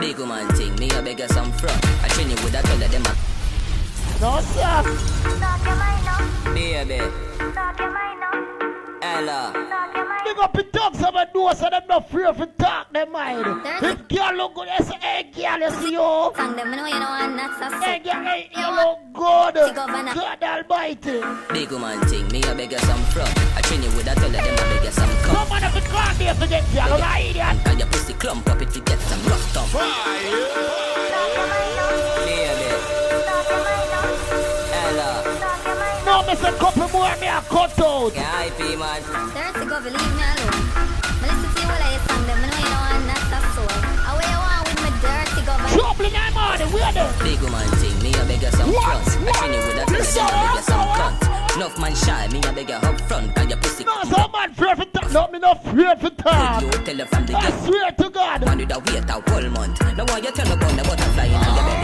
[0.00, 1.70] Big woman thing, me a beg you some from.
[2.02, 3.14] I train you with a tell them a
[4.20, 4.82] No, sir.
[6.52, 7.00] Baby.
[9.02, 9.52] Ella.
[10.24, 13.44] Big up the dogs of a door so them not free to talk their mind.
[13.82, 15.98] If girl look good, they say, hey girl, you see you.
[15.98, 19.54] Song them, know you know, and that's a Hey girl, hey, you look good.
[19.74, 21.20] God almighty.
[21.52, 23.28] Big woman thing, me a beg you some from.
[23.56, 25.36] I train you with a tell them I beg you some come.
[25.36, 27.66] Come on, if you can't be for that girl, you an idiot.
[27.66, 29.68] And your pussy clump up if you get some rough thumb.
[32.24, 32.41] Baby.
[36.32, 38.14] No, me couple more, me a cut out.
[38.14, 39.02] Yeah, IP man.
[39.36, 40.64] Dirty go, leave me alone.
[41.20, 43.68] Me listen to you while I song them, know you know, and that's a soul.
[44.00, 47.04] How you want with me dirty go, Trouble in my morning, where the?
[47.20, 49.04] Big woman thing, me a beg you some front.
[49.12, 51.20] I train you with a tell them I beg you some cunt.
[51.52, 53.34] Enough man shy, me a beg you up front.
[53.36, 55.12] Cause your pussy No, some man afraid for talk.
[55.12, 56.62] No, me not afraid for talk.
[56.62, 58.46] You tell her from the I swear to God.
[58.46, 59.76] Man with a wait a whole month.
[59.96, 61.81] Now why you tell me about the butterfly in your belly?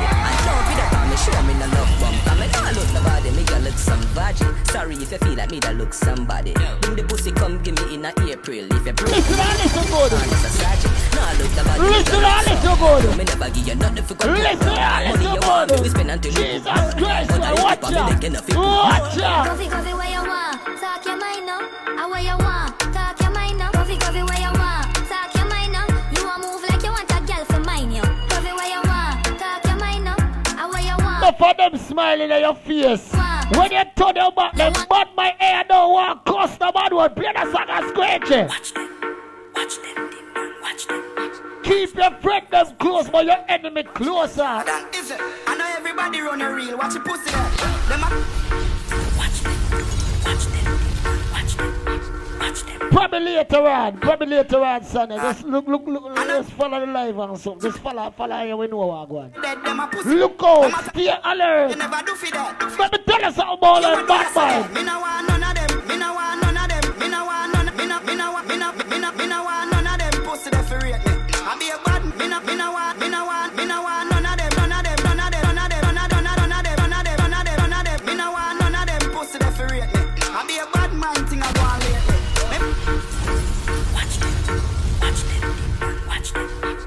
[3.79, 4.51] Some virgin.
[4.67, 6.53] Sorry if you feel like me that look somebody.
[6.83, 8.67] Bring the pussy, come give me in a April.
[8.73, 10.13] If you break Listen and listen good.
[10.13, 10.95] And it's a sergeant.
[11.15, 11.81] No, I look nobody.
[11.89, 13.03] Listen and listen good.
[13.19, 15.81] Me never give you nothing for come Listen and Money listen you want, good.
[15.81, 18.11] we spend until you Jesus Christ, But I man, look watch up, me out.
[18.11, 18.49] like enough.
[18.49, 19.47] Watch out.
[19.47, 20.57] Coffee, coffee, where you want?
[20.81, 21.61] Talk your mind now.
[21.63, 22.79] I where you want?
[22.93, 23.71] Talk your mind now.
[23.73, 24.85] Coffee, coffee, where you want?
[25.09, 25.87] Talk your mind now.
[26.15, 28.03] You want move like you want a girl for mine, yo.
[28.29, 29.25] Coffee, where you want?
[29.39, 30.17] Talk your mind now.
[30.59, 31.23] I where you want?
[31.23, 33.11] Enough of them smiling at your face.
[33.57, 36.25] When you turn your back, them but my hair don't want
[36.59, 37.15] the bad one.
[37.15, 38.49] Play the song and scratch it.
[38.49, 38.89] Watch them.
[39.55, 40.11] Watch them.
[40.63, 41.63] Watch them.
[41.63, 42.47] Keep your friend
[42.79, 44.65] close, but your enemy closer.
[44.95, 45.21] Is it?
[45.47, 46.77] I know everybody run a reel.
[46.79, 47.51] Watch your pussy there.
[47.89, 48.78] Them a
[52.91, 55.13] Probably later on, probably later on, son.
[55.13, 55.33] Ah.
[55.33, 57.71] Just look, look, look, just follow the live and something.
[57.71, 59.33] Just follow, follow you, we know what going.
[59.37, 60.15] a pussy.
[60.15, 61.71] Look out, stay alert.
[61.71, 62.77] You never do for that.
[62.79, 64.73] Let me tell you something about them bad that.
[64.73, 65.89] Me no want none of them.
[65.89, 66.99] Me no want none of them.
[66.99, 67.77] Me no want none.
[67.77, 68.43] Me no, me no.
[68.43, 70.25] Me no, me no, me no want none of them.
[70.25, 71.18] Pussy they for rate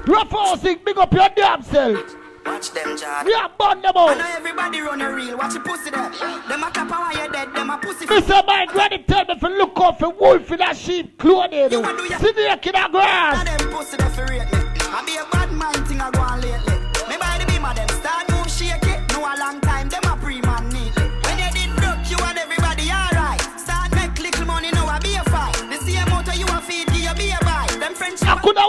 [0.06, 2.16] Rough housing, big up your damn self.
[2.44, 3.24] Watch them, John.
[3.24, 5.38] We are burn them I know everybody run a reel.
[5.38, 6.10] Watch your pussy there.
[6.10, 7.54] Them a and while you dead.
[7.54, 8.06] Them a pussy.
[8.06, 8.44] Mr.
[8.46, 11.68] My granny tell me to look out for wolf in that sheep clothing.
[11.70, 13.44] Snake in the grass.
[13.44, 14.58] them pussy they for rate me.
[14.94, 16.61] I be a bad man thing I go on lately.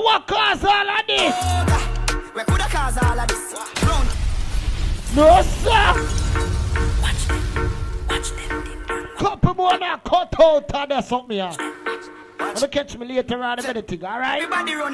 [0.01, 0.23] Friendship.
[0.23, 1.35] I coulda all of this.
[2.35, 3.53] We coulda cause all of this.
[3.83, 4.09] Round.
[5.15, 5.93] No, sir.
[9.17, 11.51] Couple more now cut out and there's something here.
[12.39, 14.43] Wanna catch me later on in anything, alright?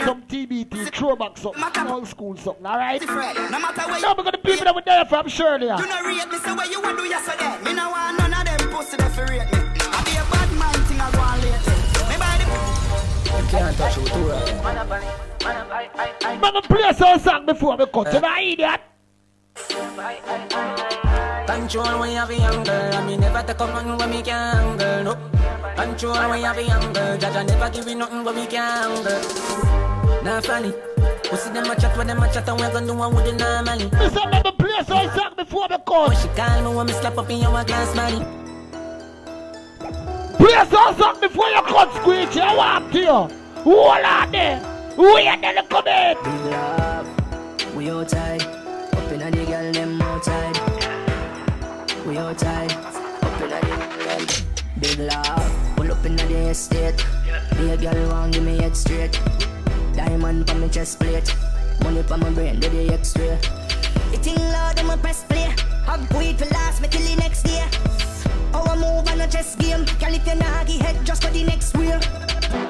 [0.06, 3.02] Some TBT, throwback something, old school something, alright?
[3.02, 5.66] No matter where Now we're gonna people that were there from Shirley.
[5.66, 7.58] You no rate me, so what you want do yesterday?
[7.64, 9.69] Me no want none of them pussy they for rate me.
[13.30, 14.56] You can't touch it too right.
[16.41, 18.82] Mama play some song before we cut, you know, idiot?
[21.45, 24.22] Control when you have a young girl, and me never take up nothing when me
[24.22, 25.03] can, girl.
[25.03, 25.16] No.
[25.75, 29.03] Control when you have a young girl, Jaja never give you nothing when me can,
[29.03, 29.22] girl.
[30.24, 30.74] Nah, funny.
[31.32, 33.24] We see them a chat when them a chat, and we gonna do what we
[33.24, 33.85] do normally.
[33.85, 36.17] Listen, mama play some song before we cut.
[36.17, 38.49] She call me when me slap up in your glass, money.
[40.40, 43.27] Play some song before you cut, squeeze, you walk to you.
[43.64, 44.93] Hold on there.
[44.98, 46.16] Wait there, look come in.
[46.24, 48.42] Big love, we outside.
[48.43, 50.58] Up in the girl, them outside.
[52.08, 52.72] We outside.
[52.72, 53.59] Up in the
[54.00, 54.26] girl.
[54.80, 57.06] Big love, pull up in the estate.
[57.58, 59.19] Be a girl, want give me head straight.
[59.93, 61.35] Diamond on my chest plate.
[61.84, 63.38] Money on my brain, do the x-ray.
[64.14, 65.53] It in loud, I'ma press play.
[65.85, 68.09] Hug weed for last, me till the next day.
[68.53, 69.86] I move on a chess game.
[70.00, 72.00] Girl, if you nah give head just for the next wheel.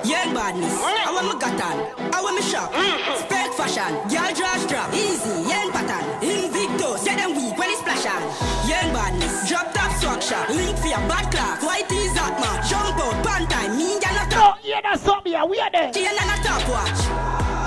[0.03, 2.73] Young badness, I want me got on, I want me shop.
[3.15, 4.93] Spec fashion, girl draw strap.
[4.93, 8.21] Easy, young pattern, Invictus, get them weak when it's splash on.
[8.67, 10.49] Young badness, drop top shot.
[10.49, 12.59] Link for your bad class, white is hot man.
[12.67, 15.93] Jump out, pan time, me girl not No, yeah, that's something here, we are there.
[15.93, 16.99] She and not top watch.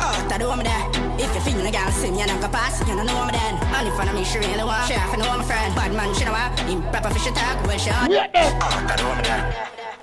[0.04, 1.01] Oh, that do me there.
[1.22, 3.54] If you're feeling a gal, sim, you not go pass, you don't know me then.
[3.54, 4.88] And in front of me, she really want.
[4.88, 5.74] She have to know my friend.
[5.74, 6.50] Bad man, she know what.
[6.68, 8.08] Improper fish attack, well, she on.
[8.10, 8.50] We are there.
[8.58, 9.44] That do me there.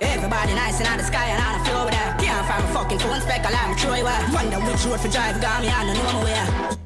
[0.00, 2.18] Everybody nice in the sky and on the floor with them.
[2.18, 4.32] Can't find a fucking phone spec, alarm, Troy, well.
[4.32, 6.80] Wonder which road for drive, got me on the know my way.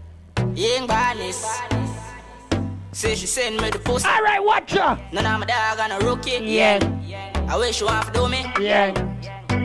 [0.55, 1.47] Young badness.
[2.93, 4.07] Say she send me the pussy.
[4.07, 4.99] Alright, watch her.
[5.13, 6.43] None of my dog and a rookie.
[6.43, 6.79] Yeah.
[7.49, 8.45] I wish you want to do me.
[8.61, 8.91] Yeah.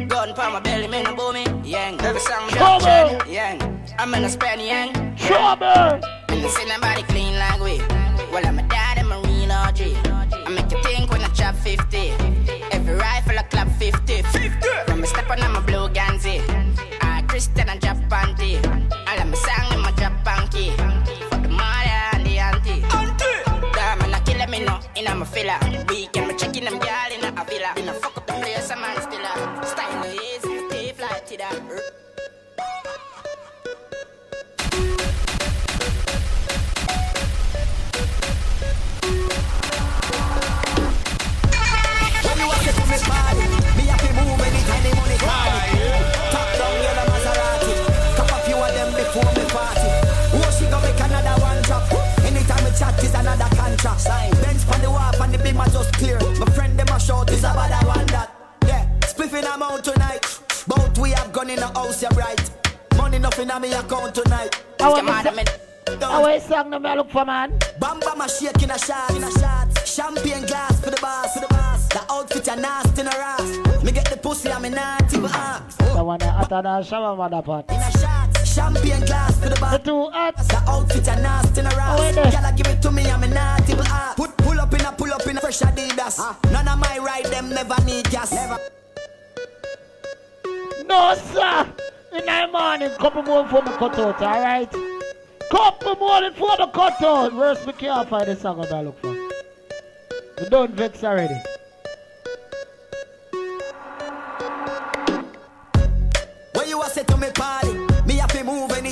[0.07, 1.45] Gun pa my belly, me no boom me.
[1.63, 2.01] Yang.
[2.01, 2.79] Every song Trouble.
[2.79, 3.31] drop chen.
[3.31, 3.78] Yang.
[3.99, 4.93] I'm in a span yang.
[5.17, 5.99] Trouble.
[6.31, 7.79] No see nobody clean like we.
[8.31, 9.81] Well, I'm a dad and marine OG.
[10.31, 12.15] I make you think when I chop 50.
[12.71, 14.21] Every rifle I clap 50.
[14.21, 14.67] 50.
[14.87, 16.39] When me step on, I'm a blue Ganzi.
[17.01, 18.55] I Christian and drop panty.
[18.63, 19.91] All of my song in my
[20.23, 20.71] panky.
[21.27, 22.81] For the mother and the auntie.
[22.95, 23.73] Auntie.
[23.75, 25.59] Damn, man, I kill me no in a filler.
[25.89, 26.18] Weekend,
[54.09, 54.41] contract.
[54.41, 56.19] Bench on the wharf and the beam are just clear.
[56.39, 58.31] My friend them a short is about that one that.
[58.65, 60.25] Yeah, spliffing them out tonight.
[60.67, 62.51] Both we have gone in the house, you're right.
[62.97, 64.63] Money nothing on me account tonight.
[64.79, 65.59] I want to
[66.01, 67.57] I want song no me I look for man.
[67.79, 69.87] Bamba my shake in a shot, in a shot.
[69.87, 71.87] Champagne glass for the boss, for the boss.
[71.89, 73.83] The outfit a nasty in a ass.
[73.83, 75.77] Me get the pussy, I'm a naughty but ask.
[75.77, 77.65] The one that hotter than shower mother pot.
[77.69, 78.28] In a shot,
[78.59, 79.71] champagne glass for the boss.
[79.71, 80.35] The two hot.
[80.35, 82.25] The outfit a nasty in a Oh, wait there.
[82.25, 83.87] Gyal give it to me, I'm a naughty but.
[83.89, 84.13] Ah.
[84.15, 86.17] Put pull up in a pull up in a fresh Adidas.
[86.19, 86.37] Ah.
[86.51, 88.31] None of my ride them never need gas.
[88.33, 88.59] Never.
[90.85, 91.67] No, sir.
[92.11, 94.71] In the morning, couple more for me cut out, alright?
[95.51, 97.33] Couple more for me cut out.
[97.33, 99.13] Worst me can't find the song that I look for.
[100.41, 101.39] We don't vex already.
[106.53, 107.88] When you a say to me party,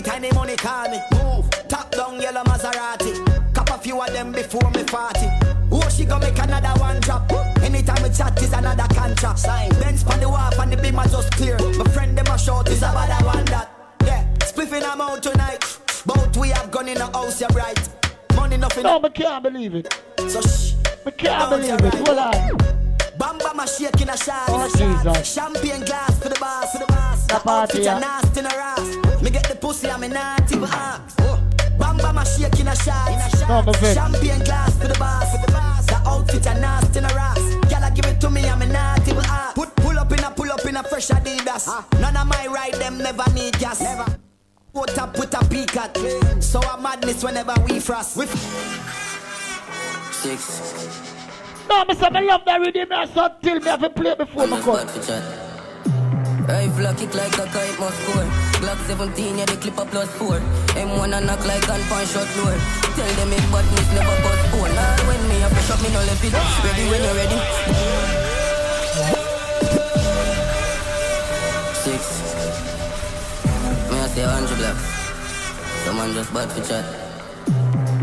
[0.01, 0.99] me happy the money call me.
[1.13, 3.53] Move, top down yellow Maserati.
[3.53, 5.27] Cup a few of them before me party.
[5.71, 7.31] Oh, she gonna make another one drop.
[7.61, 9.39] Anytime we chat is another contract.
[9.39, 9.69] Sign.
[9.81, 11.57] Benz on the wharf and the beam are just clear.
[11.77, 13.69] My friend them a short is about that one that.
[14.05, 15.79] Yeah, spliffing them out tonight.
[16.05, 17.89] Both we have gone in the house, you're right.
[18.35, 18.83] Money nothing.
[18.83, 19.93] No, I can't believe it.
[20.27, 20.73] So shh.
[21.05, 21.93] I can't believe it.
[22.07, 22.57] Hold on.
[23.17, 24.45] Bamba my shake in a shot.
[24.49, 24.71] Oh, in.
[24.71, 25.33] Jesus.
[25.33, 26.71] Champagne glass for the boss.
[26.71, 27.25] For the boss.
[27.25, 27.99] The party, outfit yeah.
[27.99, 29.06] nasty in a ass.
[29.21, 31.17] Me get the pussy, I'm a naughty but ask.
[31.21, 31.41] Oh.
[31.77, 33.09] Bamba my shake in a shot.
[33.09, 33.47] In a.
[33.47, 33.75] No, but.
[33.75, 35.31] Champagne glass for the boss.
[35.87, 37.39] The outfit a nasty in a ass.
[37.69, 39.31] Gyal give it to me, I'm a naughty but ask.
[39.31, 39.51] Ah.
[39.55, 41.67] Put pull up in a pull up in a fresh Adidas.
[41.67, 41.85] Ah.
[41.99, 43.81] None of my ride them never need gas.
[43.81, 44.05] Never.
[44.73, 45.97] Put up with a peak at.
[46.43, 48.17] So a madness whenever we frost.
[48.17, 48.27] We
[50.11, 50.87] Six.
[51.69, 52.91] No, me say me love that rhythm.
[52.91, 55.46] I saw till me have to play before me cut.
[56.47, 58.23] Rifle a kick like a kite must score.
[58.63, 60.39] Glock 17, yeah, the clip a plus 4.
[60.79, 62.55] M1 a knock like gun punch shot door.
[62.95, 64.73] Tell them it badness never bust phone.
[64.73, 66.31] Nah, when me a push up, me no left it.
[66.63, 67.39] Ready when you ready.
[71.83, 72.01] Six.
[73.91, 74.85] Me a say 100 blocks.
[75.83, 77.06] Someone just bad for chat.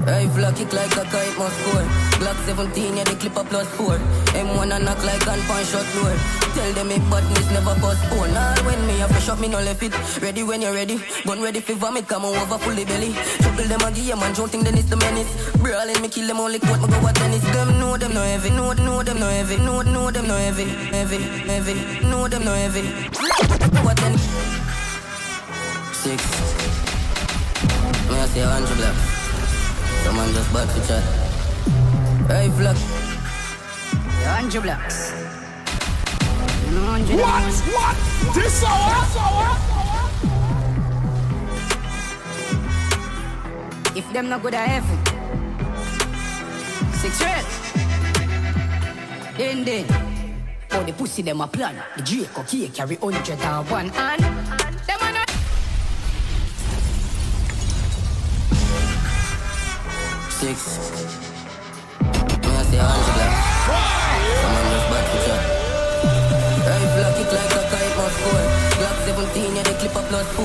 [0.05, 1.81] Rifle a kick like a kite must score.
[2.21, 3.97] Glock 17, yeah, the clip a plus 4.
[4.37, 6.13] M1 a knock like gun punch shot door.
[6.53, 8.35] Tell them it badness never postpone.
[8.35, 9.95] Nah, when me a fresh up, me no left it.
[10.21, 11.01] Ready when you're ready.
[11.25, 13.15] Gun ready for vomit, come on over fully belly.
[13.41, 15.33] Trouble them a game and don't think then it's the menace.
[15.57, 17.43] Brawling me kill them only quote, me go what tennis.
[17.43, 20.65] Them know them no heavy, know, know them no heavy, know, know them no heavy,
[20.93, 21.19] heavy,
[21.49, 21.75] heavy,
[22.07, 22.83] know them no heavy.
[23.81, 24.23] What tennis?
[25.97, 26.21] Six.
[28.11, 29.24] Me a say a hundred black.
[30.05, 31.03] Someone just bad for chat.
[32.29, 32.75] Rifle a
[34.29, 35.13] Hundred blocks.
[37.09, 37.55] What?
[37.73, 37.97] What?
[38.35, 39.01] This hour?
[43.97, 44.99] If them not good at heaven.
[47.01, 47.45] Six red.
[49.39, 49.87] Then then.
[50.73, 51.77] Oh, the pussy them a plan.
[51.97, 55.14] The Draco key carry hundred and one and them a
[60.45, 60.61] Six.
[62.45, 63.33] Me a say hundred black.
[64.45, 65.41] Someone just bad for chat.
[66.69, 68.45] Rifle a kick like a kite must score.
[68.77, 70.45] Glock 17, yeah, the clip a plus 4.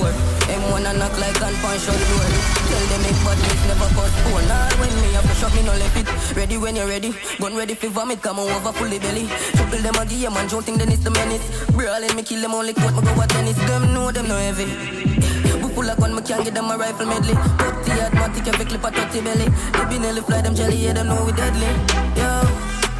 [0.56, 2.28] M1 a knock like gun punch shot door.
[2.72, 4.48] Tell them it badness never postpone.
[4.48, 6.08] Nah, when me a push up, me no left it.
[6.32, 7.12] Ready when you're ready.
[7.36, 9.28] Gun ready for vomit, come on over fully belly.
[9.60, 11.44] Trouble them a game and don't think then it's the menace.
[11.76, 13.60] Brawling me kill them only quote, me go what tennis.
[13.68, 15.49] Them know them no heavy.
[15.80, 17.32] Pull a gun, me can't get them a rifle medley.
[17.32, 19.48] 30 automatic, every clip a 30 belly.
[19.48, 21.72] They be nearly fly them jelly, yeah, them know we deadly.
[22.20, 22.32] Yo,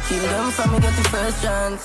[0.08, 1.84] kill them from me get the first chance.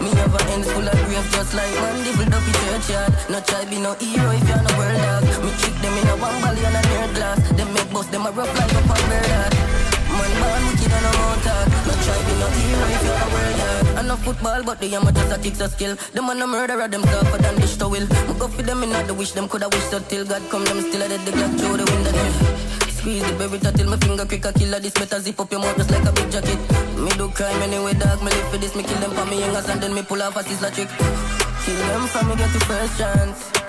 [0.00, 3.12] Me have a end full of grief, just like one devil up in churchyard.
[3.28, 5.22] No try be no hero if you're no world dog.
[5.44, 7.36] Me trick them in a one valley on a near glass.
[7.52, 11.66] Them make boss, them a rough like a pump Man born wicked and a mountain.
[11.84, 13.89] No try be no hero if you're no world dog.
[14.10, 15.94] I know football, but the amateurs are tick a skill.
[16.14, 18.08] Them man a murderer, them tougher than dish to will.
[18.26, 20.80] Me go for them in the wish, them coulda wished out till God come, them
[20.80, 22.10] still a dead the Glock through the window.
[22.10, 22.90] Them.
[22.90, 24.80] Squeeze the berry till my finger quick a killer.
[24.80, 26.58] This better zip up your mouth just like a big jacket.
[26.98, 28.18] Me do crime anyway, dog.
[28.18, 30.34] Me live for this, me kill them for me youngers and then me pull off
[30.34, 30.90] a sizzler trick.
[31.62, 33.60] Kill them from me get the first chance.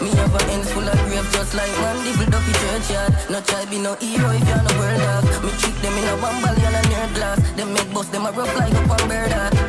[0.00, 3.64] Me have a ends full of grave just like man Devil duffy churchyard No try
[3.66, 6.64] be no hero if you're no world dog Me trick them in a one bally
[6.64, 9.63] and a nerd glass Them make bust them a rough like a on bird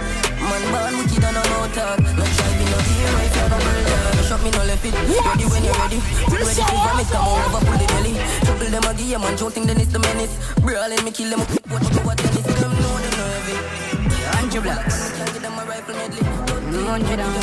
[0.55, 1.99] Man born wicked and no talk.
[1.99, 4.95] No try be no hero if you're no world dog Shot me no left it.
[4.95, 5.99] Ready when you're ready.
[6.31, 8.13] Ready to vomit come on over pull the belly.
[8.47, 10.31] Trouble them a game and joking then it's the menace.
[10.63, 11.41] Brawling me kill them.
[11.41, 13.57] Up What you go at tennis Them know them know heavy
[14.31, 15.11] Hundred blocks.
[15.33, 16.23] Give them a rifle medley.
[16.23, 17.35] Hundred and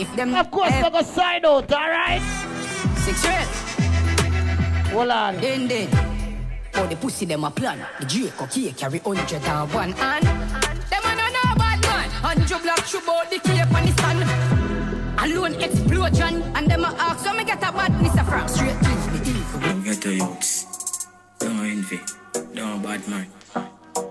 [0.00, 2.22] If them Of course, eh, they go side out, alright?
[3.06, 3.46] Six red.
[4.90, 5.34] Hold on.
[5.36, 6.07] Indeed.
[6.80, 7.84] Oh, the pussy them a plan.
[7.98, 12.08] The Draco key carry hundred and one and them a no bad man.
[12.22, 14.22] Hundred block shoot out the cape on the stand.
[15.18, 18.90] Alone explosion and them a ask so me get a badness a from straight to
[19.10, 19.60] the evil.
[19.60, 21.08] Don't get the youths.
[21.40, 22.00] Don't envy.
[22.54, 23.26] Don't bad man.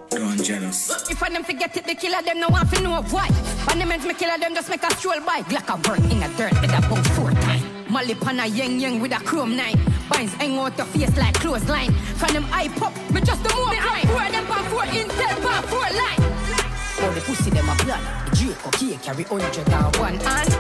[0.10, 1.10] Don't jealous.
[1.10, 3.30] If I them forget it, the killer them no want to know why.
[3.66, 5.42] Parliament me killer them just make a stroll by.
[5.44, 7.47] Glock a burn in a dirt head about four times.
[7.90, 9.80] Molly pan a yang yang with a chrome nine.
[10.10, 11.94] Binds hang out your face like clothesline.
[12.20, 14.08] From them eye pop, me just the more crime.
[14.08, 16.22] Four them pan four intel pan four line.
[17.00, 18.02] Oh, the pussy them a plan.
[18.26, 20.52] The Draco key carry hundred and one and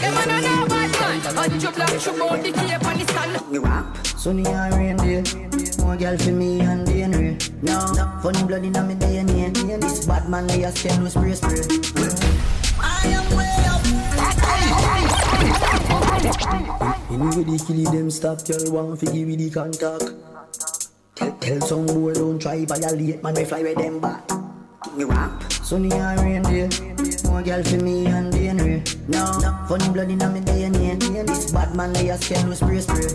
[0.00, 1.20] them a no no bad man.
[1.36, 3.52] Hundred black shoe out the cape on the stand.
[3.52, 5.84] Me rap, sunny and rain day.
[5.84, 7.36] More girl for me and DNA.
[7.62, 9.80] No, funny blood in me DNA.
[9.80, 11.60] This bad man they a scam no spray spray.
[12.80, 13.82] I am way up.
[16.22, 20.12] Anyway, they kill them stop, girl want fi give me the contact.
[21.16, 24.30] Tell, tell some boy don't try violate, man we fly with them back.
[24.96, 26.68] Me rap, sunny and rain day.
[27.24, 29.08] More girl for me and DNA.
[29.08, 31.26] No, funny blood in me DNA.
[31.26, 33.08] This bad man they a scam no spray spray.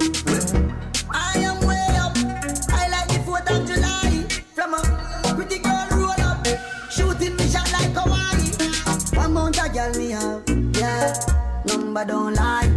[1.09, 2.17] I am way up.
[2.73, 4.27] I like the 4th of July.
[4.53, 6.45] From a pretty girl roll up.
[6.89, 8.51] Shooting me shot like Hawaii.
[9.15, 10.46] One mount a girl me have.
[11.97, 12.67] Number don't lie.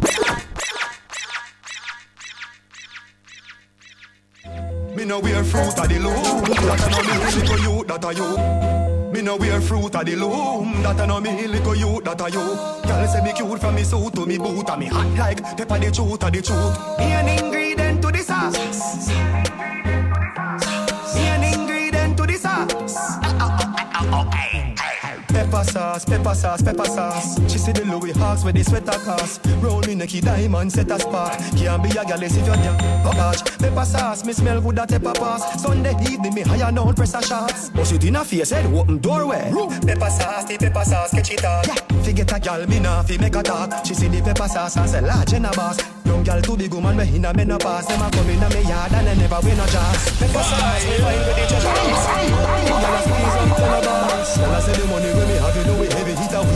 [4.96, 6.44] Me no wear fruit of the loom.
[6.44, 9.12] That no me little you, that a you.
[9.12, 10.82] Me no wear fruit of the loom.
[10.82, 12.40] That no me little you, that a you.
[12.88, 15.78] Girl say me cute from me suit to me boot and me hot like pepper
[15.78, 16.98] the truth of the truth.
[16.98, 19.49] Me an ingredient to the sauce.
[25.40, 27.40] Pepper sauce, pepper sauce, pepper sauce.
[27.50, 29.40] She see the Louis Hawks with the sweater cast.
[29.62, 31.38] Roll me necky diamond, set a spark.
[31.56, 32.76] Can't be a gal if you're young.
[33.06, 35.62] Oh pepper sauce, me smell good at pepper pass.
[35.62, 37.70] Sunday evening, me higher now press a shots.
[37.70, 39.50] Bust it in a face, head open doorway.
[39.80, 41.62] Pepper sauce, the pepper sauce, catch it all.
[41.66, 42.02] Yeah.
[42.04, 43.86] Forget a gal, me nah fi make a talk.
[43.86, 45.78] She see the pepper sauce and say large in a boss.
[46.04, 47.86] Young gal too big woman, me in a menopause.
[47.86, 50.20] Them a come in a me yard and they never win a jazz.
[50.20, 51.72] Pepper sauce, me find with the treasure.
[52.68, 54.36] Gal a squeeze up on a boss.
[54.36, 55.29] Gal a say the money when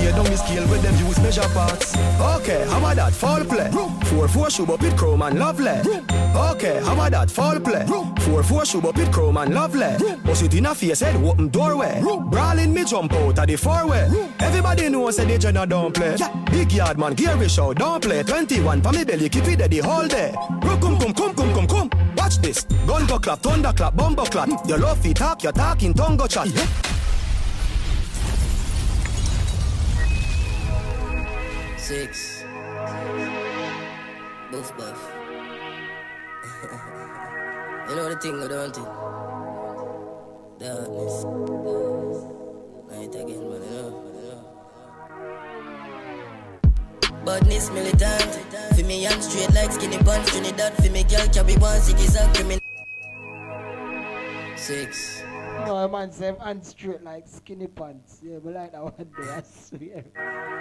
[0.05, 1.97] way down the scale with them use measure parts.
[2.37, 3.13] Okay, how about that?
[3.13, 3.71] Fall play.
[4.05, 5.71] Four four shoe up it chrome and lovely.
[5.71, 7.31] Okay, how about that?
[7.31, 7.87] Fall play.
[8.21, 9.97] Four four shoe up it chrome and lovely.
[10.25, 12.03] Bust it in a face head open doorway.
[12.27, 14.31] Brawling me jump out of the four way.
[14.41, 16.17] Everybody knows say the Jenna don't play.
[16.51, 18.23] Big yard man, gear show don't play.
[18.23, 20.35] 21 for me belly keep it there the whole day.
[20.63, 21.91] Come come come come come come.
[22.17, 22.65] Watch this.
[22.87, 24.49] Gun go clap, thunder clap, bumbo clap.
[24.69, 26.49] Your love feet talk, your talking tongue go chat.
[31.85, 32.43] Six.
[34.51, 35.01] Buff buff.
[37.91, 38.87] you know the thing, don't you?
[40.59, 41.25] Darkness.
[42.89, 44.01] Night again, you know.
[47.27, 48.33] Badness militant.
[48.75, 50.31] For me, I'm straight like skinny pants.
[50.31, 50.73] Trinidad.
[50.83, 52.61] For me, girl, carry one sick is a criminal.
[54.57, 55.24] Six.
[55.67, 58.21] No, man, say I'm straight like skinny pants.
[58.23, 60.05] Yeah, but like that one day, I swear.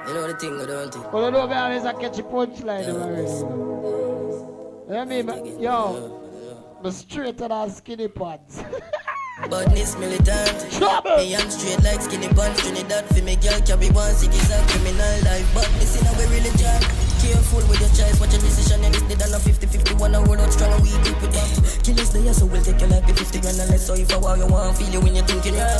[0.08, 1.02] You know the thing, don't you?
[1.12, 3.22] Well, I know me always a catch a punchline already.
[3.24, 5.26] You know what I mean?
[5.26, 8.64] But, Yo, the straighter than skinny pants.
[9.50, 10.80] Badness militant.
[11.18, 12.62] Me I'm straight like skinny pants.
[12.62, 15.54] Trinidad for me girl carry one sick is a criminal life.
[15.56, 17.13] Badness in a way religion.
[17.24, 18.84] Careful with your choice, watch your decision.
[18.84, 20.14] And it's dead on a 50-50 one.
[20.14, 21.48] I roll out strong and we deep with them.
[21.84, 23.08] Killers there, so we'll take your life.
[23.08, 23.88] Be 50 grand and less.
[23.88, 25.80] So if I want you want feel you when you're thinking right.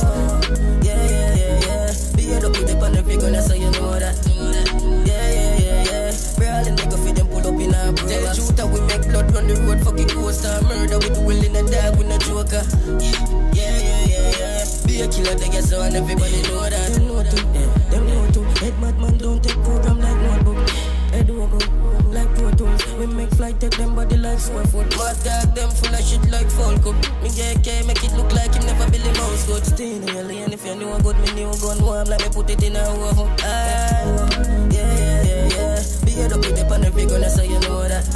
[0.80, 1.92] Yeah, yeah, yeah, yeah.
[2.16, 4.16] Be head up with the pan every gun, so you know that.
[5.04, 6.12] Yeah, yeah, yeah, yeah.
[6.40, 8.08] Brawling nigga for them pull up in a bro.
[8.08, 10.44] Tell shooter we make blood run the road, fucking coast.
[10.48, 12.64] And murder with the will in the dark with the joker.
[13.52, 14.64] Yeah, yeah, yeah, yeah.
[14.88, 16.92] Be a killer, they get so and everybody know that.
[16.92, 17.68] Them know too, yeah.
[17.92, 18.44] Them know too.
[18.64, 19.53] Head madman don't take
[23.04, 24.88] We make flight take them body like swear foot.
[24.96, 26.92] Mad dog them full of shit like Falco.
[27.20, 29.78] Me get K make it look like him never Billy Mouse good.
[29.78, 31.18] In your lane if you know good.
[31.20, 33.28] Me new gun warm like me put it in a oven.
[33.40, 34.24] Ah,
[34.72, 35.82] yeah, yeah, yeah, yeah.
[36.06, 38.08] Be a up with the pan if you gonna say you know that.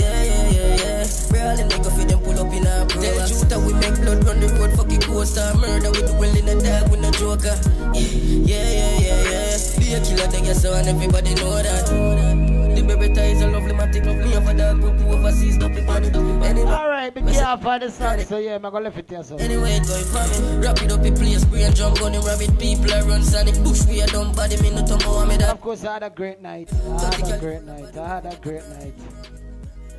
[0.00, 1.04] Yeah, yeah, yeah, yeah.
[1.28, 3.02] Brawling nigga for them pull up in a pro.
[3.02, 4.72] Tell shooter we make blood run the road.
[4.72, 7.60] Fucking coaster murder with the well in a dog with no joker.
[7.92, 9.58] Yeah, yeah, yeah, yeah.
[9.76, 11.84] Be a killer, they get so and everybody know that.
[11.84, 12.57] The baby
[12.90, 14.04] is a lovely matic.
[14.04, 16.42] Me of poop overseas, it, man.
[16.44, 16.70] Anyway.
[16.70, 19.36] Alright, be careful for the song, so yeah, I'm gonna left it here, so.
[19.36, 20.58] Anyway, it going for me.
[20.58, 22.58] Wrap it up, it play spray and jump on the rabbit.
[22.58, 25.50] People I run sonic bush, we a dumb body, me no that.
[25.50, 26.70] Of course, I had a great night.
[26.72, 27.96] I had a great night.
[27.96, 28.94] I had a great night.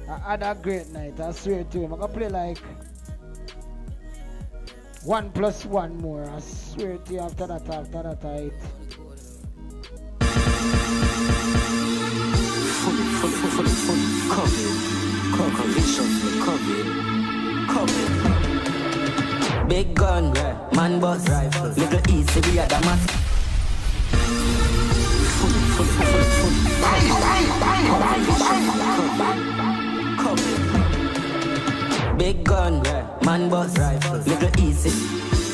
[0.10, 1.20] I had a great night.
[1.20, 1.94] I swear to him.
[1.94, 2.58] I'm gonna play like
[5.04, 6.26] one plus one more.
[6.30, 7.20] I swear to you.
[7.20, 8.52] After that, after that, I.
[12.80, 14.78] Fully, fully, fully, fully covered.
[15.36, 16.88] Covered, viciously covered.
[17.68, 18.14] Covered.
[19.68, 20.34] Big gun,
[20.74, 21.28] man boss,
[21.78, 23.04] little easy, we are the mass.
[25.38, 26.64] Fully, fully, fully, fully
[30.24, 32.18] covered.
[32.18, 32.82] Big gun,
[33.26, 33.78] man boss,
[34.26, 34.92] little easy.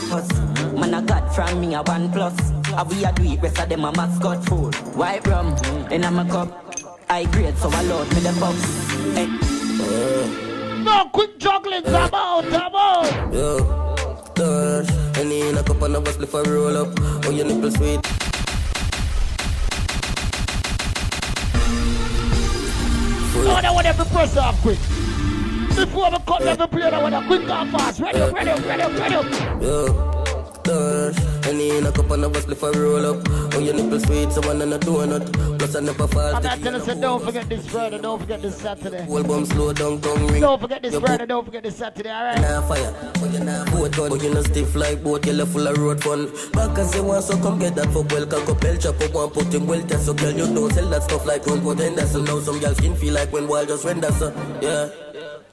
[0.10, 0.28] Boss.
[0.76, 2.38] Man, I got from me a one plus.
[2.68, 4.72] How we a do it, rest of them a mascot fool.
[4.94, 5.56] White rum,
[5.90, 6.65] in a my cup.
[7.08, 8.58] I grade, so I load me the box.
[9.14, 9.27] Hey.
[9.27, 10.84] Eh.
[10.84, 13.34] No quick juggling's about, about.
[13.34, 13.59] Yo,
[14.34, 16.98] Dodge, any in a cup and a bus for roll up.
[17.25, 18.01] Oh, your nipple sweet.
[23.35, 24.80] No, that one every press off quick.
[25.75, 28.00] Before we cut every player, that one a quick and fast.
[28.00, 29.61] Ready up, ready up, ready up, ready up.
[29.61, 33.28] Yo, Dodge, any in a cup and a bus for roll up.
[33.54, 35.58] Oh, your nipple sweet, so one and a donut.
[35.58, 36.36] Plus I never fall.
[36.36, 39.04] I'm not telling you, don't forget this Friday, don't forget this Saturday.
[39.06, 40.42] Whole bum slow down, tongue ring.
[40.42, 42.42] Don't forget this Friday, don't forget this Saturday, alright?
[42.42, 45.68] Nah fire, but you nah boat gun But you no stiff like boat, you full
[45.68, 48.62] of road fun Back as you want, so come get that for well Cock up,
[48.62, 51.26] bell chop up, one put in well test So girl, you don't sell that stuff
[51.26, 54.34] like run potender So now some girl skin feel like when wild just render so
[54.62, 55.05] Yeah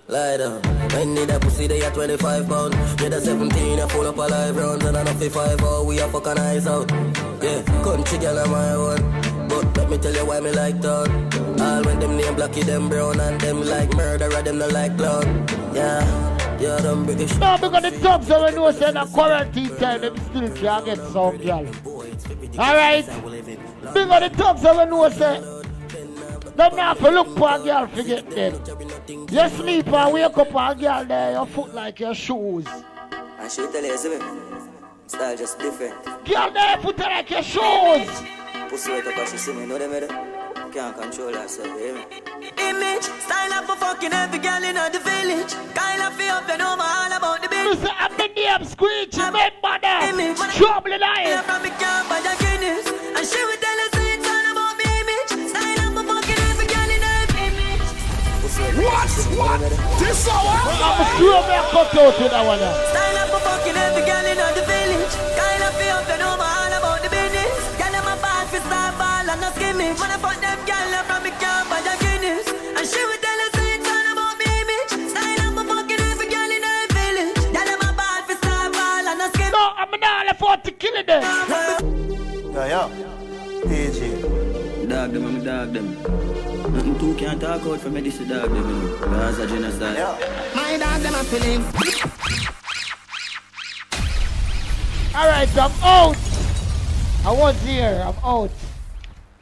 [0.08, 0.60] Lie down.
[0.92, 2.74] When need a pussy, they at 25 pound.
[2.98, 6.08] Get a 17, I full up a live rounds and enough 5 oh, we a
[6.08, 6.90] fucking eyes out.
[7.40, 9.48] Yeah, country girl am my one.
[9.48, 11.08] But let me tell you why me like town.
[11.60, 15.46] All when them name blacky, them brown and them like murderer, them not like clown.
[15.72, 17.36] Yeah, yeah, them British.
[17.38, 20.98] No, because the dogs so we know say that quarantine time, them still can't get
[20.98, 21.66] some girl.
[22.58, 23.06] Alright?
[23.94, 25.51] Because the dogs so we know say
[26.56, 28.54] them not for look for a girl forget them.
[29.30, 32.66] You sleep and wake up and a girl there, your foot like your shoes.
[33.38, 34.18] I should tell you, see me.
[35.06, 36.04] Style just different.
[36.24, 38.08] Girl there, foot like your shoes.
[38.68, 40.06] Pussy wet up as she see me, know them, eh?
[40.72, 42.04] Can't control herself, you hear me?
[42.56, 45.52] Image, style up for fucking every girl in the village.
[45.74, 47.70] Kyle of up, you know me all about the bill.
[47.70, 50.54] Listen, I'm the damn screech, remember that.
[50.56, 51.44] Trouble in life.
[51.44, 52.88] From me can't buy a Guinness.
[52.88, 53.71] And she will tell
[58.52, 59.08] What?
[59.32, 59.60] What?
[59.96, 60.44] This hour?
[60.44, 62.60] I'm sure me a cut out with that one.
[62.60, 62.76] now.
[62.92, 65.14] Style up for fucking every girl in the village.
[65.40, 67.48] Kyle of up, you know me all about the business.
[67.80, 69.96] Girl, I'm a bad for star ball and a skimming.
[69.96, 72.44] When I fuck them girl, from me can't buy a Guinness.
[72.76, 74.92] And she will tell us it's all about me image.
[75.00, 77.40] Style up for fucking every girl in her village.
[77.56, 79.56] Girl, I'm a bad for star ball and a skimming.
[79.56, 81.24] No, I'm not afford to kill it then.
[81.24, 82.88] Yeah, yeah.
[83.64, 84.88] TJ.
[84.92, 86.51] Dog them, I'm a dog them.
[86.72, 88.50] Nothing two can't talk out for me, this is dog.
[88.50, 88.96] You know.
[88.96, 90.54] That's a genocide.
[90.54, 91.62] My dog them a feeling.
[95.14, 96.16] Alright, I'm out.
[97.26, 98.50] I was here, I'm out.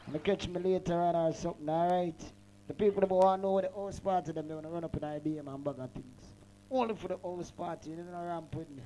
[0.07, 2.20] I'm gonna catch me later on or something, alright?
[2.67, 4.97] The people that want to know where the house party them, they wanna run up
[4.97, 6.33] in IBM and of things.
[6.68, 8.83] Only for the house party, they don't ramp with me.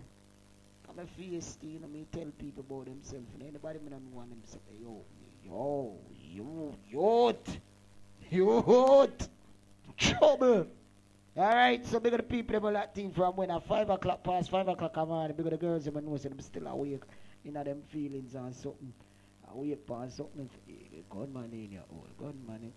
[0.86, 3.26] I'm a face, you know, me tell people about themselves.
[3.32, 5.02] And anybody me don't want them say, yo,
[5.42, 5.96] yo,
[6.30, 7.38] yo, yo,
[8.34, 9.28] you, youth,
[9.96, 10.66] trouble.
[11.36, 14.50] Alright, so big of the people about that thing from when at 5 o'clock past
[14.50, 17.02] 5 o'clock come on, big of the girls them know say them still awake
[17.44, 18.92] in them feelings and something.
[19.52, 20.48] Awake on something.
[20.68, 22.72] eh, Gunman in your old gunman in.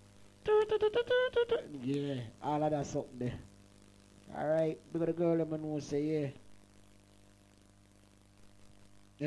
[1.84, 3.40] Yeah, all of that something there.
[4.36, 6.28] Alright, big of the girl them know say yeah.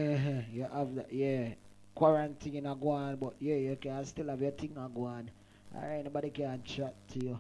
[0.00, 1.54] Uh-huh, you have that, yeah.
[1.94, 5.30] Quarantine a go on, but yeah, you can still have your thing a go on.
[5.74, 7.38] Alright, nobody can chat to you.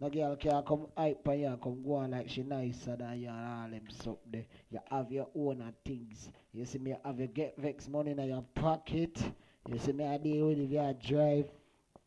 [0.00, 3.28] No girl can come hype on you, come go on like she nicer than you
[3.28, 4.44] and all them stuff there.
[4.70, 6.30] You have your own things.
[6.52, 9.22] You see me have your get vex money in your pocket.
[9.68, 11.46] You see me I deal with if you drive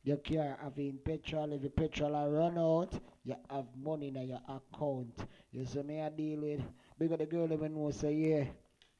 [0.03, 2.93] your car having petrol, if your petrol I run out,
[3.23, 5.25] you have money in your account.
[5.51, 6.61] You see me I deal with
[6.99, 8.45] because the girl even know say yeah.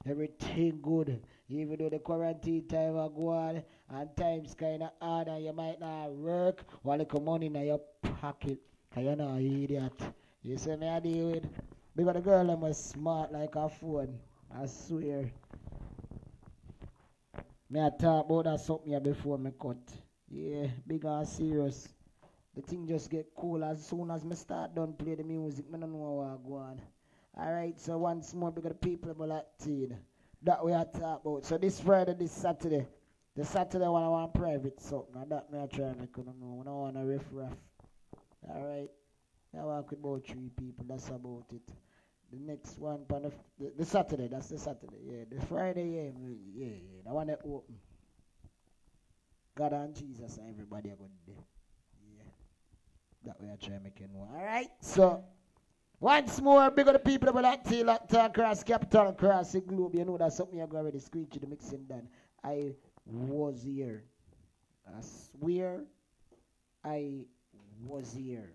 [0.06, 1.22] Everything good.
[1.50, 3.64] Even though the quarantine time are go on
[3.96, 7.80] and times kinda hard and you might not work while you come money in your
[8.02, 8.58] pocket.
[8.94, 9.94] Cause you're not an idiot.
[10.42, 11.48] You see me I deal with
[11.96, 14.20] because the girl them was smart like a phone.
[14.52, 15.32] I swear.
[17.70, 19.78] Me I talk about that something before me cut.
[20.28, 21.88] Yeah, big and serious.
[22.56, 25.70] The thing just get cool as soon as me start done play the music.
[25.72, 26.82] Me don't know what go on.
[27.38, 29.98] Alright, so once more because the people are Latin.
[30.42, 31.46] That we are talk about.
[31.46, 32.86] So this Friday, this Saturday.
[33.36, 35.16] The Saturday one I want private something.
[35.16, 36.60] And that me I try make you know.
[36.62, 37.54] I don't want a riff raff.
[38.48, 38.90] Alright.
[39.60, 41.62] I work with about three people, that's about it.
[42.32, 43.32] The next one, the,
[43.78, 45.24] the, Saturday, that's the Saturday, yeah.
[45.30, 46.10] The Friday, yeah,
[46.56, 47.02] yeah, yeah.
[47.06, 47.76] The one that open.
[49.56, 51.36] God and Jesus and everybody are good there.
[52.18, 52.24] Yeah.
[53.26, 54.28] That way I try make you know.
[54.36, 55.24] Alright, so
[56.00, 57.64] once more, big of the people that will like
[58.10, 59.94] to across capital, across the globe.
[59.94, 62.08] You know that's something you got already Squeechie the mixing done.
[62.44, 62.74] I
[63.06, 64.04] was here.
[64.88, 65.84] I swear
[66.84, 67.26] I
[67.86, 68.50] was here.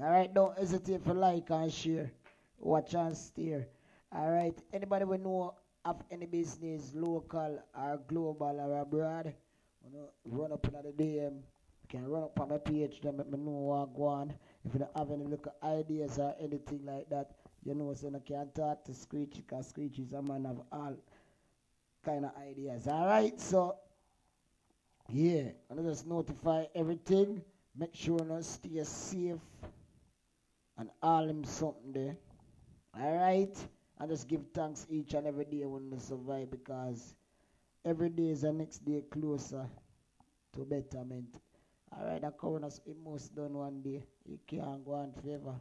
[0.00, 2.12] Alright, don't hesitate for like and share.
[2.58, 3.68] Watch and steer.
[4.14, 9.32] Alright, anybody we know of any business, local or global or abroad,
[9.84, 11.42] you know, run up in the DM.
[11.88, 14.34] Can run up on my page, then let me know what go on.
[14.64, 17.30] If you don't have any little ideas or anything like that,
[17.64, 20.96] you know, so you can talk to Screech, because Screech is a man of all
[22.06, 22.86] kind of ideas.
[22.86, 23.76] Alright, so
[25.08, 27.42] yeah, and just notify everything.
[27.76, 29.40] Make sure you stay safe
[30.78, 32.16] and all them something there.
[32.98, 33.56] Alright?
[33.98, 37.14] And just give thanks each and every day when you survive because
[37.84, 39.66] every day is the next day closer
[40.54, 41.40] to betterment.
[41.92, 44.02] Alright, the corona's almost done one day.
[44.24, 45.54] You can't go on forever.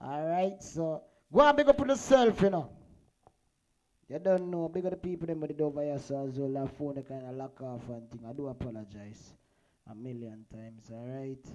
[0.00, 1.02] Alright, so
[1.32, 2.70] go and big up on yourself, you know.
[4.12, 6.66] You don't know, big the people them did over here so as well.
[6.66, 8.20] Phone kind of lock off and thing.
[8.28, 9.32] I do apologize
[9.90, 11.46] a million times, alright?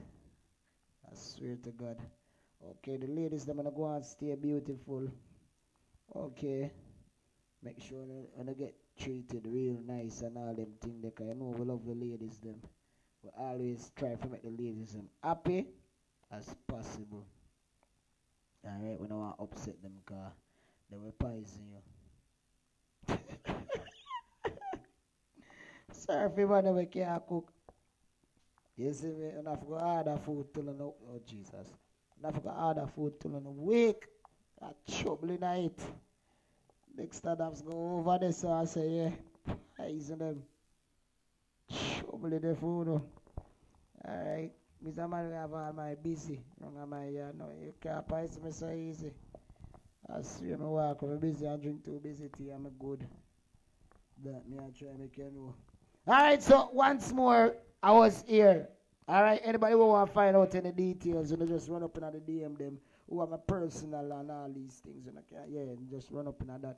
[1.06, 1.98] I swear to God.
[2.68, 5.08] Okay, the ladies them gonna go and stay beautiful.
[6.16, 6.72] Okay.
[7.62, 8.04] Make sure
[8.44, 11.94] they get treated real nice and all them things they you know we love the
[11.94, 12.60] ladies them.
[13.22, 15.68] We always try to make the ladies them happy
[16.32, 17.24] as possible.
[18.66, 20.32] Alright, we don't want to upset them because
[20.90, 21.97] they will poison you.
[26.10, 27.52] If you we can't cook.
[28.78, 31.74] You see me, and I forgot order food till no, oh Jesus.
[32.24, 34.06] I forgot order food till no week.
[34.62, 35.82] That trouble it.
[36.96, 40.44] Next time I'm go over there, so I say, yeah, poison them.
[42.00, 42.88] Trouble the food.
[42.88, 43.02] Oh.
[44.08, 44.54] Alright.
[44.86, 45.10] Mr.
[45.10, 46.40] Man, we have all my busy.
[46.60, 49.12] Wrong my yeah, no, you can't poison me so easy.
[50.10, 53.06] I see me walk, I'm busy I drink too busy tea, I'm a good.
[54.24, 55.56] That me I try make you know.
[56.08, 58.70] Alright, so once more, I was here.
[59.10, 62.04] Alright, anybody who want to find out any details, you know, just run up in
[62.04, 62.78] the DM them
[63.10, 66.48] who have a personal and all these things, you know, yeah, just run up in
[66.48, 66.78] that.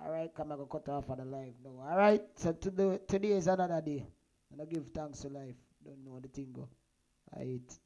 [0.00, 1.82] Alright, come and go cut off for the life now.
[1.90, 4.06] Alright, so today, today is another day.
[4.52, 5.56] And I give thanks to life.
[5.84, 6.68] Don't know the thing go.
[7.42, 7.78] Eat.